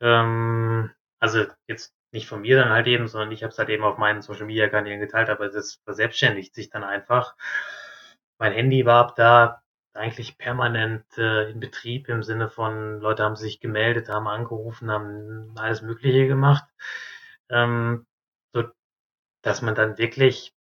Ähm, 0.00 0.90
also 1.20 1.46
jetzt 1.68 1.94
nicht 2.12 2.28
von 2.28 2.42
mir 2.42 2.58
dann 2.58 2.70
halt 2.70 2.86
eben, 2.86 3.08
sondern 3.08 3.32
ich 3.32 3.42
habe 3.42 3.52
es 3.52 3.58
halt 3.58 3.68
eben 3.70 3.84
auf 3.84 3.98
meinen 3.98 4.22
Social 4.22 4.46
Media 4.46 4.68
Kanälen 4.68 5.00
geteilt, 5.00 5.30
aber 5.30 5.48
das 5.48 5.80
verselbstständigt 5.84 6.54
sich 6.54 6.70
dann 6.70 6.84
einfach. 6.84 7.34
Mein 8.38 8.52
Handy 8.52 8.86
war 8.86 9.06
ab 9.06 9.16
da 9.16 9.63
eigentlich 9.94 10.38
permanent 10.38 11.04
äh, 11.18 11.50
in 11.50 11.60
Betrieb 11.60 12.08
im 12.08 12.22
Sinne 12.22 12.48
von 12.50 13.00
Leute 13.00 13.22
haben 13.24 13.36
sich 13.36 13.60
gemeldet, 13.60 14.08
haben 14.08 14.28
angerufen, 14.28 14.90
haben 14.90 15.54
alles 15.56 15.82
Mögliche 15.82 16.26
gemacht, 16.26 16.64
ähm, 17.48 18.06
so 18.52 18.64
dass 19.42 19.62
man 19.62 19.74
dann 19.74 19.98
wirklich 19.98 20.54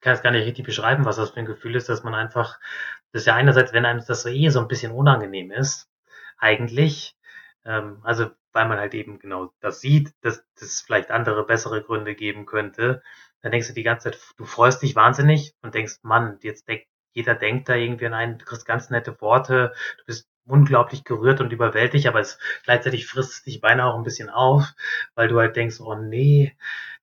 kann 0.00 0.14
es 0.14 0.22
gar 0.22 0.32
nicht 0.32 0.44
richtig 0.46 0.66
beschreiben, 0.66 1.04
was 1.04 1.16
das 1.16 1.30
für 1.30 1.40
ein 1.40 1.46
Gefühl 1.46 1.76
ist, 1.76 1.88
dass 1.88 2.02
man 2.02 2.14
einfach, 2.14 2.58
das 3.12 3.22
ist 3.22 3.26
ja 3.26 3.34
einerseits, 3.36 3.72
wenn 3.72 3.86
einem 3.86 4.04
das 4.06 4.22
so 4.22 4.28
eh 4.28 4.48
so 4.50 4.60
ein 4.60 4.68
bisschen 4.68 4.92
unangenehm 4.92 5.50
ist, 5.52 5.88
eigentlich, 6.38 7.16
ähm, 7.64 8.00
also 8.02 8.30
weil 8.52 8.68
man 8.68 8.78
halt 8.78 8.94
eben 8.94 9.18
genau 9.18 9.52
das 9.60 9.80
sieht, 9.80 10.12
dass 10.22 10.44
es 10.60 10.82
vielleicht 10.82 11.10
andere, 11.10 11.46
bessere 11.46 11.82
Gründe 11.82 12.14
geben 12.14 12.46
könnte, 12.46 13.02
dann 13.40 13.52
denkst 13.52 13.68
du 13.68 13.74
die 13.74 13.82
ganze 13.82 14.10
Zeit, 14.10 14.20
du 14.36 14.44
freust 14.44 14.82
dich 14.82 14.94
wahnsinnig 14.96 15.54
und 15.62 15.74
denkst, 15.74 15.98
Mann, 16.02 16.38
jetzt 16.42 16.68
denk, 16.68 16.84
jeder 17.12 17.34
denkt 17.34 17.68
da 17.68 17.74
irgendwie 17.74 18.06
an 18.06 18.14
einen, 18.14 18.38
du 18.38 18.44
kriegst 18.44 18.66
ganz 18.66 18.90
nette 18.90 19.20
Worte, 19.20 19.72
du 19.98 20.04
bist 20.06 20.28
unglaublich 20.46 21.04
gerührt 21.04 21.40
und 21.40 21.52
überwältigt, 21.52 22.06
aber 22.06 22.20
es 22.20 22.38
gleichzeitig 22.64 23.06
frisst 23.06 23.46
dich 23.46 23.60
beinahe 23.60 23.92
auch 23.92 23.96
ein 23.96 24.04
bisschen 24.04 24.30
auf, 24.30 24.72
weil 25.14 25.28
du 25.28 25.38
halt 25.38 25.56
denkst, 25.56 25.80
oh 25.80 25.94
nee, 25.94 26.56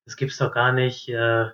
das 0.04 0.16
gibt's 0.16 0.38
doch 0.38 0.52
gar 0.52 0.72
nicht. 0.72 1.08
Äh, 1.08 1.50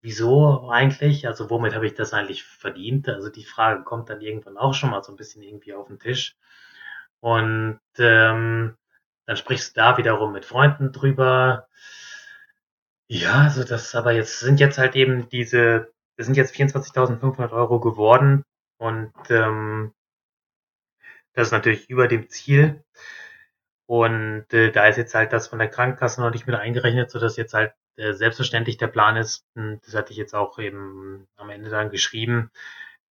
wieso 0.00 0.68
eigentlich? 0.70 1.26
Also 1.26 1.50
womit 1.50 1.74
habe 1.74 1.86
ich 1.86 1.94
das 1.94 2.12
eigentlich 2.12 2.44
verdient? 2.44 3.08
Also 3.08 3.30
die 3.30 3.44
Frage 3.44 3.82
kommt 3.84 4.10
dann 4.10 4.20
irgendwann 4.20 4.58
auch 4.58 4.74
schon 4.74 4.90
mal 4.90 5.02
so 5.02 5.12
ein 5.12 5.16
bisschen 5.16 5.42
irgendwie 5.42 5.74
auf 5.74 5.88
den 5.88 5.98
Tisch. 5.98 6.36
Und 7.20 7.80
ähm, 7.98 8.76
dann 9.26 9.36
sprichst 9.36 9.76
du 9.76 9.80
da 9.80 9.96
wiederum 9.96 10.32
mit 10.32 10.44
Freunden 10.44 10.92
drüber. 10.92 11.68
Ja, 13.08 13.44
also 13.44 13.64
das, 13.64 13.94
aber 13.94 14.12
jetzt 14.12 14.40
sind 14.40 14.60
jetzt 14.60 14.76
halt 14.76 14.94
eben 14.94 15.28
diese 15.30 15.93
das 16.16 16.26
sind 16.26 16.36
jetzt 16.36 16.54
24.500 16.54 17.52
Euro 17.52 17.80
geworden 17.80 18.44
und 18.78 19.12
ähm, 19.30 19.92
das 21.34 21.48
ist 21.48 21.52
natürlich 21.52 21.90
über 21.90 22.08
dem 22.08 22.28
Ziel. 22.28 22.84
Und 23.86 24.46
äh, 24.52 24.70
da 24.72 24.86
ist 24.86 24.96
jetzt 24.96 25.14
halt 25.14 25.32
das 25.32 25.48
von 25.48 25.58
der 25.58 25.68
Krankenkasse 25.68 26.20
noch 26.20 26.30
nicht 26.30 26.46
mit 26.46 26.56
eingerechnet, 26.56 27.10
so 27.10 27.18
dass 27.18 27.36
jetzt 27.36 27.52
halt 27.54 27.74
äh, 27.96 28.12
selbstverständlich 28.14 28.78
der 28.78 28.86
Plan 28.88 29.16
ist, 29.16 29.44
hm, 29.56 29.80
das 29.84 29.94
hatte 29.94 30.12
ich 30.12 30.18
jetzt 30.18 30.34
auch 30.34 30.58
eben 30.58 31.28
am 31.36 31.50
Ende 31.50 31.70
dann 31.70 31.90
geschrieben, 31.90 32.50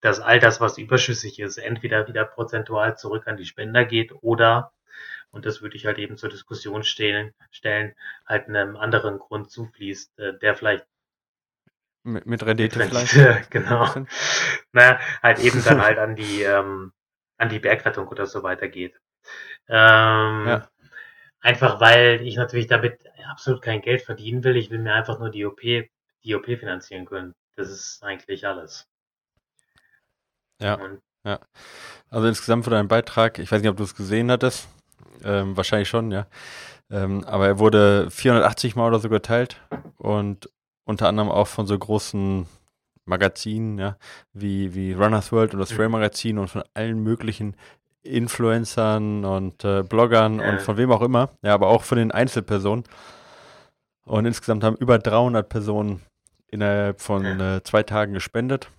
dass 0.02 0.20
all 0.20 0.40
das, 0.40 0.62
was 0.62 0.78
überschüssig 0.78 1.40
ist, 1.40 1.58
entweder 1.58 2.08
wieder 2.08 2.26
prozentual 2.26 2.98
zurück 2.98 3.28
an 3.28 3.38
die 3.38 3.46
Spender 3.46 3.86
geht 3.86 4.14
oder, 4.24 4.74
und 5.32 5.46
das 5.46 5.62
würde 5.62 5.76
ich 5.78 5.86
halt 5.86 6.00
eben 6.00 6.18
zur 6.18 6.30
Diskussion 6.30 6.84
stellen, 6.84 7.34
stellen 7.52 7.94
halt 8.28 8.48
einem 8.48 8.76
anderen 8.76 9.20
Grund 9.20 9.52
zufließt, 9.52 10.20
äh, 10.20 10.38
der 10.40 10.56
vielleicht 10.56 10.86
mit, 12.04 12.26
mit 12.26 12.46
Rendite 12.46 12.80
vielleicht. 12.80 13.50
genau. 13.52 13.88
Naja, 14.72 15.00
halt 15.22 15.40
eben 15.40 15.64
dann 15.64 15.82
halt 15.84 15.98
an 15.98 16.16
die, 16.16 16.44
ähm, 16.44 16.92
an 17.38 17.50
die 17.50 17.60
Bergrettung 17.60 18.08
oder 18.08 18.26
so 18.26 18.44
weitergeht. 18.44 19.00
Ähm, 19.68 20.48
ja. 20.48 20.68
Einfach 21.42 21.82
weil 21.82 22.22
ich 22.22 22.38
natürlich 22.38 22.68
damit 22.68 23.00
absolut 23.30 23.62
kein 23.62 23.82
Geld 23.82 24.02
verdienen 24.02 24.44
will. 24.44 24.56
Ich 24.56 24.70
will 24.70 24.80
mir 24.80 24.94
einfach 24.94 25.20
nur 25.20 25.30
die 25.30 25.46
OP, 25.46 25.60
die 25.62 26.36
OP 26.36 26.46
finanzieren 26.46 27.06
können. 27.06 27.34
Das 27.56 27.70
ist 27.70 28.04
eigentlich 28.04 28.48
alles. 28.48 28.88
Ja, 30.62 30.76
und, 30.76 31.02
ja. 31.26 31.40
Also 32.10 32.28
insgesamt 32.28 32.64
für 32.64 32.70
deinen 32.70 32.88
Beitrag, 32.88 33.40
ich 33.40 33.52
weiß 33.52 33.62
nicht, 33.62 33.70
ob 33.70 33.78
du 33.78 33.84
es 33.84 33.96
gesehen 33.96 34.32
hattest, 34.32 34.68
ähm, 35.24 35.58
wahrscheinlich 35.58 35.90
schon, 35.90 36.12
ja. 36.12 36.28
Ähm, 36.90 37.24
aber 37.26 37.48
er 37.48 37.60
wurde 37.60 38.10
480 38.12 38.76
Mal 38.76 38.88
oder 38.88 39.00
so 39.00 39.10
geteilt 39.10 39.60
und 39.98 40.50
unter 40.86 41.08
anderem 41.08 41.30
auch 41.30 41.48
von 41.48 41.68
so 41.68 41.78
großen 41.78 42.46
Magazinen, 43.06 43.78
ja, 43.78 43.98
wie, 44.34 44.74
wie 44.74 44.94
Runners 44.94 45.32
World 45.32 45.54
und 45.54 45.60
das 45.60 45.72
Frame 45.72 45.92
Magazin 45.92 46.38
und 46.38 46.48
von 46.48 46.64
allen 46.74 47.04
möglichen 47.04 47.56
Influencern 48.02 49.26
und 49.26 49.64
äh, 49.64 49.84
Bloggern 49.84 50.40
ja. 50.40 50.50
und 50.50 50.62
von 50.62 50.78
wem 50.78 50.92
auch 50.92 51.02
immer, 51.02 51.30
ja, 51.42 51.54
aber 51.54 51.68
auch 51.68 51.84
von 51.84 51.98
den 51.98 52.12
Einzelpersonen. 52.12 52.84
Und 54.06 54.26
insgesamt 54.26 54.64
haben 54.64 54.76
über 54.76 55.00
300 55.00 55.48
Personen 55.48 56.02
innerhalb 56.48 57.02
von 57.02 57.26
äh, 57.40 57.64
zwei 57.64 57.84
Tagen 57.84 58.14
gespendet 58.14 58.70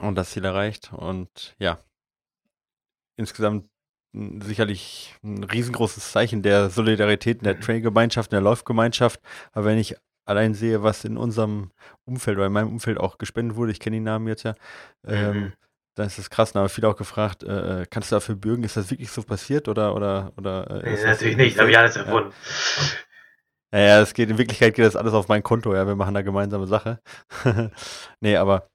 und 0.00 0.16
das 0.16 0.30
Ziel 0.30 0.44
erreicht. 0.44 0.92
Und 0.92 1.54
ja, 1.58 1.78
insgesamt 3.16 3.66
sicherlich 4.12 5.14
ein 5.22 5.44
riesengroßes 5.44 6.12
Zeichen 6.12 6.42
der 6.42 6.70
Solidarität 6.70 7.38
in 7.38 7.44
der. 7.44 7.60
Trail-Gemeinschaft, 7.60 8.32
in 8.32 8.36
der 8.36 8.42
Laufgemeinschaft. 8.42 9.20
Aber 9.52 9.66
wenn 9.66 9.78
ich 9.78 9.96
allein 10.24 10.54
sehe, 10.54 10.82
was 10.82 11.04
in 11.04 11.16
unserem 11.16 11.70
Umfeld 12.04 12.36
oder 12.36 12.46
in 12.46 12.52
meinem 12.52 12.68
Umfeld 12.68 12.98
auch 12.98 13.18
gespendet 13.18 13.56
wurde, 13.56 13.72
ich 13.72 13.80
kenne 13.80 13.96
die 13.96 14.00
Namen 14.00 14.28
jetzt 14.28 14.44
ja, 14.44 14.54
ähm, 15.06 15.36
mhm. 15.36 15.52
dann 15.94 16.06
ist 16.06 16.18
das 16.18 16.30
krass. 16.30 16.54
Aber 16.56 16.68
viele 16.68 16.88
auch 16.88 16.96
gefragt, 16.96 17.42
äh, 17.42 17.82
äh, 17.82 17.86
kannst 17.88 18.10
du 18.10 18.16
dafür 18.16 18.36
bürgen? 18.36 18.64
Ist 18.64 18.76
das 18.76 18.90
wirklich 18.90 19.10
so 19.10 19.22
passiert 19.22 19.68
oder 19.68 19.94
oder 19.94 20.32
oder? 20.36 20.84
Äh, 20.84 20.94
nee, 20.94 21.04
natürlich 21.04 21.36
nicht, 21.36 21.58
habe 21.58 21.70
ich 21.70 21.78
alles 21.78 21.96
erfunden. 21.96 22.32
Ja. 22.76 22.82
Naja, 23.74 24.00
es 24.02 24.12
geht, 24.12 24.28
in 24.28 24.36
Wirklichkeit 24.36 24.74
geht 24.74 24.84
das 24.84 24.96
alles 24.96 25.14
auf 25.14 25.28
mein 25.28 25.42
Konto, 25.42 25.74
ja, 25.74 25.86
wir 25.86 25.96
machen 25.96 26.12
da 26.12 26.20
gemeinsame 26.20 26.66
Sache. 26.66 27.00
nee, 28.20 28.36
aber 28.36 28.68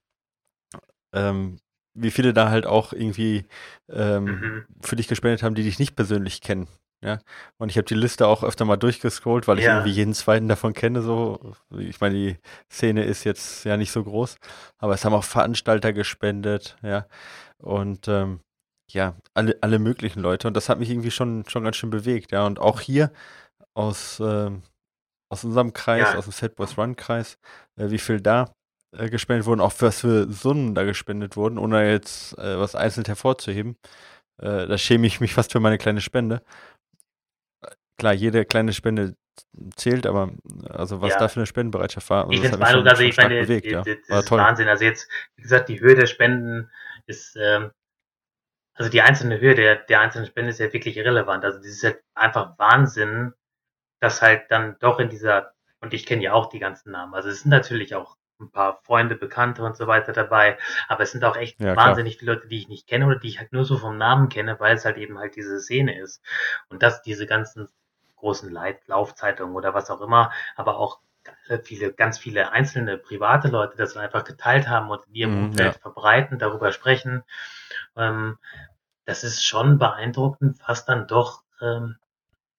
ähm, 1.13 1.59
wie 1.93 2.09
viele 2.09 2.33
da 2.33 2.49
halt 2.49 2.65
auch 2.65 2.93
irgendwie 2.93 3.45
ähm, 3.89 4.23
mhm. 4.23 4.65
für 4.81 4.95
dich 4.95 5.07
gespendet 5.07 5.43
haben, 5.43 5.53
die 5.53 5.63
dich 5.63 5.77
nicht 5.77 5.95
persönlich 5.95 6.41
kennen. 6.41 6.67
Ja, 7.03 7.19
und 7.57 7.69
ich 7.69 7.77
habe 7.77 7.85
die 7.85 7.93
Liste 7.93 8.25
auch 8.27 8.43
öfter 8.43 8.65
mal 8.65 8.77
durchgescrollt, 8.77 9.47
weil 9.47 9.59
ich 9.59 9.65
ja. 9.65 9.75
irgendwie 9.75 9.91
jeden 9.91 10.15
zweiten 10.15 10.47
davon 10.47 10.73
kenne. 10.73 11.03
So, 11.03 11.53
ich 11.77 12.01
meine, 12.01 12.15
die 12.15 12.37
Szene 12.71 13.03
ist 13.03 13.23
jetzt 13.23 13.65
ja 13.65 13.77
nicht 13.77 13.91
so 13.91 14.03
groß, 14.03 14.37
aber 14.79 14.95
es 14.95 15.05
haben 15.05 15.13
auch 15.13 15.23
Veranstalter 15.23 15.93
gespendet, 15.93 16.75
ja, 16.81 17.05
und 17.59 18.07
ähm, 18.07 18.39
ja, 18.89 19.15
alle, 19.33 19.57
alle 19.61 19.79
möglichen 19.79 20.21
Leute. 20.21 20.47
Und 20.47 20.55
das 20.55 20.69
hat 20.69 20.79
mich 20.79 20.89
irgendwie 20.89 21.11
schon, 21.11 21.43
schon 21.47 21.63
ganz 21.63 21.75
schön 21.75 21.89
bewegt, 21.89 22.31
ja. 22.31 22.45
Und 22.45 22.59
auch 22.59 22.79
hier 22.79 23.11
aus, 23.73 24.19
ähm, 24.19 24.63
aus 25.29 25.43
unserem 25.43 25.73
Kreis, 25.73 26.13
ja. 26.13 26.17
aus 26.17 26.25
dem 26.25 26.33
Fat 26.33 26.55
Boys 26.55 26.77
Run 26.77 26.95
Kreis, 26.95 27.37
äh, 27.75 27.89
wie 27.89 27.99
viel 27.99 28.21
da 28.21 28.53
äh, 28.93 29.09
gespendet 29.09 29.45
wurden, 29.45 29.61
auch 29.61 29.73
was 29.79 30.01
für 30.01 30.31
Summen 30.31 30.73
da 30.73 30.83
gespendet 30.83 31.35
wurden, 31.35 31.57
ohne 31.57 31.89
jetzt 31.91 32.37
äh, 32.37 32.57
was 32.57 32.75
einzeln 32.75 33.05
hervorzuheben. 33.05 33.77
Äh, 34.39 34.67
da 34.67 34.77
schäme 34.77 35.07
ich 35.07 35.19
mich 35.19 35.33
fast 35.33 35.51
für 35.51 35.59
meine 35.59 35.77
kleine 35.77 36.01
Spende. 36.01 36.41
Klar, 37.97 38.13
jede 38.13 38.45
kleine 38.45 38.73
Spende 38.73 39.15
zählt, 39.75 40.05
aber 40.05 40.31
also 40.69 41.01
was 41.01 41.13
ja. 41.13 41.19
da 41.19 41.27
für 41.27 41.39
eine 41.39 41.45
Spendenbereitschaft 41.45 42.09
war. 42.09 42.25
Also 42.25 42.33
ich 42.33 42.41
finde 42.41 42.89
also 42.89 43.03
ich 43.03 43.17
meine, 43.17 43.41
bewegt, 43.41 43.65
ja. 43.65 43.83
das 43.83 44.19
ist 44.19 44.27
toll. 44.27 44.39
Wahnsinn. 44.39 44.67
Also 44.67 44.83
jetzt, 44.83 45.09
wie 45.35 45.43
gesagt, 45.43 45.69
die 45.69 45.79
Höhe 45.79 45.95
der 45.95 46.07
Spenden 46.07 46.69
ist, 47.05 47.35
ähm, 47.35 47.71
also 48.75 48.91
die 48.91 49.01
einzelne 49.01 49.39
Höhe 49.39 49.55
der, 49.55 49.75
der 49.75 50.01
einzelnen 50.01 50.27
Spende 50.27 50.51
ist 50.51 50.59
ja 50.59 50.71
wirklich 50.71 50.97
irrelevant. 50.97 51.43
Also 51.43 51.57
das 51.57 51.67
ist 51.67 51.81
ja 51.83 51.93
einfach 52.13 52.57
Wahnsinn, 52.57 53.33
dass 53.99 54.21
halt 54.21 54.43
dann 54.49 54.77
doch 54.79 54.99
in 54.99 55.09
dieser, 55.09 55.53
und 55.81 55.93
ich 55.93 56.05
kenne 56.05 56.23
ja 56.23 56.33
auch 56.33 56.49
die 56.49 56.59
ganzen 56.59 56.91
Namen, 56.91 57.13
also 57.13 57.29
es 57.29 57.41
sind 57.41 57.51
natürlich 57.51 57.95
auch 57.95 58.17
ein 58.39 58.51
paar 58.51 58.81
Freunde, 58.83 59.15
Bekannte 59.15 59.63
und 59.63 59.75
so 59.75 59.87
weiter 59.87 60.13
dabei. 60.13 60.57
Aber 60.87 61.03
es 61.03 61.11
sind 61.11 61.23
auch 61.23 61.35
echt 61.35 61.59
ja, 61.59 61.75
wahnsinnig 61.75 62.17
viele 62.17 62.33
Leute, 62.33 62.47
die 62.47 62.59
ich 62.59 62.67
nicht 62.67 62.87
kenne 62.87 63.07
oder 63.07 63.17
die 63.17 63.29
ich 63.29 63.39
halt 63.39 63.51
nur 63.51 63.65
so 63.65 63.77
vom 63.77 63.97
Namen 63.97 64.29
kenne, 64.29 64.59
weil 64.59 64.75
es 64.75 64.85
halt 64.85 64.97
eben 64.97 65.17
halt 65.17 65.35
diese 65.35 65.59
Szene 65.59 65.99
ist. 65.99 66.21
Und 66.69 66.83
dass 66.83 67.01
diese 67.01 67.25
ganzen 67.25 67.67
großen 68.17 68.51
Leit 68.51 68.87
Laufzeitungen 68.87 69.55
oder 69.55 69.73
was 69.73 69.89
auch 69.89 70.01
immer, 70.01 70.31
aber 70.55 70.77
auch 70.77 70.99
viele, 71.63 71.93
ganz 71.93 72.17
viele 72.17 72.51
einzelne 72.51 72.97
private 72.97 73.47
Leute 73.47 73.77
das 73.77 73.97
einfach 73.97 74.23
geteilt 74.23 74.67
haben 74.67 74.89
und 74.89 75.05
in 75.07 75.15
ihrem 75.15 75.37
mhm, 75.37 75.45
Umfeld 75.45 75.75
ja. 75.75 75.79
verbreiten, 75.79 76.39
darüber 76.39 76.71
sprechen. 76.71 77.23
Ähm, 77.95 78.37
das 79.05 79.23
ist 79.23 79.45
schon 79.45 79.77
beeindruckend, 79.77 80.59
was 80.67 80.85
dann 80.85 81.07
doch, 81.07 81.43
ähm, 81.61 81.97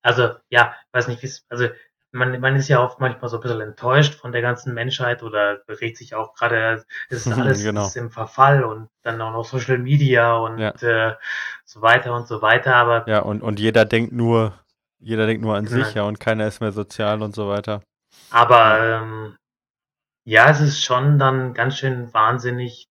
also 0.03 0.31
ja, 0.49 0.75
weiß 0.93 1.09
nicht, 1.09 1.23
wie 1.23 1.27
es, 1.27 1.45
also 1.49 1.69
man, 2.11 2.41
man 2.41 2.57
ist 2.57 2.69
ja 2.69 2.83
oft 2.83 3.01
manchmal 3.01 3.29
so 3.29 3.37
ein 3.37 3.43
bisschen 3.43 3.61
enttäuscht 3.61 4.15
von 4.15 4.33
der 4.33 4.41
ganzen 4.41 4.73
Menschheit 4.73 5.23
oder 5.23 5.59
regt 5.69 5.99
sich 5.99 6.15
auch 6.15 6.35
gerade, 6.35 6.85
es 7.11 7.27
ist 7.27 7.33
alles 7.39 7.63
genau. 7.63 7.87
ist 7.87 7.97
im 7.97 8.11
Verfall 8.11 8.65
und 8.65 8.89
dann 9.03 9.21
auch 9.21 9.33
noch 9.33 9.45
Social 9.45 9.79
Media 9.79 10.37
und 10.37 10.59
ja. 10.59 10.71
äh, 10.81 11.15
so 11.65 11.83
weiter 11.83 12.15
und 12.15 12.27
so 12.27 12.41
weiter. 12.41 12.77
Aber 12.77 13.07
ja, 13.09 13.21
und, 13.21 13.43
und 13.43 13.61
jeder 13.61 13.85
denkt 13.85 14.13
nur, 14.13 14.55
jeder 15.01 15.27
denkt 15.27 15.43
nur 15.43 15.57
an 15.57 15.65
ja. 15.65 15.71
sich, 15.71 15.95
ja, 15.95 16.03
und 16.05 16.21
keiner 16.21 16.47
ist 16.47 16.61
mehr 16.61 16.73
sozial 16.73 17.23
und 17.23 17.35
so 17.35 17.49
weiter. 17.49 17.83
Aber 18.31 18.81
ähm, 18.81 19.37
ja, 20.25 20.51
es 20.51 20.61
ist 20.61 20.83
schon 20.83 21.19
dann 21.19 21.55
ganz 21.55 21.77
schön 21.77 22.13
wahnsinnig, 22.13 22.89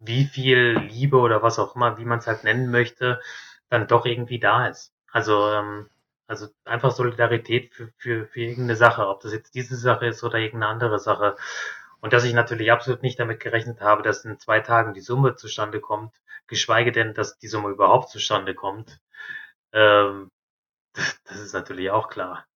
wie 0.00 0.24
viel 0.24 0.78
Liebe 0.90 1.18
oder 1.18 1.42
was 1.42 1.58
auch 1.58 1.74
immer, 1.74 1.98
wie 1.98 2.04
man 2.04 2.18
es 2.20 2.26
halt 2.26 2.44
nennen 2.44 2.70
möchte, 2.70 3.20
dann 3.68 3.88
doch 3.88 4.06
irgendwie 4.06 4.38
da 4.38 4.68
ist. 4.68 4.92
Also 5.10 5.50
ähm, 5.50 5.88
also 6.28 6.48
einfach 6.64 6.90
Solidarität 6.92 7.74
für, 7.74 7.90
für, 7.96 8.26
für 8.26 8.40
irgendeine 8.40 8.76
Sache, 8.76 9.08
ob 9.08 9.22
das 9.22 9.32
jetzt 9.32 9.54
diese 9.54 9.76
Sache 9.76 10.06
ist 10.06 10.22
oder 10.22 10.38
irgendeine 10.38 10.70
andere 10.70 10.98
Sache. 10.98 11.36
Und 12.00 12.12
dass 12.12 12.24
ich 12.24 12.34
natürlich 12.34 12.70
absolut 12.70 13.02
nicht 13.02 13.18
damit 13.18 13.40
gerechnet 13.40 13.80
habe, 13.80 14.02
dass 14.02 14.24
in 14.24 14.38
zwei 14.38 14.60
Tagen 14.60 14.94
die 14.94 15.00
Summe 15.00 15.34
zustande 15.34 15.80
kommt, 15.80 16.14
geschweige 16.46 16.92
denn, 16.92 17.14
dass 17.14 17.38
die 17.38 17.48
Summe 17.48 17.70
überhaupt 17.70 18.10
zustande 18.10 18.54
kommt. 18.54 19.00
Ähm, 19.72 20.30
das, 21.24 21.38
ist 21.40 21.52
natürlich 21.52 21.90
auch 21.90 22.08
klar. 22.08 22.46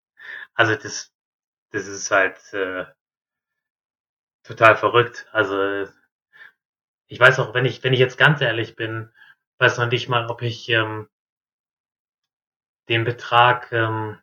Also 0.55 0.76
das, 0.76 1.12
das 1.70 1.86
ist 1.86 2.11
halt 2.11 2.38
äh, 2.53 2.86
total 4.45 4.76
verrückt. 4.76 5.26
Also 5.32 5.86
ich 7.07 7.20
weiß 7.20 7.38
auch, 7.40 7.55
wenn 7.55 7.64
ich, 7.64 7.82
wenn 7.84 7.93
ich 7.93 8.01
jetzt 8.01 8.18
ganz 8.18 8.40
ehrlich 8.40 8.76
bin, 8.76 9.12
weiß 9.59 9.78
noch 9.78 9.90
nicht 9.90 10.09
mal, 10.09 10.28
ob 10.30 10.43
ich 10.43 10.68
ähm, 10.68 11.09
den 12.88 13.05
Betrag, 13.05 13.70
ähm, 13.72 14.18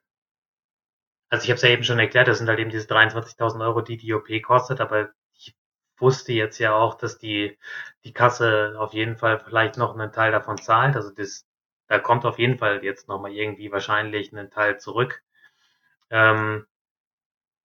also 1.30 1.44
ich 1.44 1.50
habe 1.50 1.56
es 1.58 1.62
ja 1.62 1.70
eben 1.70 1.84
schon 1.84 2.00
erklärt, 2.00 2.28
das 2.28 2.40
sind 2.40 2.48
halt 2.48 2.60
eben 2.60 2.72
diese 2.72 2.88
23.000 2.88 3.62
Euro, 3.62 3.82
die 3.82 3.98
die 3.98 4.14
OP 4.14 4.28
kostet, 4.42 4.82
aber 4.82 5.12
ich 5.34 5.56
wusste 5.98 6.34
jetzt 6.34 6.60
ja 6.60 6.74
auch, 6.74 6.96
dass 6.96 7.18
die, 7.18 7.58
die 8.04 8.14
Kasse 8.14 8.76
auf 8.78 8.94
jeden 8.94 9.16
Fall 9.18 9.40
vielleicht 9.40 9.78
noch 9.78 9.94
einen 9.94 10.12
Teil 10.12 10.32
davon 10.32 10.58
zahlt, 10.58 10.96
also 10.96 11.12
das, 11.12 11.46
da 11.90 12.00
kommt 12.00 12.24
auf 12.24 12.40
jeden 12.40 12.58
Fall 12.58 12.84
jetzt 12.84 13.10
nochmal 13.10 13.34
irgendwie 13.34 13.72
wahrscheinlich 13.72 14.32
einen 14.32 14.52
Teil 14.52 14.80
zurück. 14.80 15.22
Ähm, 16.12 16.66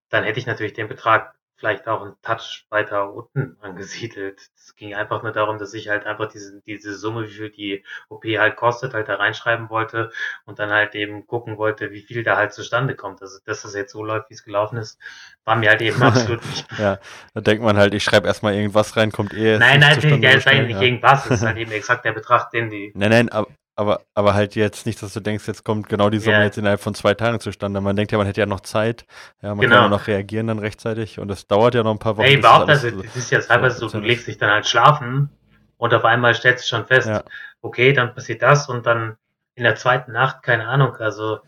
dann 0.08 0.24
hätte 0.24 0.38
ich 0.38 0.46
natürlich 0.46 0.72
den 0.72 0.88
Betrag 0.88 1.34
vielleicht 1.56 1.86
auch 1.88 2.02
einen 2.02 2.14
Touch 2.22 2.66
weiter 2.70 3.12
unten 3.12 3.56
angesiedelt. 3.62 4.50
Es 4.56 4.74
ging 4.76 4.94
einfach 4.94 5.22
nur 5.22 5.32
darum, 5.32 5.58
dass 5.58 5.74
ich 5.74 5.88
halt 5.88 6.06
einfach 6.06 6.28
diese, 6.28 6.62
diese 6.62 6.94
Summe, 6.96 7.28
wie 7.28 7.32
viel 7.32 7.50
die 7.50 7.84
OP 8.08 8.24
halt 8.24 8.56
kostet, 8.56 8.94
halt 8.94 9.08
da 9.08 9.16
reinschreiben 9.16 9.68
wollte 9.70 10.10
und 10.46 10.58
dann 10.58 10.70
halt 10.70 10.94
eben 10.94 11.26
gucken 11.26 11.58
wollte, 11.58 11.92
wie 11.92 12.00
viel 12.00 12.24
da 12.24 12.36
halt 12.36 12.54
zustande 12.54 12.96
kommt. 12.96 13.20
Also, 13.20 13.38
dass 13.44 13.62
das 13.62 13.74
jetzt 13.74 13.92
so 13.92 14.02
läuft, 14.02 14.30
wie 14.30 14.34
es 14.34 14.44
gelaufen 14.44 14.78
ist, 14.78 14.98
war 15.44 15.56
mir 15.56 15.68
halt 15.68 15.82
eben 15.82 16.02
absolut 16.02 16.44
nicht. 16.46 16.66
ja, 16.78 16.98
da 17.34 17.40
denkt 17.42 17.62
man 17.62 17.76
halt, 17.76 17.92
ich 17.92 18.02
schreibe 18.02 18.26
erstmal 18.26 18.54
irgendwas 18.54 18.96
rein, 18.96 19.12
kommt 19.12 19.34
eh. 19.34 19.58
Nein, 19.58 19.80
nein, 19.80 20.22
ja, 20.22 20.30
eigentlich 20.30 20.66
nicht 20.66 20.80
irgendwas, 20.80 21.28
das 21.28 21.40
ist 21.40 21.46
halt 21.46 21.58
eben 21.58 21.72
exakt 21.72 22.06
der 22.06 22.12
Betrag, 22.12 22.50
den 22.50 22.70
die. 22.70 22.92
Nein, 22.94 23.10
nein, 23.10 23.28
aber, 23.28 23.48
aber, 23.76 24.02
aber 24.14 24.34
halt 24.34 24.54
jetzt 24.54 24.86
nicht, 24.86 25.02
dass 25.02 25.12
du 25.12 25.20
denkst, 25.20 25.46
jetzt 25.46 25.64
kommt 25.64 25.88
genau 25.88 26.10
die 26.10 26.18
Summe 26.18 26.36
yeah. 26.36 26.44
jetzt 26.44 26.58
innerhalb 26.58 26.80
von 26.80 26.94
zwei 26.94 27.14
Tagen 27.14 27.40
zustande. 27.40 27.80
Man 27.80 27.96
denkt 27.96 28.12
ja, 28.12 28.18
man 28.18 28.26
hätte 28.26 28.40
ja 28.40 28.46
noch 28.46 28.60
Zeit. 28.60 29.04
Ja, 29.42 29.50
man 29.50 29.60
genau. 29.60 29.74
kann 29.74 29.84
ja 29.84 29.88
noch 29.88 30.06
reagieren 30.06 30.46
dann 30.46 30.58
rechtzeitig 30.58 31.18
und 31.18 31.30
es 31.30 31.46
dauert 31.46 31.74
ja 31.74 31.82
noch 31.82 31.90
ein 31.90 31.98
paar 31.98 32.16
Wochen. 32.16 32.26
Ey, 32.26 32.36
überhaupt, 32.36 32.68
also, 32.68 32.90
das 32.90 33.16
ist 33.16 33.30
ja 33.30 33.40
teilweise 33.40 33.78
so, 33.78 33.88
du 33.88 33.98
legst 33.98 34.26
dich 34.26 34.38
dann 34.38 34.50
halt 34.50 34.66
schlafen 34.66 35.30
und 35.76 35.92
auf 35.92 36.04
einmal 36.04 36.34
stellst 36.34 36.64
du 36.64 36.76
schon 36.76 36.86
fest, 36.86 37.08
ja. 37.08 37.24
okay, 37.62 37.92
dann 37.92 38.14
passiert 38.14 38.42
das 38.42 38.68
und 38.68 38.86
dann 38.86 39.16
in 39.54 39.64
der 39.64 39.76
zweiten 39.76 40.12
Nacht, 40.12 40.42
keine 40.42 40.66
Ahnung, 40.66 40.96
also 40.96 41.40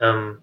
ähm, 0.00 0.38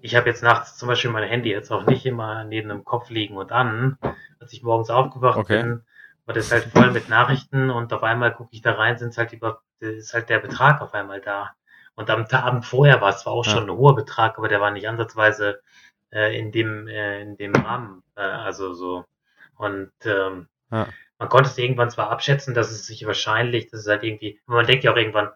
ich 0.00 0.14
habe 0.14 0.28
jetzt 0.28 0.42
nachts 0.42 0.76
zum 0.76 0.88
Beispiel 0.88 1.10
mein 1.10 1.26
Handy 1.26 1.50
jetzt 1.50 1.72
auch 1.72 1.86
nicht 1.86 2.04
immer 2.04 2.44
neben 2.44 2.68
dem 2.68 2.84
Kopf 2.84 3.08
liegen 3.08 3.38
und 3.38 3.52
an. 3.52 3.96
Als 4.38 4.52
ich 4.52 4.62
morgens 4.62 4.90
aufgewacht 4.90 5.38
okay. 5.38 5.62
bin, 5.62 5.82
war 6.26 6.34
das 6.34 6.52
halt 6.52 6.64
voll 6.64 6.90
mit 6.90 7.08
Nachrichten 7.08 7.70
und 7.70 7.92
auf 7.92 8.02
einmal 8.02 8.32
gucke 8.32 8.50
ich 8.52 8.62
da 8.62 8.72
rein, 8.72 8.98
sind 8.98 9.16
halt 9.16 9.32
über, 9.32 9.62
ist 9.80 10.14
halt 10.14 10.28
der 10.28 10.38
Betrag 10.38 10.80
auf 10.80 10.94
einmal 10.94 11.20
da. 11.20 11.54
Und 11.94 12.10
am 12.10 12.24
Abend 12.24 12.64
vorher 12.64 13.00
war 13.00 13.10
es 13.10 13.20
zwar 13.20 13.34
auch 13.34 13.46
ja. 13.46 13.52
schon 13.52 13.64
ein 13.64 13.76
hoher 13.76 13.94
Betrag, 13.94 14.38
aber 14.38 14.48
der 14.48 14.60
war 14.60 14.70
nicht 14.70 14.88
ansatzweise 14.88 15.60
äh, 16.10 16.36
in 16.38 16.50
dem 16.50 16.88
äh, 16.88 17.22
in 17.22 17.36
dem 17.36 17.54
Rahmen, 17.54 18.02
äh, 18.16 18.22
also 18.22 18.72
so. 18.72 19.04
Und 19.56 19.92
ähm, 20.04 20.48
ja. 20.70 20.88
man 21.18 21.28
konnte 21.28 21.50
es 21.50 21.58
irgendwann 21.58 21.90
zwar 21.90 22.10
abschätzen, 22.10 22.54
dass 22.54 22.70
es 22.70 22.86
sich 22.86 23.06
wahrscheinlich, 23.06 23.70
das 23.70 23.80
ist 23.80 23.88
halt 23.88 24.02
irgendwie, 24.02 24.40
man 24.46 24.66
denkt 24.66 24.84
ja 24.84 24.92
auch 24.92 24.96
irgendwann, 24.96 25.30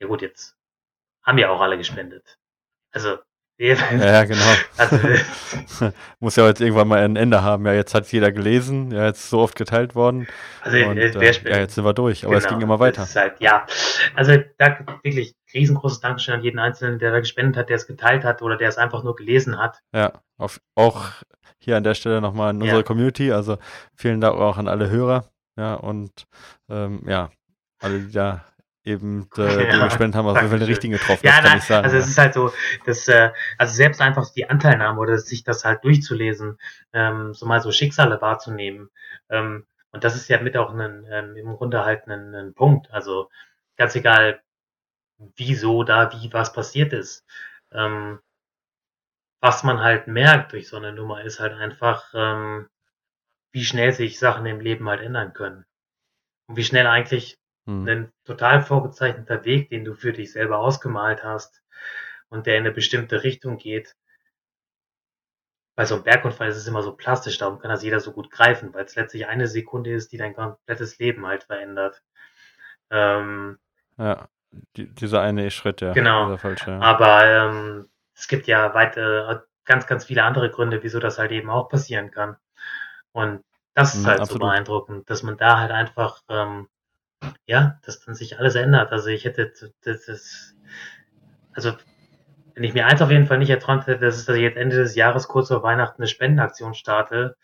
ja 0.00 0.08
gut, 0.08 0.22
jetzt 0.22 0.56
haben 1.22 1.38
ja 1.38 1.50
auch 1.50 1.60
alle 1.60 1.78
gespendet. 1.78 2.38
Also 2.90 3.18
Ja, 3.58 4.24
genau. 4.24 4.40
Also, 4.76 4.98
Muss 6.20 6.36
ja 6.36 6.46
jetzt 6.46 6.60
irgendwann 6.60 6.88
mal 6.88 7.02
ein 7.02 7.16
Ende 7.16 7.42
haben. 7.42 7.64
Ja, 7.64 7.72
jetzt 7.72 7.94
hat 7.94 8.10
jeder 8.12 8.30
gelesen, 8.30 8.90
ja, 8.90 9.06
jetzt 9.06 9.20
ist 9.20 9.30
so 9.30 9.40
oft 9.40 9.56
geteilt 9.56 9.94
worden. 9.94 10.26
Also, 10.60 10.76
und, 10.76 10.98
äh, 10.98 11.10
ja, 11.10 11.58
jetzt 11.58 11.74
sind 11.74 11.84
wir 11.84 11.94
durch, 11.94 12.24
aber 12.24 12.34
genau, 12.34 12.44
es 12.44 12.50
ging 12.50 12.60
immer 12.60 12.78
weiter. 12.78 13.06
Halt, 13.14 13.40
ja, 13.40 13.66
also 14.14 14.36
da 14.58 14.78
wirklich 15.02 15.34
riesengroßes 15.54 16.00
Dankeschön 16.00 16.34
an 16.34 16.42
jeden 16.42 16.58
Einzelnen, 16.58 16.98
der 16.98 17.10
da 17.10 17.20
gespendet 17.20 17.56
hat, 17.56 17.68
der 17.70 17.76
es 17.76 17.86
geteilt 17.86 18.24
hat 18.24 18.42
oder 18.42 18.56
der 18.58 18.68
es 18.68 18.76
einfach 18.76 19.02
nur 19.02 19.16
gelesen 19.16 19.58
hat. 19.58 19.80
Ja, 19.94 20.12
auf, 20.36 20.60
auch 20.74 21.06
hier 21.58 21.76
an 21.76 21.84
der 21.84 21.94
Stelle 21.94 22.20
nochmal 22.20 22.50
an 22.50 22.60
unsere 22.60 22.80
ja. 22.80 22.82
Community. 22.82 23.32
Also 23.32 23.56
vielen 23.94 24.20
Dank 24.20 24.36
auch 24.36 24.58
an 24.58 24.68
alle 24.68 24.90
Hörer. 24.90 25.30
Ja, 25.58 25.74
und 25.74 26.26
ähm, 26.68 27.02
ja, 27.06 27.30
alle, 27.80 28.00
die 28.00 28.12
da 28.12 28.44
eben 28.86 29.28
äh, 29.36 29.68
ja, 29.68 29.84
gespendet 29.84 30.16
haben, 30.16 30.28
also 30.28 30.50
wir 30.50 30.58
den 30.58 30.68
richtigen 30.68 30.92
getroffen, 30.92 31.26
ja, 31.26 31.40
nein, 31.42 31.60
sagen, 31.60 31.84
Also 31.84 31.96
es 31.96 32.08
ist 32.08 32.18
halt 32.18 32.34
so, 32.34 32.52
dass, 32.84 33.06
äh, 33.08 33.30
also 33.58 33.74
selbst 33.74 34.00
einfach 34.00 34.32
die 34.32 34.48
Anteilnahme 34.48 35.00
oder 35.00 35.18
sich 35.18 35.44
das 35.44 35.64
halt 35.64 35.84
durchzulesen, 35.84 36.58
ähm, 36.92 37.34
so 37.34 37.46
mal 37.46 37.60
so 37.60 37.72
Schicksale 37.72 38.20
wahrzunehmen. 38.20 38.90
Ähm, 39.28 39.66
und 39.90 40.04
das 40.04 40.14
ist 40.14 40.28
ja 40.28 40.40
mit 40.40 40.56
auch 40.56 40.72
ein, 40.72 41.06
ähm, 41.10 41.36
im 41.36 41.56
Grunde 41.56 41.84
halt 41.84 42.06
ein, 42.06 42.34
ein 42.34 42.54
Punkt. 42.54 42.90
Also 42.90 43.30
ganz 43.76 43.94
egal, 43.94 44.40
wieso 45.36 45.82
da 45.84 46.12
wie 46.12 46.32
was 46.32 46.52
passiert 46.52 46.92
ist. 46.92 47.24
Ähm, 47.72 48.20
was 49.40 49.62
man 49.62 49.80
halt 49.80 50.06
merkt 50.06 50.52
durch 50.52 50.68
so 50.68 50.76
eine 50.76 50.92
Nummer 50.92 51.22
ist 51.22 51.40
halt 51.40 51.52
einfach, 51.54 52.12
ähm, 52.14 52.68
wie 53.52 53.64
schnell 53.64 53.92
sich 53.92 54.18
Sachen 54.18 54.46
im 54.46 54.60
Leben 54.60 54.88
halt 54.88 55.00
ändern 55.00 55.32
können. 55.32 55.64
Und 56.46 56.56
wie 56.56 56.64
schnell 56.64 56.86
eigentlich 56.86 57.38
hm. 57.66 57.88
ein 57.88 58.12
total 58.24 58.62
vorgezeichneter 58.62 59.44
Weg, 59.44 59.70
den 59.70 59.84
du 59.84 59.94
für 59.94 60.12
dich 60.12 60.32
selber 60.32 60.58
ausgemalt 60.58 61.22
hast 61.22 61.62
und 62.28 62.46
der 62.46 62.56
in 62.56 62.64
eine 62.64 62.72
bestimmte 62.72 63.22
Richtung 63.22 63.58
geht. 63.58 63.94
Bei 65.76 65.84
so 65.84 65.96
einem 65.96 66.04
Bergunfall 66.04 66.48
ist 66.48 66.56
es 66.56 66.66
immer 66.66 66.82
so 66.82 66.92
plastisch, 66.92 67.36
darum 67.38 67.58
kann 67.58 67.70
das 67.70 67.82
jeder 67.82 68.00
so 68.00 68.12
gut 68.12 68.30
greifen, 68.30 68.72
weil 68.72 68.84
es 68.84 68.96
letztlich 68.96 69.26
eine 69.26 69.46
Sekunde 69.46 69.92
ist, 69.92 70.10
die 70.12 70.16
dein 70.16 70.34
komplettes 70.34 70.98
Leben 70.98 71.26
halt 71.26 71.44
verändert. 71.44 72.02
Ähm, 72.90 73.58
ja, 73.98 74.28
die, 74.76 74.86
dieser 74.86 75.20
eine 75.20 75.50
Schritt, 75.50 75.82
ja. 75.82 75.92
Genau. 75.92 76.36
Falsche, 76.38 76.70
ja. 76.70 76.80
Aber 76.80 77.24
ähm, 77.24 77.90
es 78.14 78.28
gibt 78.28 78.46
ja 78.46 78.72
weite, 78.72 79.46
ganz, 79.66 79.86
ganz 79.86 80.06
viele 80.06 80.22
andere 80.24 80.50
Gründe, 80.50 80.82
wieso 80.82 80.98
das 80.98 81.18
halt 81.18 81.32
eben 81.32 81.50
auch 81.50 81.68
passieren 81.68 82.10
kann. 82.10 82.36
Und 83.12 83.44
das 83.74 83.94
ist 83.94 84.04
mhm, 84.04 84.06
halt 84.06 84.20
absolut. 84.20 84.42
so 84.42 84.48
beeindruckend, 84.48 85.10
dass 85.10 85.22
man 85.22 85.36
da 85.36 85.58
halt 85.58 85.72
einfach 85.72 86.22
ähm, 86.28 86.68
ja, 87.46 87.78
dass 87.84 88.04
dann 88.04 88.14
sich 88.14 88.38
alles 88.38 88.54
ändert. 88.54 88.92
Also 88.92 89.08
ich 89.08 89.24
hätte, 89.24 89.52
das 89.82 90.08
ist, 90.08 90.56
also 91.52 91.72
wenn 92.54 92.64
ich 92.64 92.74
mir 92.74 92.86
eins 92.86 93.02
auf 93.02 93.10
jeden 93.10 93.26
Fall 93.26 93.38
nicht 93.38 93.50
erträumt 93.50 93.86
hätte, 93.86 94.04
das 94.04 94.16
ist, 94.16 94.28
dass 94.28 94.36
ich 94.36 94.42
jetzt 94.42 94.56
Ende 94.56 94.76
des 94.76 94.94
Jahres 94.94 95.28
kurz 95.28 95.48
vor 95.48 95.62
Weihnachten 95.62 96.00
eine 96.02 96.08
Spendenaktion 96.08 96.74
starte. 96.74 97.36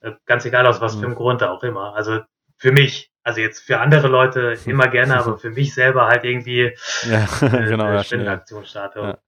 Äh, 0.00 0.12
ganz 0.26 0.44
egal 0.44 0.66
aus 0.66 0.80
was 0.80 0.94
für 0.94 1.02
einem 1.02 1.12
mhm. 1.12 1.16
Grund 1.16 1.42
auch 1.42 1.62
immer. 1.62 1.94
Also 1.94 2.20
für 2.58 2.72
mich, 2.72 3.10
also 3.22 3.40
jetzt 3.40 3.60
für 3.60 3.80
andere 3.80 4.08
Leute 4.08 4.58
immer 4.66 4.88
gerne, 4.88 5.18
aber 5.18 5.38
für 5.38 5.50
mich 5.50 5.74
selber 5.74 6.06
halt 6.06 6.24
irgendwie 6.24 6.76
ja, 7.04 7.26
eine, 7.40 7.64
genau, 7.68 7.84
eine 7.84 8.04
Spendenaktion 8.04 8.64
starte. 8.64 9.18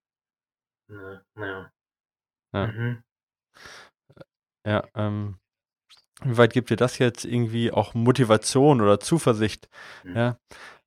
Ja. 0.89 1.21
Ja. 1.37 1.71
Ja, 2.53 2.67
mhm. 2.67 3.03
ja 4.67 4.85
ähm, 4.95 5.39
wie 6.25 6.37
weit 6.37 6.53
gibt 6.53 6.71
dir 6.71 6.77
das 6.77 6.99
jetzt 6.99 7.25
irgendwie 7.25 7.71
auch 7.73 7.95
Motivation 7.95 8.81
oder 8.81 9.01
Zuversicht? 9.01 9.69
Mhm. 10.05 10.17
Ja. 10.17 10.39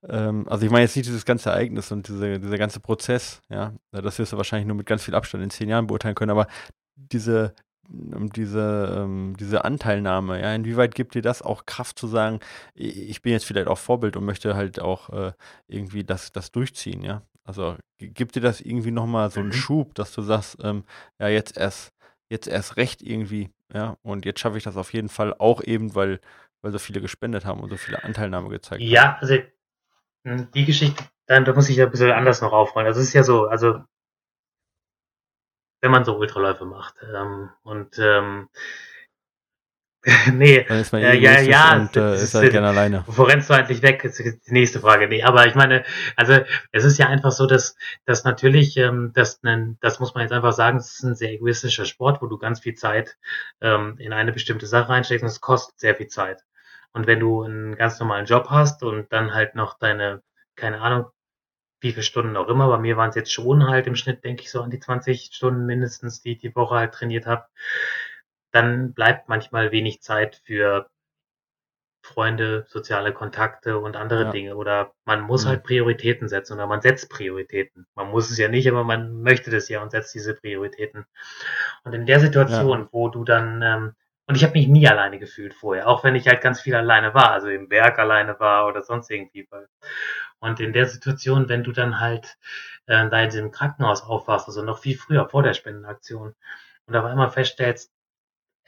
Ähm, 0.08 0.48
also 0.48 0.66
ich 0.66 0.72
meine 0.72 0.84
jetzt 0.84 0.96
nicht 0.96 1.08
dieses 1.08 1.26
ganze 1.26 1.50
Ereignis 1.50 1.92
und 1.92 2.08
diese, 2.08 2.40
dieser 2.40 2.58
ganze 2.58 2.80
Prozess, 2.80 3.42
ja, 3.50 3.74
das 3.92 4.20
wirst 4.20 4.34
du 4.34 4.38
wahrscheinlich 4.38 4.68
nur 4.68 4.78
mit 4.78 4.86
ganz 4.86 5.04
viel 5.04 5.16
Abstand 5.16 5.44
in 5.44 5.50
zehn 5.50 5.70
Jahren 5.70 5.88
beurteilen 5.88 6.16
können, 6.16 6.32
aber 6.32 6.48
diese, 6.96 7.54
ähm, 7.90 8.30
diese, 8.32 8.96
ähm, 8.98 9.36
diese 9.40 9.66
Anteilnahme, 9.66 10.42
ja, 10.42 10.54
inwieweit 10.54 10.94
gibt 10.96 11.16
dir 11.16 11.22
das 11.22 11.42
auch 11.42 11.66
Kraft 11.66 11.98
zu 11.98 12.08
sagen, 12.08 12.40
ich 12.76 13.22
bin 13.22 13.32
jetzt 13.32 13.46
vielleicht 13.46 13.68
auch 13.68 13.78
Vorbild 13.78 14.18
und 14.18 14.26
möchte 14.26 14.56
halt 14.56 14.80
auch 14.80 15.10
äh, 15.10 15.32
irgendwie 15.68 16.04
das, 16.04 16.32
das 16.32 16.52
durchziehen, 16.52 17.04
ja? 17.04 17.22
Also 17.44 17.78
gibt 17.98 18.36
dir 18.36 18.42
das 18.42 18.60
irgendwie 18.60 18.92
nochmal 18.92 19.32
so 19.32 19.40
einen 19.40 19.50
mhm. 19.50 19.54
Schub, 19.54 19.96
dass 19.96 20.12
du 20.12 20.22
sagst, 20.22 20.58
ähm, 20.62 20.84
ja, 21.18 21.30
jetzt 21.30 21.58
erst, 21.58 21.94
jetzt 22.30 22.48
erst 22.48 22.78
recht 22.78 23.02
irgendwie 23.02 23.50
ja, 23.74 23.98
und 24.02 24.26
jetzt 24.26 24.40
schaffe 24.40 24.58
ich 24.58 24.64
das 24.64 24.78
auf 24.78 24.94
jeden 24.94 25.10
Fall 25.10 25.34
auch 25.34 25.62
eben, 25.62 25.94
weil, 25.94 26.20
weil 26.62 26.72
so 26.72 26.80
viele 26.80 27.02
gespendet 27.02 27.46
haben 27.46 27.60
und 27.60 27.70
so 27.70 27.78
viele 27.78 28.04
Anteilnahme 28.04 28.50
gezeigt 28.50 28.82
ja, 28.82 29.02
haben. 29.02 29.16
Ja, 29.16 29.18
also 29.20 29.38
hm, 30.24 30.52
die 30.52 30.66
Geschichte, 30.66 31.04
dann, 31.26 31.46
da 31.46 31.54
muss 31.54 31.70
ich 31.70 31.78
ja 31.78 31.86
ein 31.86 31.92
bisschen 31.92 32.12
anders 32.12 32.42
noch 32.42 32.54
aufrollen. 32.54 32.88
Also 32.88 33.02
es 33.02 33.08
ist 33.08 33.14
ja 33.14 33.24
so, 33.24 33.48
also 33.48 33.82
wenn 35.82 35.92
man 35.92 36.06
so 36.06 36.18
Ultraläufe 36.18 36.66
macht 36.66 36.96
ähm, 37.14 37.50
und 37.64 38.00
ähm, 38.00 38.50
nee, 40.34 40.64
Dann 40.64 40.80
ist 40.80 40.94
man 40.94 41.02
äh, 41.02 41.16
ja, 41.16 41.42
ja, 41.42 41.76
und 41.76 41.98
äh, 41.98 42.16
ist 42.16 42.34
halt 42.34 42.52
gerne 42.52 42.70
alleine. 42.70 43.04
Wo 43.08 43.24
rennst 43.24 43.50
du 43.50 43.54
eigentlich 43.54 43.82
weg? 43.82 44.06
Ist 44.06 44.20
die 44.20 44.40
nächste 44.48 44.80
Frage. 44.80 45.08
Nee, 45.10 45.24
aber 45.24 45.48
ich 45.48 45.56
meine, 45.56 45.84
also 46.16 46.40
es 46.72 46.86
ist 46.86 46.98
ja 46.98 47.08
einfach 47.08 47.32
so, 47.32 47.46
dass, 47.46 47.76
dass 48.06 48.24
natürlich, 48.24 48.78
ähm, 48.78 49.12
dass 49.14 49.44
ein, 49.44 49.78
das 49.82 50.00
muss 50.00 50.16
man 50.16 50.22
jetzt 50.22 50.32
einfach 50.32 50.54
sagen, 50.54 50.78
es 50.78 50.94
ist 50.94 51.04
ein 51.04 51.16
sehr 51.16 51.34
egoistischer 51.34 51.84
Sport, 51.84 52.22
wo 52.22 52.28
du 52.28 52.38
ganz 52.38 52.62
viel 52.62 52.76
Zeit 52.76 53.18
ähm, 53.60 53.96
in 54.00 54.14
eine 54.14 54.32
bestimmte 54.32 54.66
Sache 54.66 54.90
reinsteckst 54.90 55.24
und 55.24 55.30
es 55.30 55.42
kostet 55.42 55.78
sehr 55.78 55.96
viel 55.96 56.08
Zeit. 56.08 56.44
Und 56.94 57.06
wenn 57.06 57.20
du 57.20 57.44
einen 57.44 57.76
ganz 57.76 58.00
normalen 58.00 58.26
Job 58.26 58.48
hast 58.50 58.84
und 58.84 59.12
dann 59.12 59.34
halt 59.34 59.56
noch 59.56 59.78
deine, 59.78 60.22
keine 60.56 60.80
Ahnung, 60.80 61.08
wie 61.82 61.92
viele 61.92 62.04
Stunden 62.04 62.38
auch 62.38 62.48
immer, 62.48 62.70
bei 62.70 62.78
mir 62.78 62.96
waren 62.96 63.10
es 63.10 63.16
jetzt 63.16 63.34
schon 63.34 63.68
halt 63.68 63.88
im 63.88 63.96
Schnitt, 63.96 64.24
denke 64.24 64.44
ich, 64.44 64.52
so 64.52 64.62
an 64.62 64.70
die 64.70 64.80
20 64.80 65.32
Stunden 65.34 65.66
mindestens, 65.66 66.22
die 66.22 66.34
ich 66.34 66.40
die 66.40 66.56
Woche 66.56 66.76
halt 66.76 66.94
trainiert 66.94 67.26
habe 67.26 67.46
dann 68.52 68.94
bleibt 68.94 69.30
manchmal 69.30 69.72
wenig 69.72 70.02
Zeit 70.02 70.42
für 70.46 70.90
Freunde, 72.08 72.66
soziale 72.68 73.14
Kontakte 73.14 73.78
und 73.80 73.96
andere 73.98 74.24
ja. 74.26 74.32
Dinge. 74.32 74.56
Oder 74.56 74.94
man 75.06 75.22
muss 75.22 75.46
mhm. 75.46 75.50
halt 75.50 75.64
Prioritäten 75.64 76.30
setzen 76.30 76.54
oder 76.54 76.66
man 76.66 76.82
setzt 76.82 77.10
Prioritäten. 77.10 77.86
Man 77.96 78.10
muss 78.10 78.32
es 78.32 78.38
ja 78.38 78.48
nicht, 78.48 78.68
aber 78.70 78.84
man 78.84 79.22
möchte 79.22 79.52
das 79.52 79.68
ja 79.70 79.82
und 79.82 79.92
setzt 79.92 80.16
diese 80.16 80.34
Prioritäten. 80.34 81.06
Und 81.84 81.94
in 81.94 82.06
der 82.06 82.20
Situation, 82.20 82.82
ja. 82.82 82.88
wo 82.92 83.10
du 83.10 83.24
dann, 83.24 83.62
ähm, 83.62 83.94
und 84.26 84.36
ich 84.36 84.44
habe 84.44 84.54
mich 84.54 84.68
nie 84.68 84.88
alleine 84.88 85.20
gefühlt 85.20 85.54
vorher, 85.54 85.88
auch 85.88 86.04
wenn 86.04 86.16
ich 86.16 86.28
halt 86.28 86.42
ganz 86.42 86.62
viel 86.62 86.76
alleine 86.76 87.14
war, 87.14 87.32
also 87.32 87.50
im 87.50 87.70
Werk 87.70 88.00
alleine 88.00 88.40
war 88.40 88.68
oder 88.68 88.82
sonst 88.84 89.10
irgendwie. 89.10 89.48
Und 90.40 90.60
in 90.60 90.74
der 90.74 90.86
Situation, 90.86 91.50
wenn 91.50 91.64
du 91.64 91.72
dann 91.72 92.00
halt 92.00 92.38
äh, 92.88 93.10
da 93.10 93.22
in 93.22 93.30
diesem 93.30 93.52
Krankenhaus 93.52 94.04
aufwachst, 94.04 94.48
also 94.48 94.64
noch 94.64 94.80
viel 94.80 94.98
früher 94.98 95.28
vor 95.30 95.44
der 95.44 95.54
Spendenaktion, 95.54 96.36
und 96.88 96.96
auf 96.96 97.06
einmal 97.06 97.30
feststellst, 97.30 97.92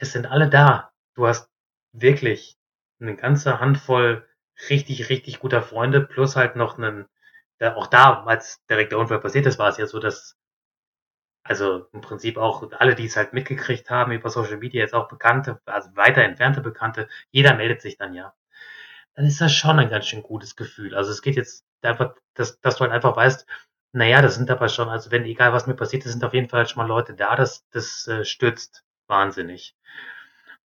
es 0.00 0.12
sind 0.12 0.26
alle 0.26 0.48
da. 0.48 0.92
Du 1.14 1.26
hast 1.26 1.50
wirklich 1.92 2.56
eine 3.00 3.16
ganze 3.16 3.60
Handvoll 3.60 4.26
richtig, 4.68 5.08
richtig 5.08 5.38
guter 5.40 5.62
Freunde 5.62 6.00
plus 6.00 6.36
halt 6.36 6.56
noch 6.56 6.78
einen, 6.78 7.06
auch 7.60 7.86
da, 7.86 8.24
als 8.24 8.64
direkt 8.68 8.92
der 8.92 8.98
Unfall 8.98 9.20
passiert 9.20 9.46
ist, 9.46 9.58
war 9.58 9.68
es 9.68 9.76
ja 9.76 9.86
so, 9.86 9.98
dass 10.00 10.36
also 11.42 11.86
im 11.92 12.00
Prinzip 12.00 12.36
auch 12.36 12.70
alle, 12.72 12.94
die 12.94 13.06
es 13.06 13.16
halt 13.16 13.32
mitgekriegt 13.32 13.90
haben 13.90 14.12
über 14.12 14.30
Social 14.30 14.58
Media, 14.58 14.80
jetzt 14.80 14.94
auch 14.94 15.08
Bekannte, 15.08 15.60
also 15.66 15.90
weiter 15.96 16.22
entfernte 16.22 16.60
Bekannte, 16.60 17.08
jeder 17.30 17.54
meldet 17.54 17.82
sich 17.82 17.96
dann 17.96 18.14
ja. 18.14 18.34
Dann 19.14 19.26
ist 19.26 19.40
das 19.40 19.52
schon 19.54 19.78
ein 19.78 19.90
ganz 19.90 20.06
schön 20.06 20.22
gutes 20.22 20.56
Gefühl. 20.56 20.94
Also 20.94 21.10
es 21.10 21.22
geht 21.22 21.36
jetzt 21.36 21.64
einfach, 21.82 22.14
dass, 22.34 22.60
dass 22.60 22.76
du 22.76 22.82
halt 22.82 22.92
einfach 22.92 23.16
weißt, 23.16 23.46
naja, 23.92 24.22
das 24.22 24.36
sind 24.36 24.50
aber 24.50 24.68
schon, 24.68 24.88
also 24.88 25.10
wenn, 25.10 25.24
egal 25.24 25.52
was 25.52 25.66
mir 25.66 25.74
passiert, 25.74 26.04
das 26.04 26.12
sind 26.12 26.24
auf 26.24 26.34
jeden 26.34 26.48
Fall 26.48 26.66
schon 26.68 26.82
mal 26.82 26.88
Leute 26.88 27.14
da, 27.14 27.34
das, 27.36 27.66
das 27.70 28.06
äh, 28.06 28.24
stützt 28.24 28.84
wahnsinnig. 29.10 29.76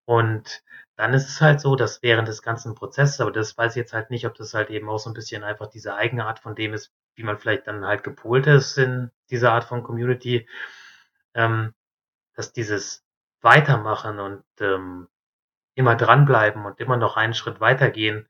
Und 0.05 0.63
dann 0.95 1.13
ist 1.13 1.27
es 1.27 1.41
halt 1.41 1.59
so, 1.59 1.75
dass 1.75 2.01
während 2.03 2.27
des 2.27 2.41
ganzen 2.41 2.75
Prozesses, 2.75 3.19
aber 3.19 3.31
das 3.31 3.57
weiß 3.57 3.73
ich 3.73 3.81
jetzt 3.81 3.93
halt 3.93 4.11
nicht, 4.11 4.25
ob 4.25 4.35
das 4.35 4.53
halt 4.53 4.69
eben 4.69 4.89
auch 4.89 4.99
so 4.99 5.09
ein 5.09 5.13
bisschen 5.13 5.43
einfach 5.43 5.67
diese 5.67 5.95
Eigenart 5.95 6.39
von 6.39 6.55
dem 6.55 6.73
ist, 6.73 6.93
wie 7.15 7.23
man 7.23 7.37
vielleicht 7.37 7.67
dann 7.67 7.85
halt 7.85 8.03
gepolt 8.03 8.47
ist 8.47 8.77
in 8.77 9.11
dieser 9.29 9.51
Art 9.51 9.65
von 9.65 9.83
Community, 9.83 10.47
ähm, 11.33 11.73
dass 12.35 12.53
dieses 12.53 13.03
Weitermachen 13.41 14.19
und 14.19 14.43
ähm, 14.59 15.07
immer 15.75 15.95
dranbleiben 15.95 16.65
und 16.65 16.79
immer 16.79 16.97
noch 16.97 17.17
einen 17.17 17.33
Schritt 17.33 17.59
weitergehen, 17.59 18.27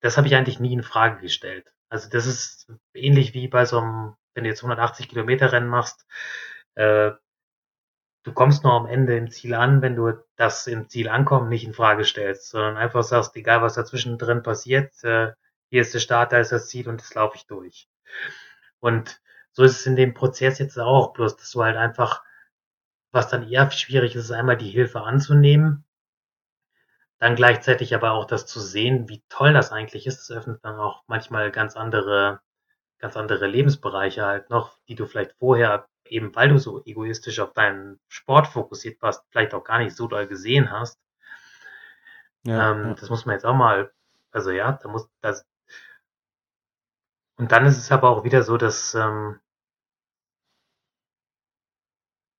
das 0.00 0.16
habe 0.16 0.26
ich 0.26 0.36
eigentlich 0.36 0.60
nie 0.60 0.72
in 0.72 0.82
Frage 0.82 1.20
gestellt. 1.20 1.72
Also 1.88 2.08
das 2.08 2.26
ist 2.26 2.72
ähnlich 2.94 3.34
wie 3.34 3.48
bei 3.48 3.64
so 3.64 3.78
einem, 3.78 4.16
wenn 4.34 4.44
du 4.44 4.50
jetzt 4.50 4.62
180 4.62 5.08
Kilometer 5.08 5.52
Rennen 5.52 5.68
machst, 5.68 6.06
äh, 6.74 7.12
du 8.26 8.32
kommst 8.32 8.64
nur 8.64 8.72
am 8.72 8.86
Ende 8.86 9.16
im 9.16 9.30
Ziel 9.30 9.54
an, 9.54 9.82
wenn 9.82 9.94
du 9.94 10.12
das 10.34 10.66
im 10.66 10.88
Ziel 10.88 11.08
ankommen 11.08 11.48
nicht 11.48 11.64
in 11.64 11.72
Frage 11.72 12.04
stellst, 12.04 12.50
sondern 12.50 12.76
einfach 12.76 13.04
sagst, 13.04 13.36
egal 13.36 13.62
was 13.62 13.74
dazwischen 13.74 14.18
drin 14.18 14.42
passiert, 14.42 14.92
äh, 15.04 15.32
hier 15.70 15.82
ist 15.82 15.94
der 15.94 16.00
Start, 16.00 16.32
da 16.32 16.38
ist 16.38 16.50
das 16.50 16.68
Ziel 16.68 16.88
und 16.88 17.00
das 17.00 17.14
laufe 17.14 17.36
ich 17.36 17.46
durch. 17.46 17.88
Und 18.80 19.20
so 19.52 19.62
ist 19.62 19.78
es 19.78 19.86
in 19.86 19.94
dem 19.94 20.12
Prozess 20.12 20.58
jetzt 20.58 20.76
auch, 20.76 21.12
bloß 21.12 21.36
dass 21.36 21.52
du 21.52 21.62
halt 21.62 21.76
einfach, 21.76 22.24
was 23.12 23.28
dann 23.28 23.48
eher 23.48 23.70
schwierig 23.70 24.16
ist, 24.16 24.24
ist 24.24 24.32
einmal 24.32 24.56
die 24.56 24.70
Hilfe 24.70 25.02
anzunehmen, 25.02 25.84
dann 27.18 27.36
gleichzeitig 27.36 27.94
aber 27.94 28.12
auch 28.12 28.24
das 28.24 28.44
zu 28.46 28.58
sehen, 28.60 29.08
wie 29.08 29.22
toll 29.28 29.52
das 29.52 29.70
eigentlich 29.70 30.06
ist. 30.06 30.18
Das 30.18 30.36
öffnet 30.36 30.64
dann 30.64 30.78
auch 30.78 31.04
manchmal 31.06 31.52
ganz 31.52 31.76
andere, 31.76 32.40
ganz 32.98 33.16
andere 33.16 33.46
Lebensbereiche 33.46 34.24
halt 34.26 34.50
noch, 34.50 34.78
die 34.88 34.96
du 34.96 35.06
vielleicht 35.06 35.32
vorher 35.38 35.88
eben 36.10 36.34
weil 36.34 36.48
du 36.48 36.58
so 36.58 36.82
egoistisch 36.84 37.40
auf 37.40 37.52
deinen 37.52 38.00
Sport 38.08 38.46
fokussiert 38.46 39.00
warst, 39.02 39.24
vielleicht 39.30 39.54
auch 39.54 39.64
gar 39.64 39.78
nicht 39.78 39.96
so 39.96 40.06
doll 40.06 40.26
gesehen 40.26 40.70
hast. 40.70 41.00
Ja, 42.44 42.72
ähm, 42.72 42.88
ja. 42.88 42.94
Das 42.94 43.10
muss 43.10 43.26
man 43.26 43.34
jetzt 43.34 43.44
auch 43.44 43.54
mal, 43.54 43.92
also 44.30 44.50
ja, 44.50 44.72
da 44.72 44.88
muss 44.88 45.08
das. 45.20 45.46
Und 47.36 47.52
dann 47.52 47.66
ist 47.66 47.78
es 47.78 47.92
aber 47.92 48.10
auch 48.10 48.24
wieder 48.24 48.42
so, 48.42 48.56
dass 48.56 48.94
ähm, 48.94 49.40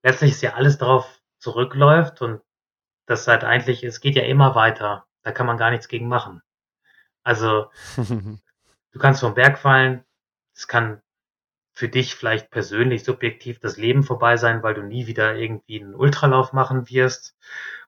letztlich 0.04 0.32
ist 0.32 0.42
ja 0.42 0.54
alles 0.54 0.78
darauf 0.78 1.22
zurückläuft 1.40 2.22
und 2.22 2.42
das 3.06 3.28
halt 3.28 3.44
eigentlich, 3.44 3.84
es 3.84 4.00
geht 4.02 4.16
ja 4.16 4.24
immer 4.24 4.56
weiter. 4.56 5.06
Da 5.24 5.32
kann 5.32 5.46
man 5.46 5.58
gar 5.58 5.72
nichts 5.72 5.88
gegen 5.88 6.08
machen. 6.08 6.42
Also, 7.24 7.70
du 7.98 9.00
kannst 9.00 9.20
vom 9.20 9.34
Berg 9.34 9.58
fallen, 9.58 10.06
es 10.56 10.68
kann 10.68 11.02
für 11.78 11.90
dich 11.90 12.16
vielleicht 12.16 12.50
persönlich 12.50 13.04
subjektiv 13.04 13.60
das 13.60 13.78
Leben 13.78 14.02
vorbei 14.02 14.36
sein, 14.38 14.64
weil 14.64 14.74
du 14.74 14.82
nie 14.82 15.06
wieder 15.06 15.36
irgendwie 15.36 15.80
einen 15.80 15.94
Ultralauf 15.94 16.52
machen 16.52 16.90
wirst 16.90 17.38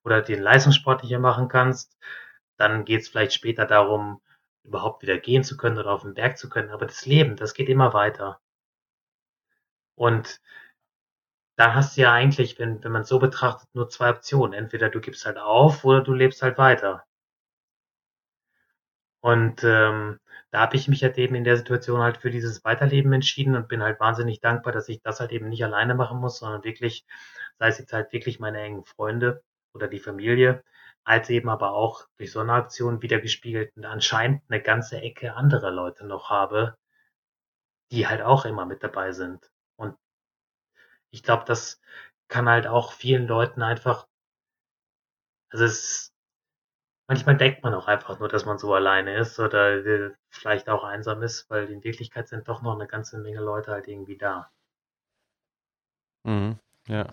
oder 0.04 0.22
den 0.22 0.40
Leistungssport 0.44 1.04
mehr 1.04 1.18
machen 1.20 1.48
kannst. 1.48 1.98
Dann 2.58 2.86
geht 2.86 3.02
es 3.02 3.10
vielleicht 3.10 3.34
später 3.34 3.66
darum, 3.66 4.22
überhaupt 4.64 5.02
wieder 5.02 5.18
gehen 5.18 5.44
zu 5.44 5.58
können 5.58 5.80
oder 5.80 5.90
auf 5.92 6.04
den 6.04 6.14
Berg 6.14 6.38
zu 6.38 6.50
können. 6.50 6.70
Aber 6.70 6.86
das 6.86 7.08
Leben, 7.08 7.36
das 7.36 7.56
geht 7.56 7.68
immer 7.68 7.92
weiter. 7.96 8.40
Und 9.96 10.40
da 11.56 11.74
hast 11.74 11.98
du 11.98 12.02
ja 12.02 12.14
eigentlich, 12.14 12.60
wenn, 12.60 12.84
wenn 12.84 12.92
man 12.92 13.06
so 13.06 13.18
betrachtet, 13.18 13.70
nur 13.74 13.90
zwei 13.90 14.12
Optionen. 14.12 14.54
Entweder 14.54 14.90
du 14.90 15.02
gibst 15.02 15.26
halt 15.26 15.40
auf 15.40 15.84
oder 15.84 16.02
du 16.02 16.14
lebst 16.14 16.44
halt 16.44 16.60
weiter. 16.60 17.06
Und 19.22 19.64
ähm, 19.64 20.20
da 20.52 20.62
habe 20.62 20.76
ich 20.76 20.88
mich 20.88 21.04
halt 21.04 21.18
eben 21.18 21.36
in 21.36 21.44
der 21.44 21.58
Situation 21.58 22.02
halt 22.02 22.18
für 22.18 22.32
dieses 22.32 22.64
Weiterleben 22.66 23.14
entschieden 23.14 23.56
und 23.56 23.68
bin 23.68 23.84
halt 23.84 24.00
wahnsinnig 24.00 24.42
dankbar, 24.42 24.74
dass 24.74 24.90
ich 24.90 25.02
das 25.02 25.20
halt 25.20 25.32
eben 25.32 25.50
nicht 25.50 25.64
alleine 25.64 25.96
machen 25.96 26.20
muss, 26.20 26.40
sondern 26.40 26.64
wirklich, 26.64 27.06
sei 27.60 27.68
es 27.68 27.78
jetzt 27.80 27.94
halt 27.94 28.12
wirklich 28.14 28.40
meine 28.40 28.60
engen 28.62 28.84
Freunde 28.86 29.44
oder 29.74 29.88
die 29.88 30.00
Familie, 30.00 30.64
als 31.04 31.30
eben 31.30 31.50
aber 31.50 31.74
auch 31.74 32.08
durch 32.18 32.32
so 32.32 32.40
eine 32.40 32.54
Aktion 32.54 33.02
wiedergespiegelt 33.02 33.76
und 33.76 33.86
anscheinend 33.86 34.44
eine 34.50 34.62
ganze 34.62 35.02
Ecke 35.02 35.36
anderer 35.36 35.72
Leute 35.72 36.06
noch 36.06 36.30
habe, 36.30 36.78
die 37.92 38.08
halt 38.08 38.22
auch 38.22 38.46
immer 38.46 38.66
mit 38.66 38.84
dabei 38.84 39.12
sind. 39.12 39.52
Und 39.76 39.96
ich 41.12 41.24
glaube, 41.24 41.46
das 41.46 41.82
kann 42.28 42.50
halt 42.50 42.68
auch 42.68 42.94
vielen 42.94 43.28
Leuten 43.28 43.62
einfach, 43.62 44.08
also 45.52 45.66
es 45.66 46.14
manchmal 47.10 47.36
denkt 47.36 47.64
man 47.64 47.74
auch 47.74 47.88
einfach 47.88 48.20
nur, 48.20 48.30
dass 48.30 48.46
man 48.46 48.58
so 48.58 48.74
alleine 48.74 49.18
ist 49.18 49.40
oder 49.40 49.86
äh, 49.86 50.12
vielleicht 50.30 50.70
auch 50.70 50.84
einsam 50.84 51.22
ist, 51.24 51.50
weil 51.50 51.66
in 51.70 51.84
Wirklichkeit 51.84 52.30
sind 52.30 52.48
doch 52.48 52.62
noch 52.62 52.76
eine 52.76 52.88
ganze 52.88 53.18
Menge 53.18 53.42
Leute 53.42 53.72
halt 53.72 53.88
irgendwie 53.88 54.18
da. 54.18 54.50
Mhm, 56.24 56.60
ja. 56.88 57.08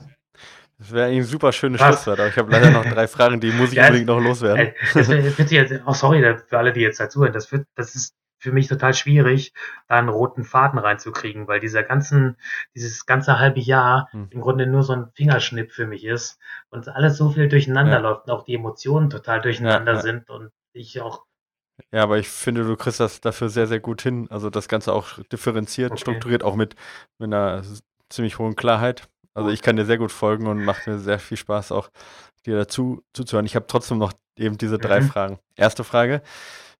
Das 0.78 0.92
wäre 0.92 1.06
ein 1.06 1.22
super 1.22 1.50
schönes 1.52 1.80
Schlusswort, 1.80 2.20
aber 2.20 2.28
ich 2.28 2.36
habe 2.36 2.52
leider 2.52 2.70
noch 2.70 2.84
drei 2.84 3.08
Fragen, 3.08 3.40
die 3.40 3.50
muss 3.50 3.70
ich 3.70 3.76
ja, 3.76 3.86
unbedingt 3.86 4.08
noch 4.08 4.20
loswerden. 4.20 4.74
Das, 4.92 5.08
das 5.08 5.38
wird 5.38 5.50
jetzt, 5.50 5.82
oh 5.86 5.94
sorry 5.94 6.38
für 6.46 6.58
alle, 6.58 6.74
die 6.74 6.80
jetzt 6.80 7.00
halt 7.00 7.10
zuhören, 7.10 7.32
das, 7.32 7.50
wird, 7.50 7.66
das 7.74 7.94
ist 7.94 8.14
für 8.46 8.52
mich 8.52 8.68
total 8.68 8.94
schwierig, 8.94 9.52
da 9.88 9.96
einen 9.96 10.08
roten 10.08 10.44
Faden 10.44 10.78
reinzukriegen, 10.78 11.48
weil 11.48 11.58
dieser 11.58 11.82
ganzen, 11.82 12.36
dieses 12.76 13.04
ganze 13.04 13.40
halbe 13.40 13.58
Jahr 13.58 14.08
hm. 14.12 14.28
im 14.30 14.40
Grunde 14.40 14.68
nur 14.68 14.84
so 14.84 14.92
ein 14.92 15.08
Fingerschnipp 15.14 15.72
für 15.72 15.84
mich 15.84 16.04
ist 16.04 16.38
und 16.70 16.88
alles 16.88 17.16
so 17.16 17.30
viel 17.30 17.48
durcheinander 17.48 17.94
ja. 17.94 17.98
läuft 17.98 18.26
und 18.26 18.30
auch 18.30 18.44
die 18.44 18.54
Emotionen 18.54 19.10
total 19.10 19.40
durcheinander 19.40 19.92
ja, 19.92 19.98
ja. 19.98 20.02
sind 20.02 20.30
und 20.30 20.52
ich 20.72 21.00
auch. 21.00 21.24
Ja, 21.90 22.04
aber 22.04 22.18
ich 22.18 22.28
finde, 22.28 22.62
du 22.62 22.76
kriegst 22.76 23.00
das 23.00 23.20
dafür 23.20 23.48
sehr, 23.48 23.66
sehr 23.66 23.80
gut 23.80 24.00
hin. 24.00 24.28
Also 24.30 24.48
das 24.48 24.68
Ganze 24.68 24.92
auch 24.92 25.18
differenziert, 25.32 25.90
okay. 25.90 26.00
strukturiert, 26.00 26.44
auch 26.44 26.54
mit, 26.54 26.76
mit 27.18 27.34
einer 27.34 27.64
ziemlich 28.08 28.38
hohen 28.38 28.54
Klarheit. 28.54 29.08
Also 29.34 29.50
ich 29.50 29.60
kann 29.60 29.74
dir 29.74 29.86
sehr 29.86 29.98
gut 29.98 30.12
folgen 30.12 30.46
und 30.46 30.64
macht 30.64 30.86
mir 30.86 30.98
sehr 30.98 31.18
viel 31.18 31.36
Spaß, 31.36 31.72
auch 31.72 31.90
dir 32.46 32.56
dazu 32.56 33.02
zuzuhören. 33.12 33.44
Ich 33.44 33.56
habe 33.56 33.66
trotzdem 33.66 33.98
noch 33.98 34.12
eben 34.36 34.56
diese 34.56 34.78
drei 34.78 35.00
mhm. 35.00 35.08
Fragen. 35.08 35.38
Erste 35.56 35.82
Frage 35.82 36.22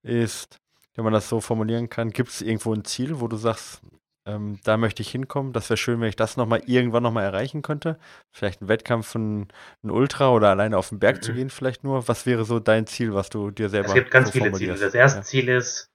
ist, 0.03 0.61
wenn 0.97 1.05
man 1.05 1.13
das 1.13 1.29
so 1.29 1.41
formulieren 1.41 1.89
kann, 1.89 2.11
gibt 2.11 2.31
es 2.31 2.43
irgendwo 2.43 2.75
ein 2.75 2.85
Ziel, 2.85 3.21
wo 3.21 3.29
du 3.29 3.37
sagst, 3.37 3.83
ähm, 4.27 4.59
da 4.65 4.77
möchte 4.77 5.03
ich 5.03 5.11
hinkommen. 5.11 5.53
Das 5.53 5.71
wäre 5.71 5.77
schön, 5.77 6.01
wenn 6.01 6.09
ich 6.09 6.17
das 6.17 6.37
nochmal 6.37 6.63
irgendwann 6.67 7.03
nochmal 7.03 7.25
erreichen 7.25 7.63
könnte. 7.63 7.99
Vielleicht 8.33 8.61
ein 8.61 8.69
Wettkampf, 8.69 9.15
ein, 9.15 9.49
ein 9.85 9.91
Ultra 9.91 10.31
oder 10.31 10.49
alleine 10.49 10.77
auf 10.77 10.89
den 10.89 10.99
Berg 10.99 11.17
mhm. 11.19 11.23
zu 11.23 11.33
gehen, 11.33 11.51
vielleicht 11.51 11.85
nur. 11.85 12.09
Was 12.09 12.27
wäre 12.27 12.45
so 12.45 12.59
dein 12.59 12.87
Ziel, 12.87 13.15
was 13.15 13.31
du 13.31 13.53
dir 13.53 13.69
selber 13.69 13.89
Es 13.89 13.95
gibt 13.95 14.11
ganz 14.11 14.29
so 14.29 14.33
viele 14.33 14.53
Ziele. 14.53 14.77
Das 14.77 14.95
erste 14.95 15.21
ja. 15.21 15.25
Ziel 15.25 15.49
ist 15.49 15.93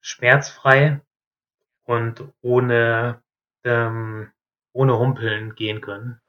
schmerzfrei 0.00 1.02
und 1.84 2.24
ohne, 2.40 3.22
ähm, 3.64 4.30
ohne 4.72 4.98
Humpeln 4.98 5.54
gehen 5.54 5.82
können. 5.82 6.20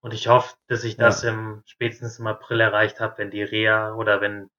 Und 0.00 0.12
ich 0.12 0.26
hoffe, 0.26 0.56
dass 0.66 0.82
ich 0.82 0.96
das 0.96 1.22
ja. 1.22 1.30
im 1.30 1.62
spätestens 1.66 2.18
im 2.18 2.26
April 2.26 2.58
erreicht 2.58 2.98
habe, 2.98 3.18
wenn 3.18 3.30
die 3.30 3.44
Reha 3.44 3.94
oder 3.94 4.20
wenn 4.20 4.50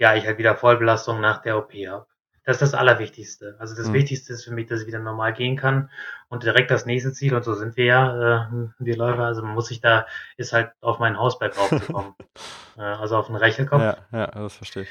ja, 0.00 0.14
ich 0.16 0.26
halt 0.26 0.38
wieder 0.38 0.56
Vollbelastung 0.56 1.20
nach 1.20 1.42
der 1.42 1.58
OP 1.58 1.72
habe. 1.74 2.06
Das 2.44 2.56
ist 2.56 2.62
das 2.62 2.74
Allerwichtigste. 2.74 3.54
Also 3.58 3.76
das 3.76 3.88
mhm. 3.88 3.92
Wichtigste 3.92 4.32
ist 4.32 4.44
für 4.44 4.50
mich, 4.50 4.66
dass 4.66 4.80
ich 4.80 4.86
wieder 4.86 4.98
normal 4.98 5.34
gehen 5.34 5.56
kann 5.56 5.90
und 6.28 6.42
direkt 6.42 6.70
das 6.70 6.86
nächste 6.86 7.12
Ziel, 7.12 7.34
und 7.34 7.44
so 7.44 7.54
sind 7.54 7.76
wir 7.76 7.84
ja, 7.84 8.46
äh, 8.46 8.68
wir 8.78 8.96
Läufer, 8.96 9.24
also 9.24 9.42
man 9.42 9.54
muss 9.54 9.68
sich 9.68 9.82
da, 9.82 10.06
ist 10.38 10.54
halt 10.54 10.72
auf 10.80 10.98
meinen 10.98 11.18
Hausberg 11.18 11.56
raufzukommen. 11.56 12.14
äh, 12.78 12.80
also 12.80 13.18
auf 13.18 13.26
den 13.26 13.36
Rechelkopf. 13.36 13.82
Ja, 13.82 13.98
ja, 14.10 14.26
das 14.26 14.56
verstehe 14.56 14.84
ich. 14.84 14.88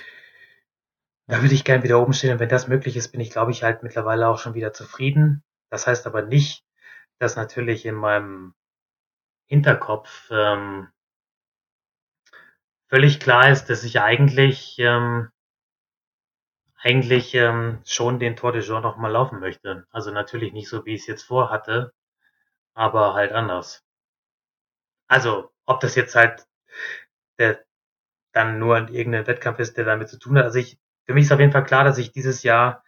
Da 1.28 1.42
würde 1.42 1.56
ich 1.56 1.64
gern 1.64 1.84
wieder 1.84 2.00
oben 2.00 2.14
stehen 2.14 2.34
und 2.34 2.40
wenn 2.40 2.50
das 2.50 2.68
möglich 2.68 2.96
ist, 2.96 3.12
bin 3.12 3.22
ich, 3.22 3.32
glaube 3.32 3.52
ich, 3.52 3.64
halt 3.64 3.82
mittlerweile 3.82 4.28
auch 4.28 4.38
schon 4.38 4.54
wieder 4.54 4.74
zufrieden. 4.74 5.44
Das 5.72 5.88
heißt 5.88 6.06
aber 6.06 6.22
nicht, 6.22 6.64
dass 7.18 7.36
natürlich 7.36 7.86
in 7.86 7.96
meinem 7.96 8.54
Hinterkopf 9.48 10.30
ähm, 10.32 10.88
völlig 12.90 13.20
klar 13.20 13.50
ist, 13.50 13.66
dass 13.70 13.84
ich 13.84 14.02
eigentlich 14.02 14.76
ähm, 14.80 15.30
eigentlich 16.82 17.36
ähm, 17.36 17.82
schon 17.86 18.20
den 18.20 18.36
Tour 18.36 18.52
de 18.52 18.62
Jour 18.62 18.82
noch 18.82 18.98
mal 18.98 19.12
laufen 19.12 19.40
möchte. 19.40 19.86
Also 19.92 20.12
natürlich 20.12 20.54
nicht 20.54 20.70
so, 20.70 20.86
wie 20.86 20.96
ich 20.96 21.02
es 21.02 21.08
jetzt 21.08 21.24
vorhatte, 21.24 21.94
aber 22.74 23.14
halt 23.14 23.32
anders. 23.34 23.84
Also, 25.08 25.52
ob 25.66 25.82
das 25.82 25.96
jetzt 25.96 26.16
halt 26.16 26.46
der, 27.38 27.64
dann 28.34 28.60
nur 28.60 28.90
irgendein 28.90 29.28
Wettkampf 29.28 29.60
ist, 29.60 29.78
der 29.78 29.86
damit 29.86 30.10
zu 30.10 30.20
tun 30.20 30.38
hat. 30.38 30.46
Also 30.46 30.60
ich, 30.60 30.80
für 31.06 31.14
mich 31.14 31.26
ist 31.26 31.32
auf 31.32 31.40
jeden 31.40 31.52
Fall 31.52 31.66
klar, 31.66 31.84
dass 31.84 31.98
ich 31.98 32.12
dieses 32.12 32.44
Jahr, 32.44 32.84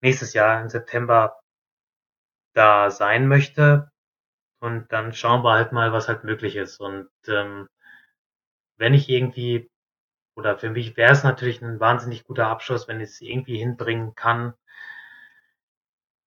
nächstes 0.00 0.34
Jahr 0.34 0.60
im 0.60 0.68
September 0.68 1.40
da 2.54 2.90
sein 2.90 3.28
möchte. 3.28 3.90
Und 4.60 4.92
dann 4.92 5.12
schauen 5.12 5.42
wir 5.44 5.52
halt 5.54 5.72
mal, 5.72 5.92
was 5.92 6.08
halt 6.08 6.24
möglich 6.24 6.56
ist. 6.56 6.80
Und 6.80 7.08
ähm, 7.28 7.68
wenn 8.78 8.94
ich 8.94 9.08
irgendwie, 9.08 9.70
oder 10.36 10.58
für 10.58 10.70
mich 10.70 10.96
wäre 10.96 11.12
es 11.12 11.24
natürlich 11.24 11.62
ein 11.62 11.80
wahnsinnig 11.80 12.24
guter 12.24 12.48
Abschluss, 12.48 12.88
wenn 12.88 13.00
ich 13.00 13.10
es 13.10 13.20
irgendwie 13.20 13.58
hinbringen 13.58 14.14
kann, 14.14 14.54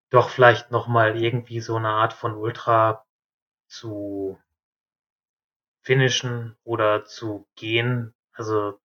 doch 0.10 0.30
vielleicht 0.30 0.72
nochmal 0.72 1.22
irgendwie 1.22 1.62
so 1.62 1.78
eine 1.78 1.90
Art 1.90 2.14
von 2.14 2.36
Ultra 2.36 3.06
zu 3.68 4.38
finishen 5.82 6.56
oder 6.64 7.06
zu 7.06 7.48
gehen, 7.56 8.14
also 8.34 8.80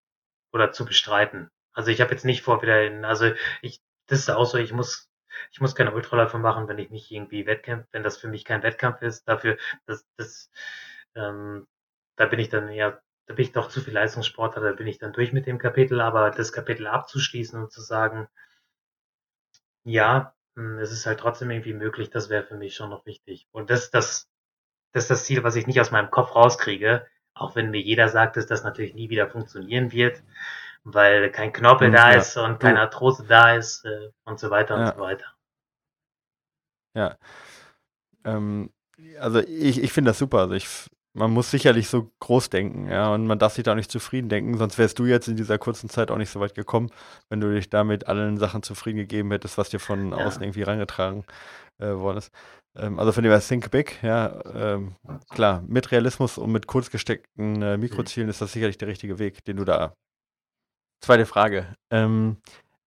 oder 0.53 0.73
zu 0.73 0.85
bestreiten. 0.87 1.51
Also 1.73 1.91
ich 1.91 2.01
habe 2.01 2.13
jetzt 2.13 2.25
nicht 2.25 2.43
vor 2.43 2.63
wieder 2.63 2.85
in, 2.85 3.05
also 3.05 3.33
ich, 3.63 3.81
das 4.07 4.21
ist 4.21 4.31
auch 4.31 4.47
so, 4.47 4.59
ich 4.59 4.73
muss, 4.73 5.11
ich 5.53 5.61
muss 5.61 5.75
keine 5.75 5.93
Ultraläufe 5.93 6.39
machen, 6.39 6.69
wenn 6.69 6.79
ich 6.79 6.91
nicht 6.91 7.11
irgendwie 7.11 7.47
Wettkampf, 7.47 7.87
wenn 7.93 8.03
das 8.03 8.17
für 8.17 8.29
mich 8.29 8.45
kein 8.45 8.63
Wettkampf 8.63 9.03
ist. 9.03 9.29
Dafür, 9.29 9.59
das, 9.87 10.07
das, 10.17 10.51
ähm, 11.15 11.67
da 12.17 12.27
bin 12.27 12.39
ich 12.39 12.49
dann 12.49 12.69
eher 12.69 13.03
da 13.27 13.35
bin 13.35 13.45
ich 13.45 13.53
doch 13.53 13.69
zu 13.69 13.81
viel 13.81 13.95
Leistungssportler, 13.95 14.63
da 14.63 14.73
bin 14.73 14.87
ich 14.87 14.99
dann 14.99 15.13
durch 15.13 15.33
mit 15.33 15.47
dem 15.47 15.59
Kapitel, 15.59 16.01
aber 16.01 16.31
das 16.31 16.53
Kapitel 16.53 16.87
abzuschließen 16.87 17.61
und 17.61 17.73
zu 17.73 17.81
sagen, 17.81 18.29
ja, 19.85 20.35
hm, 20.55 20.79
es 20.79 20.93
ist 20.93 21.07
halt 21.07 21.21
trotzdem 21.21 21.51
irgendwie 21.51 21.75
möglich, 21.75 22.11
das 22.11 22.29
wäre 22.29 22.45
für 22.45 22.57
mich 22.57 22.75
schon 22.75 22.91
noch 22.91 23.05
wichtig. 23.05 23.49
Und 23.51 23.71
das, 23.71 23.91
das, 23.91 24.29
das 24.93 25.05
ist 25.05 25.11
das 25.11 25.25
Ziel, 25.25 25.43
was 25.43 25.57
ich 25.57 25.67
nicht 25.67 25.81
aus 25.81 25.91
meinem 25.91 26.11
Kopf 26.11 26.35
rauskriege, 26.35 27.07
auch 27.35 27.57
wenn 27.57 27.71
mir 27.71 27.81
jeder 27.81 28.09
sagt, 28.09 28.37
dass 28.37 28.47
das 28.47 28.65
natürlich 28.65 28.95
nie 28.95 29.11
wieder 29.11 29.29
funktionieren 29.29 29.93
wird, 29.93 30.23
weil 30.85 31.31
kein 31.31 31.53
Knorpel 31.53 31.91
da 31.91 32.13
ja. 32.13 32.19
ist 32.19 32.37
und 32.37 32.61
keine 32.61 32.81
Arthrose 32.81 33.25
da 33.27 33.57
ist 33.57 33.85
und 34.25 34.39
so 34.39 34.51
weiter 34.51 34.79
ja. 34.79 34.89
und 34.89 34.97
so 34.97 35.01
weiter. 35.01 35.27
Ja. 36.95 37.19
Ähm, 38.25 38.73
also 39.19 39.41
ich, 39.41 39.83
ich 39.83 39.93
finde 39.93 40.11
das 40.11 40.19
super. 40.19 40.39
Also 40.39 40.55
ich 40.55 40.67
man 41.17 41.31
muss 41.31 41.51
sicherlich 41.51 41.89
so 41.89 42.11
groß 42.21 42.51
denken, 42.51 42.89
ja, 42.91 43.13
und 43.13 43.27
man 43.27 43.39
darf 43.39 43.55
sich 43.55 43.65
da 43.65 43.73
auch 43.73 43.77
nicht 43.77 43.91
zufrieden 43.91 44.29
denken, 44.29 44.59
sonst 44.59 44.77
wärst 44.77 44.99
du 44.99 45.07
jetzt 45.07 45.29
in 45.29 45.37
dieser 45.37 45.57
kurzen 45.57 45.89
Zeit 45.89 46.11
auch 46.11 46.19
nicht 46.19 46.31
so 46.31 46.41
weit 46.41 46.55
gekommen, 46.55 46.91
wenn 47.31 47.41
du 47.41 47.53
dich 47.53 47.71
da 47.71 47.85
mit 47.85 48.07
allen 48.07 48.37
Sachen 48.37 48.63
zufrieden 48.63 48.99
gegeben 48.99 49.31
hättest, 49.31 49.57
was 49.57 49.71
dir 49.71 49.81
von 49.81 50.11
ja. 50.11 50.19
außen 50.19 50.43
irgendwie 50.43 50.63
rangetragen 50.63 51.25
äh, 51.79 51.87
worden 51.87 52.19
ist. 52.19 52.31
Ähm, 52.77 52.99
also 52.99 53.13
von 53.13 53.23
dem 53.23 53.33
her 53.33 53.41
Think 53.41 53.71
Big, 53.71 53.99
ja, 54.03 54.39
ähm, 54.55 54.95
klar, 55.31 55.65
mit 55.67 55.91
Realismus 55.91 56.37
und 56.37 56.53
mit 56.53 56.67
kurz 56.67 56.91
gesteckten 56.91 57.63
äh, 57.63 57.79
Mikrozielen 57.79 58.27
mhm. 58.27 58.31
ist 58.31 58.43
das 58.43 58.53
sicherlich 58.53 58.77
der 58.77 58.89
richtige 58.89 59.19
Weg, 59.19 59.43
den 59.47 59.57
du 59.57 59.65
da. 59.65 59.95
Zweite 61.01 61.25
Frage. 61.25 61.75
Ähm, 61.91 62.37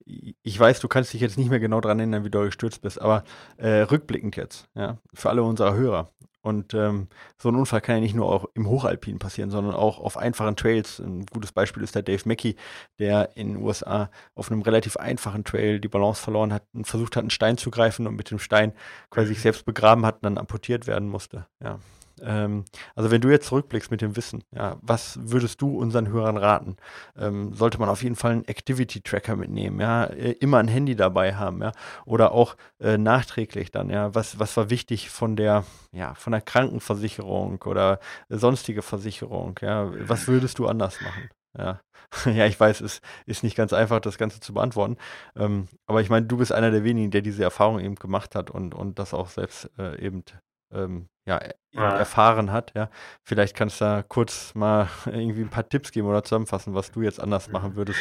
ich 0.05 0.59
weiß, 0.59 0.79
du 0.79 0.87
kannst 0.87 1.13
dich 1.13 1.21
jetzt 1.21 1.37
nicht 1.37 1.49
mehr 1.49 1.59
genau 1.59 1.81
daran 1.81 1.99
erinnern, 1.99 2.23
wie 2.23 2.29
du 2.29 2.43
gestürzt 2.43 2.81
bist, 2.81 3.01
aber 3.01 3.23
äh, 3.57 3.81
rückblickend 3.81 4.35
jetzt, 4.35 4.67
ja, 4.75 4.97
für 5.13 5.29
alle 5.29 5.43
unsere 5.43 5.73
Hörer. 5.73 6.11
Und 6.49 6.73
ähm, 6.73 7.07
so 7.37 7.49
ein 7.49 7.55
Unfall 7.55 7.79
kann 7.79 7.95
ja 7.95 8.01
nicht 8.01 8.15
nur 8.15 8.25
auch 8.25 8.45
im 8.55 8.67
Hochalpin 8.67 9.19
passieren, 9.19 9.51
sondern 9.51 9.75
auch 9.75 9.99
auf 9.99 10.17
einfachen 10.17 10.55
Trails. 10.55 10.99
Ein 10.99 11.25
gutes 11.27 11.51
Beispiel 11.51 11.83
ist 11.83 11.95
der 11.95 12.01
Dave 12.01 12.23
Mackey, 12.25 12.55
der 12.97 13.37
in 13.37 13.53
den 13.53 13.63
USA 13.63 14.09
auf 14.35 14.51
einem 14.51 14.63
relativ 14.63 14.97
einfachen 14.97 15.43
Trail 15.43 15.79
die 15.79 15.87
Balance 15.87 16.21
verloren 16.21 16.51
hat 16.51 16.63
und 16.73 16.87
versucht 16.87 17.15
hat, 17.15 17.21
einen 17.21 17.29
Stein 17.29 17.57
zu 17.57 17.69
greifen 17.69 18.07
und 18.07 18.15
mit 18.15 18.31
dem 18.31 18.39
Stein 18.39 18.73
quasi 19.11 19.29
sich 19.29 19.41
selbst 19.41 19.63
begraben 19.63 20.05
hat 20.05 20.15
und 20.15 20.23
dann 20.23 20.37
amputiert 20.39 20.87
werden 20.87 21.07
musste. 21.07 21.45
Ja. 21.63 21.79
Ähm, 22.23 22.65
also 22.95 23.11
wenn 23.11 23.21
du 23.21 23.29
jetzt 23.29 23.47
zurückblickst 23.47 23.91
mit 23.91 24.01
dem 24.01 24.15
Wissen, 24.15 24.43
ja, 24.51 24.77
was 24.81 25.19
würdest 25.21 25.61
du 25.61 25.77
unseren 25.77 26.07
Hörern 26.09 26.37
raten? 26.37 26.77
Ähm, 27.17 27.53
sollte 27.53 27.79
man 27.79 27.89
auf 27.89 28.03
jeden 28.03 28.15
Fall 28.15 28.31
einen 28.31 28.47
Activity-Tracker 28.47 29.35
mitnehmen, 29.35 29.79
ja, 29.79 30.05
äh, 30.05 30.31
immer 30.33 30.57
ein 30.59 30.67
Handy 30.67 30.95
dabei 30.95 31.35
haben, 31.35 31.61
ja, 31.61 31.71
oder 32.05 32.31
auch 32.31 32.55
äh, 32.79 32.97
nachträglich 32.97 33.71
dann, 33.71 33.89
ja, 33.89 34.13
was, 34.15 34.39
was 34.39 34.55
war 34.57 34.69
wichtig 34.69 35.09
von 35.09 35.35
der, 35.35 35.65
ja, 35.91 36.13
von 36.15 36.31
der 36.31 36.41
Krankenversicherung 36.41 37.61
oder 37.63 37.99
sonstige 38.29 38.81
Versicherung, 38.81 39.59
ja, 39.61 39.91
was 40.07 40.27
würdest 40.27 40.59
du 40.59 40.67
anders 40.67 41.01
machen? 41.01 41.29
Ja. 41.57 41.81
ja, 42.25 42.45
ich 42.45 42.59
weiß, 42.59 42.81
es 42.81 43.01
ist 43.25 43.43
nicht 43.43 43.55
ganz 43.55 43.73
einfach, 43.73 43.99
das 43.99 44.17
Ganze 44.17 44.39
zu 44.39 44.53
beantworten. 44.53 44.97
Ähm, 45.35 45.67
aber 45.85 46.01
ich 46.01 46.09
meine, 46.09 46.25
du 46.25 46.37
bist 46.37 46.51
einer 46.51 46.71
der 46.71 46.83
wenigen, 46.83 47.11
der 47.11 47.21
diese 47.21 47.43
Erfahrung 47.43 47.79
eben 47.79 47.95
gemacht 47.95 48.35
hat 48.35 48.49
und, 48.49 48.73
und 48.73 48.99
das 48.99 49.13
auch 49.13 49.29
selbst 49.29 49.69
äh, 49.77 49.99
eben 50.03 50.23
ähm, 50.71 51.09
ja, 51.25 51.39
ja, 51.71 51.97
erfahren 51.97 52.51
hat. 52.51 52.73
Ja. 52.75 52.89
Vielleicht 53.23 53.55
kannst 53.55 53.81
du 53.81 53.85
da 53.85 54.03
kurz 54.03 54.55
mal 54.55 54.87
irgendwie 55.05 55.41
ein 55.41 55.49
paar 55.49 55.67
Tipps 55.67 55.91
geben 55.91 56.07
oder 56.07 56.23
zusammenfassen, 56.23 56.73
was 56.73 56.91
du 56.91 57.01
jetzt 57.01 57.19
anders 57.19 57.49
machen 57.49 57.75
würdest. 57.75 57.99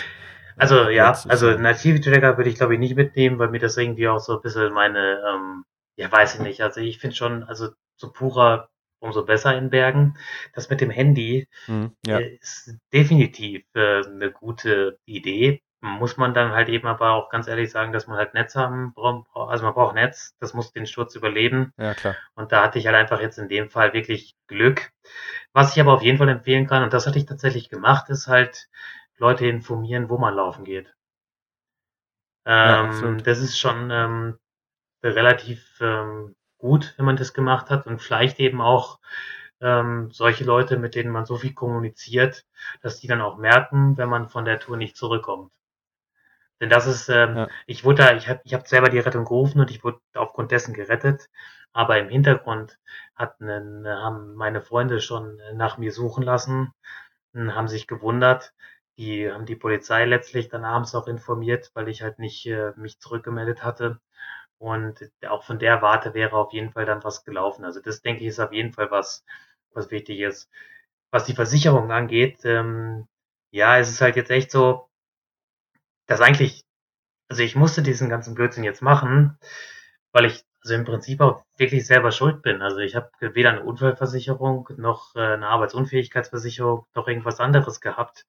Also 0.56 0.88
ja, 0.88 1.16
also 1.28 1.48
einen 1.48 1.64
Activity-Tracker 1.66 2.36
würde 2.36 2.50
ich 2.50 2.56
glaube 2.56 2.74
ich 2.74 2.80
nicht 2.80 2.96
mitnehmen, 2.96 3.38
weil 3.38 3.48
mir 3.48 3.60
das 3.60 3.76
irgendwie 3.76 4.08
auch 4.08 4.18
so 4.18 4.36
ein 4.36 4.42
bisschen 4.42 4.72
meine, 4.72 5.22
ähm, 5.28 5.64
ja 5.96 6.10
weiß 6.10 6.34
ich 6.34 6.40
nicht, 6.40 6.62
also 6.62 6.80
ich 6.80 6.98
finde 6.98 7.14
schon, 7.14 7.44
also 7.44 7.68
so 7.96 8.10
purer 8.10 8.68
umso 9.00 9.24
besser 9.24 9.56
in 9.56 9.70
Bergen. 9.70 10.16
Das 10.54 10.70
mit 10.70 10.80
dem 10.80 10.90
Handy 10.90 11.46
mhm, 11.66 11.92
ja. 12.04 12.18
ist 12.18 12.76
definitiv 12.92 13.62
äh, 13.74 14.04
eine 14.04 14.32
gute 14.32 14.98
Idee 15.04 15.62
muss 15.80 16.16
man 16.16 16.34
dann 16.34 16.52
halt 16.52 16.68
eben 16.68 16.88
aber 16.88 17.12
auch 17.12 17.30
ganz 17.30 17.46
ehrlich 17.46 17.70
sagen, 17.70 17.92
dass 17.92 18.06
man 18.06 18.18
halt 18.18 18.34
Netz 18.34 18.56
haben 18.56 18.92
braucht. 18.94 19.28
Also 19.34 19.64
man 19.64 19.74
braucht 19.74 19.94
Netz, 19.94 20.34
das 20.40 20.52
muss 20.54 20.72
den 20.72 20.86
Sturz 20.86 21.14
überleben. 21.14 21.72
Ja, 21.76 21.94
klar. 21.94 22.16
Und 22.34 22.50
da 22.52 22.62
hatte 22.62 22.78
ich 22.78 22.86
halt 22.86 22.96
einfach 22.96 23.20
jetzt 23.20 23.38
in 23.38 23.48
dem 23.48 23.70
Fall 23.70 23.92
wirklich 23.92 24.34
Glück. 24.48 24.90
Was 25.52 25.74
ich 25.74 25.80
aber 25.80 25.92
auf 25.92 26.02
jeden 26.02 26.18
Fall 26.18 26.28
empfehlen 26.28 26.66
kann, 26.66 26.82
und 26.82 26.92
das 26.92 27.06
hatte 27.06 27.18
ich 27.18 27.26
tatsächlich 27.26 27.68
gemacht, 27.68 28.08
ist 28.08 28.26
halt 28.26 28.68
Leute 29.18 29.46
informieren, 29.46 30.08
wo 30.08 30.18
man 30.18 30.34
laufen 30.34 30.64
geht. 30.64 30.94
Ähm, 32.44 33.18
ja, 33.18 33.22
das 33.22 33.40
ist 33.40 33.58
schon 33.58 33.90
ähm, 33.90 34.38
relativ 35.02 35.78
ähm, 35.80 36.34
gut, 36.58 36.94
wenn 36.96 37.04
man 37.04 37.16
das 37.16 37.34
gemacht 37.34 37.70
hat 37.70 37.86
und 37.86 38.00
vielleicht 38.00 38.40
eben 38.40 38.60
auch 38.60 38.98
ähm, 39.60 40.10
solche 40.12 40.44
Leute, 40.44 40.76
mit 40.76 40.94
denen 40.94 41.10
man 41.10 41.26
so 41.26 41.36
viel 41.36 41.52
kommuniziert, 41.52 42.46
dass 42.80 43.00
die 43.00 43.06
dann 43.06 43.20
auch 43.20 43.36
merken, 43.38 43.96
wenn 43.96 44.08
man 44.08 44.28
von 44.28 44.44
der 44.44 44.60
Tour 44.60 44.76
nicht 44.76 44.96
zurückkommt. 44.96 45.52
Denn 46.60 46.70
das 46.70 46.86
ist, 46.86 47.08
ähm, 47.08 47.36
ja. 47.36 47.48
ich 47.66 47.84
wurde 47.84 48.02
da, 48.02 48.14
ich 48.16 48.28
habe 48.28 48.40
ich 48.44 48.54
hab 48.54 48.66
selber 48.66 48.88
die 48.88 48.98
Rettung 48.98 49.24
gerufen 49.24 49.60
und 49.60 49.70
ich 49.70 49.84
wurde 49.84 50.00
aufgrund 50.14 50.50
dessen 50.50 50.74
gerettet. 50.74 51.28
Aber 51.72 51.98
im 51.98 52.08
Hintergrund 52.08 52.78
hatten, 53.14 53.86
haben 53.86 54.34
meine 54.34 54.62
Freunde 54.62 55.00
schon 55.00 55.38
nach 55.54 55.78
mir 55.78 55.92
suchen 55.92 56.24
lassen, 56.24 56.72
haben 57.34 57.68
sich 57.68 57.86
gewundert. 57.86 58.54
Die 58.98 59.30
haben 59.30 59.46
die 59.46 59.56
Polizei 59.56 60.04
letztlich 60.06 60.48
dann 60.48 60.64
abends 60.64 60.94
auch 60.94 61.06
informiert, 61.06 61.70
weil 61.74 61.88
ich 61.88 62.02
halt 62.02 62.18
nicht 62.18 62.46
äh, 62.46 62.72
mich 62.76 62.98
zurückgemeldet 63.00 63.62
hatte. 63.62 64.00
Und 64.58 65.10
auch 65.28 65.44
von 65.44 65.58
der 65.60 65.82
Warte 65.82 66.14
wäre 66.14 66.36
auf 66.36 66.52
jeden 66.52 66.72
Fall 66.72 66.84
dann 66.84 67.04
was 67.04 67.24
gelaufen. 67.24 67.64
Also 67.64 67.80
das 67.80 68.02
denke 68.02 68.22
ich 68.22 68.28
ist 68.28 68.40
auf 68.40 68.52
jeden 68.52 68.72
Fall 68.72 68.90
was, 68.90 69.24
was 69.72 69.90
wichtig 69.90 70.20
ist. 70.20 70.50
Was 71.12 71.24
die 71.24 71.34
Versicherung 71.34 71.92
angeht, 71.92 72.40
ähm, 72.44 73.08
ja, 73.52 73.78
es 73.78 73.90
ist 73.90 74.00
halt 74.00 74.16
jetzt 74.16 74.30
echt 74.30 74.50
so, 74.50 74.87
dass 76.08 76.20
eigentlich, 76.20 76.64
also 77.28 77.42
ich 77.42 77.54
musste 77.54 77.82
diesen 77.82 78.08
ganzen 78.08 78.34
Blödsinn 78.34 78.64
jetzt 78.64 78.82
machen, 78.82 79.38
weil 80.12 80.24
ich 80.24 80.44
also 80.62 80.74
im 80.74 80.84
Prinzip 80.84 81.20
auch 81.20 81.44
wirklich 81.56 81.86
selber 81.86 82.10
schuld 82.10 82.42
bin. 82.42 82.62
Also 82.62 82.78
ich 82.78 82.96
habe 82.96 83.10
weder 83.20 83.50
eine 83.50 83.62
Unfallversicherung 83.62 84.68
noch 84.76 85.14
äh, 85.14 85.20
eine 85.20 85.46
Arbeitsunfähigkeitsversicherung 85.46 86.86
noch 86.94 87.06
irgendwas 87.06 87.38
anderes 87.38 87.80
gehabt. 87.80 88.26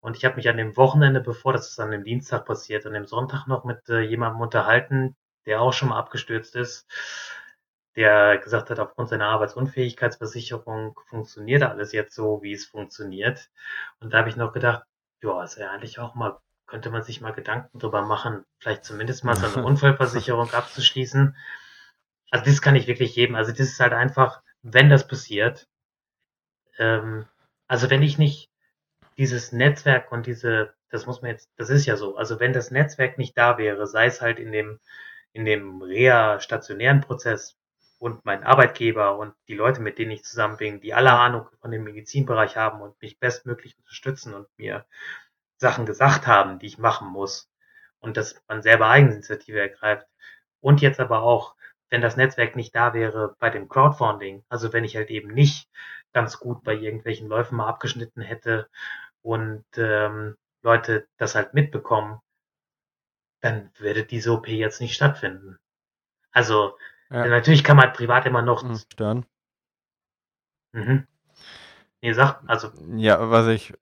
Und 0.00 0.16
ich 0.16 0.24
habe 0.24 0.36
mich 0.36 0.48
an 0.48 0.56
dem 0.56 0.76
Wochenende, 0.76 1.20
bevor 1.20 1.52
das 1.52 1.78
an 1.78 1.92
dem 1.92 2.02
Dienstag 2.02 2.46
passiert, 2.46 2.86
an 2.86 2.94
dem 2.94 3.06
Sonntag 3.06 3.46
noch 3.46 3.64
mit 3.64 3.88
äh, 3.88 4.00
jemandem 4.00 4.40
unterhalten, 4.40 5.14
der 5.46 5.60
auch 5.60 5.72
schon 5.72 5.90
mal 5.90 5.98
abgestürzt 5.98 6.56
ist, 6.56 6.86
der 7.94 8.38
gesagt 8.38 8.70
hat, 8.70 8.80
aufgrund 8.80 9.10
seiner 9.10 9.28
Arbeitsunfähigkeitsversicherung 9.28 10.98
funktioniert 11.08 11.62
alles 11.62 11.92
jetzt 11.92 12.14
so, 12.14 12.42
wie 12.42 12.52
es 12.52 12.66
funktioniert. 12.66 13.50
Und 14.00 14.12
da 14.12 14.18
habe 14.18 14.30
ich 14.30 14.36
noch 14.36 14.52
gedacht, 14.52 14.84
ja, 15.22 15.44
ist 15.44 15.58
ja 15.58 15.70
eigentlich 15.70 15.98
auch 16.00 16.14
mal 16.14 16.40
könnte 16.72 16.88
man 16.88 17.02
sich 17.02 17.20
mal 17.20 17.34
Gedanken 17.34 17.78
drüber 17.78 18.00
machen, 18.00 18.46
vielleicht 18.58 18.86
zumindest 18.86 19.24
mal 19.24 19.36
so 19.36 19.46
eine 19.46 19.62
Unfallversicherung 19.62 20.50
abzuschließen. 20.54 21.36
Also 22.30 22.46
das 22.46 22.62
kann 22.62 22.76
ich 22.76 22.86
wirklich 22.86 23.14
jedem. 23.14 23.34
Also 23.34 23.52
das 23.52 23.68
ist 23.68 23.78
halt 23.78 23.92
einfach, 23.92 24.40
wenn 24.62 24.88
das 24.88 25.06
passiert, 25.06 25.68
ähm, 26.78 27.26
also 27.66 27.90
wenn 27.90 28.02
ich 28.02 28.16
nicht 28.16 28.48
dieses 29.18 29.52
Netzwerk 29.52 30.10
und 30.12 30.24
diese, 30.24 30.72
das 30.88 31.04
muss 31.04 31.20
man 31.20 31.32
jetzt, 31.32 31.50
das 31.58 31.68
ist 31.68 31.84
ja 31.84 31.98
so, 31.98 32.16
also 32.16 32.40
wenn 32.40 32.54
das 32.54 32.70
Netzwerk 32.70 33.18
nicht 33.18 33.36
da 33.36 33.58
wäre, 33.58 33.86
sei 33.86 34.06
es 34.06 34.22
halt 34.22 34.38
in 34.38 34.50
dem, 34.50 34.80
in 35.34 35.44
dem 35.44 35.82
rea-stationären 35.82 37.02
Prozess 37.02 37.58
und 37.98 38.24
mein 38.24 38.44
Arbeitgeber 38.44 39.18
und 39.18 39.34
die 39.46 39.54
Leute, 39.54 39.82
mit 39.82 39.98
denen 39.98 40.12
ich 40.12 40.24
zusammen 40.24 40.56
bin, 40.56 40.80
die 40.80 40.94
alle 40.94 41.12
Ahnung 41.12 41.48
von 41.60 41.70
dem 41.70 41.84
Medizinbereich 41.84 42.56
haben 42.56 42.80
und 42.80 42.98
mich 43.02 43.18
bestmöglich 43.18 43.76
unterstützen 43.76 44.32
und 44.32 44.48
mir 44.56 44.86
Sachen 45.62 45.86
gesagt 45.86 46.26
haben, 46.26 46.58
die 46.58 46.66
ich 46.66 46.76
machen 46.76 47.08
muss 47.08 47.48
und 48.00 48.18
dass 48.18 48.42
man 48.48 48.62
selber 48.62 48.88
Eigeninitiative 48.88 49.60
ergreift. 49.60 50.06
Und 50.60 50.82
jetzt 50.82 51.00
aber 51.00 51.22
auch, 51.22 51.54
wenn 51.88 52.02
das 52.02 52.16
Netzwerk 52.16 52.56
nicht 52.56 52.74
da 52.74 52.92
wäre 52.92 53.36
bei 53.38 53.48
dem 53.48 53.68
Crowdfunding, 53.68 54.44
also 54.48 54.72
wenn 54.72 54.84
ich 54.84 54.96
halt 54.96 55.10
eben 55.10 55.32
nicht 55.32 55.68
ganz 56.12 56.38
gut 56.38 56.62
bei 56.64 56.74
irgendwelchen 56.74 57.28
Läufen 57.28 57.56
mal 57.56 57.68
abgeschnitten 57.68 58.20
hätte 58.20 58.68
und 59.22 59.64
ähm, 59.76 60.36
Leute 60.62 61.06
das 61.16 61.34
halt 61.34 61.54
mitbekommen, 61.54 62.20
dann 63.40 63.70
würde 63.78 64.04
diese 64.04 64.32
OP 64.32 64.48
jetzt 64.48 64.80
nicht 64.80 64.94
stattfinden. 64.94 65.58
Also 66.32 66.76
ja. 67.10 67.26
natürlich 67.26 67.62
kann 67.62 67.76
man 67.76 67.92
privat 67.92 68.26
immer 68.26 68.42
noch 68.42 68.62
hm, 68.62 68.76
stören. 68.76 69.26
Mhm. 70.72 71.06
Nee, 72.00 72.14
sag, 72.14 72.42
also. 72.48 72.72
Ja, 72.96 73.30
was 73.30 73.46
ich, 73.46 73.74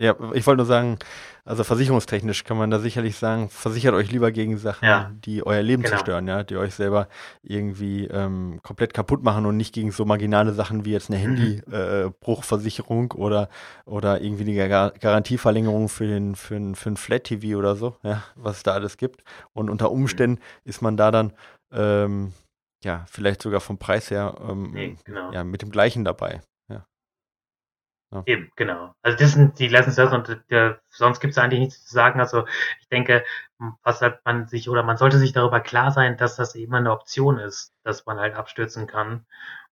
ja, 0.00 0.16
ich 0.32 0.46
wollte 0.46 0.56
nur 0.56 0.66
sagen, 0.66 0.98
also 1.44 1.62
versicherungstechnisch 1.62 2.44
kann 2.44 2.56
man 2.56 2.70
da 2.70 2.78
sicherlich 2.78 3.16
sagen, 3.16 3.50
versichert 3.50 3.92
euch 3.94 4.10
lieber 4.10 4.32
gegen 4.32 4.56
Sachen, 4.56 4.86
ja. 4.86 5.10
die 5.26 5.44
euer 5.44 5.62
Leben 5.62 5.82
genau. 5.82 5.96
zerstören, 5.96 6.26
ja, 6.26 6.42
die 6.42 6.56
euch 6.56 6.74
selber 6.74 7.06
irgendwie 7.42 8.06
ähm, 8.06 8.60
komplett 8.62 8.94
kaputt 8.94 9.22
machen 9.22 9.44
und 9.44 9.58
nicht 9.58 9.74
gegen 9.74 9.92
so 9.92 10.06
marginale 10.06 10.54
Sachen 10.54 10.86
wie 10.86 10.92
jetzt 10.92 11.10
eine 11.10 11.18
mhm. 11.18 11.36
Handybruchversicherung 11.36 13.12
äh, 13.12 13.20
oder, 13.20 13.50
oder 13.84 14.22
irgendwie 14.22 14.44
eine 14.44 14.68
Gar 14.70 14.92
Garantieverlängerung 14.92 15.90
für 15.90 16.06
den, 16.06 16.34
für 16.34 16.56
ein, 16.56 16.74
für 16.76 16.90
ein 16.90 16.96
Flat 16.96 17.24
TV 17.24 17.58
oder 17.58 17.76
so, 17.76 17.96
ja, 18.02 18.22
was 18.36 18.58
es 18.58 18.62
da 18.62 18.72
alles 18.72 18.96
gibt. 18.96 19.22
Und 19.52 19.68
unter 19.68 19.90
mhm. 19.90 19.96
Umständen 19.96 20.40
ist 20.64 20.80
man 20.80 20.96
da 20.96 21.10
dann 21.10 21.34
ähm, 21.72 22.32
ja, 22.82 23.04
vielleicht 23.06 23.42
sogar 23.42 23.60
vom 23.60 23.76
Preis 23.76 24.10
her 24.10 24.34
ähm, 24.48 24.70
nee, 24.72 24.96
genau. 25.04 25.30
ja, 25.30 25.44
mit 25.44 25.60
dem 25.60 25.70
gleichen 25.70 26.06
dabei. 26.06 26.40
Ja. 28.12 28.22
Eben, 28.26 28.50
genau. 28.56 28.92
Also 29.02 29.16
das 29.18 29.32
sind 29.32 29.58
die 29.60 29.68
Lessons 29.68 29.96
Learned 29.96 30.28
und 30.28 30.44
der, 30.50 30.80
sonst 30.88 31.20
gibt 31.20 31.32
es 31.32 31.38
eigentlich 31.38 31.60
nichts 31.60 31.84
zu 31.86 31.94
sagen. 31.94 32.18
Also 32.18 32.44
ich 32.80 32.88
denke, 32.88 33.24
was 33.84 34.00
halt 34.02 34.20
man 34.24 34.48
sich 34.48 34.68
oder 34.68 34.82
man 34.82 34.96
sollte 34.96 35.18
sich 35.18 35.32
darüber 35.32 35.60
klar 35.60 35.92
sein, 35.92 36.16
dass 36.16 36.34
das 36.36 36.56
eben 36.56 36.74
eine 36.74 36.90
Option 36.90 37.38
ist, 37.38 37.72
dass 37.84 38.06
man 38.06 38.18
halt 38.18 38.34
abstürzen 38.34 38.88
kann 38.88 39.26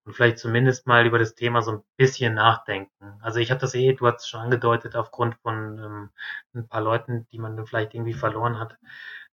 und 0.04 0.14
vielleicht 0.14 0.38
zumindest 0.38 0.86
mal 0.86 1.04
über 1.04 1.18
das 1.18 1.34
Thema 1.34 1.62
so 1.62 1.72
ein 1.72 1.82
bisschen 1.96 2.34
nachdenken. 2.34 3.18
Also 3.20 3.40
ich 3.40 3.50
habe 3.50 3.60
das 3.60 3.74
eh, 3.74 3.92
du 3.94 4.06
hast 4.06 4.20
es 4.22 4.28
schon 4.28 4.40
angedeutet, 4.40 4.94
aufgrund 4.94 5.34
von 5.42 5.78
ähm, 5.78 6.10
ein 6.54 6.68
paar 6.68 6.80
Leuten, 6.80 7.26
die 7.32 7.38
man 7.38 7.66
vielleicht 7.66 7.94
irgendwie 7.94 8.14
verloren 8.14 8.58
hat, 8.60 8.78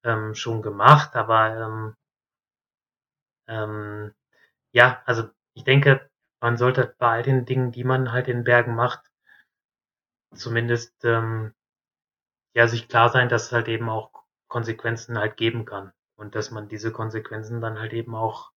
ähm, 0.03 0.33
schon 0.35 0.61
gemacht. 0.63 1.15
Aber 1.15 1.55
ähm, 1.57 1.95
ähm, 3.47 4.13
ja, 4.73 5.01
also 5.05 5.29
ich 5.53 5.63
denke, 5.63 6.09
man 6.39 6.57
sollte 6.57 6.95
bei 6.97 7.07
all 7.07 7.23
den 7.23 7.45
Dingen, 7.45 7.71
die 7.71 7.83
man 7.83 8.11
halt 8.11 8.27
in 8.27 8.43
Bergen 8.43 8.75
macht, 8.75 9.01
zumindest 10.33 10.93
ähm, 11.05 11.53
ja 12.53 12.67
sich 12.67 12.87
klar 12.87 13.09
sein, 13.09 13.29
dass 13.29 13.45
es 13.45 13.51
halt 13.51 13.67
eben 13.67 13.89
auch 13.89 14.11
Konsequenzen 14.47 15.17
halt 15.17 15.37
geben 15.37 15.65
kann 15.65 15.91
und 16.15 16.35
dass 16.35 16.51
man 16.51 16.67
diese 16.67 16.91
Konsequenzen 16.91 17.61
dann 17.61 17.79
halt 17.79 17.93
eben 17.93 18.15
auch 18.15 18.51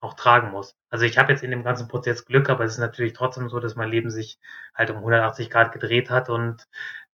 auch 0.00 0.14
tragen 0.14 0.50
muss. 0.50 0.76
Also 0.90 1.04
ich 1.04 1.16
habe 1.16 1.30
jetzt 1.30 1.44
in 1.44 1.52
dem 1.52 1.62
ganzen 1.62 1.86
Prozess 1.86 2.24
Glück, 2.24 2.50
aber 2.50 2.64
es 2.64 2.72
ist 2.72 2.78
natürlich 2.78 3.12
trotzdem 3.12 3.48
so, 3.48 3.60
dass 3.60 3.76
mein 3.76 3.88
Leben 3.88 4.10
sich 4.10 4.38
halt 4.74 4.90
um 4.90 4.96
180 4.96 5.48
Grad 5.48 5.70
gedreht 5.72 6.10
hat 6.10 6.28
und 6.28 6.66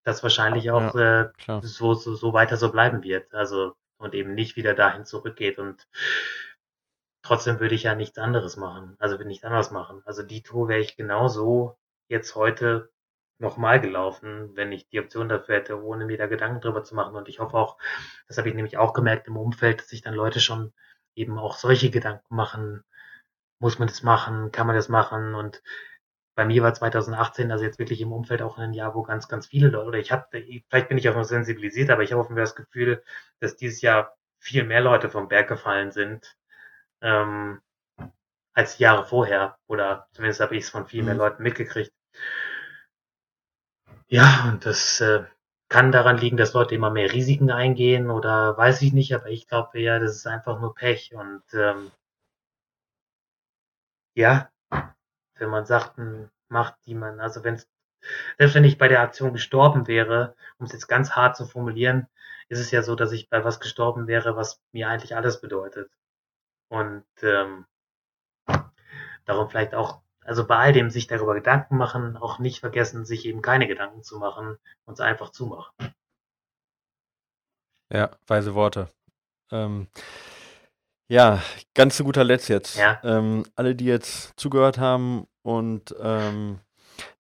das 0.04 0.22
wahrscheinlich 0.22 0.70
auch 0.70 0.94
ja, 0.94 1.24
äh, 1.24 1.30
so, 1.60 1.92
so, 1.92 2.14
so 2.14 2.32
weiter 2.32 2.56
so 2.56 2.72
bleiben 2.72 3.02
wird. 3.02 3.34
Also 3.34 3.74
und 3.98 4.14
eben 4.14 4.34
nicht 4.34 4.56
wieder 4.56 4.74
dahin 4.74 5.04
zurückgeht 5.04 5.58
und 5.58 5.86
trotzdem 7.28 7.60
würde 7.60 7.74
ich 7.74 7.84
ja 7.84 7.94
nichts 7.94 8.18
anderes 8.18 8.56
machen. 8.56 8.96
Also 8.98 9.16
würde 9.18 9.28
nichts 9.28 9.44
anderes 9.44 9.70
machen. 9.70 10.02
Also 10.06 10.22
die 10.22 10.42
Tour 10.42 10.68
wäre 10.68 10.80
ich 10.80 10.96
genauso 10.96 11.78
jetzt 12.08 12.34
heute 12.34 12.90
nochmal 13.38 13.80
gelaufen, 13.80 14.56
wenn 14.56 14.72
ich 14.72 14.88
die 14.88 14.98
Option 14.98 15.28
dafür 15.28 15.56
hätte, 15.56 15.82
ohne 15.82 16.06
mir 16.06 16.18
da 16.18 16.26
Gedanken 16.26 16.60
drüber 16.60 16.82
zu 16.82 16.94
machen. 16.94 17.14
Und 17.14 17.28
ich 17.28 17.38
hoffe 17.38 17.56
auch, 17.56 17.78
das 18.26 18.38
habe 18.38 18.48
ich 18.48 18.54
nämlich 18.54 18.78
auch 18.78 18.94
gemerkt 18.94 19.28
im 19.28 19.36
Umfeld, 19.36 19.80
dass 19.80 19.88
sich 19.88 20.00
dann 20.00 20.14
Leute 20.14 20.40
schon 20.40 20.72
eben 21.14 21.38
auch 21.38 21.56
solche 21.58 21.90
Gedanken 21.90 22.34
machen. 22.34 22.82
Muss 23.60 23.78
man 23.78 23.88
das 23.88 24.02
machen? 24.02 24.50
Kann 24.50 24.66
man 24.66 24.76
das 24.76 24.88
machen? 24.88 25.34
Und 25.34 25.62
bei 26.34 26.46
mir 26.46 26.62
war 26.62 26.72
2018, 26.72 27.52
also 27.52 27.64
jetzt 27.64 27.78
wirklich 27.78 28.00
im 28.00 28.12
Umfeld 28.12 28.40
auch 28.42 28.58
ein 28.58 28.72
Jahr, 28.72 28.94
wo 28.94 29.02
ganz, 29.02 29.28
ganz 29.28 29.48
viele 29.48 29.68
Leute, 29.68 29.86
oder 29.86 29.98
ich 29.98 30.12
hatte, 30.12 30.42
vielleicht 30.68 30.88
bin 30.88 30.96
ich 30.96 31.08
auch 31.08 31.14
noch 31.14 31.24
sensibilisiert, 31.24 31.90
aber 31.90 32.02
ich 32.02 32.12
habe 32.12 32.22
offenbar 32.22 32.44
das 32.44 32.56
Gefühl, 32.56 33.02
dass 33.40 33.56
dieses 33.56 33.82
Jahr 33.82 34.16
viel 34.38 34.64
mehr 34.64 34.80
Leute 34.80 35.10
vom 35.10 35.28
Berg 35.28 35.48
gefallen 35.48 35.90
sind, 35.90 36.37
ähm, 37.00 37.60
als 38.52 38.78
Jahre 38.78 39.04
vorher. 39.04 39.58
Oder 39.66 40.08
zumindest 40.12 40.40
habe 40.40 40.56
ich 40.56 40.64
es 40.64 40.70
von 40.70 40.86
viel 40.86 41.02
mehr 41.02 41.14
mhm. 41.14 41.20
Leuten 41.20 41.42
mitgekriegt. 41.42 41.92
Ja, 44.08 44.48
und 44.48 44.64
das 44.64 45.00
äh, 45.00 45.24
kann 45.68 45.92
daran 45.92 46.16
liegen, 46.16 46.36
dass 46.36 46.54
Leute 46.54 46.74
immer 46.74 46.90
mehr 46.90 47.12
Risiken 47.12 47.50
eingehen 47.50 48.10
oder 48.10 48.56
weiß 48.56 48.82
ich 48.82 48.92
nicht, 48.92 49.14
aber 49.14 49.26
ich 49.26 49.46
glaube 49.48 49.80
ja, 49.80 49.98
das 49.98 50.16
ist 50.16 50.26
einfach 50.26 50.60
nur 50.60 50.74
Pech. 50.74 51.14
Und 51.14 51.42
ähm, 51.52 51.90
ja, 54.14 54.50
wenn 55.36 55.50
man 55.50 55.66
Sachen 55.66 56.30
macht, 56.48 56.74
die 56.86 56.94
man, 56.94 57.20
also 57.20 57.44
wenn 57.44 57.54
es, 57.54 57.68
selbst 58.38 58.54
wenn 58.54 58.64
ich 58.64 58.78
bei 58.78 58.88
der 58.88 59.00
Aktion 59.02 59.32
gestorben 59.32 59.86
wäre, 59.86 60.34
um 60.58 60.66
es 60.66 60.72
jetzt 60.72 60.88
ganz 60.88 61.12
hart 61.12 61.36
zu 61.36 61.46
formulieren, 61.46 62.08
ist 62.48 62.60
es 62.60 62.70
ja 62.70 62.82
so, 62.82 62.94
dass 62.94 63.12
ich 63.12 63.28
bei 63.28 63.44
was 63.44 63.60
gestorben 63.60 64.06
wäre, 64.06 64.36
was 64.36 64.62
mir 64.72 64.88
eigentlich 64.88 65.14
alles 65.14 65.40
bedeutet. 65.40 65.90
Und 66.68 67.04
ähm, 67.22 67.66
darum 69.24 69.48
vielleicht 69.48 69.74
auch, 69.74 70.00
also 70.24 70.46
bei 70.46 70.56
all 70.56 70.72
dem 70.72 70.90
sich 70.90 71.06
darüber 71.06 71.34
Gedanken 71.34 71.76
machen, 71.76 72.16
auch 72.16 72.38
nicht 72.38 72.60
vergessen, 72.60 73.04
sich 73.04 73.24
eben 73.26 73.42
keine 73.42 73.66
Gedanken 73.66 74.02
zu 74.02 74.18
machen 74.18 74.58
und 74.84 74.94
es 74.94 75.00
einfach 75.00 75.30
zumachen. 75.30 75.72
Ja, 77.90 78.10
weise 78.26 78.54
Worte. 78.54 78.88
Ähm, 79.50 79.88
ja, 81.10 81.42
ganz 81.74 81.96
zu 81.96 82.04
guter 82.04 82.24
Letzt 82.24 82.48
jetzt. 82.48 82.76
Ja. 82.76 83.00
Ähm, 83.02 83.44
alle, 83.56 83.74
die 83.74 83.86
jetzt 83.86 84.38
zugehört 84.38 84.78
haben 84.78 85.26
und 85.42 85.94
ähm, 85.98 86.60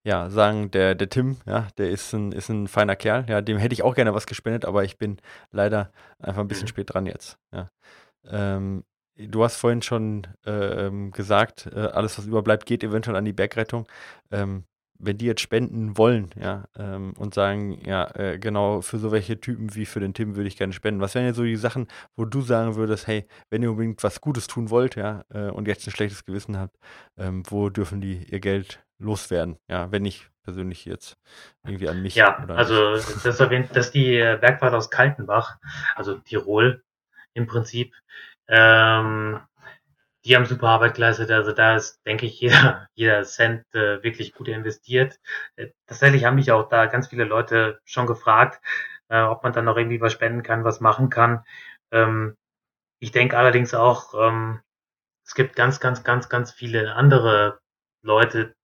ja, 0.04 0.28
sagen, 0.28 0.70
der, 0.70 0.94
der 0.94 1.08
Tim, 1.08 1.38
ja, 1.46 1.68
der 1.78 1.90
ist 1.90 2.12
ein, 2.12 2.32
ist 2.32 2.50
ein 2.50 2.68
feiner 2.68 2.96
Kerl. 2.96 3.24
Ja, 3.28 3.40
dem 3.40 3.58
hätte 3.58 3.72
ich 3.72 3.82
auch 3.82 3.94
gerne 3.94 4.14
was 4.14 4.26
gespendet, 4.26 4.66
aber 4.66 4.84
ich 4.84 4.98
bin 4.98 5.18
leider 5.50 5.90
einfach 6.18 6.42
ein 6.42 6.48
bisschen 6.48 6.64
mhm. 6.64 6.68
spät 6.68 6.92
dran 6.92 7.06
jetzt. 7.06 7.38
Ja. 7.52 7.70
Ähm, 8.26 8.84
du 9.18 9.44
hast 9.44 9.56
vorhin 9.56 9.82
schon 9.82 10.26
äh, 10.44 10.90
gesagt, 11.10 11.68
äh, 11.74 11.80
alles, 11.80 12.18
was 12.18 12.26
überbleibt, 12.26 12.66
geht 12.66 12.84
eventuell 12.84 13.16
an 13.16 13.24
die 13.24 13.32
Bergrettung. 13.32 13.86
Ähm, 14.30 14.64
wenn 15.00 15.16
die 15.16 15.26
jetzt 15.26 15.40
spenden 15.40 15.96
wollen, 15.96 16.30
ja, 16.40 16.64
ähm, 16.76 17.14
und 17.16 17.32
sagen, 17.32 17.80
ja, 17.86 18.10
äh, 18.16 18.38
genau 18.38 18.80
für 18.80 18.98
so 18.98 19.12
welche 19.12 19.40
Typen 19.40 19.74
wie 19.74 19.86
für 19.86 20.00
den 20.00 20.12
Tim 20.12 20.34
würde 20.34 20.48
ich 20.48 20.56
gerne 20.56 20.72
spenden. 20.72 21.00
Was 21.00 21.14
wären 21.14 21.26
jetzt 21.26 21.36
so 21.36 21.44
die 21.44 21.56
Sachen, 21.56 21.86
wo 22.16 22.24
du 22.24 22.40
sagen 22.40 22.74
würdest, 22.74 23.06
hey, 23.06 23.26
wenn 23.48 23.62
ihr 23.62 23.70
unbedingt 23.70 24.02
was 24.02 24.20
Gutes 24.20 24.48
tun 24.48 24.70
wollt, 24.70 24.96
ja, 24.96 25.24
äh, 25.32 25.50
und 25.50 25.68
jetzt 25.68 25.86
ein 25.86 25.92
schlechtes 25.92 26.24
Gewissen 26.24 26.58
habt, 26.58 26.76
ähm, 27.16 27.44
wo 27.48 27.70
dürfen 27.70 28.00
die 28.00 28.24
ihr 28.24 28.40
Geld 28.40 28.80
loswerden? 28.98 29.56
Ja, 29.68 29.92
wenn 29.92 30.04
ich 30.04 30.28
persönlich 30.42 30.84
jetzt 30.84 31.16
irgendwie 31.64 31.88
an 31.88 32.02
mich. 32.02 32.16
Ja, 32.16 32.36
also 32.48 32.94
das 32.94 33.38
erwähnt, 33.38 33.76
dass 33.76 33.92
die 33.92 34.16
äh, 34.16 34.36
Bergfahrt 34.40 34.74
aus 34.74 34.90
Kaltenbach, 34.90 35.58
also 35.94 36.14
Tirol 36.18 36.82
im 37.34 37.46
Prinzip, 37.46 37.94
ähm, 38.48 39.40
die 40.24 40.36
haben 40.36 40.46
super 40.46 40.68
Arbeit 40.68 40.94
geleistet. 40.94 41.30
Also 41.30 41.52
da 41.52 41.76
ist, 41.76 42.00
denke 42.06 42.26
ich, 42.26 42.40
jeder, 42.40 42.88
jeder 42.94 43.24
Cent 43.24 43.64
äh, 43.74 44.02
wirklich 44.02 44.34
gut 44.34 44.48
investiert. 44.48 45.18
Äh, 45.56 45.68
tatsächlich 45.86 46.24
haben 46.24 46.36
mich 46.36 46.52
auch 46.52 46.68
da 46.68 46.86
ganz 46.86 47.08
viele 47.08 47.24
Leute 47.24 47.80
schon 47.84 48.06
gefragt, 48.06 48.60
äh, 49.08 49.22
ob 49.22 49.42
man 49.42 49.52
dann 49.52 49.64
noch 49.64 49.76
irgendwie 49.76 50.00
was 50.00 50.12
spenden 50.12 50.42
kann, 50.42 50.64
was 50.64 50.80
machen 50.80 51.10
kann. 51.10 51.44
Ähm, 51.92 52.36
ich 53.00 53.12
denke 53.12 53.38
allerdings 53.38 53.74
auch, 53.74 54.14
ähm, 54.14 54.60
es 55.24 55.34
gibt 55.34 55.56
ganz, 55.56 55.80
ganz, 55.80 56.04
ganz, 56.04 56.28
ganz 56.28 56.52
viele 56.52 56.94
andere 56.94 57.60
Leute 58.02 58.54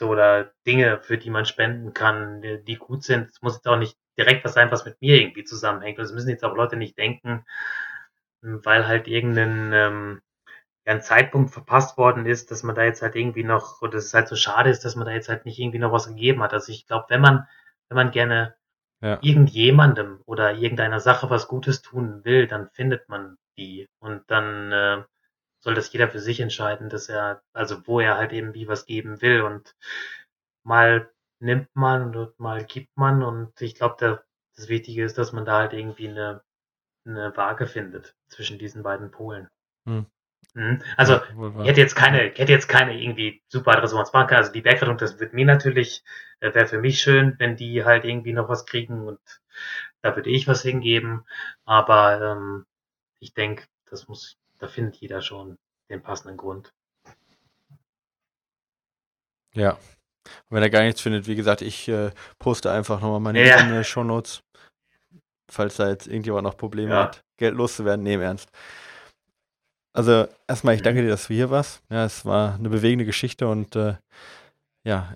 oder 0.00 0.52
Dinge, 0.66 1.00
für 1.00 1.18
die 1.18 1.30
man 1.30 1.46
spenden 1.46 1.94
kann, 1.94 2.42
die, 2.42 2.76
gut 2.76 3.02
sind. 3.02 3.30
Es 3.30 3.40
muss 3.42 3.54
jetzt 3.56 3.68
auch 3.68 3.78
nicht 3.78 3.96
direkt 4.18 4.44
was 4.44 4.54
sein, 4.54 4.70
was 4.70 4.84
mit 4.84 5.00
mir 5.00 5.20
irgendwie 5.20 5.44
zusammenhängt. 5.44 5.98
Also 5.98 6.14
müssen 6.14 6.30
jetzt 6.30 6.44
auch 6.44 6.54
Leute 6.54 6.76
nicht 6.76 6.98
denken, 6.98 7.44
weil 8.40 8.86
halt 8.86 9.08
irgendein 9.08 9.72
ähm, 9.72 10.20
ja, 10.86 10.92
ein 10.92 11.02
Zeitpunkt 11.02 11.50
verpasst 11.50 11.98
worden 11.98 12.26
ist, 12.26 12.50
dass 12.50 12.62
man 12.62 12.74
da 12.74 12.84
jetzt 12.84 13.02
halt 13.02 13.16
irgendwie 13.16 13.44
noch, 13.44 13.82
oder 13.82 13.92
dass 13.92 14.06
es 14.06 14.14
halt 14.14 14.28
so 14.28 14.36
schade 14.36 14.70
ist, 14.70 14.84
dass 14.84 14.94
man 14.94 15.06
da 15.06 15.12
jetzt 15.12 15.28
halt 15.28 15.44
nicht 15.44 15.58
irgendwie 15.58 15.80
noch 15.80 15.92
was 15.92 16.06
gegeben 16.06 16.42
hat. 16.42 16.52
Also 16.52 16.72
ich 16.72 16.86
glaube, 16.86 17.06
wenn 17.08 17.20
man, 17.20 17.46
wenn 17.88 17.96
man 17.96 18.10
gerne 18.12 18.54
ja. 19.00 19.18
irgendjemandem 19.20 20.20
oder 20.26 20.54
irgendeiner 20.54 21.00
Sache 21.00 21.28
was 21.28 21.48
Gutes 21.48 21.82
tun 21.82 22.24
will, 22.24 22.46
dann 22.46 22.70
findet 22.70 23.08
man 23.08 23.36
die. 23.58 23.88
Und 23.98 24.30
dann 24.30 24.72
äh, 24.72 25.04
soll 25.58 25.74
das 25.74 25.92
jeder 25.92 26.08
für 26.08 26.20
sich 26.20 26.40
entscheiden, 26.40 26.88
dass 26.88 27.08
er, 27.08 27.42
also 27.52 27.86
wo 27.86 28.00
er 28.00 28.16
halt 28.16 28.32
eben 28.32 28.54
wie 28.54 28.68
was 28.68 28.86
geben 28.86 29.20
will. 29.20 29.42
Und 29.42 29.74
mal 30.62 31.10
nimmt 31.38 31.68
man 31.74 32.14
und 32.14 32.38
mal 32.40 32.64
gibt 32.64 32.96
man. 32.96 33.22
Und 33.22 33.60
ich 33.60 33.74
glaube, 33.74 34.24
das 34.56 34.68
Wichtige 34.68 35.04
ist, 35.04 35.18
dass 35.18 35.32
man 35.32 35.44
da 35.44 35.58
halt 35.58 35.72
irgendwie 35.72 36.08
eine 36.08 36.42
eine 37.06 37.36
Waage 37.36 37.66
findet 37.66 38.14
zwischen 38.28 38.58
diesen 38.58 38.82
beiden 38.82 39.10
Polen. 39.10 39.48
Hm. 39.86 40.06
Mhm. 40.54 40.82
Also 40.96 41.20
ich 41.60 41.68
hätte 41.68 41.80
jetzt 41.80 41.94
keine, 41.94 42.32
ich 42.32 42.38
hätte 42.38 42.52
jetzt 42.52 42.68
keine 42.68 43.00
irgendwie 43.00 43.42
super 43.48 43.72
Adresse, 43.72 43.92
wo 43.92 43.98
man 43.98 44.06
es 44.06 44.12
machen 44.12 44.28
kann. 44.28 44.38
Also 44.38 44.52
die 44.52 44.62
Bergrettung, 44.62 44.98
das 44.98 45.20
wird 45.20 45.32
mir 45.32 45.46
natürlich, 45.46 46.02
äh, 46.40 46.54
wäre 46.54 46.66
für 46.66 46.80
mich 46.80 47.00
schön, 47.00 47.34
wenn 47.38 47.56
die 47.56 47.84
halt 47.84 48.04
irgendwie 48.04 48.32
noch 48.32 48.48
was 48.48 48.66
kriegen 48.66 49.06
und 49.06 49.20
da 50.02 50.16
würde 50.16 50.30
ich 50.30 50.48
was 50.48 50.62
hingeben. 50.62 51.24
Aber 51.64 52.20
ähm, 52.20 52.66
ich 53.20 53.34
denke, 53.34 53.64
das 53.90 54.08
muss, 54.08 54.36
da 54.58 54.66
findet 54.66 54.96
jeder 54.96 55.20
schon 55.20 55.58
den 55.90 56.02
passenden 56.02 56.36
Grund. 56.36 56.72
Ja. 59.52 59.78
Und 60.48 60.56
wenn 60.56 60.62
er 60.62 60.70
gar 60.70 60.82
nichts 60.82 61.00
findet, 61.00 61.26
wie 61.26 61.36
gesagt, 61.36 61.62
ich 61.62 61.88
äh, 61.88 62.10
poste 62.38 62.70
einfach 62.70 63.00
nochmal 63.00 63.20
meine 63.20 63.46
ja. 63.46 63.84
Show 63.84 64.04
Notes 64.04 64.42
falls 65.48 65.76
da 65.76 65.88
jetzt 65.88 66.06
irgendjemand 66.06 66.44
noch 66.44 66.56
Probleme 66.56 66.92
ja. 66.92 67.02
hat, 67.04 67.24
Geld 67.36 67.54
loszuwerden. 67.54 68.02
Nee, 68.02 68.14
im 68.14 68.20
Ernst. 68.20 68.48
Also 69.92 70.26
erstmal, 70.46 70.74
ich 70.74 70.82
danke 70.82 71.02
dir, 71.02 71.08
dass 71.08 71.28
du 71.28 71.34
hier 71.34 71.50
warst. 71.50 71.82
Ja, 71.90 72.04
es 72.04 72.24
war 72.24 72.54
eine 72.54 72.68
bewegende 72.68 73.06
Geschichte 73.06 73.48
und 73.48 73.76
äh, 73.76 73.94
ja, 74.84 75.14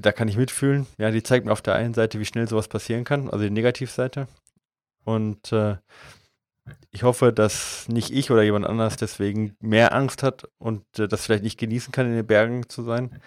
da 0.00 0.12
kann 0.12 0.28
ich 0.28 0.36
mitfühlen. 0.36 0.86
Ja, 0.98 1.10
die 1.10 1.22
zeigt 1.22 1.44
mir 1.44 1.52
auf 1.52 1.62
der 1.62 1.74
einen 1.74 1.94
Seite, 1.94 2.18
wie 2.18 2.24
schnell 2.24 2.48
sowas 2.48 2.68
passieren 2.68 3.04
kann, 3.04 3.28
also 3.28 3.44
die 3.44 3.50
Negativseite. 3.50 4.26
Und 5.04 5.52
äh, 5.52 5.76
ich 6.90 7.02
hoffe, 7.02 7.32
dass 7.32 7.88
nicht 7.88 8.10
ich 8.10 8.30
oder 8.30 8.42
jemand 8.42 8.66
anders 8.66 8.96
deswegen 8.96 9.56
mehr 9.60 9.94
Angst 9.94 10.22
hat 10.22 10.48
und 10.58 10.84
äh, 10.98 11.08
das 11.08 11.24
vielleicht 11.24 11.42
nicht 11.42 11.58
genießen 11.58 11.92
kann, 11.92 12.06
in 12.06 12.14
den 12.14 12.26
Bergen 12.26 12.68
zu 12.68 12.82
sein. 12.82 13.20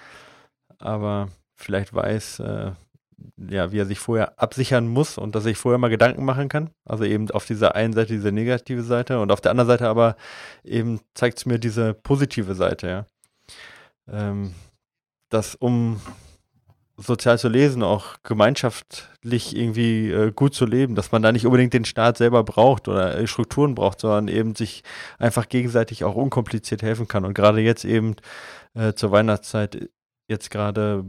Aber 0.79 1.29
vielleicht 1.55 1.93
weiß, 1.93 2.39
äh, 2.39 2.71
ja, 3.37 3.71
wie 3.71 3.79
er 3.79 3.85
sich 3.85 3.99
vorher 3.99 4.39
absichern 4.39 4.87
muss 4.87 5.17
und 5.17 5.35
dass 5.35 5.43
er 5.43 5.49
sich 5.49 5.57
vorher 5.57 5.77
mal 5.77 5.89
Gedanken 5.89 6.25
machen 6.25 6.49
kann. 6.49 6.69
Also 6.85 7.03
eben 7.03 7.29
auf 7.31 7.45
dieser 7.45 7.75
einen 7.75 7.93
Seite 7.93 8.13
diese 8.13 8.31
negative 8.31 8.83
Seite 8.83 9.19
und 9.19 9.31
auf 9.31 9.41
der 9.41 9.51
anderen 9.51 9.67
Seite 9.67 9.87
aber 9.87 10.15
eben 10.63 10.99
zeigt 11.13 11.39
es 11.39 11.45
mir 11.45 11.59
diese 11.59 11.93
positive 11.93 12.55
Seite, 12.55 12.87
ja. 12.87 13.05
Ähm, 14.07 14.53
dass 15.29 15.55
um 15.55 15.99
sozial 16.97 17.37
zu 17.37 17.49
lesen, 17.49 17.83
auch 17.83 18.15
gemeinschaftlich 18.23 19.55
irgendwie 19.55 20.11
äh, 20.11 20.31
gut 20.31 20.53
zu 20.53 20.65
leben, 20.65 20.95
dass 20.95 21.11
man 21.11 21.21
da 21.21 21.31
nicht 21.31 21.45
unbedingt 21.45 21.73
den 21.73 21.85
Staat 21.85 22.17
selber 22.17 22.43
braucht 22.43 22.87
oder 22.87 23.17
äh, 23.17 23.27
Strukturen 23.27 23.75
braucht, 23.75 23.99
sondern 23.99 24.27
eben 24.29 24.55
sich 24.55 24.83
einfach 25.19 25.49
gegenseitig 25.49 26.03
auch 26.05 26.15
unkompliziert 26.15 26.83
helfen 26.83 27.07
kann. 27.07 27.25
Und 27.25 27.33
gerade 27.33 27.59
jetzt 27.59 27.83
eben 27.83 28.15
äh, 28.75 28.93
zur 28.93 29.11
Weihnachtszeit 29.11 29.89
jetzt 30.27 30.49
gerade 30.49 31.03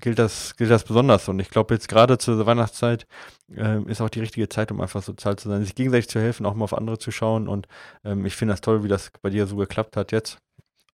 gilt 0.00 0.18
das, 0.18 0.56
gilt 0.56 0.70
das 0.70 0.84
besonders. 0.84 1.28
Und 1.28 1.38
ich 1.38 1.50
glaube, 1.50 1.74
jetzt 1.74 1.88
gerade 1.88 2.18
zur 2.18 2.44
Weihnachtszeit 2.46 3.06
äh, 3.54 3.80
ist 3.82 4.00
auch 4.00 4.10
die 4.10 4.20
richtige 4.20 4.48
Zeit, 4.48 4.72
um 4.72 4.80
einfach 4.80 5.02
sozial 5.02 5.36
zu 5.36 5.48
sein, 5.48 5.62
sich 5.62 5.74
gegenseitig 5.74 6.08
zu 6.08 6.20
helfen, 6.20 6.46
auch 6.46 6.54
mal 6.54 6.64
auf 6.64 6.76
andere 6.76 6.98
zu 6.98 7.10
schauen. 7.10 7.48
Und 7.48 7.68
ähm, 8.04 8.26
ich 8.26 8.34
finde 8.34 8.52
das 8.52 8.60
toll, 8.60 8.82
wie 8.82 8.88
das 8.88 9.12
bei 9.22 9.30
dir 9.30 9.46
so 9.46 9.56
geklappt 9.56 9.96
hat 9.96 10.12
jetzt. 10.12 10.38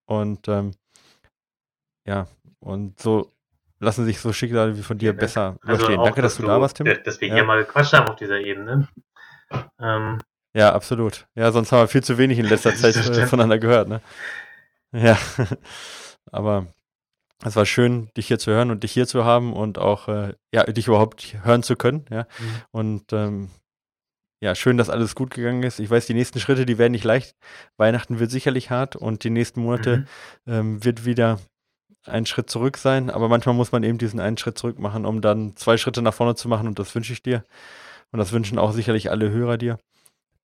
Und 0.07 0.49
ähm, 0.49 0.73
ja, 2.07 2.27
und 2.61 3.01
so 3.01 3.31
lassen 3.81 4.05
sich 4.05 4.21
so 4.21 4.33
Schicksale 4.33 4.77
wie 4.77 4.83
von 4.83 4.99
dir 4.99 5.07
ja, 5.07 5.13
besser 5.13 5.57
also 5.63 5.75
überstehen. 5.75 6.01
Auch, 6.01 6.05
Danke, 6.05 6.23
dass, 6.23 6.35
dass 6.35 6.41
du, 6.41 6.47
da 6.47 6.61
warst, 6.61 6.77
Tim. 6.77 6.87
Dass 7.05 7.21
wir 7.21 7.29
ja. 7.29 7.35
hier 7.35 7.45
mal 7.45 7.65
gequatscht 7.65 7.93
haben 7.93 8.09
auf 8.09 8.17
dieser 8.17 8.41
Ebene. 8.41 8.89
Ähm. 9.81 10.19
Ja, 10.55 10.75
absolut. 10.75 11.27
Ja, 11.35 11.51
sonst 11.51 11.73
haben 11.73 11.81
wir 11.81 11.89
viel 11.89 12.03
zu 12.03 12.19
wenig 12.19 12.39
in 12.39 12.47
letzter 12.47 12.75
Zeit 12.77 12.97
äh, 12.97 13.27
voneinander 13.27 13.59
gehört. 13.59 13.89
Ne? 13.89 14.01
Ja, 14.93 15.19
aber 16.31 16.67
Es 17.45 17.57
war 17.57 17.67
schön, 17.67 18.09
dich 18.17 18.29
hier 18.29 18.39
zu 18.39 18.51
hören 18.53 18.71
und 18.71 18.85
dich 18.85 18.93
hier 18.93 19.07
zu 19.07 19.25
haben 19.25 19.53
und 19.53 19.79
auch 19.79 20.09
äh, 20.09 20.35
ja, 20.53 20.65
dich 20.65 20.87
überhaupt 20.87 21.37
hören 21.43 21.63
zu 21.63 21.77
können. 21.77 22.05
Ja. 22.11 22.23
Mhm. 22.39 22.63
Und 22.71 23.13
ähm, 23.13 23.51
ja, 24.41 24.55
schön, 24.55 24.77
dass 24.77 24.91
alles 24.91 25.15
gut 25.15 25.31
gegangen 25.31 25.63
ist. 25.63 25.79
Ich 25.79 25.91
weiß, 25.91 26.07
die 26.07 26.15
nächsten 26.15 26.41
Schritte, 26.41 26.67
die 26.67 26.79
werden 26.79 26.93
nicht 26.93 27.05
leicht. 27.05 27.37
Weihnachten 27.77 28.19
wird 28.19 28.31
sicherlich 28.31 28.71
hart 28.71 28.97
und 28.97 29.25
die 29.25 29.31
nächsten 29.31 29.63
Monate 29.63 29.99
mhm. 30.47 30.53
ähm, 30.53 30.85
wird 30.85 31.05
wieder 31.05 31.39
ein 32.07 32.27
Schritt 32.27 32.51
zurück 32.51 32.77
sein. 32.77 33.11
Aber 33.11 33.29
manchmal 33.29 33.55
muss 33.55 33.73
man 33.73 33.83
eben 33.83 33.99
diesen 33.99 34.21
einen 34.21 34.39
Schritt 34.39 34.59
zurück 34.59 34.79
machen, 34.79 35.07
um 35.07 35.21
dann 35.21 35.57
zwei 35.57 35.77
Schritte 35.77 36.03
nach 36.03 36.15
vorne 36.15 36.35
zu 36.35 36.49
machen. 36.49 36.67
Und 36.67 36.79
das 36.79 36.95
wünsche 36.95 37.13
ich 37.13 37.23
dir. 37.23 37.45
Und 38.11 38.19
das 38.19 38.33
wünschen 38.33 38.59
auch 38.59 38.73
sicherlich 38.73 39.11
alle 39.11 39.31
Hörer 39.31 39.59
dir, 39.59 39.79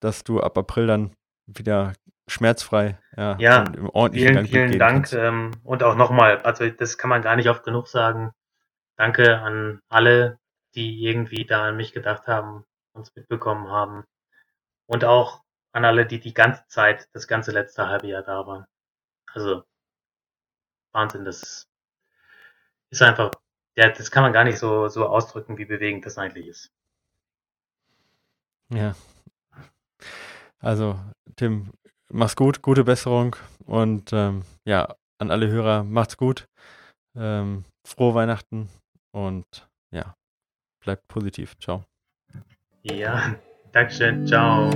dass 0.00 0.24
du 0.24 0.40
ab 0.40 0.56
April 0.56 0.86
dann 0.86 1.10
wieder 1.46 1.92
schmerzfrei 2.28 2.98
ja, 3.18 3.36
ja 3.40 3.64
vielen, 4.12 4.34
Gang 4.34 4.48
vielen 4.48 4.78
Dank. 4.78 5.12
Ähm, 5.12 5.50
und 5.64 5.82
auch 5.82 5.96
nochmal, 5.96 6.38
also 6.42 6.68
das 6.70 6.98
kann 6.98 7.10
man 7.10 7.20
gar 7.20 7.34
nicht 7.34 7.48
oft 7.48 7.64
genug 7.64 7.88
sagen. 7.88 8.32
Danke 8.96 9.40
an 9.40 9.80
alle, 9.88 10.38
die 10.76 11.04
irgendwie 11.04 11.44
da 11.44 11.64
an 11.64 11.76
mich 11.76 11.92
gedacht 11.92 12.28
haben, 12.28 12.64
uns 12.92 13.14
mitbekommen 13.16 13.68
haben. 13.68 14.04
Und 14.86 15.04
auch 15.04 15.42
an 15.72 15.84
alle, 15.84 16.06
die 16.06 16.20
die 16.20 16.32
ganze 16.32 16.64
Zeit, 16.68 17.08
das 17.12 17.26
ganze 17.26 17.50
letzte 17.50 17.88
halbe 17.88 18.06
Jahr 18.06 18.22
da 18.22 18.46
waren. 18.46 18.66
Also 19.32 19.64
Wahnsinn, 20.92 21.24
das 21.24 21.68
ist 22.90 23.02
einfach, 23.02 23.32
ja, 23.74 23.88
das 23.88 24.12
kann 24.12 24.22
man 24.22 24.32
gar 24.32 24.44
nicht 24.44 24.58
so, 24.58 24.86
so 24.86 25.06
ausdrücken, 25.06 25.58
wie 25.58 25.64
bewegend 25.64 26.06
das 26.06 26.18
eigentlich 26.18 26.46
ist. 26.46 26.70
Ja. 28.70 28.94
Also, 30.60 30.98
Tim, 31.36 31.72
mach's 32.12 32.36
gut, 32.36 32.62
gute 32.62 32.84
Besserung 32.84 33.36
und 33.66 34.12
ähm, 34.12 34.42
ja, 34.66 34.94
an 35.18 35.30
alle 35.30 35.48
Hörer, 35.48 35.84
macht's 35.84 36.16
gut. 36.16 36.46
Ähm, 37.16 37.64
frohe 37.86 38.14
Weihnachten 38.14 38.68
und 39.12 39.68
ja, 39.92 40.14
bleibt 40.84 41.08
positiv. 41.08 41.56
Ciao. 41.58 41.84
Ja, 42.82 43.34
Dankeschön. 43.72 44.26
Ciao. 44.26 44.70